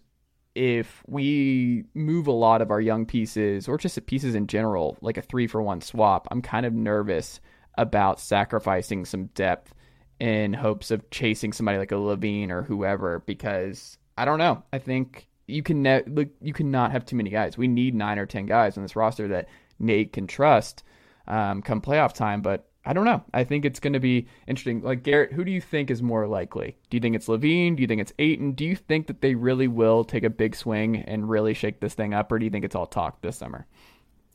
if 0.55 1.03
we 1.05 1.83
move 1.93 2.25
a 2.25 2.31
lot 2.31 2.63
of 2.63 2.71
our 2.71 2.81
young 2.81 3.05
pieces 3.05 3.67
or 3.67 3.77
just 3.77 4.03
pieces 4.07 4.33
in 4.33 4.47
general, 4.47 4.97
like 5.01 5.17
a 5.17 5.21
three 5.21 5.45
for 5.45 5.61
one 5.61 5.79
swap, 5.79 6.27
I'm 6.31 6.41
kind 6.41 6.65
of 6.65 6.73
nervous 6.73 7.39
about 7.77 8.19
sacrificing 8.19 9.05
some 9.05 9.25
depth 9.27 9.73
in 10.19 10.53
hopes 10.53 10.91
of 10.91 11.09
chasing 11.09 11.53
somebody 11.53 11.77
like 11.77 11.91
a 11.91 11.95
LaVine 11.95 12.49
or 12.49 12.63
whoever 12.63 13.19
because 13.19 13.97
I 14.17 14.25
don't 14.25 14.39
know. 14.39 14.63
I 14.73 14.79
think 14.79 15.27
you 15.47 15.63
can 15.63 15.83
ne- 15.83 16.03
look, 16.07 16.29
you 16.41 16.53
cannot 16.53 16.91
have 16.91 17.05
too 17.05 17.15
many 17.15 17.29
guys. 17.29 17.57
We 17.57 17.67
need 17.67 17.95
nine 17.95 18.19
or 18.19 18.25
ten 18.25 18.45
guys 18.45 18.77
on 18.77 18.83
this 18.83 18.95
roster 18.95 19.27
that 19.29 19.47
Nate 19.79 20.13
can 20.13 20.27
trust 20.27 20.83
um, 21.27 21.61
come 21.61 21.81
playoff 21.81 22.13
time. 22.13 22.41
But 22.41 22.67
I 22.83 22.93
don't 22.93 23.05
know. 23.05 23.23
I 23.33 23.43
think 23.43 23.63
it's 23.63 23.79
going 23.79 23.93
to 23.93 23.99
be 23.99 24.27
interesting. 24.47 24.81
Like 24.81 25.03
Garrett, 25.03 25.33
who 25.33 25.45
do 25.45 25.51
you 25.51 25.61
think 25.61 25.91
is 25.91 26.01
more 26.01 26.27
likely? 26.27 26.77
Do 26.89 26.97
you 26.97 27.01
think 27.01 27.15
it's 27.15 27.27
LaVine? 27.27 27.75
Do 27.75 27.81
you 27.81 27.87
think 27.87 28.01
it's 28.01 28.13
Ayton? 28.17 28.53
Do 28.53 28.65
you 28.65 28.75
think 28.75 29.07
that 29.07 29.21
they 29.21 29.35
really 29.35 29.67
will 29.67 30.03
take 30.03 30.23
a 30.23 30.29
big 30.29 30.55
swing 30.55 30.97
and 30.97 31.29
really 31.29 31.53
shake 31.53 31.79
this 31.79 31.93
thing 31.93 32.13
up, 32.13 32.31
or 32.31 32.39
do 32.39 32.45
you 32.45 32.51
think 32.51 32.65
it's 32.65 32.75
all 32.75 32.87
talk 32.87 33.21
this 33.21 33.37
summer? 33.37 33.67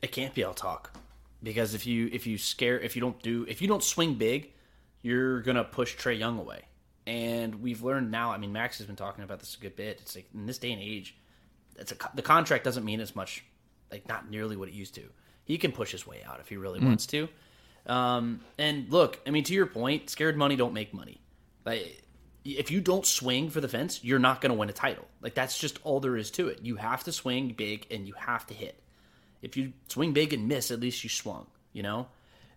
It 0.03 0.13
can't 0.13 0.35
be 0.35 0.45
all 0.45 0.55
talk 0.55 0.97
because 1.43 1.75
if 1.75 1.87
you 1.87 2.09
if 2.13 2.27
you 2.27 2.39
scare 2.39 2.79
if 2.79 2.97
you 2.97 3.01
don't 3.01 3.21
do 3.23 3.45
if 3.49 3.61
you 3.61 3.69
don't 3.69 3.83
swing 3.83 4.15
big, 4.15 4.53
you're 5.03 5.41
gonna 5.43 5.65
push 5.65 5.97
Trae 5.97 6.19
Young 6.19 6.39
away. 6.39 6.63
And 7.05 7.57
we've 7.57 7.83
learned 7.83 8.13
now. 8.13 8.31
I 8.31 8.39
mean, 8.39 8.53
Max 8.53 8.79
has 8.79 8.87
been 8.87 8.97
talking 8.97 9.25
about 9.25 9.41
this 9.41 9.57
a 9.57 9.61
good 9.61 9.75
bit. 9.75 9.99
It's 10.01 10.15
like 10.15 10.29
in 10.33 10.47
this 10.47 10.59
day 10.59 10.73
and 10.73 10.81
age, 10.81 11.17
it's 11.77 11.93
a 11.93 11.97
the 12.15 12.23
contract 12.23 12.65
doesn't 12.65 12.85
mean 12.85 13.01
as 13.01 13.17
much, 13.17 13.45
like 13.91 14.07
not 14.09 14.31
nearly 14.31 14.57
what 14.57 14.69
it 14.69 14.75
used 14.75 14.95
to. 14.95 15.03
He 15.45 15.59
can 15.59 15.73
push 15.73 15.91
his 15.91 16.07
way 16.07 16.23
out 16.25 16.39
if 16.39 16.49
he 16.49 16.57
really 16.57 16.79
mm. 16.79 16.87
wants 16.87 17.07
to. 17.07 17.29
Um, 17.87 18.41
and 18.59 18.89
look, 18.91 19.21
I 19.27 19.31
mean, 19.31 19.43
to 19.45 19.55
your 19.55 19.67
point, 19.67 20.09
scared 20.09 20.37
money 20.37 20.55
don't 20.55 20.73
make 20.73 20.95
money. 20.95 21.21
Like, 21.65 22.03
if 22.45 22.71
you 22.71 22.81
don't 22.81 23.05
swing 23.05 23.51
for 23.51 23.61
the 23.61 23.69
fence, 23.69 24.05
you're 24.05 24.21
not 24.21 24.41
going 24.41 24.51
to 24.53 24.59
win 24.59 24.69
a 24.69 24.73
title. 24.73 25.07
Like 25.21 25.35
that's 25.35 25.59
just 25.59 25.79
all 25.83 26.01
there 26.01 26.17
is 26.17 26.31
to 26.33 26.49
it. 26.49 26.61
You 26.63 26.77
have 26.77 27.05
to 27.05 27.13
swing 27.13 27.55
big 27.57 27.87
and 27.91 28.07
you 28.07 28.15
have 28.15 28.47
to 28.49 28.55
hit 28.55 28.82
if 29.43 29.57
you 29.57 29.73
swing 29.89 30.13
big 30.13 30.33
and 30.33 30.49
miss, 30.49 30.71
at 30.71 30.81
least 30.81 31.03
you 31.05 31.11
swung. 31.11 31.47
You 31.73 31.83
know, 31.83 32.07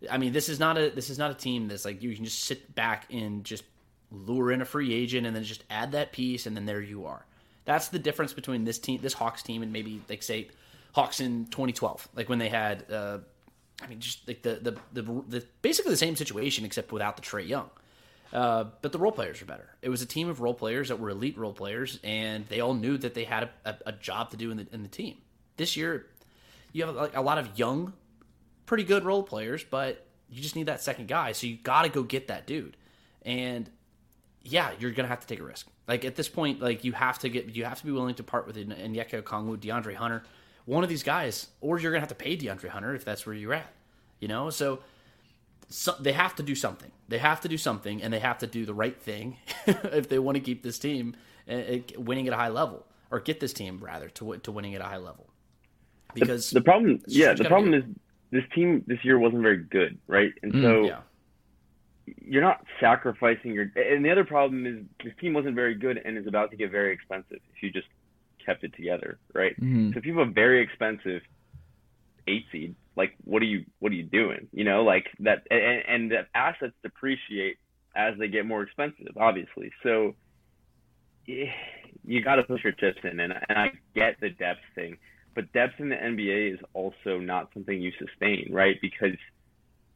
I 0.10 0.18
mean, 0.18 0.34
this 0.34 0.50
is 0.50 0.60
not 0.60 0.78
a 0.78 0.90
this 0.90 1.10
is 1.10 1.18
not 1.18 1.32
a 1.32 1.36
team 1.36 1.68
that's 1.68 1.86
like 1.86 2.02
you 2.02 2.14
can 2.16 2.26
just 2.26 2.44
sit 2.44 2.74
back 2.76 3.06
and 3.12 3.44
just 3.44 3.64
lure 4.12 4.52
in 4.52 4.62
a 4.62 4.66
free 4.66 4.94
agent 4.94 5.26
and 5.26 5.36
then 5.36 5.44
just 5.44 5.64
add 5.70 5.94
that 5.94 6.12
piece 6.12 6.46
and 6.46 6.56
then 6.56 6.66
there 6.66 6.82
you 6.82 7.06
are. 7.06 7.26
That's 7.66 7.90
the 7.90 8.00
difference 8.00 8.34
between 8.34 8.64
this 8.64 8.78
team, 8.78 9.02
this 9.02 9.14
Hawks 9.14 9.42
team, 9.42 9.64
and 9.64 9.74
maybe 9.74 10.02
like 10.08 10.22
say 10.22 10.50
Hawks 10.94 11.20
in 11.20 11.46
2012, 11.46 12.08
like 12.16 12.30
when 12.30 12.40
they 12.40 12.50
had, 12.50 12.86
uh, 12.92 13.18
I 13.82 13.88
mean, 13.88 14.00
just 14.00 14.28
like 14.28 14.44
the, 14.44 14.56
the 14.56 15.02
the 15.02 15.24
the 15.28 15.46
basically 15.62 15.92
the 15.92 15.98
same 15.98 16.16
situation 16.16 16.66
except 16.66 16.92
without 16.92 17.16
the 17.16 17.24
Trae 17.24 17.48
Young. 17.48 17.70
Uh, 18.32 18.66
but 18.82 18.92
the 18.92 18.98
role 19.00 19.12
players 19.12 19.42
are 19.42 19.46
better. 19.46 19.70
It 19.82 19.90
was 19.90 20.02
a 20.02 20.06
team 20.06 20.30
of 20.30 20.42
role 20.42 20.54
players 20.54 20.90
that 20.90 21.00
were 21.00 21.10
elite 21.10 21.38
role 21.38 21.54
players, 21.54 22.00
and 22.04 22.46
they 22.48 22.60
all 22.60 22.74
knew 22.74 22.98
that 22.98 23.14
they 23.14 23.24
had 23.24 23.44
a, 23.44 23.50
a, 23.70 23.78
a 23.88 23.92
job 23.94 24.32
to 24.32 24.38
do 24.38 24.52
in 24.52 24.58
the 24.58 24.68
in 24.72 24.84
the 24.84 24.90
team. 24.90 25.18
This 25.58 25.78
year, 25.78 26.08
you 26.76 26.86
have 26.86 26.94
like 26.94 27.16
a 27.16 27.22
lot 27.22 27.38
of 27.38 27.58
young, 27.58 27.94
pretty 28.66 28.84
good 28.84 29.06
role 29.06 29.24
players, 29.24 29.64
but 29.64 30.06
you 30.30 30.42
just 30.42 30.58
need 30.58 30.66
that 30.66 30.82
second 30.82 31.08
guy. 31.08 31.32
So 31.32 31.48
you 31.48 31.56
got 31.56 31.84
to 31.84 31.90
go 31.90 32.04
get 32.04 32.28
that 32.28 32.46
dude. 32.46 32.76
And 33.22 33.70
yeah, 34.44 34.72
you're 34.78 34.92
gonna 34.92 35.08
have 35.08 35.22
to 35.22 35.28
take 35.28 35.40
a 35.40 35.44
risk. 35.44 35.68
Like 35.88 36.04
at 36.04 36.16
this 36.16 36.28
point, 36.28 36.60
like 36.60 36.84
you 36.84 36.92
have 36.92 37.18
to 37.20 37.30
get, 37.30 37.56
you 37.56 37.64
have 37.64 37.80
to 37.80 37.86
be 37.86 37.94
willing 37.94 38.16
to 38.16 38.24
part 38.24 38.46
with 38.46 38.58
Onyeka 38.58 39.24
Okongwu, 39.24 39.58
DeAndre 39.58 39.96
Hunter, 39.96 40.24
one 40.66 40.84
of 40.84 40.90
these 40.90 41.02
guys, 41.02 41.48
or 41.62 41.80
you're 41.80 41.94
gonna 41.94 42.02
have 42.02 42.10
to 42.10 42.16
pay 42.16 42.36
DeAndre 42.36 42.68
Hunter 42.68 42.94
if 42.94 43.06
that's 43.06 43.26
where 43.26 43.34
you're 43.34 43.54
at. 43.54 43.72
You 44.20 44.28
know, 44.28 44.50
so, 44.50 44.80
so 45.70 45.96
they 46.00 46.12
have 46.12 46.36
to 46.36 46.44
do 46.44 46.56
something. 46.56 46.92
They 47.08 47.20
have 47.20 47.40
to 47.42 47.48
do 47.48 47.58
something, 47.58 48.04
and 48.04 48.12
they 48.12 48.20
have 48.20 48.40
to 48.40 48.48
do 48.48 48.66
the 48.66 48.74
right 48.74 49.00
thing 49.02 49.38
if 49.66 50.10
they 50.10 50.20
want 50.20 50.36
to 50.36 50.42
keep 50.42 50.62
this 50.62 50.78
team 50.78 51.16
uh, 51.50 51.78
winning 51.98 52.28
at 52.28 52.34
a 52.34 52.38
high 52.38 52.50
level, 52.50 52.86
or 53.12 53.22
get 53.22 53.40
this 53.40 53.54
team 53.54 53.80
rather 53.82 54.10
to 54.10 54.38
to 54.40 54.52
winning 54.52 54.76
at 54.76 54.82
a 54.82 54.86
high 54.86 54.98
level 54.98 55.30
because 56.16 56.50
the, 56.50 56.60
the 56.60 56.64
problem, 56.64 57.02
yeah, 57.08 57.34
the 57.34 57.46
problem 57.46 57.74
is 57.74 57.84
this 58.32 58.44
team 58.54 58.84
this 58.88 59.00
year 59.04 59.20
wasn't 59.20 59.42
very 59.42 59.58
good, 59.58 59.98
right? 60.08 60.34
And 60.42 60.54
mm, 60.54 60.62
so 60.62 60.86
yeah. 60.86 61.00
you're 62.22 62.42
not 62.42 62.66
sacrificing 62.80 63.54
your. 63.54 63.72
And 63.76 64.04
the 64.04 64.12
other 64.12 64.26
problem 64.26 64.66
is 64.66 64.84
this 65.04 65.14
team 65.22 65.34
wasn't 65.34 65.56
very 65.56 65.76
good 65.76 66.02
and 66.04 66.18
is 66.18 66.28
about 66.28 66.52
to 66.52 66.58
get 66.58 66.72
very 66.72 66.94
expensive 66.94 67.40
if 67.56 67.64
you 67.64 67.72
just 67.72 67.88
kept 68.46 68.64
it 68.64 68.76
together, 68.76 69.18
right? 69.34 69.60
Mm-hmm. 69.60 69.92
So 69.94 69.98
if 69.98 70.06
you 70.06 70.18
have 70.18 70.28
a 70.28 70.32
very 70.32 70.62
expensive 70.62 71.22
eight 72.28 72.46
seed, 72.52 72.76
like 72.96 73.16
what 73.24 73.42
are 73.42 73.46
you 73.46 73.66
what 73.80 73.92
are 73.92 73.96
you 73.96 74.04
doing? 74.04 74.48
You 74.52 74.64
know, 74.64 74.84
like 74.84 75.08
that, 75.20 75.48
and, 75.50 75.84
and 75.88 76.12
that 76.12 76.28
assets 76.34 76.74
depreciate 76.84 77.58
as 77.96 78.18
they 78.18 78.28
get 78.28 78.46
more 78.46 78.64
expensive, 78.64 79.18
obviously. 79.18 79.72
So 79.84 80.16
you 81.26 82.22
got 82.24 82.36
to 82.36 82.44
push 82.44 82.64
your 82.64 82.74
chips 82.74 83.00
in, 83.04 83.20
and 83.20 83.34
and 83.50 83.58
I 83.58 83.72
get 83.94 84.20
the 84.20 84.30
depth 84.30 84.62
thing 84.76 84.98
but 85.36 85.52
depth 85.52 85.80
in 85.80 85.90
the 85.90 85.96
NBA 85.96 86.54
is 86.54 86.60
also 86.74 87.20
not 87.20 87.50
something 87.54 87.80
you 87.80 87.92
sustain, 88.00 88.48
right? 88.52 88.78
Because 88.82 89.18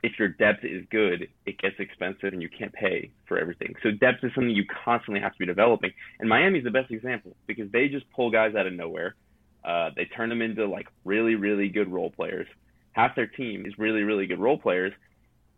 if 0.03 0.19
your 0.19 0.27
depth 0.27 0.65
is 0.65 0.85
good, 0.91 1.29
it 1.45 1.57
gets 1.57 1.75
expensive 1.79 2.33
and 2.33 2.41
you 2.41 2.49
can't 2.49 2.73
pay 2.73 3.11
for 3.25 3.39
everything. 3.39 3.73
So 3.81 3.91
depth 3.91 4.23
is 4.23 4.31
something 4.35 4.51
you 4.51 4.65
constantly 4.85 5.21
have 5.21 5.31
to 5.31 5.39
be 5.39 5.45
developing. 5.45 5.91
And 6.19 6.27
Miami's 6.27 6.65
the 6.65 6.71
best 6.71 6.91
example 6.91 7.35
because 7.47 7.71
they 7.71 7.87
just 7.87 8.05
pull 8.11 8.31
guys 8.31 8.53
out 8.55 8.67
of 8.67 8.73
nowhere. 8.73 9.15
Uh, 9.63 9.91
they 9.95 10.05
turn 10.05 10.29
them 10.29 10.41
into 10.41 10.67
like 10.67 10.87
really, 11.05 11.35
really 11.35 11.69
good 11.69 11.91
role 11.91 12.11
players. 12.11 12.47
Half 12.91 13.15
their 13.15 13.27
team 13.27 13.65
is 13.65 13.73
really, 13.77 14.01
really 14.01 14.25
good 14.25 14.39
role 14.39 14.57
players, 14.57 14.93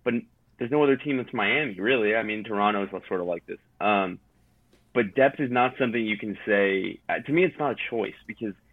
but 0.04 0.14
there's 0.60 0.72
no 0.72 0.84
other 0.84 0.98
team 0.98 1.18
that's 1.18 1.34
Miami, 1.34 1.80
really. 1.80 2.16
I 2.16 2.22
mean, 2.22 2.44
Toronto 2.44 2.84
is 2.84 2.90
sort 3.08 3.22
of 3.22 3.26
like 3.26 3.46
this. 3.48 3.58
Um, 3.80 4.20
but 4.94 5.16
depth 5.16 5.40
is 5.40 5.52
not 5.52 5.74
something 5.80 6.04
you 6.04 6.18
can 6.18 6.38
say. 6.46 7.00
Uh, 7.10 7.20
to 7.26 7.32
me, 7.32 7.46
it's 7.46 7.58
not 7.58 7.72
a 7.72 7.76
choice 7.90 8.14
because– 8.28 8.54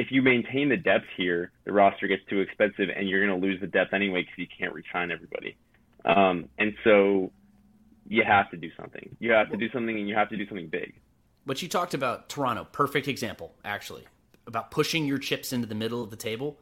if 0.00 0.10
you 0.10 0.22
maintain 0.22 0.70
the 0.70 0.78
depth 0.78 1.04
here, 1.14 1.52
the 1.64 1.72
roster 1.72 2.06
gets 2.06 2.22
too 2.30 2.40
expensive, 2.40 2.88
and 2.96 3.06
you're 3.06 3.24
going 3.24 3.38
to 3.38 3.46
lose 3.46 3.60
the 3.60 3.66
depth 3.66 3.92
anyway 3.92 4.22
because 4.22 4.38
you 4.38 4.46
can't 4.58 4.72
resign 4.72 5.10
everybody. 5.10 5.58
Um, 6.06 6.48
and 6.58 6.74
so 6.84 7.30
you 8.08 8.22
have 8.26 8.50
to 8.52 8.56
do 8.56 8.70
something. 8.80 9.14
You 9.20 9.32
have 9.32 9.50
to 9.50 9.58
do 9.58 9.70
something, 9.70 9.94
and 9.94 10.08
you 10.08 10.14
have 10.14 10.30
to 10.30 10.38
do 10.38 10.46
something 10.48 10.68
big. 10.68 10.94
But 11.44 11.60
you 11.60 11.68
talked 11.68 11.92
about 11.92 12.30
Toronto, 12.30 12.64
perfect 12.64 13.08
example, 13.08 13.54
actually, 13.62 14.04
about 14.46 14.70
pushing 14.70 15.04
your 15.04 15.18
chips 15.18 15.52
into 15.52 15.66
the 15.66 15.74
middle 15.74 16.02
of 16.02 16.08
the 16.08 16.16
table. 16.16 16.58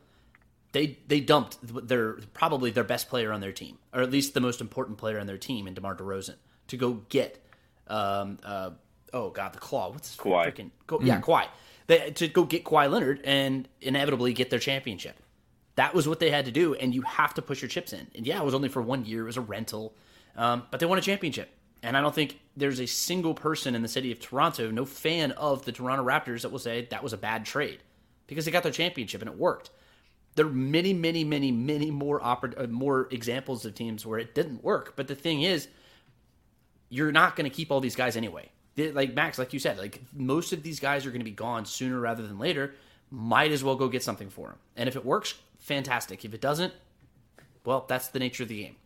They 0.72 0.98
they 1.06 1.20
dumped 1.20 1.58
their 1.62 2.14
probably 2.34 2.72
their 2.72 2.84
best 2.84 3.08
player 3.08 3.32
on 3.32 3.40
their 3.40 3.52
team, 3.52 3.78
or 3.94 4.02
at 4.02 4.10
least 4.10 4.34
the 4.34 4.40
most 4.40 4.60
important 4.60 4.98
player 4.98 5.20
on 5.20 5.28
their 5.28 5.38
team, 5.38 5.68
in 5.68 5.74
DeMar 5.74 5.94
DeRozan, 5.94 6.36
to 6.66 6.76
go 6.76 7.04
get 7.08 7.40
um, 7.86 8.38
uh, 8.42 8.70
oh 9.12 9.30
god 9.30 9.52
the 9.52 9.58
claw 9.58 9.90
what's 9.90 10.16
Kawhi. 10.16 10.46
freaking 10.46 10.70
go, 10.86 10.98
mm. 10.98 11.06
yeah 11.06 11.20
Kawhi 11.20 11.46
they, 11.88 12.10
to 12.12 12.28
go 12.28 12.44
get 12.44 12.64
Kawhi 12.64 12.90
Leonard 12.90 13.20
and 13.24 13.66
inevitably 13.80 14.32
get 14.32 14.50
their 14.50 14.58
championship. 14.58 15.16
That 15.74 15.94
was 15.94 16.06
what 16.06 16.20
they 16.20 16.30
had 16.30 16.44
to 16.44 16.52
do, 16.52 16.74
and 16.74 16.94
you 16.94 17.02
have 17.02 17.34
to 17.34 17.42
push 17.42 17.62
your 17.62 17.68
chips 17.68 17.92
in. 17.92 18.06
And 18.14 18.26
yeah, 18.26 18.38
it 18.38 18.44
was 18.44 18.54
only 18.54 18.68
for 18.68 18.82
one 18.82 19.04
year; 19.04 19.22
it 19.22 19.26
was 19.26 19.36
a 19.36 19.42
rental, 19.42 19.94
um, 20.36 20.64
but 20.70 20.80
they 20.80 20.86
won 20.86 20.98
a 20.98 21.02
championship. 21.02 21.50
And 21.82 21.96
I 21.96 22.00
don't 22.00 22.14
think 22.14 22.40
there's 22.56 22.80
a 22.80 22.86
single 22.86 23.34
person 23.34 23.74
in 23.74 23.82
the 23.82 23.88
city 23.88 24.10
of 24.10 24.18
Toronto, 24.18 24.70
no 24.70 24.84
fan 24.84 25.30
of 25.32 25.64
the 25.64 25.70
Toronto 25.72 26.04
Raptors, 26.04 26.42
that 26.42 26.50
will 26.50 26.58
say 26.58 26.88
that 26.90 27.02
was 27.02 27.12
a 27.12 27.16
bad 27.16 27.44
trade 27.44 27.78
because 28.26 28.44
they 28.44 28.50
got 28.50 28.64
their 28.64 28.72
championship 28.72 29.22
and 29.22 29.30
it 29.30 29.38
worked. 29.38 29.70
There 30.34 30.46
are 30.46 30.50
many, 30.50 30.92
many, 30.92 31.22
many, 31.22 31.52
many 31.52 31.92
more 31.92 32.20
oper- 32.20 32.60
uh, 32.60 32.66
more 32.66 33.08
examples 33.12 33.64
of 33.64 33.74
teams 33.74 34.04
where 34.04 34.18
it 34.18 34.34
didn't 34.34 34.64
work. 34.64 34.94
But 34.96 35.06
the 35.06 35.14
thing 35.14 35.42
is, 35.42 35.68
you're 36.88 37.12
not 37.12 37.36
going 37.36 37.48
to 37.48 37.56
keep 37.56 37.70
all 37.70 37.80
these 37.80 37.96
guys 37.96 38.16
anyway 38.16 38.50
like 38.78 39.14
Max, 39.14 39.38
like 39.38 39.52
you 39.52 39.58
said, 39.58 39.78
like 39.78 40.00
most 40.14 40.52
of 40.52 40.62
these 40.62 40.80
guys 40.80 41.04
are 41.04 41.10
going 41.10 41.20
to 41.20 41.24
be 41.24 41.30
gone 41.30 41.64
sooner 41.64 41.98
rather 41.98 42.26
than 42.26 42.38
later. 42.38 42.74
Might 43.10 43.52
as 43.52 43.64
well 43.64 43.76
go 43.76 43.88
get 43.88 44.02
something 44.02 44.30
for 44.30 44.48
them. 44.48 44.58
And 44.76 44.88
if 44.88 44.96
it 44.96 45.04
works, 45.04 45.34
fantastic. 45.58 46.24
If 46.24 46.34
it 46.34 46.40
doesn't, 46.40 46.72
well, 47.64 47.86
that's 47.88 48.08
the 48.08 48.18
nature 48.18 48.42
of 48.42 48.48
the 48.48 48.62
game. 48.62 48.76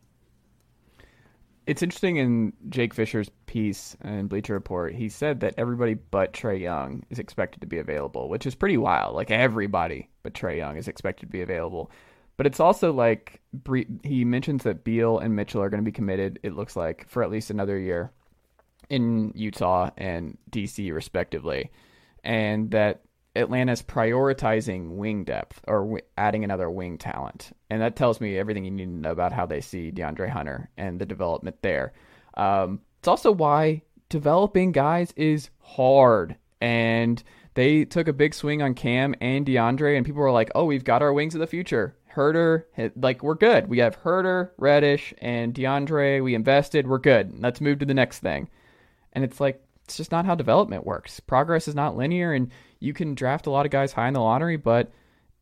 it's 1.67 1.83
interesting 1.83 2.17
in 2.17 2.53
Jake 2.69 2.95
Fisher's 2.95 3.31
piece 3.47 3.97
in 4.03 4.27
Bleacher 4.27 4.55
Report, 4.55 4.95
he 4.95 5.09
said 5.09 5.41
that 5.41 5.55
everybody 5.57 5.95
but 5.95 6.33
Trae 6.33 6.61
Young 6.61 7.05
is 7.11 7.19
expected 7.19 7.61
to 7.61 7.67
be 7.67 7.79
available, 7.79 8.29
which 8.29 8.47
is 8.47 8.55
pretty 8.55 8.77
wild. 8.77 9.15
Like 9.15 9.31
everybody 9.31 10.09
but 10.23 10.35
Trae 10.35 10.57
Young 10.57 10.77
is 10.77 10.89
expected 10.89 11.27
to 11.27 11.33
be 11.33 11.43
available. 11.43 11.91
But 12.37 12.47
it's 12.47 12.61
also 12.61 12.93
like 12.93 13.41
he 14.03 14.25
mentions 14.25 14.65
that 14.65 14.85
Beal 14.85 15.19
and 15.19 15.37
Mitchell 15.37 15.63
are 15.63 15.69
going 15.69 15.83
to 15.83 15.89
be 15.89 15.93
committed, 15.93 16.41
it 16.43 16.55
looks 16.55 16.77
like, 16.77 17.09
for 17.09 17.23
at 17.23 17.31
least 17.31 17.51
another 17.51 17.79
year 17.79 18.11
in 18.93 19.33
Utah 19.35 19.89
and 19.97 20.37
DC, 20.51 20.93
respectively. 20.93 21.71
And 22.23 22.71
that 22.73 23.01
Atlanta's 23.35 23.83
prioritizing 23.83 24.97
wing 24.97 25.25
depth 25.25 25.63
or 25.67 25.81
w- 25.81 26.03
adding 26.19 26.45
another 26.45 26.71
wing 26.71 26.99
talent. 26.99 27.57
And 27.71 27.81
that 27.81 27.97
tells 27.97 28.21
me 28.21 28.37
everything 28.37 28.67
you 28.67 28.71
need 28.71 28.85
to 28.85 28.91
know 28.91 29.11
about 29.11 29.33
how 29.33 29.47
they 29.47 29.63
see 29.63 29.91
DeAndre 29.91 30.29
Hunter 30.29 30.69
and 30.77 31.01
the 31.01 31.07
development 31.07 31.57
there. 31.63 31.95
Um, 32.35 32.81
it's 32.99 33.09
also 33.09 33.33
why 33.33 33.81
developing 34.11 34.73
guys 34.73 35.13
is 35.17 35.49
hard. 35.61 36.37
And 36.61 37.23
they 37.55 37.87
took 37.87 38.09
a 38.09 38.13
big 38.13 38.35
swing 38.35 38.61
on 38.61 38.75
Cam 38.75 39.15
and 39.23 39.47
DeAndre, 39.47 39.97
and 39.97 40.05
people 40.05 40.21
were 40.21 40.31
like, 40.31 40.51
oh, 40.55 40.67
we've 40.67 40.85
got 40.85 41.01
our 41.01 41.15
wings 41.15 41.35
of 41.35 41.41
the 41.41 41.47
future. 41.47 41.97
Huerter, 42.15 42.65
like, 42.95 43.23
we're 43.23 43.35
good. 43.35 43.69
We 43.69 43.79
have 43.79 44.03
Huerter, 44.03 44.51
Reddish, 44.59 45.15
and 45.19 45.55
DeAndre. 45.55 46.23
We 46.23 46.35
invested. 46.35 46.87
We're 46.87 46.99
good. 46.99 47.41
Let's 47.41 47.63
move 47.63 47.79
to 47.79 47.87
the 47.87 47.95
next 47.95 48.19
thing. 48.19 48.49
And 49.13 49.25
it's 49.25 49.41
like, 49.41 49.63
it's 49.85 49.97
just 49.97 50.13
not 50.13 50.25
how 50.25 50.35
development 50.35 50.87
works. 50.87 51.21
Progress 51.21 51.69
is 51.69 51.75
not 51.75 51.97
linear, 51.97 52.33
and 52.33 52.51
you 52.81 52.93
can 52.93 53.15
draft 53.15 53.47
a 53.47 53.51
lot 53.51 53.67
of 53.67 53.73
guys 53.73 53.93
high 53.93 54.09
in 54.09 54.15
the 54.15 54.21
lottery, 54.21 54.57
but 54.57 54.93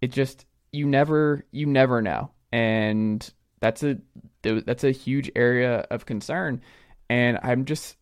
it 0.00 0.12
just 0.12 0.46
you 0.72 0.86
never 0.86 1.44
you 1.50 1.66
never 1.66 2.00
know, 2.00 2.30
and 2.52 3.32
that's 3.60 3.82
a 3.82 3.98
that's 4.42 4.84
a 4.84 4.90
huge 4.90 5.30
area 5.36 5.86
of 5.90 6.06
concern. 6.06 6.62
And 7.08 7.38
I'm 7.42 7.64
just 7.64 7.96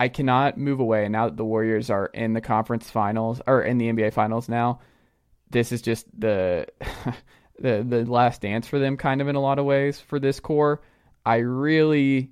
I 0.00 0.08
cannot 0.08 0.58
move 0.58 0.80
away. 0.80 1.04
And 1.04 1.12
now 1.12 1.26
that 1.26 1.36
the 1.36 1.44
Warriors 1.44 1.90
are 1.90 2.06
in 2.06 2.32
the 2.32 2.40
conference 2.40 2.90
finals 2.90 3.40
or 3.46 3.62
in 3.62 3.78
the 3.78 3.92
NBA 3.92 4.12
finals 4.12 4.48
now, 4.48 4.80
this 5.50 5.70
is 5.70 5.82
just 5.82 6.06
the 6.18 6.66
the 7.60 7.84
the 7.86 8.04
last 8.04 8.40
dance 8.40 8.66
for 8.66 8.78
them, 8.78 8.96
kind 8.96 9.20
of 9.20 9.28
in 9.28 9.36
a 9.36 9.40
lot 9.40 9.58
of 9.58 9.64
ways 9.64 10.00
for 10.00 10.18
this 10.18 10.40
core. 10.40 10.82
I 11.24 11.36
really 11.36 12.30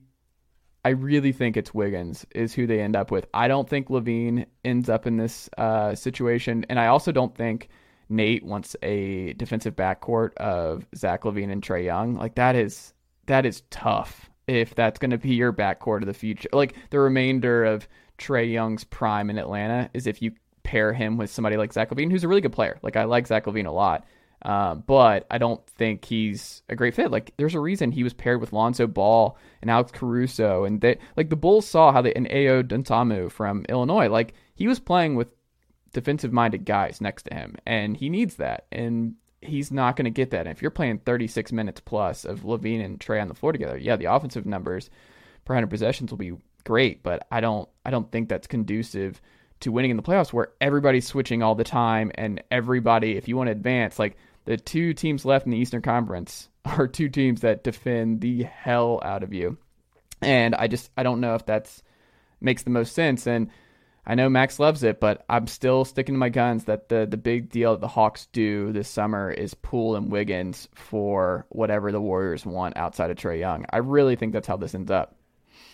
I 0.85 0.91
really 0.91 1.33
think 1.33 1.57
it's 1.57 1.75
Wiggins 1.75 2.25
is 2.35 2.55
who 2.55 2.67
they 2.67 2.81
end 2.81 2.97
up 2.97 3.11
with. 3.11 3.27
I 3.35 3.49
don't 3.49 3.69
think 3.69 3.89
LaVine 3.89 4.47
ends 4.65 4.89
up 4.89 5.07
in 5.07 5.19
this 5.19 5.51
uh, 5.59 5.95
situation, 5.95 6.65
and 6.71 6.81
I 6.81 6.87
also 6.87 7.13
don't 7.13 7.35
think 7.35 7.69
Nate 8.09 8.45
wants 8.45 8.75
a 8.83 9.35
defensive 9.35 9.77
backcourt 9.77 10.35
of 10.35 10.87
Zach 10.97 11.23
LaVine 11.23 11.53
and 11.53 11.63
Trae 11.63 11.85
Young. 11.85 12.15
Like 12.15 12.35
that 12.37 12.57
is 12.57 12.95
that 13.27 13.45
is 13.45 13.63
tough 13.71 14.31
if 14.47 14.75
that's 14.75 14.99
going 14.99 15.13
to 15.13 15.19
be 15.19 15.35
your 15.35 15.53
backcourt 15.53 16.01
of 16.01 16.07
the 16.07 16.15
future. 16.15 16.49
Like 16.53 16.75
the 16.91 16.99
remainder 16.99 17.65
of 17.65 17.87
Trae 18.19 18.51
Young's 18.51 18.85
prime 18.85 19.31
in 19.31 19.39
Atlanta 19.39 19.91
is 19.95 20.07
if 20.07 20.21
you 20.23 20.33
pair 20.63 20.93
him 20.93 21.17
with 21.17 21.31
somebody 21.31 21.57
like 21.57 21.73
Zach 21.73 21.91
LaVine, 21.91 22.11
who's 22.11 22.25
a 22.25 22.29
really 22.29 22.41
good 22.41 22.53
player. 22.53 22.79
Like 22.83 22.97
I 22.97 23.05
like 23.05 23.27
Zach 23.27 23.45
LaVine 23.45 23.67
a 23.67 23.71
lot. 23.71 24.05
Um, 24.43 24.85
but 24.87 25.27
I 25.31 25.39
don't 25.39 25.65
think 25.67 26.05
he's 26.05 26.63
a 26.69 26.77
great 26.77 26.95
fit. 26.95 27.11
Like, 27.11 27.35
there's 27.37 27.55
a 27.55 27.61
reason 27.61 27.93
he 27.93 28.03
was 28.03 28.15
paired 28.15 28.41
with 28.41 28.53
Lonzo 28.53 28.87
Ball 28.87 29.37
and 29.61 29.71
Alex 29.71 29.93
Caruso, 29.93 30.65
and 30.65 30.81
they 30.81 30.99
like 31.17 31.29
the 31.29 31.37
Bulls 31.37 31.67
saw 31.67 31.93
how 31.93 32.01
they 32.01 32.15
and 32.15 32.29
Ayo 32.29 32.63
Dosunmu 32.63 33.31
from 33.31 33.67
Illinois. 33.69 34.09
Like, 34.09 34.35
he 34.55 34.67
was 34.67 34.81
playing 34.81 35.17
with 35.17 35.29
defensive-minded 35.93 36.65
guys 36.65 37.01
next 37.01 37.25
to 37.25 37.35
him, 37.35 37.57
and 37.67 37.97
he 37.97 38.09
needs 38.09 38.37
that, 38.37 38.67
and 38.73 39.15
he's 39.43 39.71
not 39.71 39.97
going 39.97 40.05
to 40.05 40.11
get 40.11 40.31
that. 40.31 40.47
And 40.47 40.51
if 40.51 40.63
you're 40.63 40.71
playing 40.71 40.99
36 40.99 41.53
minutes 41.53 41.81
plus 41.81 42.25
of 42.25 42.41
LaVine 42.41 42.85
and 42.85 42.99
Trae 42.99 43.21
on 43.21 43.29
the 43.29 43.35
floor 43.35 43.53
together, 43.53 43.77
yeah, 43.77 43.97
the 43.97 44.07
offensive 44.07 44.47
numbers 44.47 44.91
per 45.45 45.55
hundred 45.55 45.71
possessions 45.71 46.11
will 46.11 46.19
be 46.19 46.33
great, 46.65 47.03
but 47.03 47.27
I 47.31 47.41
don't, 47.41 47.69
I 47.85 47.91
don't 47.91 48.11
think 48.11 48.29
that's 48.29 48.47
conducive 48.47 49.21
to 49.61 49.73
winning 49.73 49.91
in 49.91 49.97
the 49.97 50.03
playoffs 50.03 50.33
where 50.33 50.53
everybody's 50.61 51.07
switching 51.07 51.43
all 51.43 51.55
the 51.55 51.65
time 51.65 52.11
and 52.15 52.43
everybody, 52.51 53.17
if 53.17 53.29
you 53.29 53.37
want 53.37 53.49
to 53.49 53.53
advance, 53.53 53.99
like 53.99 54.17
the 54.45 54.57
two 54.57 54.95
teams 54.95 55.25
left 55.25 55.47
in 55.47 55.53
the 55.53 55.59
Eastern 55.59 55.83
Conference 55.83 56.49
are 56.65 56.89
two 56.89 57.09
teams 57.09 57.43
that 57.43 57.65
defend 57.65 58.21
the 58.21 58.43
hell 58.45 59.01
out 59.05 59.23
of 59.23 59.33
you. 59.33 59.59
And 60.23 60.55
I 60.55 60.67
just 60.67 60.91
I 60.97 61.03
don't 61.03 61.21
know 61.21 61.35
if 61.35 61.47
that's 61.47 61.83
makes 62.41 62.63
the 62.63 62.71
most 62.71 62.95
sense. 62.95 63.27
And 63.27 63.51
I 64.07 64.15
know 64.15 64.29
Max 64.29 64.59
loves 64.59 64.83
it, 64.83 64.99
but 64.99 65.25
I'm 65.29 65.47
still 65.47 65.85
sticking 65.85 66.15
to 66.15 66.19
my 66.19 66.31
guns 66.31 66.65
that 66.65 66.89
the 66.89 67.07
the 67.07 67.17
big 67.17 67.51
deal 67.51 67.73
that 67.73 67.81
the 67.81 67.89
Hawks 67.89 68.27
do 68.33 68.73
this 68.73 68.89
summer 68.89 69.31
is 69.31 69.55
Poole 69.55 69.97
and 69.97 70.11
Wiggins 70.11 70.69
for 70.75 71.47
whatever 71.51 71.93
the 71.93 72.01
Warriors 72.01 72.45
want 72.45 72.77
outside 72.77 73.11
of 73.11 73.17
Trae 73.17 73.39
Young. 73.39 73.67
I 73.71 73.79
really 73.79 74.17
think 74.17 74.33
that's 74.33 74.47
how 74.47 74.57
this 74.57 74.75
ends 74.75 74.91
up. 74.91 75.17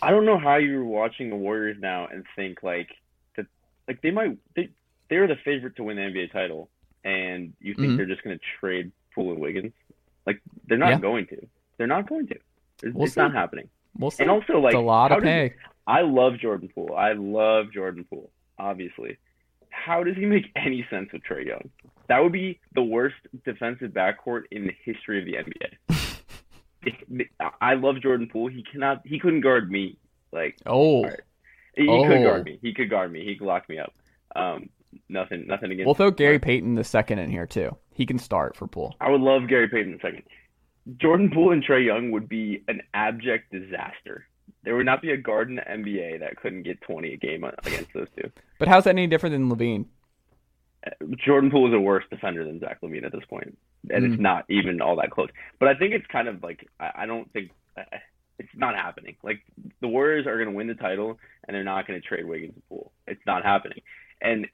I 0.02 0.10
don't 0.10 0.26
know 0.26 0.38
how 0.38 0.56
you're 0.56 0.84
watching 0.84 1.30
the 1.30 1.36
Warriors 1.36 1.78
now 1.80 2.06
and 2.06 2.24
think 2.36 2.62
like 2.62 2.88
that 3.36 3.46
like 3.88 4.02
they 4.02 4.10
might 4.10 4.38
they 4.54 4.70
they're 5.08 5.28
the 5.28 5.36
favorite 5.44 5.76
to 5.76 5.84
win 5.84 5.96
the 5.96 6.02
NBA 6.02 6.32
title 6.32 6.68
and 7.06 7.52
you 7.60 7.74
think 7.74 7.86
mm-hmm. 7.86 7.96
they're 7.96 8.06
just 8.06 8.24
going 8.24 8.36
to 8.36 8.44
trade 8.58 8.90
Poole 9.14 9.30
and 9.30 9.40
Wiggins? 9.40 9.72
Like 10.26 10.42
they're 10.66 10.76
not 10.76 10.90
yeah. 10.90 10.98
going 10.98 11.26
to. 11.28 11.46
They're 11.78 11.86
not 11.86 12.08
going 12.08 12.26
to. 12.26 12.34
It's, 12.82 12.94
we'll 12.94 13.06
it's 13.06 13.16
not 13.16 13.32
happening. 13.32 13.68
We'll 13.96 14.12
and 14.18 14.28
also, 14.28 14.58
like 14.58 14.74
it's 14.74 14.78
a 14.78 14.80
lot 14.80 15.12
of 15.12 15.22
pay. 15.22 15.50
Does, 15.50 15.58
I 15.86 16.00
love 16.02 16.38
Jordan 16.38 16.68
Poole. 16.74 16.94
I 16.96 17.12
love 17.12 17.66
Jordan 17.72 18.04
Poole. 18.10 18.30
Obviously, 18.58 19.18
how 19.70 20.02
does 20.02 20.16
he 20.16 20.26
make 20.26 20.46
any 20.56 20.84
sense 20.90 21.10
with 21.12 21.22
Trae 21.22 21.46
Young? 21.46 21.70
That 22.08 22.22
would 22.22 22.32
be 22.32 22.58
the 22.74 22.82
worst 22.82 23.16
defensive 23.44 23.92
backcourt 23.92 24.42
in 24.50 24.66
the 24.66 24.74
history 24.84 25.20
of 25.20 25.26
the 25.26 26.02
NBA. 26.88 27.28
I 27.60 27.74
love 27.74 28.00
Jordan 28.02 28.28
Poole. 28.30 28.48
He 28.48 28.64
cannot. 28.64 29.02
He 29.04 29.20
couldn't 29.20 29.42
guard 29.42 29.70
me. 29.70 29.96
Like 30.32 30.56
oh, 30.66 31.04
right. 31.04 31.20
he, 31.76 31.88
oh. 31.88 32.06
could 32.06 32.24
guard 32.24 32.44
me. 32.44 32.58
He 32.60 32.74
could 32.74 32.90
guard 32.90 33.12
me. 33.12 33.24
He 33.24 33.36
could 33.36 33.46
lock 33.46 33.68
me 33.68 33.78
up. 33.78 33.94
Um, 34.34 34.68
nothing, 35.08 35.46
nothing 35.46 35.72
against. 35.72 35.86
We'll 35.86 35.94
throw 35.94 36.10
Gary 36.10 36.38
Payton 36.38 36.74
the 36.74 36.84
second 36.84 37.18
in 37.18 37.30
here 37.30 37.46
too. 37.46 37.76
He 37.92 38.06
can 38.06 38.18
start 38.18 38.56
for 38.56 38.66
Poole. 38.66 38.94
I 39.00 39.10
would 39.10 39.20
love 39.20 39.48
Gary 39.48 39.68
Payton 39.68 39.92
the 39.92 39.98
second. 39.98 40.22
Jordan 41.00 41.30
Poole 41.32 41.52
and 41.52 41.64
Trae 41.64 41.84
Young 41.84 42.10
would 42.12 42.28
be 42.28 42.62
an 42.68 42.80
abject 42.94 43.52
disaster. 43.52 44.26
There 44.62 44.76
would 44.76 44.86
not 44.86 45.02
be 45.02 45.10
a 45.10 45.16
guard 45.16 45.48
in 45.48 45.56
the 45.56 45.62
NBA 45.62 46.20
that 46.20 46.36
couldn't 46.36 46.62
get 46.62 46.80
20 46.82 47.12
a 47.12 47.16
game 47.16 47.44
against 47.44 47.92
those 47.92 48.08
two. 48.16 48.30
But 48.58 48.68
how's 48.68 48.84
that 48.84 48.90
any 48.90 49.06
different 49.06 49.34
than 49.34 49.50
LaVine? 49.50 49.86
Jordan 51.24 51.50
Poole 51.50 51.68
is 51.68 51.74
a 51.74 51.80
worse 51.80 52.04
defender 52.10 52.44
than 52.44 52.60
Zach 52.60 52.80
LaVine 52.80 53.04
at 53.04 53.12
this 53.12 53.24
point, 53.28 53.56
and 53.90 54.04
mm. 54.04 54.12
it's 54.12 54.20
not 54.20 54.44
even 54.48 54.80
all 54.80 54.96
that 54.96 55.10
close. 55.10 55.30
But 55.58 55.68
I 55.68 55.74
think 55.74 55.94
it's 55.94 56.06
kind 56.06 56.28
of 56.28 56.42
like 56.42 56.68
I, 56.78 56.90
I 56.94 57.06
don't 57.06 57.32
think 57.32 57.50
it's 58.38 58.48
not 58.54 58.74
happening. 58.74 59.16
Like 59.22 59.40
the 59.80 59.88
Warriors 59.88 60.26
are 60.26 60.36
going 60.36 60.50
to 60.50 60.54
win 60.54 60.66
the 60.66 60.74
title, 60.74 61.18
and 61.46 61.54
they're 61.54 61.64
not 61.64 61.86
going 61.86 62.00
to 62.00 62.06
trade 62.06 62.26
Wiggins 62.26 62.54
and 62.54 62.68
Poole. 62.68 62.92
It's 63.06 63.24
not 63.26 63.44
happening. 63.44 63.80
And 64.20 64.46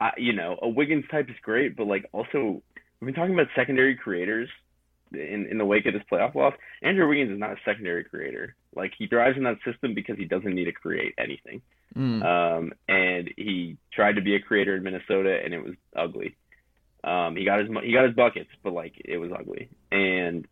I, 0.00 0.12
you 0.16 0.32
know, 0.32 0.58
a 0.62 0.68
Wiggins 0.68 1.04
type 1.10 1.28
is 1.28 1.36
great, 1.42 1.76
but 1.76 1.86
like 1.86 2.06
also 2.12 2.62
we've 3.00 3.06
been 3.06 3.14
talking 3.14 3.34
about 3.34 3.48
secondary 3.56 3.96
creators 3.96 4.48
in 5.12 5.46
in 5.50 5.58
the 5.58 5.64
wake 5.64 5.86
of 5.86 5.94
this 5.94 6.02
playoff 6.10 6.34
loss. 6.34 6.54
Andrew 6.82 7.08
Wiggins 7.08 7.30
is 7.32 7.38
not 7.38 7.52
a 7.52 7.56
secondary 7.64 8.04
creator. 8.04 8.54
Like 8.74 8.92
he 8.98 9.06
thrives 9.06 9.36
in 9.36 9.44
that 9.44 9.58
system 9.64 9.94
because 9.94 10.16
he 10.16 10.24
doesn't 10.24 10.54
need 10.54 10.66
to 10.66 10.72
create 10.72 11.14
anything. 11.18 11.62
Mm. 11.96 12.22
Um, 12.22 12.72
and 12.86 13.30
he 13.36 13.76
tried 13.92 14.16
to 14.16 14.22
be 14.22 14.34
a 14.34 14.40
creator 14.40 14.76
in 14.76 14.82
Minnesota, 14.82 15.38
and 15.42 15.54
it 15.54 15.64
was 15.64 15.74
ugly. 15.96 16.36
Um, 17.02 17.36
he 17.36 17.44
got 17.44 17.60
his 17.60 17.68
he 17.82 17.92
got 17.92 18.06
his 18.06 18.14
buckets, 18.14 18.50
but 18.62 18.72
like 18.72 18.94
it 19.04 19.18
was 19.18 19.30
ugly. 19.36 19.70
And 19.90 20.46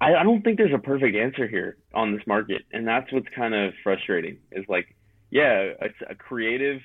I, 0.00 0.14
I 0.14 0.22
don't 0.24 0.42
think 0.42 0.58
there's 0.58 0.74
a 0.74 0.78
perfect 0.78 1.16
answer 1.16 1.46
here 1.46 1.76
on 1.94 2.14
this 2.14 2.26
market, 2.26 2.62
and 2.72 2.86
that's 2.86 3.12
what's 3.12 3.28
kind 3.34 3.54
of 3.54 3.74
frustrating. 3.82 4.38
Is 4.50 4.64
like, 4.68 4.96
yeah, 5.30 5.72
it's 5.80 5.98
a 6.08 6.14
creative 6.14 6.80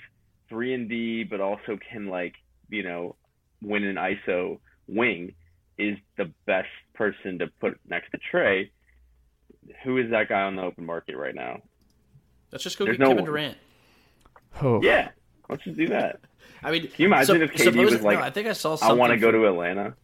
three 0.53 0.73
and 0.75 0.87
D, 0.87 1.23
but 1.23 1.41
also 1.41 1.77
can 1.91 2.07
like 2.07 2.35
you 2.69 2.83
know 2.83 3.15
win 3.61 3.83
an 3.83 3.95
ISO 3.95 4.59
wing 4.87 5.33
is 5.77 5.97
the 6.17 6.31
best 6.45 6.67
person 6.93 7.39
to 7.39 7.47
put 7.59 7.79
next 7.89 8.11
to 8.11 8.19
Trae. 8.31 8.69
Who 9.83 9.97
is 9.97 10.11
that 10.11 10.29
guy 10.29 10.41
on 10.41 10.55
the 10.55 10.61
open 10.61 10.85
market 10.85 11.17
right 11.17 11.33
now? 11.33 11.61
Let's 12.51 12.63
just 12.63 12.77
go 12.77 12.85
There's 12.85 12.97
get 12.97 13.03
no 13.03 13.09
Kevin 13.09 13.25
Durant. 13.25 13.57
Oh. 14.61 14.81
Yeah, 14.83 15.09
let's 15.49 15.63
just 15.63 15.75
do 15.77 15.87
that. 15.87 16.19
I 16.61 16.71
mean, 16.71 16.83
can 16.83 16.91
you 16.97 17.07
imagine 17.07 17.37
so, 17.37 17.43
if 17.43 17.51
KD 17.53 17.83
was 17.83 18.01
like, 18.01 18.19
no, 18.19 18.23
I 18.23 18.29
think 18.29 18.47
I 18.47 18.53
saw. 18.53 18.75
Something. 18.75 18.95
I 18.95 18.99
want 18.99 19.11
to 19.11 19.17
go 19.17 19.31
to 19.31 19.47
Atlanta. 19.47 19.95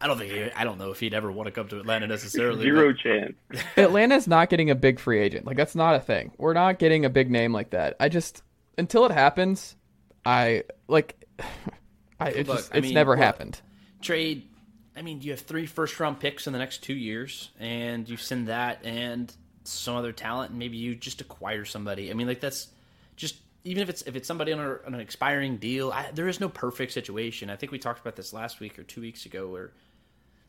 I 0.00 0.06
don't 0.06 0.18
think 0.18 0.32
he, 0.32 0.42
I 0.52 0.64
don't 0.64 0.78
know 0.78 0.90
if 0.90 1.00
he'd 1.00 1.14
ever 1.14 1.32
want 1.32 1.46
to 1.46 1.50
come 1.50 1.68
to 1.68 1.78
Atlanta 1.80 2.06
necessarily. 2.06 2.62
Zero 2.62 2.92
but... 2.92 2.98
chance. 2.98 3.34
Atlanta's 3.78 4.28
not 4.28 4.50
getting 4.50 4.68
a 4.68 4.74
big 4.74 4.98
free 4.98 5.20
agent. 5.20 5.46
Like 5.46 5.56
that's 5.56 5.74
not 5.74 5.94
a 5.94 6.00
thing. 6.00 6.32
We're 6.36 6.52
not 6.52 6.78
getting 6.78 7.06
a 7.06 7.10
big 7.10 7.30
name 7.30 7.54
like 7.54 7.70
that. 7.70 7.96
I 7.98 8.10
just 8.10 8.42
until 8.76 9.06
it 9.06 9.12
happens, 9.12 9.76
I 10.24 10.64
like. 10.88 11.22
I, 12.20 12.28
it 12.30 12.46
Look, 12.46 12.58
just, 12.58 12.68
it's 12.70 12.76
I 12.76 12.80
mean, 12.80 12.94
never 12.94 13.16
happened. 13.16 13.60
Trade. 14.00 14.48
I 14.96 15.02
mean, 15.02 15.20
you 15.22 15.32
have 15.32 15.40
three 15.40 15.66
first 15.66 15.98
round 15.98 16.20
picks 16.20 16.46
in 16.46 16.52
the 16.52 16.58
next 16.58 16.82
two 16.84 16.94
years, 16.94 17.50
and 17.58 18.08
you 18.08 18.16
send 18.16 18.48
that 18.48 18.84
and 18.84 19.32
some 19.64 19.96
other 19.96 20.12
talent, 20.12 20.50
and 20.50 20.58
maybe 20.58 20.76
you 20.76 20.94
just 20.94 21.20
acquire 21.20 21.64
somebody. 21.64 22.10
I 22.10 22.14
mean, 22.14 22.28
like 22.28 22.40
that's 22.40 22.68
just 23.16 23.36
even 23.64 23.82
if 23.82 23.88
it's 23.88 24.02
if 24.02 24.14
it's 24.14 24.28
somebody 24.28 24.52
on, 24.52 24.60
a, 24.60 24.78
on 24.86 24.94
an 24.94 25.00
expiring 25.00 25.56
deal. 25.56 25.90
I, 25.90 26.10
there 26.14 26.28
is 26.28 26.38
no 26.38 26.48
perfect 26.48 26.92
situation. 26.92 27.50
I 27.50 27.56
think 27.56 27.72
we 27.72 27.78
talked 27.78 28.00
about 28.00 28.14
this 28.14 28.32
last 28.32 28.60
week 28.60 28.78
or 28.78 28.84
two 28.84 29.00
weeks 29.00 29.26
ago, 29.26 29.48
where 29.48 29.72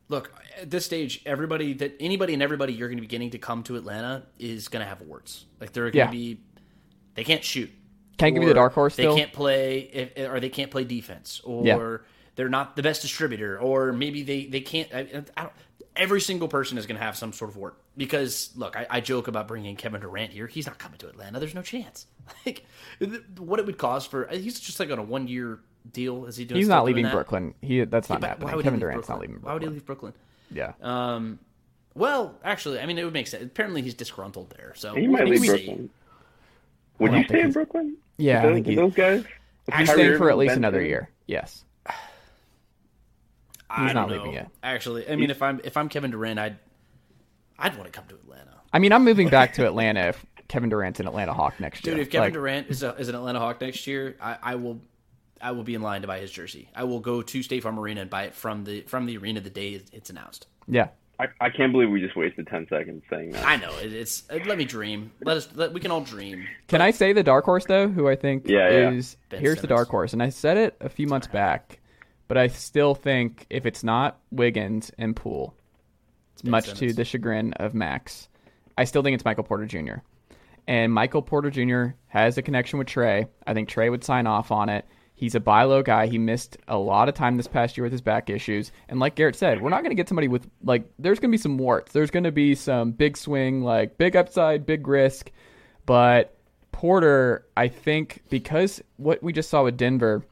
look 0.10 0.32
at 0.62 0.70
this 0.70 0.86
stage, 0.86 1.22
everybody 1.26 1.74
that 1.74 1.96
anybody 2.00 2.34
and 2.34 2.44
everybody 2.44 2.74
you're 2.74 2.90
going 2.90 2.98
to 2.98 3.02
be 3.02 3.08
getting 3.08 3.32
to 3.32 3.40
come 3.40 3.64
to 3.64 3.76
Atlanta 3.76 4.24
is 4.38 4.68
going 4.68 4.84
to 4.84 4.88
have 4.90 5.02
warts. 5.02 5.46
Like 5.60 5.74
they're 5.74 5.86
going 5.86 5.94
to 5.94 5.98
Yeah. 5.98 6.12
be, 6.12 6.40
they 7.16 7.24
can't 7.24 7.44
shoot. 7.44 7.72
Can 8.18 8.28
I 8.28 8.30
give 8.32 8.44
you 8.44 8.50
the 8.50 8.56
dark 8.56 8.74
horse 8.74 8.96
They 8.96 9.04
still? 9.04 9.16
can't 9.16 9.34
play, 9.34 10.12
or 10.18 10.40
they 10.40 10.50
can't 10.50 10.72
play 10.72 10.84
defense, 10.84 11.42
or 11.44 11.66
Yeah. 11.66 11.98
they're 12.36 12.50
not 12.50 12.76
the 12.76 12.84
best 12.84 13.02
distributor, 13.02 13.60
or 13.60 13.92
maybe 13.94 14.24
they 14.24 14.46
they 14.46 14.62
can't. 14.62 14.94
I, 14.94 15.00
I 15.38 15.42
don't, 15.44 15.54
every 15.96 16.20
single 16.22 16.48
person 16.48 16.78
is 16.78 16.86
going 16.86 16.98
to 16.98 17.04
have 17.04 17.16
some 17.18 17.32
sort 17.34 17.50
of 17.52 17.58
wart 17.58 17.78
because 17.96 18.52
look, 18.56 18.76
I, 18.76 18.86
I 18.90 19.00
joke 19.02 19.28
about 19.30 19.48
bringing 19.48 19.76
Kevin 19.78 20.02
Durant 20.02 20.32
here. 20.32 20.48
He's 20.48 20.66
not 20.68 20.78
coming 20.78 20.98
to 21.00 21.08
Atlanta. 21.08 21.40
There's 21.40 21.56
no 21.56 21.62
chance. 21.62 22.06
Like 22.46 22.66
what 23.38 23.60
it 23.60 23.66
would 23.68 23.78
cost 23.78 24.10
for 24.10 24.28
he's 24.28 24.60
just 24.60 24.80
like 24.80 24.90
on 24.92 24.98
a 24.98 25.04
one 25.04 25.28
year 25.28 25.60
deal. 25.92 26.26
Is 26.26 26.36
he 26.38 26.44
doing? 26.46 26.58
He's 26.58 26.68
not 26.68 26.84
leaving 26.86 27.04
that? 27.04 27.14
Brooklyn. 27.14 27.54
He 27.62 27.84
that's 27.86 28.10
not 28.10 28.20
But 28.22 28.28
happening. 28.30 28.48
why 28.50 28.56
would 28.56 28.62
he 28.62 28.68
Kevin 28.68 28.80
leave 28.80 28.90
Durant's 28.90 29.10
not 29.10 29.20
leaving. 29.20 29.36
Brooklyn? 29.36 29.48
Why 29.50 29.54
would 29.54 29.62
he 29.64 29.70
leave 29.70 29.86
Brooklyn? 29.86 30.14
Yeah. 30.52 30.74
Um, 30.82 31.38
well, 31.94 32.38
actually, 32.44 32.80
I 32.80 32.86
mean, 32.88 32.98
it 32.98 33.04
would 33.04 33.14
make 33.14 33.28
sense. 33.28 33.44
Apparently, 33.44 33.82
he's 33.84 33.94
disgruntled 33.94 34.50
there. 34.58 34.74
So 34.76 34.96
He 34.96 35.08
might 35.08 35.28
leave. 35.28 35.46
Brooklyn. 35.46 35.90
Would 37.00 37.14
you 37.14 37.24
stay 37.26 37.42
in 37.42 37.52
Brooklyn? 37.52 37.98
Yeah, 38.18 38.44
With 38.44 38.52
I 38.52 38.54
think 38.56 38.68
he, 38.68 38.76
those 38.76 38.94
guys. 38.94 39.24
With 39.66 39.76
he's 39.76 39.92
staying 39.92 40.18
for 40.18 40.30
at 40.30 40.38
least 40.38 40.52
Ben 40.52 40.58
another 40.60 40.82
year. 40.82 41.10
Yes. 41.28 41.64
I 43.70 43.84
He's 43.86 43.94
don't 43.94 43.96
not 43.96 44.12
leaving 44.12 44.34
yet. 44.34 44.50
Actually, 44.64 45.10
I 45.10 45.16
mean, 45.16 45.30
if 45.32 45.42
I'm 45.42 45.60
if 45.64 45.76
I'm 45.76 45.90
Kevin 45.90 46.12
Durant, 46.12 46.40
I'd 46.40 46.58
I'd 47.58 47.76
want 47.78 47.92
to 47.92 47.92
come 47.92 48.08
to 48.10 48.16
Atlanta. 48.16 48.52
I 48.72 48.80
mean, 48.80 48.94
I'm 48.94 49.04
moving 49.04 49.28
back 49.30 49.54
to 49.54 49.66
Atlanta 49.68 50.10
if 50.10 50.26
Kevin 50.48 50.70
Durant's 50.70 51.00
an 51.00 51.08
Atlanta 51.08 51.34
Hawk 51.34 51.60
next 51.60 51.82
Dude, 51.82 51.88
year. 51.88 51.96
Dude, 51.96 52.02
if 52.08 52.12
Kevin 52.12 52.26
Like, 52.28 52.34
Durant 52.34 52.68
is, 52.70 52.84
a, 52.84 52.94
is 52.96 53.10
an 53.10 53.16
Atlanta 53.16 53.40
Hawk 53.40 53.60
next 53.62 53.88
year, 53.88 54.16
I, 54.22 54.38
I 54.42 54.56
will 54.56 54.80
I 55.42 55.52
will 55.52 55.64
be 55.64 55.74
in 55.74 55.82
line 55.82 56.02
to 56.02 56.08
buy 56.08 56.20
his 56.20 56.32
jersey. 56.32 56.70
I 56.76 56.84
will 56.84 57.00
go 57.00 57.22
to 57.22 57.44
State 57.44 57.64
Farm 57.64 57.80
Arena 57.80 58.02
and 58.02 58.10
buy 58.10 58.24
it 58.26 58.36
from 58.36 58.64
the 58.64 58.82
from 58.82 59.08
the 59.08 59.18
arena 59.18 59.42
the 59.42 59.50
day 59.50 59.82
it's 59.92 60.10
announced. 60.10 60.48
yeah. 60.68 60.90
I, 61.20 61.28
I 61.40 61.50
can't 61.50 61.72
believe 61.72 61.90
we 61.90 62.02
just 62.02 62.16
wasted 62.16 62.48
ten 62.48 62.68
seconds 62.70 63.04
saying 63.10 63.32
that. 63.32 63.46
I 63.48 63.56
know 63.56 63.76
it, 63.78 63.94
it's 63.94 64.24
it, 64.30 64.46
let 64.46 64.58
me 64.58 64.66
dream. 64.66 65.12
Let 65.22 65.38
us 65.38 65.48
let, 65.56 65.74
we 65.74 65.80
can 65.80 65.92
all 65.92 66.02
dream. 66.02 66.46
Can 66.68 66.82
I 66.82 66.92
say 66.92 67.14
the 67.14 67.24
dark 67.24 67.46
horse 67.46 67.66
though? 67.66 67.88
Who 67.88 68.08
I 68.08 68.16
think 68.16 68.48
Yeah, 68.48 68.70
yeah. 68.70 68.92
is 68.92 69.18
Ben 69.30 69.40
here's 69.42 69.62
the 69.62 69.68
dark 69.68 69.90
horse, 69.90 70.14
and 70.14 70.22
I 70.22 70.30
said 70.30 70.58
it 70.58 70.76
a 70.82 70.90
few 70.90 71.08
months 71.08 71.28
back, 71.28 71.80
but 72.28 72.38
I 72.38 72.48
still 72.48 72.96
think 72.96 73.46
if 73.50 73.66
it's 73.66 73.84
not 73.84 74.20
Wiggins 74.32 74.92
and 74.98 75.16
Poole, 75.16 75.54
Ben 76.44 76.52
much 76.52 76.74
to 76.76 76.92
the 76.94 77.06
chagrin 77.06 77.54
of 77.54 77.74
Max, 77.74 78.28
I 78.78 78.84
still 78.84 79.02
think 79.04 79.16
it's 79.16 79.26
Michael 79.26 79.44
Porter 79.44 79.66
Jr. 79.66 80.00
And 80.68 80.92
Michael 80.92 81.22
Porter 81.22 81.52
Jr. 81.52 81.96
has 82.08 82.38
a 82.38 82.42
connection 82.42 82.80
with 82.80 82.88
Trae. 82.88 83.28
I 83.46 83.54
think 83.54 83.70
Trae 83.70 83.90
would 83.90 84.04
sign 84.04 84.26
off 84.28 84.52
on 84.52 84.68
it. 84.70 84.86
He's 85.18 85.34
a 85.34 85.40
buy 85.40 85.64
low 85.64 85.82
guy. 85.82 86.08
He 86.08 86.18
missed 86.18 86.58
a 86.68 86.78
lot 86.78 87.08
of 87.08 87.16
time 87.16 87.38
this 87.38 87.48
past 87.48 87.78
year 87.78 87.84
with 87.84 87.94
his 87.94 88.02
back 88.02 88.30
issues. 88.30 88.74
And 88.90 89.00
like 89.00 89.16
Garrett 89.16 89.38
said, 89.38 89.62
we're 89.62 89.70
not 89.70 89.82
going 89.82 89.92
to 89.92 89.96
get 89.96 90.10
somebody 90.10 90.28
with, 90.28 90.50
like, 90.62 90.92
there's 91.00 91.20
going 91.20 91.32
to 91.32 91.38
be 91.38 91.42
some 91.42 91.58
warts. 91.58 91.94
There's 91.94 92.12
going 92.12 92.26
to 92.26 92.34
be 92.34 92.54
some 92.54 92.92
big 92.92 93.16
swing, 93.16 93.62
like, 93.62 93.98
big 93.98 94.18
upside, 94.18 94.66
big 94.66 94.88
risk. 94.88 95.32
But 95.86 96.38
Porter, 96.74 97.46
I 97.56 97.70
think, 97.70 98.24
because 98.30 98.84
what 98.98 99.24
we 99.24 99.32
just 99.32 99.50
saw 99.50 99.64
with 99.64 99.78
Denver, 99.78 100.26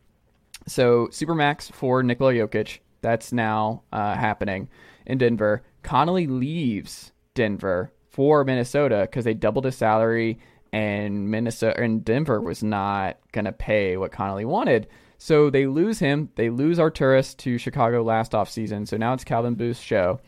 so 0.68 1.08
Supermax 1.08 1.72
for 1.72 2.04
Nikola 2.04 2.34
Jokic, 2.34 2.80
that's 3.02 3.32
now 3.32 3.84
uh, 3.94 4.16
happening 4.16 4.68
in 5.06 5.18
Denver. 5.18 5.64
Connolly 5.82 6.28
leaves 6.28 7.14
Denver 7.36 7.94
for 8.10 8.44
Minnesota 8.44 9.08
because 9.10 9.24
they 9.24 9.34
doubled 9.34 9.66
his 9.66 9.76
salary, 9.78 10.40
and 10.74 11.32
Minnesota 11.32 11.80
and 11.80 12.04
Denver 12.04 12.42
was 12.42 12.62
not 12.62 13.18
going 13.32 13.46
to 13.46 13.54
pay 13.54 13.96
what 13.96 14.12
Connolly 14.12 14.44
wanted. 14.44 14.88
So 15.18 15.50
they 15.50 15.68
lose 15.68 16.00
him. 16.00 16.30
They 16.36 16.50
lose 16.50 16.80
Arturas 16.80 17.38
to 17.38 17.58
Chicago 17.58 18.04
last 18.04 18.34
offseason. 18.34 18.86
So 18.86 18.98
now 18.98 19.14
it's 19.14 19.24
Calvin 19.24 19.56
Booth's 19.56 19.80
show 19.80 20.20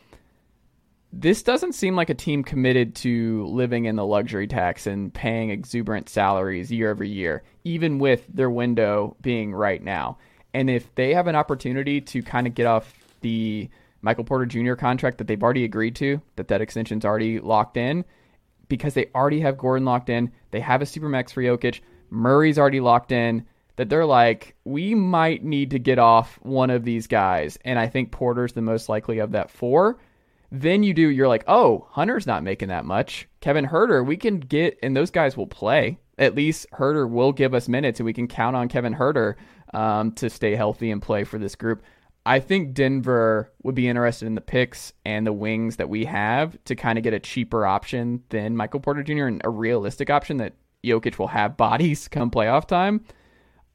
this 1.12 1.42
doesn't 1.42 1.72
seem 1.72 1.96
like 1.96 2.10
a 2.10 2.14
team 2.14 2.42
committed 2.42 2.94
to 2.94 3.46
living 3.46 3.86
in 3.86 3.96
the 3.96 4.04
luxury 4.04 4.46
tax 4.46 4.86
and 4.86 5.12
paying 5.12 5.50
exuberant 5.50 6.08
salaries 6.08 6.70
year 6.70 6.90
over 6.90 7.04
year, 7.04 7.42
even 7.64 7.98
with 7.98 8.26
their 8.28 8.50
window 8.50 9.16
being 9.22 9.54
right 9.54 9.82
now. 9.82 10.18
And 10.52 10.68
if 10.68 10.94
they 10.94 11.14
have 11.14 11.26
an 11.26 11.36
opportunity 11.36 12.00
to 12.00 12.22
kind 12.22 12.46
of 12.46 12.54
get 12.54 12.66
off 12.66 12.92
the 13.20 13.68
Michael 14.02 14.24
Porter 14.24 14.46
Jr. 14.46 14.74
contract 14.74 15.18
that 15.18 15.26
they've 15.26 15.42
already 15.42 15.64
agreed 15.64 15.96
to, 15.96 16.20
that 16.36 16.48
that 16.48 16.60
extension's 16.60 17.04
already 17.04 17.40
locked 17.40 17.76
in, 17.76 18.04
because 18.68 18.94
they 18.94 19.10
already 19.14 19.40
have 19.40 19.58
Gordon 19.58 19.84
locked 19.84 20.10
in, 20.10 20.32
they 20.50 20.60
have 20.60 20.82
a 20.82 20.86
supermax 20.86 21.32
for 21.32 21.42
Jokic, 21.42 21.80
Murray's 22.10 22.58
already 22.58 22.80
locked 22.80 23.12
in, 23.12 23.46
that 23.76 23.88
they're 23.88 24.06
like, 24.06 24.54
we 24.64 24.94
might 24.94 25.44
need 25.44 25.70
to 25.70 25.78
get 25.78 25.98
off 25.98 26.38
one 26.42 26.70
of 26.70 26.84
these 26.84 27.06
guys. 27.06 27.58
And 27.64 27.78
I 27.78 27.88
think 27.88 28.10
Porter's 28.10 28.54
the 28.54 28.62
most 28.62 28.88
likely 28.88 29.18
of 29.18 29.32
that 29.32 29.50
four. 29.50 29.98
Then 30.50 30.82
you 30.82 30.94
do 30.94 31.08
you're 31.08 31.28
like 31.28 31.44
oh 31.48 31.86
hunter's 31.90 32.26
not 32.26 32.42
making 32.42 32.68
that 32.68 32.84
much. 32.84 33.28
Kevin 33.40 33.66
Huerter 33.66 34.06
we 34.06 34.16
can 34.16 34.38
get 34.38 34.78
and 34.82 34.96
those 34.96 35.10
guys 35.10 35.36
will 35.36 35.46
play. 35.46 35.98
At 36.18 36.34
least 36.34 36.66
Huerter 36.72 37.08
will 37.08 37.32
give 37.32 37.52
us 37.52 37.68
minutes 37.68 38.00
and 38.00 38.04
we 38.04 38.12
can 38.12 38.28
count 38.28 38.56
on 38.56 38.68
kevin 38.68 38.94
Huerter 38.94 39.34
um, 39.74 40.12
to 40.12 40.30
stay 40.30 40.54
healthy 40.54 40.90
and 40.90 41.02
play 41.02 41.24
for 41.24 41.38
this 41.38 41.56
group 41.56 41.82
i 42.26 42.38
think 42.38 42.74
denver 42.74 43.50
would 43.62 43.74
be 43.74 43.88
interested 43.88 44.26
in 44.26 44.34
the 44.34 44.40
picks 44.40 44.92
and 45.04 45.26
the 45.26 45.32
wings 45.32 45.76
that 45.76 45.88
we 45.88 46.04
have 46.04 46.62
to 46.64 46.74
kind 46.74 46.98
of 46.98 47.04
get 47.04 47.14
a 47.14 47.20
cheaper 47.20 47.64
option 47.64 48.22
than 48.28 48.56
michael 48.56 48.80
porter 48.80 49.02
jr 49.02 49.26
and 49.26 49.40
a 49.44 49.50
realistic 49.50 50.10
option 50.10 50.36
that 50.36 50.54
Jokic 50.84 51.18
will 51.18 51.28
have 51.28 51.56
bodies 51.56 52.08
come 52.08 52.30
playoff 52.30 52.66
time 52.66 53.04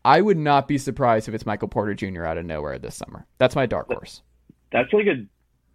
i 0.05 0.21
would 0.21 0.37
not 0.37 0.67
be 0.67 0.77
surprised 0.77 1.27
if 1.27 1.33
it's 1.33 1.45
michael 1.45 1.67
porter 1.67 1.93
jr 1.93 2.25
out 2.25 2.37
of 2.37 2.45
nowhere 2.45 2.77
this 2.77 2.95
summer 2.95 3.25
that's 3.37 3.55
my 3.55 3.65
dark 3.65 3.87
horse 3.87 4.21
That's 4.71 4.91
like 4.93 5.07
a 5.07 5.25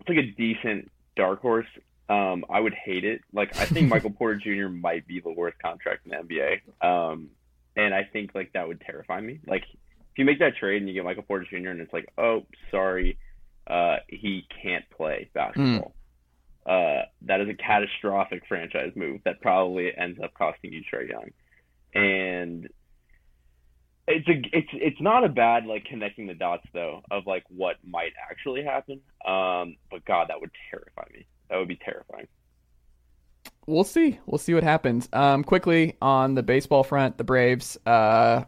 it's 0.01 0.09
like 0.09 0.19
a 0.19 0.31
decent 0.37 0.91
dark 1.17 1.41
horse. 1.41 1.67
Um, 2.09 2.45
I 2.49 2.61
would 2.61 2.75
hate 2.75 3.05
it. 3.05 3.23
Like 3.33 3.57
I 3.57 3.65
think 3.65 3.89
Michael 3.89 4.11
Porter 4.19 4.37
Jr. 4.37 4.69
might 4.69 5.07
be 5.07 5.21
the 5.21 5.33
worst 5.33 5.59
contract 5.59 6.07
in 6.07 6.13
the 6.13 6.35
NBA. 6.35 6.87
Um, 6.87 7.31
and 7.75 7.93
I 7.93 8.05
think 8.05 8.31
like 8.35 8.53
that 8.53 8.69
would 8.69 8.81
terrify 8.81 9.21
me. 9.21 9.41
Like 9.47 9.65
if 10.17 10.21
you 10.21 10.25
make 10.25 10.39
that 10.39 10.57
trade 10.57 10.79
and 10.79 10.89
you 10.89 10.95
get 10.95 11.05
Michael 11.05 11.25
Porter 11.25 11.45
Jr. 11.45 11.69
and 11.69 11.81
it's 11.83 11.93
like, 11.93 12.09
oh, 12.17 12.47
sorry, 12.71 13.19
uh, 13.67 13.97
he 14.09 14.47
can't 14.63 14.89
play 14.97 15.29
basketball. 15.35 15.93
Uh, 16.65 17.03
that 17.21 17.43
is 17.43 17.51
a 17.51 17.55
catastrophic 17.55 18.43
franchise 18.49 18.93
move 18.97 19.21
that 19.27 19.43
probably 19.43 19.93
ends 19.95 20.19
up 20.25 20.33
costing 20.33 20.73
you 20.73 20.83
Trae 20.91 21.07
Young. 21.07 21.29
And 21.95 22.67
it's 24.09 24.27
a 24.27 24.57
it's 24.57 24.69
it's 24.73 25.01
not 25.03 25.23
a 25.23 25.29
bad 25.29 25.67
like 25.67 25.85
connecting 25.85 26.29
the 26.29 26.35
dots 26.35 26.65
though 26.73 27.03
of 27.11 27.27
like 27.27 27.45
what 27.51 27.77
might 27.87 28.13
actually 28.31 28.65
happen. 28.65 29.03
Um, 29.27 29.77
but 29.91 30.03
God, 30.07 30.29
that 30.31 30.41
would 30.41 30.51
terrify 30.71 31.05
me. 31.13 31.27
That 31.51 31.59
would 31.59 31.69
be 31.69 31.77
terrifying. 31.77 32.27
we'll 33.67 33.85
see. 33.85 34.19
We'll 34.25 34.39
see 34.39 34.55
what 34.55 34.65
happens. 34.65 35.11
Um, 35.13 35.45
quickly 35.45 35.99
on 36.01 36.35
the 36.35 36.43
baseball 36.43 36.85
front, 36.85 37.19
the 37.19 37.25
Braves 37.25 37.77
uh, 37.85 38.45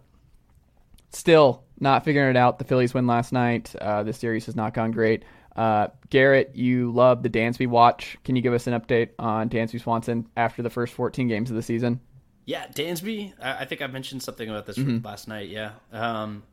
still 1.10 1.64
not 1.80 2.04
figuring 2.04 2.30
it 2.30 2.36
out. 2.36 2.58
The 2.58 2.64
Phillies 2.64 2.94
win 2.94 3.06
last 3.06 3.32
night. 3.32 3.74
Uh, 3.80 4.02
the 4.02 4.12
series 4.12 4.46
has 4.46 4.56
not 4.56 4.74
gone 4.74 4.90
great. 4.90 5.24
Uh, 5.56 5.88
Garrett, 6.10 6.52
you 6.54 6.92
love 6.92 7.22
the 7.22 7.30
Dansby 7.30 7.66
watch. 7.66 8.16
Can 8.24 8.36
you 8.36 8.42
give 8.42 8.52
us 8.52 8.66
an 8.66 8.78
update 8.80 9.10
on 9.18 9.48
Dansby 9.48 9.80
Swanson 9.80 10.28
after 10.36 10.62
the 10.62 10.70
first 10.70 10.94
14 10.94 11.26
games 11.28 11.50
of 11.50 11.56
the 11.56 11.62
season? 11.62 12.00
Yeah, 12.44 12.66
Dansby. 12.68 13.32
I, 13.42 13.60
I 13.60 13.64
think 13.64 13.82
I 13.82 13.86
mentioned 13.88 14.22
something 14.22 14.48
about 14.48 14.66
this 14.66 14.78
Mm-hmm. 14.78 15.04
last 15.04 15.26
night. 15.28 15.48
Yeah. 15.48 15.72
Um, 15.92 16.44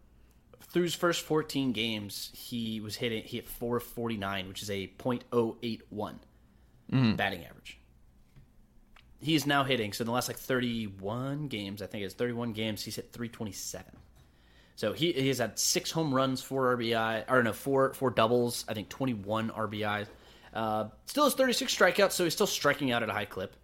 through 0.61 0.83
his 0.83 0.95
first 0.95 1.21
14 1.21 1.71
games, 1.71 2.31
he 2.33 2.81
was 2.81 2.95
hitting 2.95 3.23
he 3.23 3.37
hit 3.37 3.47
449, 3.47 4.47
which 4.47 4.61
is 4.63 4.69
a 4.69 4.87
.081 4.97 6.15
Mm-hmm. 6.91 7.15
batting 7.15 7.45
average. 7.45 7.79
He 9.19 9.33
is 9.35 9.45
now 9.47 9.63
hitting. 9.63 9.93
So 9.93 10.01
in 10.03 10.05
the 10.07 10.11
last 10.11 10.27
like 10.27 10.37
31 10.37 11.47
games, 11.47 11.81
I 11.81 11.87
think 11.87 12.03
it's 12.03 12.13
31 12.13 12.53
games, 12.53 12.83
he's 12.83 12.95
hit 12.95 13.11
327. 13.11 13.85
So 14.75 14.91
he, 14.93 15.13
he 15.13 15.29
has 15.29 15.37
had 15.37 15.57
six 15.57 15.89
home 15.91 16.13
runs, 16.13 16.41
four 16.41 16.75
RBI, 16.75 17.29
or 17.29 17.41
no, 17.43 17.53
four 17.53 17.93
four 17.93 18.09
doubles. 18.11 18.65
I 18.67 18.73
think 18.73 18.89
21 18.89 19.49
RBIs. 19.49 20.07
Uh, 20.53 20.85
still 21.05 21.25
has 21.25 21.33
36 21.33 21.75
strikeouts, 21.75 22.13
so 22.13 22.23
he's 22.23 22.33
still 22.33 22.47
striking 22.47 22.91
out 22.91 23.03
at 23.03 23.09
a 23.09 23.13
high 23.13 23.25
clip. 23.25 23.55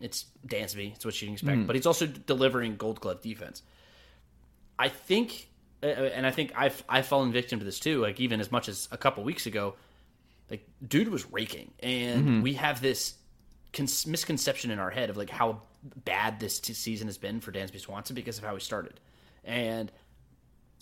It's 0.00 0.26
Dansby. 0.46 0.94
It's 0.94 1.04
what 1.04 1.20
you 1.20 1.32
expect. 1.32 1.66
But 1.66 1.76
he's 1.76 1.86
also 1.86 2.06
delivering 2.06 2.76
Gold 2.76 3.00
Glove 3.00 3.22
defense. 3.22 3.62
I 4.78 4.88
think, 4.88 5.48
uh, 5.82 5.86
and 5.86 6.26
I 6.26 6.30
think 6.30 6.52
I've 6.54 6.82
I've 6.88 7.06
fallen 7.06 7.32
victim 7.32 7.58
to 7.58 7.64
this 7.64 7.80
too. 7.80 8.00
Like 8.00 8.20
even 8.20 8.40
as 8.40 8.52
much 8.52 8.68
as 8.68 8.88
a 8.90 8.98
couple 8.98 9.24
weeks 9.24 9.46
ago, 9.46 9.74
like 10.50 10.66
dude 10.86 11.08
was 11.08 11.30
raking, 11.32 11.72
and 11.80 12.42
we 12.42 12.54
have 12.54 12.82
this 12.82 13.14
con- 13.72 13.88
misconception 14.06 14.70
in 14.70 14.78
our 14.78 14.90
head 14.90 15.08
of 15.08 15.16
like 15.16 15.30
how 15.30 15.62
bad 16.04 16.40
this 16.40 16.60
t- 16.60 16.74
season 16.74 17.08
has 17.08 17.16
been 17.16 17.40
for 17.40 17.52
Dansby 17.52 17.80
Swanson 17.80 18.14
because 18.14 18.36
of 18.36 18.44
how 18.44 18.54
he 18.54 18.60
started, 18.60 19.00
and 19.44 19.90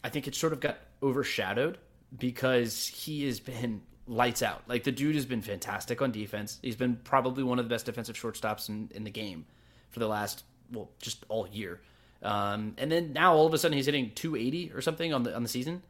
I 0.05 0.11
think 0.11 0.29
it 0.29 0.35
sort 0.35 0.53
of 0.53 0.61
got 0.61 0.79
overshadowed 1.03 1.79
because 2.17 2.87
he 2.87 3.27
has 3.27 3.41
been 3.41 3.81
lights 4.07 4.43
out. 4.43 4.63
Like 4.69 4.85
the 4.85 4.93
dude 4.93 5.15
has 5.15 5.25
been 5.25 5.41
fantastic 5.41 6.03
on 6.03 6.13
defense. 6.13 6.59
He's 6.63 6.77
been 6.77 6.97
probably 7.05 7.43
one 7.43 7.59
of 7.59 7.65
the 7.65 7.71
best 7.71 7.87
defensive 7.87 8.15
shortstops 8.15 8.69
in, 8.69 8.91
in 8.95 9.05
the 9.05 9.11
game 9.11 9.47
for 9.91 10.01
the 10.01 10.07
last 10.07 10.45
well, 10.71 10.91
just 11.01 11.25
all 11.29 11.49
year. 11.49 11.81
Um, 12.23 12.75
and 12.79 12.93
then 12.93 13.13
now 13.15 13.35
all 13.35 13.47
of 13.47 13.55
a 13.55 13.59
sudden 13.59 13.77
he's 13.77 13.87
hitting 13.87 14.13
280 14.15 14.73
or 14.73 14.83
something 14.83 15.13
on 15.13 15.23
the 15.23 15.35
on 15.35 15.43
the 15.43 15.49
season. 15.49 15.83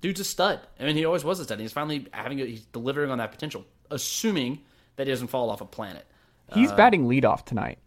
dude's 0.00 0.20
a 0.20 0.24
stud. 0.24 0.60
I 0.78 0.84
mean, 0.84 0.96
he 0.96 1.04
always 1.04 1.24
was 1.24 1.40
a 1.40 1.44
stud. 1.44 1.60
He's 1.60 1.72
finally 1.72 2.06
having 2.12 2.40
a, 2.40 2.44
he's 2.44 2.64
delivering 2.66 3.10
on 3.10 3.18
that 3.18 3.30
potential, 3.30 3.64
assuming 3.90 4.60
that 4.96 5.06
he 5.06 5.12
doesn't 5.12 5.28
fall 5.28 5.50
off 5.50 5.60
a 5.60 5.64
planet. 5.64 6.04
He's 6.52 6.70
batting 6.72 7.08
leadoff 7.08 7.44
tonight. 7.44 7.78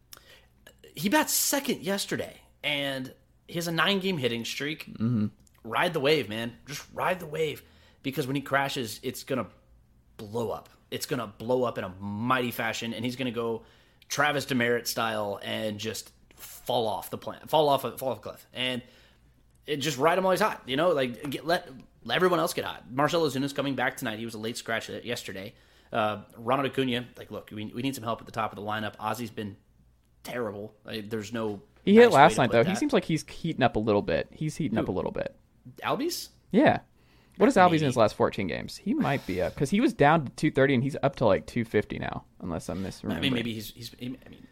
He 0.96 1.10
bats 1.10 1.34
second 1.34 1.82
yesterday, 1.82 2.42
and 2.64 3.14
he 3.48 3.54
has 3.56 3.68
a 3.68 3.72
nine 3.72 4.00
game 4.00 4.18
hitting 4.18 4.44
streak. 4.46 4.88
Mm-hmm. 4.94 5.28
Ride 5.68 5.94
the 5.94 6.00
wave, 6.00 6.30
man. 6.30 6.54
Just 6.66 6.84
ride 6.94 7.20
the 7.20 7.26
wave, 7.26 7.64
because 8.04 8.28
when 8.28 8.36
he 8.36 8.42
crashes, 8.42 9.00
it's 9.04 9.24
gonna 9.24 9.48
blow 10.18 10.52
up. 10.52 10.70
It's 10.92 11.06
gonna 11.06 11.28
blow 11.38 11.64
up 11.64 11.78
in 11.78 11.84
a 11.84 11.94
mighty 12.00 12.52
fashion, 12.52 12.94
and 12.94 13.04
he's 13.04 13.16
gonna 13.16 13.32
go 13.32 13.64
Travis 14.10 14.46
Demeritte 14.46 14.88
style 14.88 15.40
and 15.44 15.80
just 15.80 16.12
fall 16.36 16.88
off 16.88 17.10
the 17.10 17.18
planet, 17.18 17.50
fall 17.50 17.70
off, 17.70 17.84
a, 17.84 17.98
fall 17.98 18.10
off 18.10 18.20
a 18.20 18.22
cliff, 18.22 18.48
and 18.54 18.82
it 19.66 19.78
just 19.78 19.98
ride 19.98 20.18
him 20.18 20.24
while 20.24 20.32
he's 20.32 20.42
hot. 20.42 20.62
You 20.66 20.78
know, 20.78 20.90
like 20.90 21.30
get, 21.30 21.46
let 21.46 21.70
let 22.04 22.16
everyone 22.16 22.40
else 22.40 22.54
get 22.54 22.64
hot. 22.66 22.84
Marcell 22.90 23.22
Ozuna's 23.28 23.54
coming 23.54 23.76
back 23.76 23.98
tonight. 23.98 24.18
He 24.18 24.26
was 24.26 24.34
a 24.34 24.40
late 24.40 24.58
scratch 24.58 24.90
yesterday. 24.90 25.54
Uh, 25.92 26.22
Ronald 26.38 26.70
Acuna, 26.70 27.06
like, 27.18 27.32
look, 27.32 27.50
we, 27.54 27.66
we 27.66 27.82
need 27.82 27.96
some 27.96 28.04
help 28.04 28.20
at 28.20 28.26
the 28.26 28.32
top 28.32 28.52
of 28.52 28.56
the 28.58 28.62
lineup. 28.62 28.96
Ozzy's 28.98 29.30
been 29.30 29.56
terrible. 30.24 30.74
Like, 30.86 31.10
there's 31.10 31.32
no. 31.32 31.62
He 31.84 31.96
hit 31.96 32.04
nice 32.06 32.12
way 32.12 32.16
last 32.16 32.38
night 32.38 32.52
though. 32.52 32.64
that. 32.64 32.70
He 32.70 32.76
seems 32.76 32.94
like 32.94 33.06
he's 33.06 33.26
heating 33.28 33.64
up 33.64 33.76
a 33.76 33.80
little 33.80 34.02
bit. 34.02 34.28
He's 34.32 34.56
heating 34.58 34.78
up 34.78 34.88
a 34.88 34.92
little 34.92 35.12
bit. 35.12 35.36
Albies. 35.84 36.30
Yeah. 36.52 36.80
What 37.38 37.48
is 37.48 37.56
Albies 37.56 37.80
in 37.80 37.86
his 37.86 37.98
last 37.98 38.16
14 38.16 38.48
games? 38.48 38.78
He 38.78 38.94
might 38.96 39.26
be 39.28 39.42
up 39.42 39.54
because 39.54 39.70
he 39.70 39.80
was 39.80 39.94
down 39.94 40.26
to 40.26 40.32
230 40.32 40.74
and 40.74 40.84
he's 40.84 40.98
up 41.04 41.18
to 41.18 41.26
like 41.26 41.46
250 41.46 42.00
now, 42.00 42.24
unless 42.42 42.68
I'm 42.68 42.84
misremembering. 42.84 43.18
I 43.18 43.20
mean, 43.20 43.34
maybe 43.34 43.54
he's 43.54 43.72
he's. 43.72 43.96
I 44.02 44.06
mean, 44.06 44.48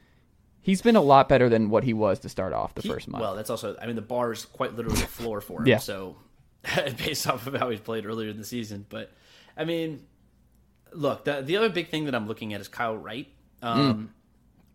he's 0.61 0.84
been 0.84 0.95
a 0.95 1.01
lot 1.01 1.28
better 1.28 1.49
than 1.49 1.70
what 1.70 1.84
he 1.84 1.93
was 1.93 2.20
to 2.20 2.30
start 2.30 2.53
off 2.53 2.76
the 2.76 2.84
he- 2.84 2.89
first 2.89 3.07
month. 3.07 3.22
Well, 3.24 3.36
that's 3.36 3.49
also. 3.49 3.76
I 3.82 3.88
mean, 3.88 3.95
the 3.95 4.03
bar 4.03 4.32
is 4.32 4.45
quite 4.45 4.76
literally 4.76 4.99
the 4.99 5.07
floor 5.07 5.41
for 5.41 5.61
him. 5.61 5.68
Yeah. 5.68 5.80
So, 5.80 6.18
based 6.97 7.28
off 7.28 7.47
of 7.47 7.55
how 7.55 7.72
he's 7.72 7.80
played 7.80 8.05
earlier 8.05 8.30
in 8.30 8.38
the 8.38 8.45
season, 8.45 8.86
but 8.88 9.11
I 9.57 9.66
mean, 9.66 10.05
look, 10.91 11.26
the 11.26 11.41
the 11.41 11.57
other 11.57 11.70
big 11.70 11.89
thing 11.89 12.05
that 12.05 12.13
I'm 12.13 12.28
looking 12.28 12.53
at 12.53 12.61
is 12.61 12.68
Kyle 12.68 12.97
Wright. 12.97 13.28
Um, 13.63 14.13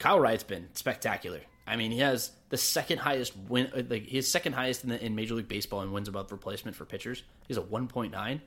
Kyle 0.01 0.19
Wright's 0.19 0.43
been 0.43 0.69
spectacular. 0.75 1.41
I 1.67 1.77
mean, 1.77 1.93
he 1.93 2.01
has 2.01 2.33
the 2.51 2.57
second 2.57 2.99
highest 2.99 3.33
win, 3.49 3.71
uh, 3.75 3.83
like 3.89 4.07
his 4.07 4.31
second 4.31 4.53
highest 4.53 4.85
in 4.85 4.91
the 4.91 5.03
in 5.03 5.15
Major 5.15 5.35
League 5.35 5.49
Baseball 5.49 5.83
in 5.83 5.93
wins 5.93 6.09
above 6.09 6.31
replacement 6.31 6.77
for 6.77 6.85
pitchers. 6.85 7.23
He's 7.49 7.57
a 7.57 7.63
1.9. 7.63 8.41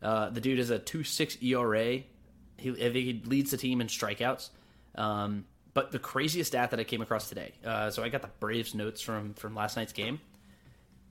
Uh, 0.00 0.30
the 0.30 0.40
dude 0.40 0.58
is 0.58 0.70
a 0.70 0.78
2.6 0.78 1.42
ERA. 1.42 2.02
He, 2.56 2.72
he 2.72 3.22
leads 3.24 3.50
the 3.50 3.56
team 3.56 3.80
in 3.80 3.88
strikeouts. 3.88 4.50
Um, 4.94 5.44
but 5.74 5.92
the 5.92 5.98
craziest 5.98 6.48
stat 6.48 6.70
that 6.70 6.80
I 6.80 6.84
came 6.84 7.02
across 7.02 7.28
today. 7.28 7.52
Uh, 7.64 7.90
so 7.90 8.02
I 8.02 8.08
got 8.08 8.22
the 8.22 8.30
Braves 8.40 8.74
notes 8.74 9.00
from 9.00 9.34
from 9.34 9.54
last 9.54 9.76
night's 9.76 9.92
game. 9.92 10.20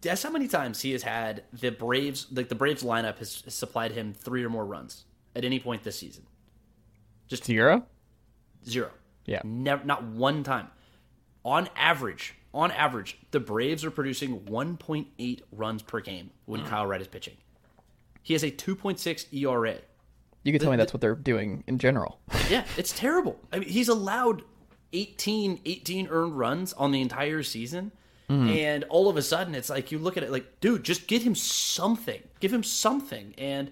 Guess 0.01 0.23
how 0.23 0.29
many 0.29 0.47
times 0.47 0.81
he 0.81 0.91
has 0.91 1.01
had 1.01 1.43
the 1.53 1.71
Braves, 1.71 2.27
like 2.31 2.49
the 2.49 2.55
Braves 2.55 2.83
lineup 2.83 3.17
has, 3.17 3.41
has 3.41 3.55
supplied 3.55 3.91
him 3.91 4.13
three 4.13 4.43
or 4.43 4.49
more 4.49 4.65
runs 4.65 5.05
at 5.35 5.43
any 5.43 5.59
point 5.59 5.83
this 5.83 5.97
season. 5.97 6.23
Zero? 7.33 7.83
Zero. 8.67 8.91
Yeah. 9.25 9.41
Never, 9.43 9.83
not 9.85 10.03
one 10.03 10.43
time. 10.43 10.67
On 11.47 11.69
average, 11.77 12.33
on 12.53 12.71
average, 12.71 13.17
the 13.31 13.39
Braves 13.39 13.85
are 13.85 13.89
producing 13.89 14.41
1.8 14.41 15.41
runs 15.53 15.81
per 15.81 16.01
game 16.01 16.31
when 16.43 16.65
Kyle 16.65 16.85
Wright 16.85 16.99
is 16.99 17.07
pitching. 17.07 17.37
He 18.21 18.33
has 18.33 18.43
a 18.43 18.51
2.6 18.51 19.33
ERA. 19.33 19.77
You 20.43 20.51
can 20.51 20.59
tell 20.59 20.71
me 20.71 20.75
that's 20.75 20.93
what 20.93 20.99
they're 20.99 21.15
doing 21.15 21.63
in 21.65 21.79
general. 21.79 22.19
Yeah, 22.49 22.65
it's 22.77 22.91
terrible. 22.91 23.39
I 23.53 23.59
mean, 23.59 23.69
he's 23.69 23.87
allowed 23.87 24.41
18, 24.91 25.61
18 25.65 26.07
earned 26.09 26.37
runs 26.37 26.73
on 26.73 26.91
the 26.91 26.99
entire 26.99 27.43
season. 27.43 27.93
Mm-hmm. 28.29 28.49
And 28.49 28.83
all 28.85 29.07
of 29.07 29.15
a 29.15 29.21
sudden, 29.21 29.55
it's 29.55 29.69
like 29.69 29.93
you 29.93 29.99
look 29.99 30.17
at 30.17 30.23
it 30.23 30.31
like, 30.31 30.59
dude, 30.59 30.83
just 30.83 31.07
get 31.07 31.21
him 31.21 31.33
something. 31.33 32.21
Give 32.41 32.53
him 32.53 32.63
something. 32.63 33.33
And 33.37 33.71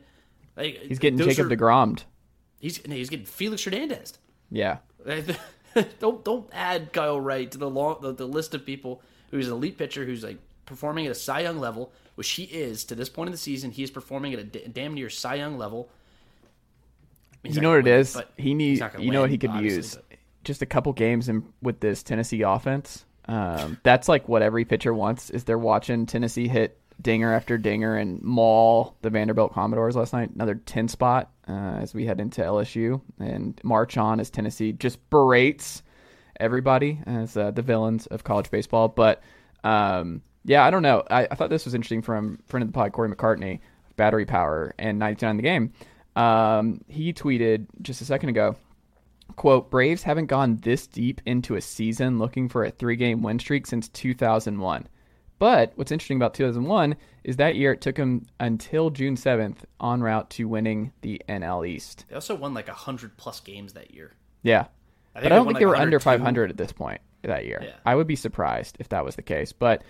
like, 0.56 0.78
He's 0.78 1.00
getting 1.00 1.20
Jacob 1.20 1.52
are- 1.52 1.56
DeGrom. 1.56 2.02
He's 2.62 2.78
he's 2.78 3.10
getting 3.10 3.26
Felix 3.26 3.66
Hernandez. 3.66 4.18
Yeah. 4.50 4.78
don't 6.00 6.24
don't 6.24 6.50
add 6.54 6.92
Kyle 6.94 7.20
Wright 7.20 7.52
to 7.52 7.58
the 7.58 7.70
long 7.70 7.98
the, 8.02 8.14
the 8.14 8.26
list 8.28 8.54
of 8.56 8.66
people 8.66 9.02
who's 9.32 9.48
an 9.48 9.54
elite 9.54 9.78
pitcher 9.78 10.06
who's 10.06 10.24
like 10.24 10.38
performing 10.66 11.06
at 11.06 11.12
a 11.12 11.16
Cy 11.16 11.42
Young 11.42 11.60
level, 11.60 11.92
which 12.16 12.30
he 12.32 12.44
is 12.44 12.86
to 12.86 12.96
this 12.96 13.10
point 13.10 13.28
in 13.28 13.32
the 13.32 13.38
season. 13.38 13.72
He 13.72 13.84
is 13.84 13.92
performing 13.92 14.34
at 14.34 14.40
a 14.40 14.44
d- 14.44 14.64
damn 14.72 14.94
near 14.94 15.10
Cy 15.10 15.36
Young 15.36 15.58
level. 15.58 15.90
He's 17.44 17.56
You 17.56 17.62
know 17.62 17.70
what 17.72 17.80
it 17.80 17.86
win, 17.86 18.00
is? 18.00 18.14
but 18.14 18.32
He 18.38 18.54
needs. 18.54 18.82
You 19.00 19.12
know 19.12 19.22
what 19.22 19.30
he 19.30 19.38
could 19.38 19.54
use? 19.56 19.96
but- 19.96 20.06
Just 20.44 20.62
a 20.62 20.66
couple 20.66 20.94
games 20.94 21.30
in 21.30 21.44
with 21.62 21.80
this 21.80 22.02
Tennessee 22.04 22.42
offense. 22.42 23.06
Um, 23.28 23.78
that's 23.84 24.08
like 24.10 24.28
what 24.28 24.42
every 24.42 24.66
pitcher 24.66 24.94
wants. 24.94 25.30
Is 25.30 25.44
they're 25.44 25.58
watching 25.58 26.06
Tennessee 26.06 26.48
hit 26.48 26.80
dinger 27.02 27.34
after 27.34 27.58
dinger 27.58 27.98
and 27.98 28.22
maul 28.22 28.96
the 29.02 29.10
Vanderbilt 29.10 29.54
Commodores 29.54 29.96
last 29.96 30.14
night. 30.14 30.32
Another 30.32 30.56
ten 30.56 30.88
spot 30.88 31.30
uh, 31.48 31.80
as 31.82 31.94
we 31.94 32.06
head 32.06 32.20
into 32.20 32.42
LSU 32.42 33.02
and 33.20 33.60
march 33.64 33.98
on 33.98 34.20
as 34.20 34.30
Tennessee 34.30 34.72
just 34.72 35.10
berates 35.10 35.84
everybody 36.40 37.00
as 37.06 37.38
uh, 37.38 37.52
the 37.52 37.62
villains 37.62 38.08
of 38.08 38.24
college 38.24 38.50
baseball. 38.52 38.88
But 38.88 39.22
um, 39.64 40.22
yeah, 40.44 40.66
I 40.66 40.72
don't 40.72 40.84
know. 40.84 41.04
I, 41.10 41.28
I 41.30 41.36
thought 41.36 41.50
this 41.50 41.66
was 41.66 41.74
interesting 41.74 42.02
from 42.02 42.40
friend 42.46 42.64
of 42.64 42.70
the 42.70 42.74
pod 42.74 42.92
Cory 42.94 43.10
McCartney, 43.10 43.60
Battery 43.96 44.26
Power 44.26 44.74
and 44.78 45.00
99 45.00 45.32
in 45.32 45.38
the 45.38 45.44
game. 45.44 45.74
Um, 46.16 46.82
he 46.88 47.14
tweeted 47.14 47.68
just 47.82 48.02
a 48.02 48.06
second 48.06 48.30
ago 48.30 48.56
quote 49.36 49.70
braves 49.70 50.04
haven't 50.04 50.28
gone 50.28 50.58
this 50.58 50.88
deep 50.88 51.22
into 51.26 51.56
a 51.56 51.62
season 51.62 52.20
looking 52.20 52.48
for 52.48 52.64
a 52.64 52.72
three 52.72 52.96
game 52.96 53.22
win 53.22 53.40
streak 53.40 53.68
since 53.68 53.90
2001 53.90 54.88
but 55.46 55.74
what's 55.76 55.92
interesting 55.92 56.18
about 56.18 56.34
2001 56.34 56.96
is 57.24 57.36
that 57.36 57.56
year 57.56 57.72
it 57.72 57.80
took 57.82 57.96
them 57.98 58.26
until 58.40 58.90
june 58.90 59.16
7th 59.16 59.58
en 59.80 60.02
route 60.02 60.28
to 60.32 60.48
winning 60.48 60.92
the 61.02 61.22
nl 61.30 61.68
east 61.68 62.06
They 62.10 62.16
also 62.16 62.34
won 62.34 62.56
like 62.56 62.68
hundred 62.68 63.16
plus 63.18 63.40
games 63.42 63.74
that 63.74 63.94
year. 63.94 64.14
yeah 64.42 64.66
I 65.14 65.22
but 65.22 65.32
i 65.32 65.36
don't 65.36 65.46
think 65.46 65.60
they 65.60 65.68
were 65.68 65.76
under 65.76 66.00
500 66.00 66.50
at 66.50 66.58
this 66.58 66.72
point 66.72 67.00
that 67.22 67.46
year 67.46 67.60
Yeah. 67.64 67.76
i 67.86 67.94
would 67.94 68.08
be 68.08 68.16
surprised 68.16 68.78
if 68.80 68.90
that 68.90 69.06
was 69.06 69.16
the 69.18 69.22
case 69.22 69.52
but 69.54 69.84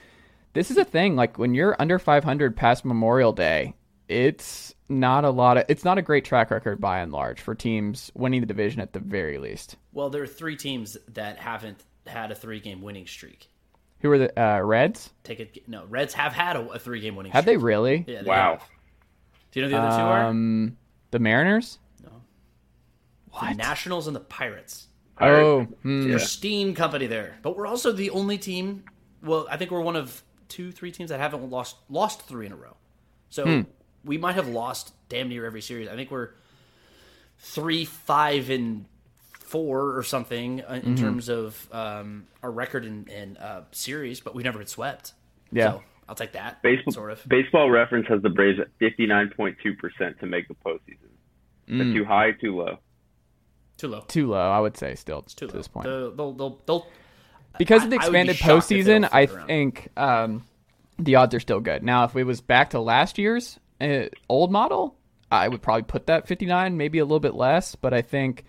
this 0.51 0.71
is 0.71 0.77
a 0.77 0.83
thing 0.83 1.15
like 1.15 1.37
when 1.39 1.53
you're 1.55 1.75
under 1.79 1.99
500 1.99 2.57
past 2.57 2.83
memorial 2.83 3.31
day 3.31 3.75
it's 4.09 4.75
not 4.89 5.23
a 5.23 5.29
lot 5.29 5.57
of 5.57 5.63
it's 5.69 5.85
not 5.85 5.97
a 5.97 6.01
great 6.01 6.25
track 6.25 6.51
record 6.51 6.81
by 6.81 6.99
and 6.99 7.11
large 7.13 7.39
for 7.39 7.55
teams 7.55 8.11
winning 8.13 8.41
the 8.41 8.45
division 8.47 8.81
at 8.81 8.91
the 8.93 8.99
very 8.99 9.37
least 9.37 9.77
Well, 9.93 10.09
there 10.09 10.21
are 10.21 10.27
three 10.27 10.57
teams 10.57 10.97
that 11.13 11.37
haven't 11.37 11.83
had 12.05 12.29
a 12.31 12.35
three 12.35 12.59
game 12.59 12.81
winning 12.83 13.07
streak. 13.07 13.47
Who 14.05 14.11
are 14.13 14.17
the 14.17 14.41
uh, 14.41 14.59
reds 14.61 15.11
Take 15.23 15.39
it. 15.39 15.67
No, 15.67 15.85
Reds 15.85 16.13
have 16.13 16.33
had 16.33 16.55
a, 16.55 16.61
a 16.69 16.79
three 16.79 16.99
game 16.99 17.15
winning. 17.15 17.31
have 17.31 17.45
they 17.45 17.57
really 17.57 18.05
Yeah, 18.07 18.21
they 18.21 18.29
Wow. 18.29 18.51
have. 18.59 18.63
Do 19.51 19.59
you 19.59 19.65
know 19.65 19.71
who 19.75 19.81
the 19.81 19.87
other 19.87 19.97
two 19.97 20.03
are? 20.03 20.25
Um, 20.25 20.77
the 21.11 21.19
Mariners. 21.19 21.79
The 23.41 23.53
Nationals 23.53 24.07
and 24.07 24.15
the 24.15 24.21
Pirates. 24.21 24.87
Oh, 25.19 25.63
hmm. 25.63 26.09
pristine 26.09 26.73
company 26.73 27.07
there. 27.07 27.37
But 27.41 27.57
we're 27.57 27.67
also 27.67 27.91
the 27.91 28.09
only 28.11 28.37
team. 28.37 28.83
Well, 29.21 29.45
I 29.49 29.57
think 29.57 29.71
we're 29.71 29.81
one 29.81 29.95
of 29.97 30.23
two, 30.47 30.71
three 30.71 30.91
teams 30.91 31.09
that 31.09 31.19
haven't 31.19 31.49
lost 31.49 31.75
lost 31.89 32.21
three 32.21 32.45
in 32.45 32.51
a 32.53 32.55
row. 32.55 32.77
So 33.29 33.43
Hmm. 33.45 33.61
we 34.05 34.17
might 34.17 34.35
have 34.35 34.47
lost 34.47 34.93
damn 35.09 35.27
near 35.29 35.45
every 35.45 35.61
series. 35.61 35.89
I 35.89 35.95
think 35.95 36.11
we're 36.11 36.29
three, 37.39 37.83
five, 37.85 38.49
and 38.49 38.85
four 39.45 39.97
or 39.97 40.03
something 40.03 40.61
uh, 40.61 40.73
in 40.73 40.81
Mm-hmm. 40.81 40.95
terms 40.95 41.29
of 41.29 41.67
um, 41.71 42.27
our 42.43 42.51
record 42.51 42.85
in, 42.85 43.07
in 43.07 43.37
uh, 43.37 43.63
series, 43.71 44.19
but 44.19 44.35
we've 44.35 44.45
never 44.45 44.57
been 44.57 44.67
swept. 44.67 45.13
Yeah. 45.51 45.71
so 45.73 45.83
I'll 46.09 46.15
take 46.15 46.33
that. 46.33 46.61
Baseball, 46.61 46.93
sort 46.93 47.11
of. 47.11 47.23
baseball 47.27 47.69
reference 47.69 48.07
has 48.07 48.21
the 48.21 48.29
Braves 48.29 48.59
at 48.59 48.67
59.2% 48.79 50.19
to 50.19 50.25
make 50.25 50.47
the 50.47 50.53
postseason. 50.55 51.09
Is 51.67 51.77
that 51.79 51.93
too 51.93 52.05
high, 52.05 52.31
too 52.31 52.55
low? 52.57 52.77
Too 53.77 53.87
low. 53.89 54.01
too 54.07 54.27
low. 54.27 54.51
I 54.51 54.59
would 54.59 54.77
say 54.77 54.95
still 54.95 55.23
Too 55.23 55.47
to 55.47 55.53
low. 55.53 55.57
this 55.59 55.67
point 55.67 55.85
They'll, 55.85 56.11
they'll, 56.15 56.31
they'll, 56.33 56.61
they'll, 56.65 56.87
because 57.57 57.83
of 57.83 57.89
the 57.89 57.97
I- 57.97 57.99
I 57.99 58.01
be 58.03 58.05
expanded 58.07 58.35
shocked 58.37 58.63
if 58.63 58.67
they 58.69 58.75
postseason. 58.83 59.09
I 59.11 59.25
flip 59.25 59.29
it 59.29 59.35
around. 59.35 59.47
think 59.47 59.89
um, 59.97 60.43
the 60.99 61.15
odds 61.15 61.35
are 61.35 61.39
still 61.39 61.59
good. 61.59 61.83
Now, 61.83 62.03
if 62.05 62.15
it 62.15 62.23
was 62.23 62.39
back 62.41 62.69
to 62.71 62.79
last 62.79 63.17
year's 63.17 63.59
uh, 63.81 64.03
old 64.29 64.51
model, 64.51 64.95
I 65.31 65.47
would 65.49 65.61
probably 65.61 65.83
put 65.83 66.07
that 66.07 66.27
59, 66.27 66.77
maybe 66.77 66.99
a 66.99 67.03
little 67.03 67.19
bit 67.19 67.33
less, 67.35 67.75
but 67.75 67.93
I 67.93 68.01
think 68.01 68.45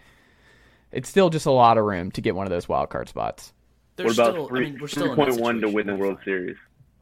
it's 0.97 1.09
still 1.09 1.31
just 1.31 1.47
a 1.47 1.51
lot 1.51 1.79
of 1.79 1.85
room 1.85 2.11
to 2.13 2.21
get 2.21 2.35
one 2.35 2.47
of 2.47 2.51
those 2.51 2.69
wild 2.69 2.89
card 2.91 3.09
spots. 3.09 3.53
they're 3.97 4.07
What 4.07 4.15
about 4.15 4.33
still. 4.33 4.49
three, 4.49 4.67
I 4.67 4.71
mean, 4.71 4.79
we're 4.81 4.89
still 4.89 5.13
in 5.13 5.19
3.1 5.19 5.61
to 5.61 5.69
win 5.69 5.87
the 5.87 5.95
We're 5.95 5.99
World 6.01 6.17
fine. 6.19 6.25
Series? 6.25 6.57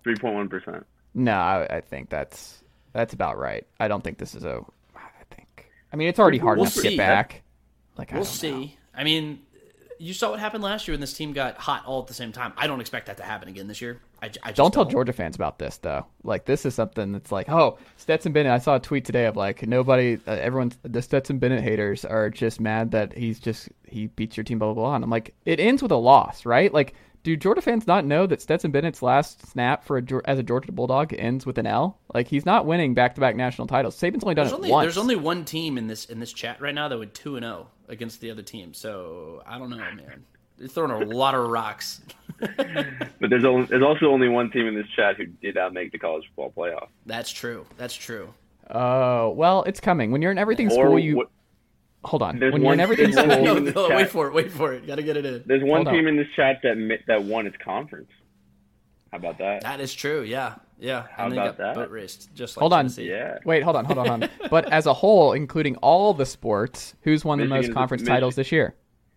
3.1%. 0.07 0.85
No, 1.15 1.33
I, 1.33 1.77
I 1.77 1.81
think 1.81 2.11
that's 2.11 2.63
that's 2.93 3.15
about 3.15 3.39
right. 3.39 3.67
I 3.81 3.89
don't 3.89 4.03
think 4.03 4.19
this 4.19 4.35
is 4.35 4.45
a. 4.45 4.61
I 4.97 5.01
think. 5.35 5.71
I 5.93 5.97
mean, 5.97 6.09
it's 6.09 6.19
already 6.19 6.39
hard 6.39 6.59
We'll 6.59 6.65
enough 6.65 6.75
to 6.75 6.81
see. 6.81 6.91
get 6.91 6.99
back. 6.99 7.43
Like 7.97 8.13
I 8.13 8.17
We'll 8.17 8.25
don't 8.25 8.33
see. 8.33 8.51
know. 8.53 8.71
I 8.97 9.05
mean, 9.05 9.41
you 9.99 10.13
saw 10.13 10.31
what 10.31 10.41
happened 10.41 10.65
last 10.65 10.87
year 10.89 10.93
when 10.95 11.01
this 11.01 11.13
team 11.15 11.33
got 11.33 11.57
hot 11.57 11.85
all 11.87 12.01
at 12.03 12.09
the 12.09 12.15
same 12.15 12.33
time. 12.33 12.53
I 12.57 12.67
don't 12.67 12.81
expect 12.81 13.07
that 13.07 13.17
to 13.19 13.23
happen 13.23 13.49
again 13.49 13.69
this 13.69 13.81
year. 13.81 14.01
I, 14.25 14.31
I 14.49 14.53
Don't 14.53 14.73
tell 14.73 14.85
don't. 14.85 14.93
Georgia 14.93 15.13
fans 15.13 15.37
about 15.37 15.59
this 15.59 15.77
though. 15.79 16.07
Like 16.23 16.47
this 16.47 16.65
is 16.65 16.75
something 16.75 17.13
that's 17.13 17.31
like, 17.31 17.49
oh, 17.49 17.79
Stetson 17.97 18.33
Bennett. 18.33 18.53
I 18.53 18.59
saw 18.59 18.77
a 18.77 18.81
tweet 18.81 19.05
today 19.05 19.27
of 19.27 19.37
like 19.37 19.67
nobody, 19.67 20.19
uh, 20.27 20.33
everyone, 20.33 20.73
the 20.83 21.03
Stetson 21.03 21.39
Bennett 21.39 21.63
haters 21.63 22.05
are 22.05 22.31
just 22.31 22.61
mad 22.61 22.91
that 22.93 23.17
he's 23.17 23.39
just 23.39 23.69
he 23.87 24.07
beats 24.09 24.37
your 24.37 24.45
team, 24.45 24.59
blah 24.59 24.73
blah 24.73 24.83
blah. 24.83 24.95
And 24.95 25.05
I'm 25.05 25.11
like, 25.11 25.35
it 25.45 25.61
ends 25.61 25.83
with 25.83 25.93
a 25.93 25.97
loss, 25.97 26.47
right? 26.47 26.73
Like 26.73 26.95
do 27.25 27.37
Georgia 27.37 27.63
fans 27.63 27.87
not 27.87 28.05
know 28.05 28.27
that 28.27 28.43
Stetson 28.43 28.71
Bennett's 28.71 29.01
last 29.03 29.47
snap 29.51 29.83
for 29.83 29.97
a, 29.97 30.03
as 30.27 30.39
a 30.39 30.43
Georgia 30.43 30.73
Bulldog 30.73 31.15
ends 31.19 31.47
with 31.47 31.57
an 31.57 31.67
L? 31.67 31.99
Like 32.13 32.29
he's 32.29 32.45
not 32.45 32.67
winning 32.67 32.93
back 32.93 33.15
to 33.15 33.21
back 33.21 33.35
national 33.35 33.67
titles. 33.67 33.97
Saban's 33.99 34.23
only 34.25 34.35
done 34.35 34.45
There's 34.45 34.53
it 34.53 34.57
only, 34.57 34.71
once. 34.71 34.85
there's 34.85 34.99
only 34.99 35.17
one 35.17 35.45
team 35.45 35.79
in 35.79 35.87
this 35.87 36.05
in 36.05 36.21
this 36.21 36.33
chat 36.33 36.61
right 36.61 36.75
now 36.75 36.89
that 36.89 36.99
would 36.99 37.15
two 37.15 37.37
and 37.37 37.45
zero 37.45 37.69
against 37.89 38.21
the 38.21 38.31
other 38.31 38.43
team. 38.43 38.75
So 38.75 39.43
I 39.47 39.59
don't 39.59 39.71
know, 39.71 39.77
man. 39.77 40.25
They're 40.59 40.69
throwing 40.69 40.91
a 40.91 41.05
lot 41.15 41.35
of 41.35 41.49
rocks. 41.49 42.01
But 43.21 43.31
there's 43.31 43.45
only, 43.45 43.67
there's 43.67 43.83
also 43.83 44.07
only 44.07 44.29
one 44.29 44.51
team 44.51 44.67
in 44.67 44.75
this 44.75 44.87
chat 44.97 45.17
who 45.17 45.25
did 45.27 45.55
not 45.55 45.73
make 45.73 45.93
the 45.93 45.99
college 45.99 46.25
football 46.35 46.53
playoff. 46.55 46.89
That's 47.07 47.31
true. 47.31 47.65
That's 47.79 47.95
true. 47.95 48.35
Oh 48.71 49.31
well, 49.31 49.63
it's 49.63 49.81
coming. 49.81 50.11
When 50.11 50.21
you're 50.21 50.33
in 50.33 50.37
everything 50.39 50.67
Or 50.67 50.71
school, 50.87 50.99
you 50.99 51.17
what- 51.17 51.31
hold 52.05 52.23
on. 52.23 52.39
There's 52.39 52.53
When 52.53 52.61
you're 52.63 52.73
in 52.73 52.79
one- 52.79 52.81
everything 52.81 53.13
school, 53.13 53.29
team 53.29 53.45
No, 53.45 53.57
in 53.57 53.65
this 53.65 53.75
no, 53.75 53.89
wait 53.89 54.11
for 54.11 54.27
it. 54.27 54.35
Wait 54.35 54.51
for 54.51 54.73
it. 54.75 54.87
Got 54.87 54.97
to 54.97 55.03
get 55.03 55.17
it 55.17 55.25
in. 55.25 55.43
There's 55.47 55.63
one 55.63 55.77
Hold 55.87 55.89
on. 55.89 55.95
team 55.95 56.07
in 56.09 56.17
this 56.17 56.27
chat 56.37 56.59
that 56.65 56.99
that 57.07 57.23
won 57.25 57.47
its 57.47 57.57
conference. 57.65 58.11
How 59.11 59.19
about 59.19 59.39
that? 59.39 59.63
That 59.63 59.81
is 59.81 59.95
true. 59.95 60.23
Yeah, 60.23 60.57
yeah. 60.79 61.05
How 61.13 61.25
and 61.25 61.33
they 61.33 61.37
about 61.39 61.57
got 61.57 61.65
that? 61.65 61.75
boat 61.77 61.91
raced. 61.91 62.35
Just 62.35 62.57
like 62.57 62.61
Hold 62.61 62.73
on. 62.75 62.81
Tennessee. 62.81 63.09
Yeah. 63.09 63.39
wait, 63.47 63.63
hold 63.63 63.77
on, 63.77 63.85
hold 63.87 63.99
on, 63.99 64.07
hold 64.09 64.23
on. 64.25 64.31
but 64.51 64.71
as 64.71 64.87
a 64.87 64.93
whole, 64.93 65.33
including 65.33 65.77
all 65.77 66.13
the 66.13 66.27
sports, 66.27 66.95
who's 67.03 67.25
won 67.25 67.39
the 67.39 67.47
most 67.47 67.73
conference 67.73 68.03
Michi- 68.03 68.07
titles 68.09 68.35
this 68.35 68.51
year? 68.53 68.75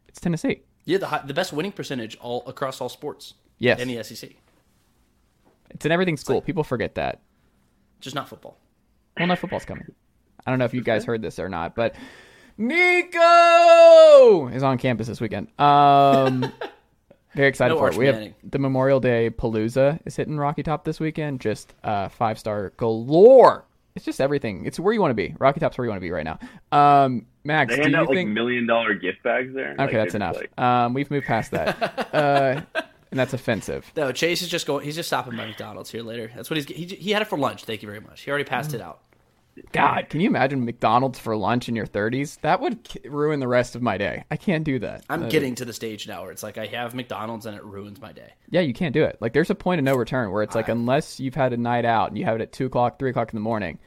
It's 0.08 0.20
Tennessee. 0.22 0.62
Yeah, 0.88 0.98
the 1.00 1.08
hi- 1.08 1.22
the 1.26 1.34
best 1.34 1.52
winning 1.54 1.74
percentage 1.74 2.16
all 2.18 2.44
across 2.48 2.80
all 2.82 2.90
sports. 2.90 3.34
Yes. 3.60 3.80
in 3.80 3.88
the 3.88 4.02
SEC, 4.04 4.32
It's 5.72 5.86
in 5.86 5.92
everything 5.92 6.16
school. 6.18 6.42
People 6.42 6.64
forget 6.64 6.96
that. 6.96 7.20
just 8.00 8.16
not 8.16 8.30
football. 8.30 8.58
Well, 9.18 9.28
no, 9.28 9.36
football's 9.36 9.66
coming. 9.66 9.86
I 10.46 10.50
don't 10.52 10.60
know 10.60 10.66
if 10.66 10.74
you 10.74 10.82
guys 10.82 11.04
heard 11.06 11.22
this 11.22 11.40
or 11.40 11.50
not, 11.50 11.76
but 11.76 11.96
Nico 12.58 14.48
is 14.50 14.64
on 14.64 14.78
campus 14.78 15.08
this 15.08 15.20
weekend. 15.20 15.48
Um, 15.60 16.52
very 17.36 17.48
excited 17.50 17.74
No 17.74 17.80
for 17.80 17.90
it. 17.90 17.98
We 17.98 18.06
have 18.08 18.34
the 18.44 18.60
Memorial 18.60 19.00
Day 19.00 19.30
Palooza 19.30 20.00
is 20.06 20.16
hitting 20.16 20.38
Rocky 20.38 20.64
Top 20.64 20.86
this 20.86 21.00
weekend. 21.00 21.42
Just 21.42 21.74
uh, 21.84 22.10
five 22.10 22.38
star 22.40 22.72
galore. 22.78 23.66
It's 23.96 24.06
just 24.06 24.22
everything. 24.22 24.66
It's 24.66 24.80
where 24.80 24.94
you 24.94 25.02
want 25.02 25.10
to 25.12 25.16
be. 25.16 25.34
Rocky 25.40 25.60
Top's 25.60 25.78
where 25.78 25.86
you 25.86 25.90
want 25.90 25.98
to 25.98 26.06
be 26.06 26.12
right 26.12 26.24
now. 26.26 26.38
Um, 26.72 27.26
Max, 27.48 27.72
They 27.72 27.78
do 27.78 27.82
hand 27.84 27.92
you 27.94 27.98
out 28.00 28.08
like 28.10 28.16
think? 28.18 28.30
million 28.30 28.68
dollar 28.68 28.94
gift 28.94 29.24
bags 29.24 29.54
there. 29.56 29.76
okay, 29.80 29.96
that's 29.98 30.14
enough. 30.16 30.38
Um, 30.58 30.94
we've 30.94 31.10
moved 31.10 31.26
past 31.26 31.52
that, 31.52 32.10
uh, 32.14 32.62
and 33.10 33.20
that's 33.20 33.34
offensive. 33.34 33.92
No, 33.96 34.12
Chase 34.12 34.42
is 34.42 34.50
just 34.50 34.68
going. 34.68 34.84
He's 34.86 34.96
just 34.96 35.08
stopping 35.10 35.36
by 35.38 35.46
McDonald's 35.48 35.90
here 35.90 36.04
later. 36.04 36.30
That's 36.36 36.50
what 36.50 36.58
he's. 36.58 36.66
He, 36.68 36.86
he 36.96 37.12
had 37.12 37.22
it 37.22 37.28
for 37.30 37.38
lunch. 37.38 37.64
Thank 37.64 37.82
you 37.82 37.88
very 37.88 38.02
much. 38.02 38.22
He 38.22 38.30
already 38.30 38.44
passed 38.44 38.74
it 38.74 38.82
out. 38.82 39.00
God, 39.72 40.10
can 40.10 40.20
you 40.22 40.28
imagine 40.28 40.66
McDonald's 40.66 41.18
for 41.18 41.36
lunch 41.36 41.68
in 41.68 41.76
your 41.76 41.88
30s? 41.88 42.40
That 42.42 42.62
would 42.62 42.78
ruin 43.06 43.40
the 43.40 43.48
rest 43.48 43.76
of 43.76 43.82
my 43.82 43.98
day. 43.98 44.24
I 44.30 44.36
can't 44.38 44.64
do 44.64 44.78
that. 44.78 45.04
I'm 45.10 45.24
Uh, 45.24 45.30
getting 45.30 45.56
to 45.56 45.66
the 45.66 45.74
stage 45.74 46.08
now 46.08 46.22
where 46.22 46.32
it's 46.32 46.44
like 46.44 46.60
I 46.60 46.68
have 46.68 46.94
McDonald's 46.94 47.48
and 47.48 47.58
it 47.58 47.64
ruins 47.64 48.00
my 48.00 48.12
day. 48.12 48.34
Yeah, 48.52 48.62
you 48.62 48.72
can't 48.76 48.94
do 48.94 49.04
it. 49.04 49.18
Like, 49.20 49.34
there's 49.34 49.50
a 49.50 49.56
point 49.56 49.80
of 49.80 49.86
no 49.86 49.96
return 49.96 50.30
where 50.30 50.44
it's 50.44 50.54
like, 50.54 50.68
unless 50.70 51.20
you've 51.20 51.34
had 51.34 51.54
a 51.54 51.58
night 51.58 51.86
out 51.86 52.10
and 52.10 52.20
you 52.20 52.26
have 52.26 52.36
it 52.36 52.42
at 52.44 52.52
two 52.52 52.68
o'clock, 52.68 53.00
three 53.00 53.10
o'clock 53.10 53.34
in 53.34 53.36
the 53.36 53.42
morning, 53.42 53.80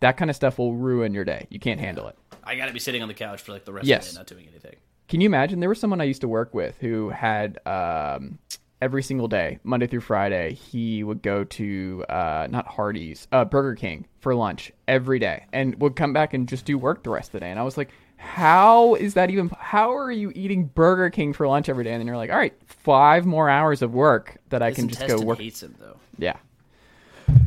that 0.00 0.16
kind 0.16 0.28
of 0.28 0.34
stuff 0.34 0.58
will 0.58 0.74
ruin 0.74 1.14
your 1.14 1.24
day. 1.24 1.46
You 1.50 1.60
can't 1.60 1.78
handle 1.78 2.08
it. 2.08 2.16
I 2.44 2.56
got 2.56 2.66
to 2.66 2.72
be 2.72 2.78
sitting 2.80 3.02
on 3.02 3.08
the 3.08 3.14
couch 3.14 3.40
for 3.42 3.52
like 3.52 3.64
the 3.64 3.72
rest 3.72 3.86
Yes. 3.86 4.06
of 4.06 4.08
the 4.08 4.14
day, 4.14 4.18
not 4.20 4.26
doing 4.26 4.46
anything. 4.50 4.76
Can 5.08 5.20
you 5.20 5.26
imagine? 5.26 5.60
There 5.60 5.68
was 5.68 5.78
someone 5.80 6.00
I 6.00 6.04
used 6.04 6.22
to 6.22 6.28
work 6.28 6.54
with 6.54 6.76
who 6.78 7.10
had 7.10 7.58
um, 7.66 8.38
every 8.80 9.02
single 9.02 9.28
day, 9.28 9.58
Monday 9.62 9.86
through 9.86 10.00
Friday, 10.00 10.54
he 10.54 11.04
would 11.04 11.22
go 11.22 11.44
to 11.44 12.04
uh, 12.08 12.48
not 12.50 12.66
Hardee's, 12.66 13.28
uh, 13.30 13.44
Burger 13.44 13.74
King 13.74 14.06
for 14.20 14.34
lunch 14.34 14.72
every 14.88 15.18
day, 15.18 15.44
and 15.52 15.80
would 15.80 15.96
come 15.96 16.12
back 16.12 16.32
and 16.34 16.48
just 16.48 16.64
do 16.64 16.78
work 16.78 17.02
the 17.02 17.10
rest 17.10 17.28
of 17.28 17.32
the 17.32 17.40
day. 17.40 17.50
And 17.50 17.58
I 17.58 17.62
was 17.62 17.76
like, 17.76 17.90
how 18.16 18.94
is 18.94 19.14
that 19.14 19.30
even? 19.30 19.50
How 19.58 19.94
are 19.96 20.10
you 20.12 20.32
eating 20.34 20.66
Burger 20.66 21.10
King 21.10 21.32
for 21.32 21.46
lunch 21.46 21.68
every 21.68 21.84
day? 21.84 21.92
And 21.92 22.00
then 22.00 22.06
you're 22.06 22.16
like, 22.16 22.30
all 22.30 22.36
right, 22.38 22.54
five 22.66 23.26
more 23.26 23.48
hours 23.50 23.82
of 23.82 23.92
work 23.92 24.38
that 24.48 24.62
I 24.62 24.68
His 24.68 24.76
can 24.76 24.88
just 24.88 25.06
go 25.06 25.20
work. 25.20 25.38
hates 25.38 25.62
him 25.62 25.74
though. 25.78 25.96
Yeah. 26.18 26.36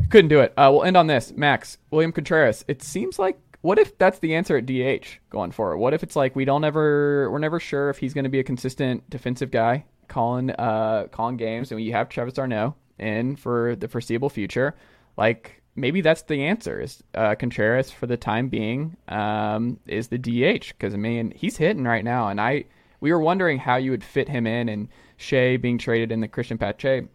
Couldn't 0.10 0.30
do 0.30 0.40
it. 0.40 0.54
Uh, 0.56 0.70
we'll 0.72 0.84
end 0.84 0.98
on 0.98 1.08
this. 1.08 1.34
Max, 1.36 1.78
William 1.92 2.12
Contreras. 2.12 2.64
It 2.68 2.82
seems 2.84 3.18
like 3.20 3.38
what 3.66 3.80
if 3.80 3.98
that's 3.98 4.20
the 4.20 4.36
answer 4.36 4.58
at 4.58 4.68
DH 4.68 5.08
going 5.32 5.50
forward? 5.50 5.80
What 5.80 5.96
if 5.96 6.04
it's 6.04 6.16
like 6.16 6.36
we 6.36 6.46
don't 6.46 6.64
ever 6.64 7.32
we're 7.32 7.40
never 7.40 7.60
sure 7.60 7.90
if 7.90 7.98
he's 7.98 8.14
going 8.14 8.26
to 8.26 8.30
be 8.30 8.40
a 8.40 8.44
consistent 8.44 9.10
defensive 9.10 9.50
guy 9.50 9.86
calling 10.08 10.52
uh 10.52 11.08
calling 11.12 11.36
games 11.36 11.72
and 11.72 11.82
you 11.82 11.92
have 11.92 12.08
Travis 12.08 12.36
d'Arnaud 12.36 12.76
in 13.00 13.36
for 13.36 13.76
the 13.76 13.88
foreseeable 13.88 14.30
future. 14.30 14.76
Like 15.18 15.64
maybe 15.76 16.02
that's 16.02 16.22
the 16.22 16.44
answer 16.44 16.80
is 16.80 17.04
uh, 17.16 17.34
Contreras 17.34 17.90
for 17.90 18.06
the 18.06 18.18
time 18.18 18.50
being 18.50 18.98
um, 19.08 19.80
is 19.88 20.10
the 20.10 20.20
DH 20.20 20.68
because 20.68 20.94
I 20.94 20.98
mean 20.98 21.34
he's 21.36 21.58
hitting 21.58 21.86
right 21.86 22.04
now 22.04 22.28
and 22.28 22.40
I 22.40 22.66
we 23.00 23.12
were 23.12 23.20
wondering 23.20 23.58
how 23.58 23.78
you 23.78 23.90
would 23.90 24.04
fit 24.04 24.30
him 24.30 24.46
in 24.46 24.70
and 24.70 24.90
Shea 25.18 25.58
being 25.58 25.80
traded 25.80 26.12
in 26.12 26.20
the 26.20 26.28
Cristian 26.28 26.60
Pache 26.60 27.08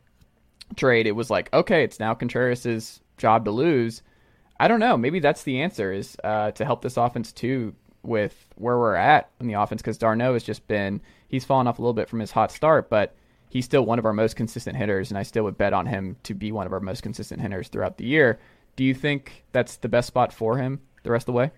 trade, 0.76 1.06
it 1.06 1.12
was 1.12 1.30
like, 1.30 1.52
okay, 1.52 1.84
it's 1.84 2.00
now 2.00 2.14
Contreras' 2.14 3.00
job 3.18 3.44
to 3.44 3.50
lose. 3.50 4.02
I 4.60 4.68
don't 4.68 4.78
know. 4.78 4.98
Maybe 4.98 5.20
that's 5.20 5.42
the 5.42 5.62
answer 5.62 5.90
is 5.90 6.18
uh, 6.22 6.50
to 6.50 6.66
help 6.66 6.82
this 6.82 6.98
offense 6.98 7.32
too 7.32 7.74
with 8.02 8.46
where 8.56 8.78
we're 8.78 8.94
at 8.94 9.30
in 9.40 9.46
the 9.46 9.54
offense 9.54 9.80
because 9.80 9.96
d'Arnaud 9.96 10.34
has 10.34 10.44
just 10.44 10.68
been 10.68 11.00
he's 11.28 11.46
fallen 11.46 11.66
off 11.66 11.78
a 11.78 11.82
little 11.82 11.94
bit 11.94 12.10
from 12.10 12.20
his 12.20 12.30
hot 12.30 12.52
start, 12.52 12.90
but 12.90 13.14
he's 13.48 13.64
still 13.64 13.86
one 13.86 13.98
of 13.98 14.04
our 14.04 14.12
most 14.12 14.36
consistent 14.36 14.76
hitters, 14.76 15.10
and 15.10 15.16
I 15.16 15.22
still 15.22 15.44
would 15.44 15.56
bet 15.56 15.72
on 15.72 15.86
him 15.86 16.16
to 16.24 16.34
be 16.34 16.52
one 16.52 16.66
of 16.66 16.74
our 16.74 16.80
most 16.80 17.02
consistent 17.02 17.40
hitters 17.40 17.68
throughout 17.68 17.96
the 17.96 18.04
year. 18.04 18.38
Do 18.76 18.84
you 18.84 18.92
think 18.92 19.44
that's 19.52 19.76
the 19.76 19.88
best 19.88 20.08
spot 20.08 20.30
for 20.30 20.58
him 20.58 20.80
the 21.04 21.10
rest 21.10 21.22
of 21.22 21.32
the 21.32 21.38
way? 21.38 21.52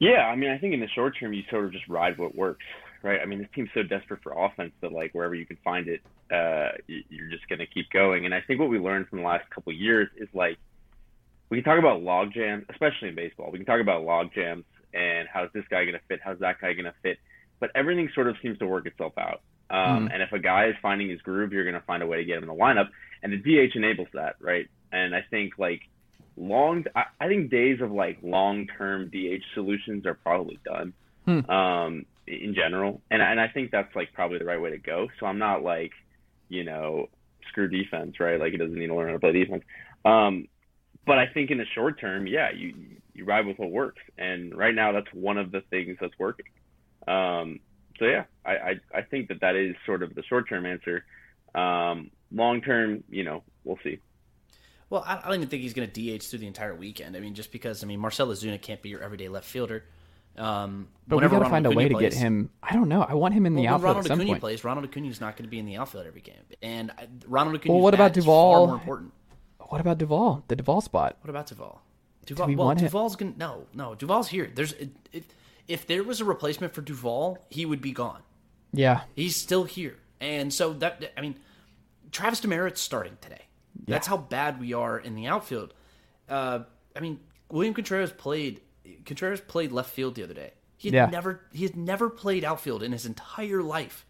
Yeah, 0.00 0.26
I 0.26 0.34
mean, 0.34 0.50
I 0.50 0.58
think 0.58 0.74
in 0.74 0.80
the 0.80 0.88
short 0.88 1.16
term, 1.18 1.32
you 1.32 1.44
sort 1.48 1.64
of 1.64 1.72
just 1.72 1.86
ride 1.86 2.18
what 2.18 2.34
works, 2.34 2.64
right? 3.04 3.20
I 3.20 3.24
mean, 3.24 3.38
this 3.38 3.48
team's 3.54 3.70
so 3.72 3.84
desperate 3.84 4.20
for 4.20 4.32
offense 4.32 4.72
that 4.80 4.90
like 4.90 5.14
wherever 5.14 5.36
you 5.36 5.46
can 5.46 5.58
find 5.62 5.86
it, 5.86 6.00
uh, 6.32 6.72
you're 6.88 7.30
just 7.30 7.48
going 7.48 7.60
to 7.60 7.66
keep 7.66 7.88
going. 7.90 8.24
And 8.24 8.34
I 8.34 8.40
think 8.40 8.58
what 8.58 8.68
we 8.68 8.80
learned 8.80 9.06
from 9.06 9.20
the 9.20 9.24
last 9.24 9.48
couple 9.50 9.72
years 9.72 10.08
is 10.16 10.28
like 10.34 10.58
we 11.54 11.62
can 11.62 11.70
talk 11.70 11.78
about 11.78 12.02
log 12.02 12.32
jams, 12.32 12.64
especially 12.70 13.08
in 13.08 13.14
baseball. 13.14 13.50
We 13.52 13.58
can 13.58 13.66
talk 13.66 13.80
about 13.80 14.02
log 14.02 14.32
jams 14.34 14.64
and 14.92 15.28
how's 15.32 15.50
this 15.52 15.64
guy 15.70 15.84
going 15.84 15.94
to 15.94 16.00
fit, 16.08 16.20
how's 16.22 16.38
that 16.40 16.60
guy 16.60 16.72
going 16.72 16.84
to 16.84 16.94
fit, 17.02 17.18
but 17.60 17.70
everything 17.74 18.08
sort 18.14 18.28
of 18.28 18.36
seems 18.42 18.58
to 18.58 18.66
work 18.66 18.86
itself 18.86 19.12
out. 19.18 19.40
Um, 19.70 20.08
And 20.12 20.22
if 20.22 20.32
a 20.32 20.38
guy 20.38 20.66
is 20.66 20.74
finding 20.82 21.08
his 21.08 21.20
groove, 21.22 21.52
you're 21.52 21.64
going 21.64 21.74
to 21.74 21.86
find 21.86 22.02
a 22.02 22.06
way 22.06 22.18
to 22.18 22.24
get 22.24 22.36
him 22.36 22.44
in 22.44 22.48
the 22.48 22.54
lineup, 22.54 22.88
and 23.22 23.32
the 23.32 23.38
DH 23.38 23.74
enables 23.74 24.08
that, 24.14 24.36
right? 24.40 24.68
And 24.92 25.14
I 25.14 25.22
think 25.30 25.54
like 25.58 25.80
long, 26.36 26.84
I, 26.94 27.04
I 27.20 27.28
think 27.28 27.50
days 27.50 27.80
of 27.80 27.90
like 27.90 28.18
long-term 28.22 29.10
DH 29.10 29.42
solutions 29.54 30.06
are 30.06 30.14
probably 30.14 30.58
done 30.64 30.92
Hmm. 31.24 31.50
um, 31.50 32.06
in 32.26 32.54
general, 32.54 33.00
and 33.10 33.22
and 33.22 33.40
I 33.40 33.48
think 33.48 33.70
that's 33.70 33.94
like 33.96 34.12
probably 34.12 34.38
the 34.38 34.44
right 34.44 34.60
way 34.60 34.70
to 34.70 34.78
go. 34.78 35.08
So 35.18 35.26
I'm 35.26 35.38
not 35.38 35.62
like, 35.62 35.92
you 36.50 36.64
know, 36.64 37.08
screw 37.48 37.68
defense, 37.68 38.20
right? 38.20 38.38
Like 38.38 38.52
he 38.52 38.58
doesn't 38.58 38.78
need 38.78 38.88
to 38.88 38.94
learn 38.94 39.08
how 39.08 39.14
to 39.14 39.18
play 39.18 39.32
defense. 39.32 39.64
Um, 40.04 40.48
but 41.06 41.18
I 41.18 41.26
think 41.26 41.50
in 41.50 41.58
the 41.58 41.66
short 41.74 42.00
term, 42.00 42.26
yeah, 42.26 42.50
you 42.50 42.74
you 43.14 43.24
ride 43.24 43.46
with 43.46 43.58
what 43.58 43.70
works, 43.70 44.02
and 44.18 44.54
right 44.56 44.74
now 44.74 44.92
that's 44.92 45.12
one 45.12 45.38
of 45.38 45.50
the 45.52 45.60
things 45.70 45.96
that's 46.00 46.18
working. 46.18 46.46
Um, 47.06 47.60
so 47.98 48.06
yeah, 48.06 48.24
I, 48.44 48.52
I 48.52 48.74
I 48.94 49.02
think 49.02 49.28
that 49.28 49.40
that 49.40 49.56
is 49.56 49.76
sort 49.86 50.02
of 50.02 50.14
the 50.14 50.22
short 50.24 50.48
term 50.48 50.66
answer. 50.66 51.04
Um, 51.54 52.10
long 52.32 52.60
term, 52.60 53.04
you 53.08 53.22
know, 53.24 53.42
we'll 53.64 53.78
see. 53.84 54.00
Well, 54.90 55.04
I, 55.06 55.18
I 55.18 55.22
don't 55.28 55.34
even 55.36 55.48
think 55.48 55.62
he's 55.62 55.74
going 55.74 55.88
to 55.90 56.18
DH 56.18 56.22
through 56.24 56.40
the 56.40 56.46
entire 56.46 56.74
weekend. 56.74 57.16
I 57.16 57.20
mean, 57.20 57.34
just 57.34 57.52
because 57.52 57.82
I 57.82 57.86
mean 57.86 58.00
Marcell 58.00 58.28
Ozuna 58.28 58.60
can't 58.60 58.82
be 58.82 58.88
your 58.90 59.02
everyday 59.02 59.28
left 59.28 59.46
fielder. 59.46 59.84
Um, 60.36 60.88
But 61.06 61.16
we 61.16 61.18
whenever 61.18 61.36
got 61.36 61.38
to 61.38 61.44
Ronald 61.44 61.50
find 61.52 61.66
a 61.66 61.70
way 61.70 61.84
Acuna 61.84 61.98
to 62.00 62.04
get 62.10 62.14
him. 62.14 62.50
I 62.60 62.74
don't 62.74 62.88
know. 62.88 63.02
I 63.02 63.14
want 63.14 63.34
him 63.34 63.46
in 63.46 63.54
the 63.54 63.62
Well, 63.62 63.64
when 63.66 63.74
outfield 63.74 63.84
Ronald 63.84 64.04
at 64.06 64.08
some 64.08 64.18
Acuna 64.18 64.32
point. 64.32 64.40
plays, 64.40 64.64
Ronald 64.64 64.84
Acuna 64.86 65.08
is 65.08 65.20
not 65.20 65.36
going 65.36 65.44
to 65.44 65.50
be 65.50 65.60
in 65.60 65.66
the 65.66 65.76
outfield 65.76 66.06
every 66.06 66.22
game, 66.22 66.34
and 66.60 66.90
I, 66.90 67.06
Ronald 67.28 67.54
Acuna. 67.54 67.72
Well, 67.74 67.82
what 67.82 67.94
about 67.94 68.10
Far 68.10 68.14
Duvall? 68.14 68.66
more 68.66 68.74
important. 68.76 69.12
What 69.74 69.80
about 69.80 69.98
Duvall? 69.98 70.44
The 70.46 70.54
Duvall 70.54 70.80
spot. 70.82 71.16
What 71.20 71.30
about 71.30 71.48
Duvall? 71.48 71.82
Duvall. 72.26 72.46
we 72.46 72.54
well, 72.54 72.70
him? 72.70 72.78
Duvall's 72.78 73.16
gonna 73.16 73.32
no, 73.36 73.66
no. 73.74 73.96
Duvall's 73.96 74.28
here. 74.28 74.48
There's 74.54 74.72
it, 74.74 74.90
it, 75.10 75.24
if 75.66 75.84
there 75.84 76.04
was 76.04 76.20
a 76.20 76.24
replacement 76.24 76.72
for 76.72 76.80
Duvall, 76.80 77.44
he 77.50 77.66
would 77.66 77.80
be 77.80 77.90
gone. 77.90 78.22
Yeah. 78.72 79.00
He's 79.16 79.34
still 79.34 79.64
here, 79.64 79.96
and 80.20 80.54
so 80.54 80.74
that 80.74 81.12
I 81.18 81.20
mean, 81.20 81.40
Travis 82.12 82.40
Demeritte's 82.40 82.80
starting 82.80 83.18
today. 83.20 83.46
That's 83.88 84.06
how 84.06 84.16
bad 84.16 84.60
we 84.60 84.74
are 84.74 84.96
in 84.96 85.16
the 85.16 85.26
outfield. 85.26 85.74
Uh, 86.28 86.60
I 86.94 87.00
mean, 87.00 87.18
William 87.50 87.74
Contreras 87.74 88.12
played. 88.12 88.60
Contreras 89.04 89.40
played 89.40 89.72
left 89.72 89.90
field 89.90 90.14
the 90.14 90.22
other 90.22 90.34
day. 90.34 90.52
He 90.76 90.86
had 90.86 90.94
Yeah. 90.94 91.06
never 91.06 91.40
he 91.52 91.64
had 91.64 91.74
never 91.74 92.08
played 92.10 92.44
outfield 92.44 92.84
in 92.84 92.92
his 92.92 93.06
entire 93.06 93.60
life. 93.60 94.06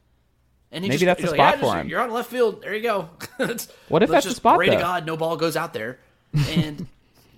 And 0.74 0.82
Maybe 0.82 0.94
just, 0.98 1.04
that's 1.04 1.20
the 1.20 1.26
you're 1.28 1.34
spot 1.36 1.38
like, 1.38 1.54
"Ah, 1.54 1.58
for 1.58 1.66
just- 1.66 1.76
him." 1.76 1.88
You're 1.88 2.00
on 2.00 2.10
left 2.10 2.30
field. 2.30 2.62
There 2.62 2.74
you 2.74 2.82
go. 2.82 3.08
What 3.88 4.02
if 4.02 4.10
that's 4.10 4.26
the 4.26 4.34
spot, 4.34 4.56
Pray 4.56 4.70
to? 4.70 4.76
God, 4.76 5.06
no 5.06 5.16
ball 5.16 5.36
goes 5.36 5.56
out 5.56 5.72
there, 5.72 6.00
and 6.50 6.86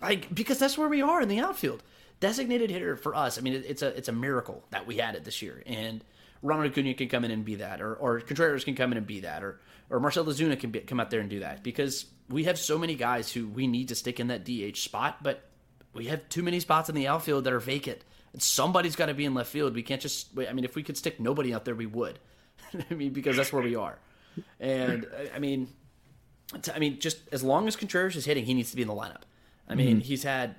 like 0.00 0.34
because 0.34 0.58
that's 0.58 0.76
where 0.78 0.88
we 0.88 1.02
are 1.02 1.20
in 1.20 1.28
the 1.28 1.38
outfield. 1.40 1.82
Designated 2.18 2.70
hitter 2.70 2.96
for 2.96 3.14
us. 3.14 3.38
I 3.38 3.42
mean, 3.42 3.52
it, 3.54 3.64
it's 3.68 3.82
a 3.82 3.88
it's 3.88 4.08
a 4.08 4.12
miracle 4.12 4.64
that 4.70 4.86
we 4.86 4.96
had 4.96 5.14
it 5.14 5.24
this 5.24 5.42
year, 5.42 5.62
and 5.66 6.02
Ronald 6.42 6.70
Acuna 6.72 6.94
can 6.94 7.08
come 7.08 7.24
in 7.26 7.30
and 7.30 7.44
be 7.44 7.56
that, 7.56 7.82
or 7.82 7.94
or 7.94 8.20
Contreras 8.20 8.64
can 8.64 8.74
come 8.74 8.90
in 8.90 8.98
and 8.98 9.06
be 9.06 9.20
that, 9.20 9.44
or 9.44 9.60
or 9.90 10.00
Marcell 10.00 10.24
Ozuna 10.24 10.58
can 10.58 10.70
be, 10.70 10.80
come 10.80 10.98
out 10.98 11.10
there 11.10 11.20
and 11.20 11.28
do 11.28 11.40
that 11.40 11.62
because 11.62 12.06
we 12.30 12.44
have 12.44 12.58
so 12.58 12.78
many 12.78 12.94
guys 12.94 13.30
who 13.30 13.46
we 13.46 13.66
need 13.66 13.88
to 13.88 13.94
stick 13.94 14.18
in 14.18 14.28
that 14.28 14.44
DH 14.44 14.78
spot, 14.78 15.22
but 15.22 15.44
we 15.92 16.06
have 16.06 16.26
too 16.28 16.42
many 16.42 16.58
spots 16.60 16.88
in 16.88 16.94
the 16.94 17.06
outfield 17.06 17.44
that 17.44 17.52
are 17.52 17.60
vacant. 17.60 17.98
And 18.32 18.42
somebody's 18.42 18.96
got 18.96 19.06
to 19.06 19.14
be 19.14 19.24
in 19.24 19.32
left 19.34 19.50
field. 19.50 19.74
We 19.74 19.82
can't 19.82 20.00
just. 20.00 20.28
I 20.38 20.52
mean, 20.52 20.64
if 20.64 20.74
we 20.74 20.82
could 20.82 20.96
stick 20.96 21.20
nobody 21.20 21.54
out 21.54 21.64
there, 21.64 21.74
we 21.74 21.86
would. 21.86 22.18
I 22.90 22.94
mean, 22.94 23.12
because 23.12 23.36
that's 23.36 23.52
where 23.52 23.62
we 23.62 23.76
are. 23.76 23.98
And 24.60 25.06
I 25.34 25.38
mean, 25.38 25.68
I 26.74 26.78
mean, 26.78 26.98
just 26.98 27.18
as 27.32 27.42
long 27.42 27.66
as 27.68 27.76
Contreras 27.76 28.16
is 28.16 28.24
hitting, 28.24 28.44
he 28.44 28.54
needs 28.54 28.70
to 28.70 28.76
be 28.76 28.82
in 28.82 28.88
the 28.88 28.94
lineup. 28.94 29.22
I 29.68 29.74
mean, 29.74 29.96
mm-hmm. 29.96 30.00
he's 30.00 30.22
had 30.22 30.54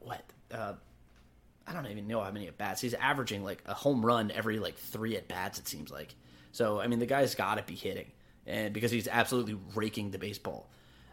what? 0.00 0.22
Uh, 0.50 0.74
I 1.66 1.72
don't 1.72 1.86
even 1.86 2.06
know 2.06 2.20
how 2.20 2.30
many 2.30 2.48
at 2.48 2.58
bats. 2.58 2.80
He's 2.80 2.94
averaging 2.94 3.44
like 3.44 3.62
a 3.66 3.74
home 3.74 4.04
run 4.04 4.30
every 4.30 4.58
like 4.58 4.76
three 4.76 5.16
at 5.16 5.28
bats. 5.28 5.58
It 5.58 5.68
seems 5.68 5.90
like. 5.90 6.14
So 6.52 6.80
I 6.80 6.86
mean, 6.86 6.98
the 6.98 7.06
guy's 7.06 7.34
got 7.34 7.56
to 7.56 7.62
be 7.62 7.74
hitting, 7.74 8.10
and 8.46 8.74
because 8.74 8.90
he's 8.90 9.08
absolutely 9.08 9.56
raking 9.74 10.10
the 10.10 10.18
baseball. 10.18 10.68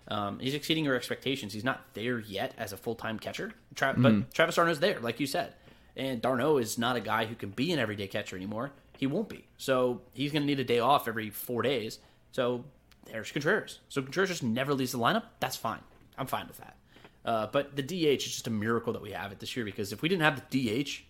Um, 0.10 0.39
he's 0.39 0.56
exceeding 0.56 0.86
your 0.86 0.95
expectations. 0.95 1.54
He's 1.54 1.64
not 1.64 1.82
there 1.93 2.20
yet 2.20 2.54
as 2.58 2.74
a 2.74 2.78
full 2.78 2.95
time 2.95 3.20
catcher, 3.20 3.54
Tra- 3.76 3.93
mm-hmm. 3.93 4.02
but 4.02 4.34
Travis 4.34 4.56
d'Arnaud's 4.56 4.80
there, 4.80 5.00
like 5.00 5.20
you 5.20 5.28
said. 5.28 5.54
And 5.95 6.22
d'Arnaud 6.22 6.58
is 6.58 6.78
not 6.78 6.95
a 6.95 7.00
guy 7.00 7.26
who 7.26 7.36
can 7.36 7.50
be 7.50 7.72
an 7.72 7.80
everyday 7.80 8.08
catcher 8.08 8.36
anymore. 8.36 8.72
He 9.00 9.08
won't 9.08 9.30
be. 9.30 9.45
So 9.56 10.02
he's 10.12 10.34
going 10.34 10.41
to 10.41 10.45
need 10.45 10.60
a 10.60 10.66
day 10.66 10.80
off 10.80 11.08
every 11.08 11.30
four 11.30 11.62
days. 11.62 12.00
So 12.34 12.66
there's 13.10 13.32
Contreras. 13.32 13.80
So 13.88 14.02
Contreras 14.02 14.30
just 14.30 14.43
never 14.43 14.74
leaves 14.74 14.91
the 14.91 14.97
lineup. 14.97 15.24
That's 15.39 15.56
fine. 15.56 15.80
I'm 16.18 16.28
fine 16.28 16.50
with 16.50 16.58
that. 16.58 16.76
Uh, 17.24 17.47
but 17.50 17.78
the 17.78 17.82
DH 17.82 18.18
is 18.18 18.26
just 18.26 18.47
a 18.47 18.50
miracle 18.50 18.91
that 18.91 19.02
we 19.02 19.12
have 19.12 19.32
it 19.32 19.39
this 19.39 19.56
year 19.56 19.64
because 19.64 19.93
if 19.93 20.02
we 20.02 20.10
didn't 20.10 20.24
have 20.24 20.43
the 20.50 20.84
DH, 20.84 21.04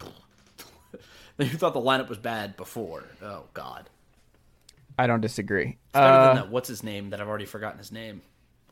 then 1.36 1.46
you 1.46 1.56
thought 1.56 1.72
the 1.72 1.80
lineup 1.80 2.08
was 2.08 2.18
bad 2.18 2.56
before. 2.56 3.04
Oh 3.22 3.44
God. 3.54 3.88
I 4.98 5.06
don't 5.06 5.20
disagree. 5.20 5.68
It's 5.68 5.92
better 5.92 6.06
uh, 6.12 6.26
than 6.26 6.36
that. 6.42 6.50
What's 6.50 6.68
his 6.68 6.82
name? 6.82 7.10
That 7.10 7.20
I've 7.20 7.28
already 7.28 7.46
forgotten 7.46 7.78
his 7.78 7.92
name. 7.92 8.22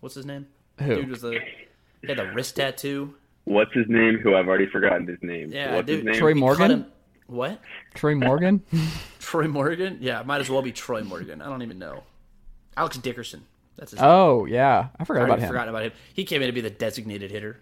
What's 0.01 0.17
his 0.17 0.27
name? 0.27 0.49
Who? 0.81 0.97
Dude 0.97 1.11
was 1.11 1.21
the 1.21 1.39
he 2.03 2.09
had 2.09 2.19
the 2.19 2.33
wrist 2.33 2.57
tattoo. 2.57 3.15
What's 3.45 3.73
his 3.73 3.87
name? 3.89 4.19
Who 4.19 4.35
I've 4.35 4.49
already 4.49 4.67
forgotten 4.67 5.07
his 5.07 5.19
name. 5.23 5.53
Yeah, 5.53 5.77
What's 5.77 5.87
dude, 5.87 5.99
his 5.99 6.07
name? 6.07 6.15
Troy 6.17 6.35
Morgan. 6.35 6.87
What? 7.29 7.61
Troy 7.95 8.15
Morgan. 8.15 8.63
Troy 9.21 9.47
Morgan. 9.49 9.99
Yeah, 10.01 10.23
might 10.23 10.41
as 10.41 10.51
well 10.51 10.63
be 10.63 10.73
Troy 10.73 11.05
Morgan. 11.05 11.43
I 11.43 11.47
don't 11.47 11.63
even 11.63 11.79
know. 11.79 12.03
Alex 12.77 12.97
Dickerson. 12.97 13.45
That's 13.77 13.93
his 13.93 14.01
oh 14.01 14.45
name. 14.45 14.55
yeah, 14.55 14.89
I 14.99 15.05
forgot 15.05 15.23
I 15.23 15.25
about 15.27 15.39
him. 15.39 15.49
Forgot 15.49 15.69
about 15.69 15.83
him. 15.83 15.93
He 16.15 16.25
came 16.25 16.43
in 16.43 16.49
to 16.49 16.53
be 16.53 16.63
the 16.63 16.71
designated 16.71 17.31
hitter. 17.31 17.61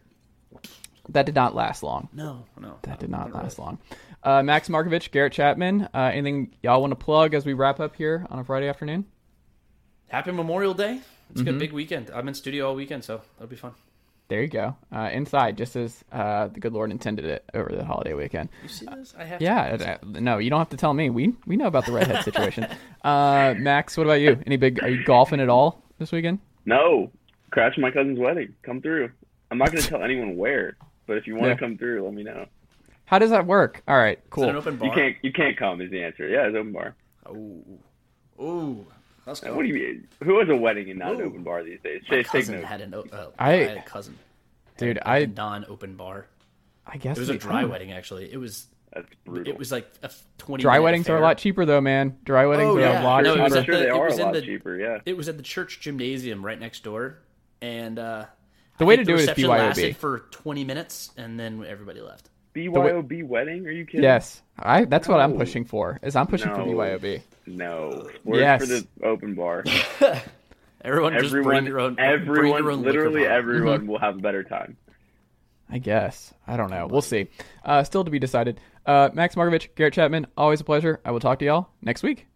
That 1.10 1.26
did 1.26 1.34
not 1.34 1.54
last 1.54 1.82
long. 1.82 2.08
No, 2.12 2.46
no, 2.58 2.78
that 2.82 3.00
did 3.00 3.10
not 3.10 3.34
last 3.34 3.58
long. 3.58 3.78
Uh, 4.22 4.42
Max 4.42 4.68
Marcovitch, 4.68 5.10
Garrett 5.10 5.32
Chapman. 5.32 5.88
Uh, 5.92 6.10
anything 6.12 6.54
y'all 6.62 6.80
want 6.80 6.92
to 6.92 6.96
plug 6.96 7.34
as 7.34 7.44
we 7.44 7.52
wrap 7.52 7.80
up 7.80 7.96
here 7.96 8.26
on 8.30 8.38
a 8.38 8.44
Friday 8.44 8.68
afternoon? 8.68 9.04
Happy 10.08 10.30
Memorial 10.30 10.74
Day. 10.74 11.00
It's 11.30 11.42
mm-hmm. 11.42 11.56
a 11.56 11.58
big 11.58 11.72
weekend. 11.72 12.10
I'm 12.14 12.28
in 12.28 12.34
studio 12.34 12.68
all 12.68 12.74
weekend, 12.76 13.04
so 13.04 13.20
it'll 13.36 13.48
be 13.48 13.56
fun. 13.56 13.74
There 14.28 14.42
you 14.42 14.48
go. 14.48 14.76
Uh, 14.92 15.08
inside, 15.12 15.56
just 15.56 15.76
as 15.76 16.02
uh, 16.10 16.48
the 16.48 16.58
good 16.58 16.72
Lord 16.72 16.90
intended 16.90 17.26
it 17.26 17.44
over 17.54 17.70
the 17.70 17.84
holiday 17.84 18.12
weekend. 18.12 18.48
You 18.62 18.68
see 18.68 18.86
this? 18.86 19.14
I 19.16 19.24
have. 19.24 19.40
yeah. 19.40 19.98
no, 20.02 20.38
you 20.38 20.50
don't 20.50 20.58
have 20.58 20.70
to 20.70 20.76
tell 20.76 20.92
me. 20.94 21.10
We 21.10 21.34
we 21.46 21.56
know 21.56 21.66
about 21.66 21.86
the 21.86 21.92
redhead 21.92 22.24
situation. 22.24 22.66
uh, 23.04 23.54
Max, 23.56 23.96
what 23.96 24.04
about 24.04 24.20
you? 24.20 24.40
Any 24.44 24.56
big? 24.56 24.82
Are 24.82 24.88
you 24.88 25.04
golfing 25.04 25.40
at 25.40 25.48
all 25.48 25.82
this 25.98 26.10
weekend? 26.10 26.40
No. 26.64 27.12
Crashing 27.52 27.82
my 27.82 27.92
cousin's 27.92 28.18
wedding. 28.18 28.54
Come 28.62 28.82
through. 28.82 29.10
I'm 29.52 29.58
not 29.58 29.70
going 29.70 29.82
to 29.82 29.88
tell 29.88 30.02
anyone 30.02 30.36
where, 30.36 30.76
but 31.06 31.16
if 31.16 31.28
you 31.28 31.34
want 31.34 31.44
to 31.44 31.50
yeah. 31.50 31.56
come 31.56 31.78
through, 31.78 32.04
let 32.04 32.12
me 32.12 32.24
know. 32.24 32.46
How 33.04 33.20
does 33.20 33.30
that 33.30 33.46
work? 33.46 33.82
All 33.86 33.96
right, 33.96 34.18
cool. 34.30 34.48
an 34.48 34.56
open 34.56 34.76
bar? 34.76 34.88
You 34.88 34.94
can't. 34.94 35.16
You 35.22 35.32
can't 35.32 35.56
come. 35.56 35.80
Is 35.80 35.92
the 35.92 36.02
answer? 36.02 36.26
Yeah, 36.26 36.48
it's 36.48 36.56
open 36.56 36.72
bar. 36.72 36.96
Oh. 37.24 37.62
Ooh. 38.42 38.86
Let's 39.26 39.40
go. 39.40 39.54
What 39.54 39.62
do 39.62 39.68
you 39.68 39.74
mean? 39.74 40.08
Who 40.22 40.38
has 40.38 40.48
a 40.48 40.56
wedding 40.56 40.88
and 40.90 40.98
not 41.00 41.12
Ooh. 41.12 41.20
an 41.20 41.22
open 41.22 41.42
bar 41.42 41.64
these 41.64 41.80
days? 41.82 42.02
My 42.08 42.16
Chase, 42.18 42.28
cousin 42.28 42.62
had 42.62 42.80
an. 42.80 42.94
Uh, 42.94 43.26
I, 43.38 43.52
I, 43.52 43.56
had 43.56 43.76
a 43.78 43.82
cousin. 43.82 44.16
Dude, 44.76 45.00
I 45.04 45.26
non-open 45.26 45.96
bar. 45.96 46.26
I 46.86 46.96
guess 46.96 47.16
it 47.16 47.20
was 47.20 47.30
a 47.30 47.36
dry 47.36 47.64
wedding. 47.64 47.92
Actually, 47.92 48.32
it 48.32 48.36
was. 48.36 48.66
That's 48.92 49.08
brutal. 49.24 49.52
It 49.52 49.58
was 49.58 49.72
like 49.72 49.90
a 50.02 50.10
twenty. 50.38 50.62
Dry 50.62 50.78
weddings 50.78 51.06
affair. 51.06 51.16
are 51.16 51.18
a 51.18 51.22
lot 51.22 51.38
cheaper, 51.38 51.66
though, 51.66 51.80
man. 51.80 52.16
Dry 52.24 52.46
weddings 52.46 52.70
oh, 52.70 52.78
yeah. 52.78 52.98
are 52.98 53.00
a 53.00 53.04
lot 53.04 53.24
no, 53.24 53.34
cheaper. 53.34 53.44
I'm 53.44 53.64
sure 53.64 53.76
the, 53.76 53.82
they 53.82 53.90
are 53.90 54.06
a 54.06 54.14
lot 54.14 54.32
the, 54.32 54.42
cheaper. 54.42 54.76
Yeah. 54.76 55.00
It 55.04 55.16
was 55.16 55.28
at 55.28 55.36
the 55.36 55.42
church 55.42 55.80
gymnasium 55.80 56.46
right 56.46 56.58
next 56.58 56.84
door, 56.84 57.18
and 57.60 57.98
uh, 57.98 58.26
the 58.78 58.86
way 58.86 58.96
to 58.96 59.04
do 59.04 59.14
it 59.14 59.20
is 59.20 59.28
BYOB. 59.30 59.48
Lasted 59.48 59.96
for 59.96 60.20
twenty 60.30 60.62
minutes, 60.62 61.10
and 61.16 61.38
then 61.38 61.64
everybody 61.66 62.00
left. 62.00 62.30
BYOB 62.54 63.10
way, 63.10 63.22
wedding? 63.22 63.66
Are 63.66 63.72
you 63.72 63.84
kidding? 63.84 64.04
Yes, 64.04 64.40
I. 64.56 64.84
That's 64.84 65.08
no. 65.08 65.14
what 65.14 65.20
I'm 65.20 65.36
pushing 65.36 65.64
for. 65.64 65.98
Is 66.02 66.14
I'm 66.14 66.28
pushing 66.28 66.48
no. 66.48 66.54
for 66.54 66.62
BYOB. 66.62 67.22
No, 67.46 68.08
we're 68.24 68.40
yes. 68.40 68.60
for 68.60 68.66
the 68.66 68.86
open 69.02 69.34
bar. 69.34 69.64
everyone, 70.00 70.22
everyone, 70.82 71.12
just 71.20 71.32
bring 71.32 71.66
your 71.66 71.80
own. 71.80 71.96
Everyone, 71.98 72.62
your 72.62 72.72
own 72.72 72.82
literally 72.82 73.24
everyone 73.26 73.80
mm-hmm. 73.80 73.88
will 73.88 73.98
have 73.98 74.16
a 74.16 74.20
better 74.20 74.42
time. 74.42 74.76
I 75.68 75.78
guess. 75.78 76.32
I 76.46 76.56
don't 76.56 76.70
know. 76.70 76.86
We'll 76.86 77.02
see. 77.02 77.28
Uh, 77.64 77.82
still 77.82 78.04
to 78.04 78.10
be 78.10 78.18
decided. 78.18 78.60
Uh, 78.84 79.10
Max 79.12 79.34
Marcovitch, 79.34 79.74
Garrett 79.74 79.94
Chapman, 79.94 80.26
always 80.36 80.60
a 80.60 80.64
pleasure. 80.64 81.00
I 81.04 81.10
will 81.10 81.20
talk 81.20 81.40
to 81.40 81.44
y'all 81.44 81.68
next 81.82 82.02
week. 82.02 82.26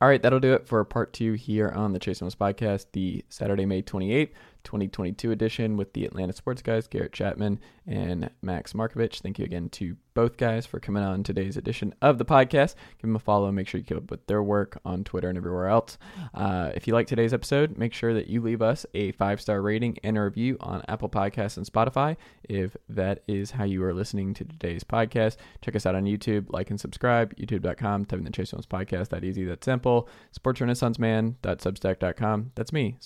All 0.00 0.08
right, 0.08 0.22
that'll 0.22 0.40
do 0.40 0.54
it 0.54 0.66
for 0.66 0.84
part 0.84 1.12
two 1.12 1.32
here 1.32 1.68
on 1.68 1.92
the 1.92 1.98
Chase 1.98 2.20
Thomas 2.20 2.36
podcast, 2.36 2.86
the 2.92 3.24
Saturday, 3.28 3.66
May 3.66 3.82
28th. 3.82 4.30
2022 4.68 5.30
edition 5.30 5.78
with 5.78 5.94
the 5.94 6.04
Atlanta 6.04 6.34
Sports 6.34 6.60
Guys, 6.60 6.86
Garrett 6.86 7.14
Chapman 7.14 7.58
and 7.86 8.28
Max 8.42 8.74
Marcovitch. 8.74 9.22
Thank 9.22 9.38
you 9.38 9.46
again 9.46 9.70
to 9.70 9.96
both 10.12 10.36
guys 10.36 10.66
for 10.66 10.78
coming 10.78 11.02
on 11.02 11.22
today's 11.22 11.56
edition 11.56 11.94
of 12.02 12.18
the 12.18 12.24
podcast. 12.26 12.74
Give 12.98 13.02
them 13.02 13.16
a 13.16 13.18
follow. 13.18 13.50
Make 13.50 13.66
sure 13.66 13.78
you 13.78 13.84
keep 13.84 13.96
up 13.96 14.10
with 14.10 14.26
their 14.26 14.42
work 14.42 14.78
on 14.84 15.04
Twitter 15.04 15.30
and 15.30 15.38
everywhere 15.38 15.68
else. 15.68 15.96
Uh, 16.34 16.70
if 16.74 16.86
you 16.86 16.92
like 16.92 17.06
today's 17.06 17.32
episode, 17.32 17.78
make 17.78 17.94
sure 17.94 18.12
that 18.12 18.26
you 18.26 18.42
leave 18.42 18.60
us 18.60 18.84
a 18.92 19.12
five 19.12 19.40
star 19.40 19.62
rating 19.62 19.96
and 20.04 20.18
a 20.18 20.22
review 20.22 20.58
on 20.60 20.82
Apple 20.86 21.08
Podcasts 21.08 21.56
and 21.56 21.64
Spotify. 21.64 22.16
If 22.46 22.76
that 22.90 23.22
is 23.26 23.52
how 23.52 23.64
you 23.64 23.82
are 23.84 23.94
listening 23.94 24.34
to 24.34 24.44
today's 24.44 24.84
podcast, 24.84 25.36
check 25.62 25.74
us 25.76 25.86
out 25.86 25.94
on 25.94 26.04
YouTube. 26.04 26.46
Like 26.50 26.68
and 26.68 26.78
subscribe. 26.78 27.34
YouTube.com. 27.36 28.04
Type 28.04 28.18
in 28.18 28.24
the 28.26 28.30
Chase 28.30 28.50
Thomas 28.50 28.66
podcast. 28.66 29.08
That 29.08 29.24
easy. 29.24 29.44
That 29.44 29.64
simple. 29.64 30.10
sports 30.32 30.60
renaissance 30.60 30.98
SportsRenaissanceMan.substack.com. 30.98 32.52
That's 32.54 32.72
me. 32.72 32.96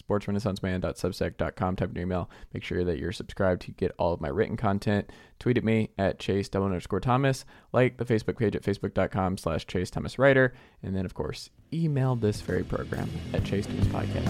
SportsRenaissanceMan.substack.com. 1.53 1.76
Type 1.76 1.90
in 1.90 1.94
your 1.96 2.03
email. 2.03 2.30
Make 2.53 2.64
sure 2.64 2.84
that 2.84 2.98
you're 2.98 3.12
subscribed 3.12 3.62
to 3.62 3.72
get 3.72 3.92
all 3.98 4.12
of 4.12 4.20
my 4.20 4.28
written 4.28 4.57
content. 4.57 5.11
Tweet 5.38 5.59
at 5.59 5.64
me 5.64 5.90
at 5.98 6.18
Chase 6.18 6.48
double 6.48 6.66
underscore 6.66 7.00
Thomas. 7.00 7.44
Like 7.72 7.96
the 7.96 8.05
Facebook 8.05 8.36
page 8.38 8.55
at 8.57 8.62
facebook.com 8.62 9.38
slash 9.38 9.66
Chase 9.66 9.90
Thomas 9.90 10.18
Writer. 10.18 10.55
And 10.82 10.96
then, 10.96 11.05
of 11.05 11.14
course, 11.14 11.50
email 11.72 12.16
this 12.16 12.40
very 12.40 12.64
program 12.64 13.09
at 13.32 13.44
Chase 13.44 13.66
Thomas 13.66 13.86
Podcast 13.86 14.28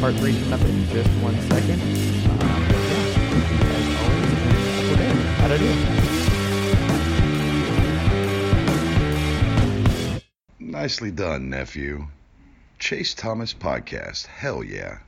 Part 0.00 0.14
three 0.14 0.32
coming 0.32 0.52
up 0.52 0.60
in 0.60 0.88
just 0.90 1.10
one 1.22 1.34
second. 1.40 1.80
Uh, 2.30 2.60
yeah, 4.96 5.12
as 5.34 5.38
how 5.38 5.48
do. 5.56 5.74
Nicely 10.60 11.10
done, 11.10 11.50
nephew. 11.50 12.06
Chase 12.78 13.12
Thomas 13.14 13.52
Podcast. 13.52 14.26
Hell 14.26 14.62
yeah. 14.62 14.98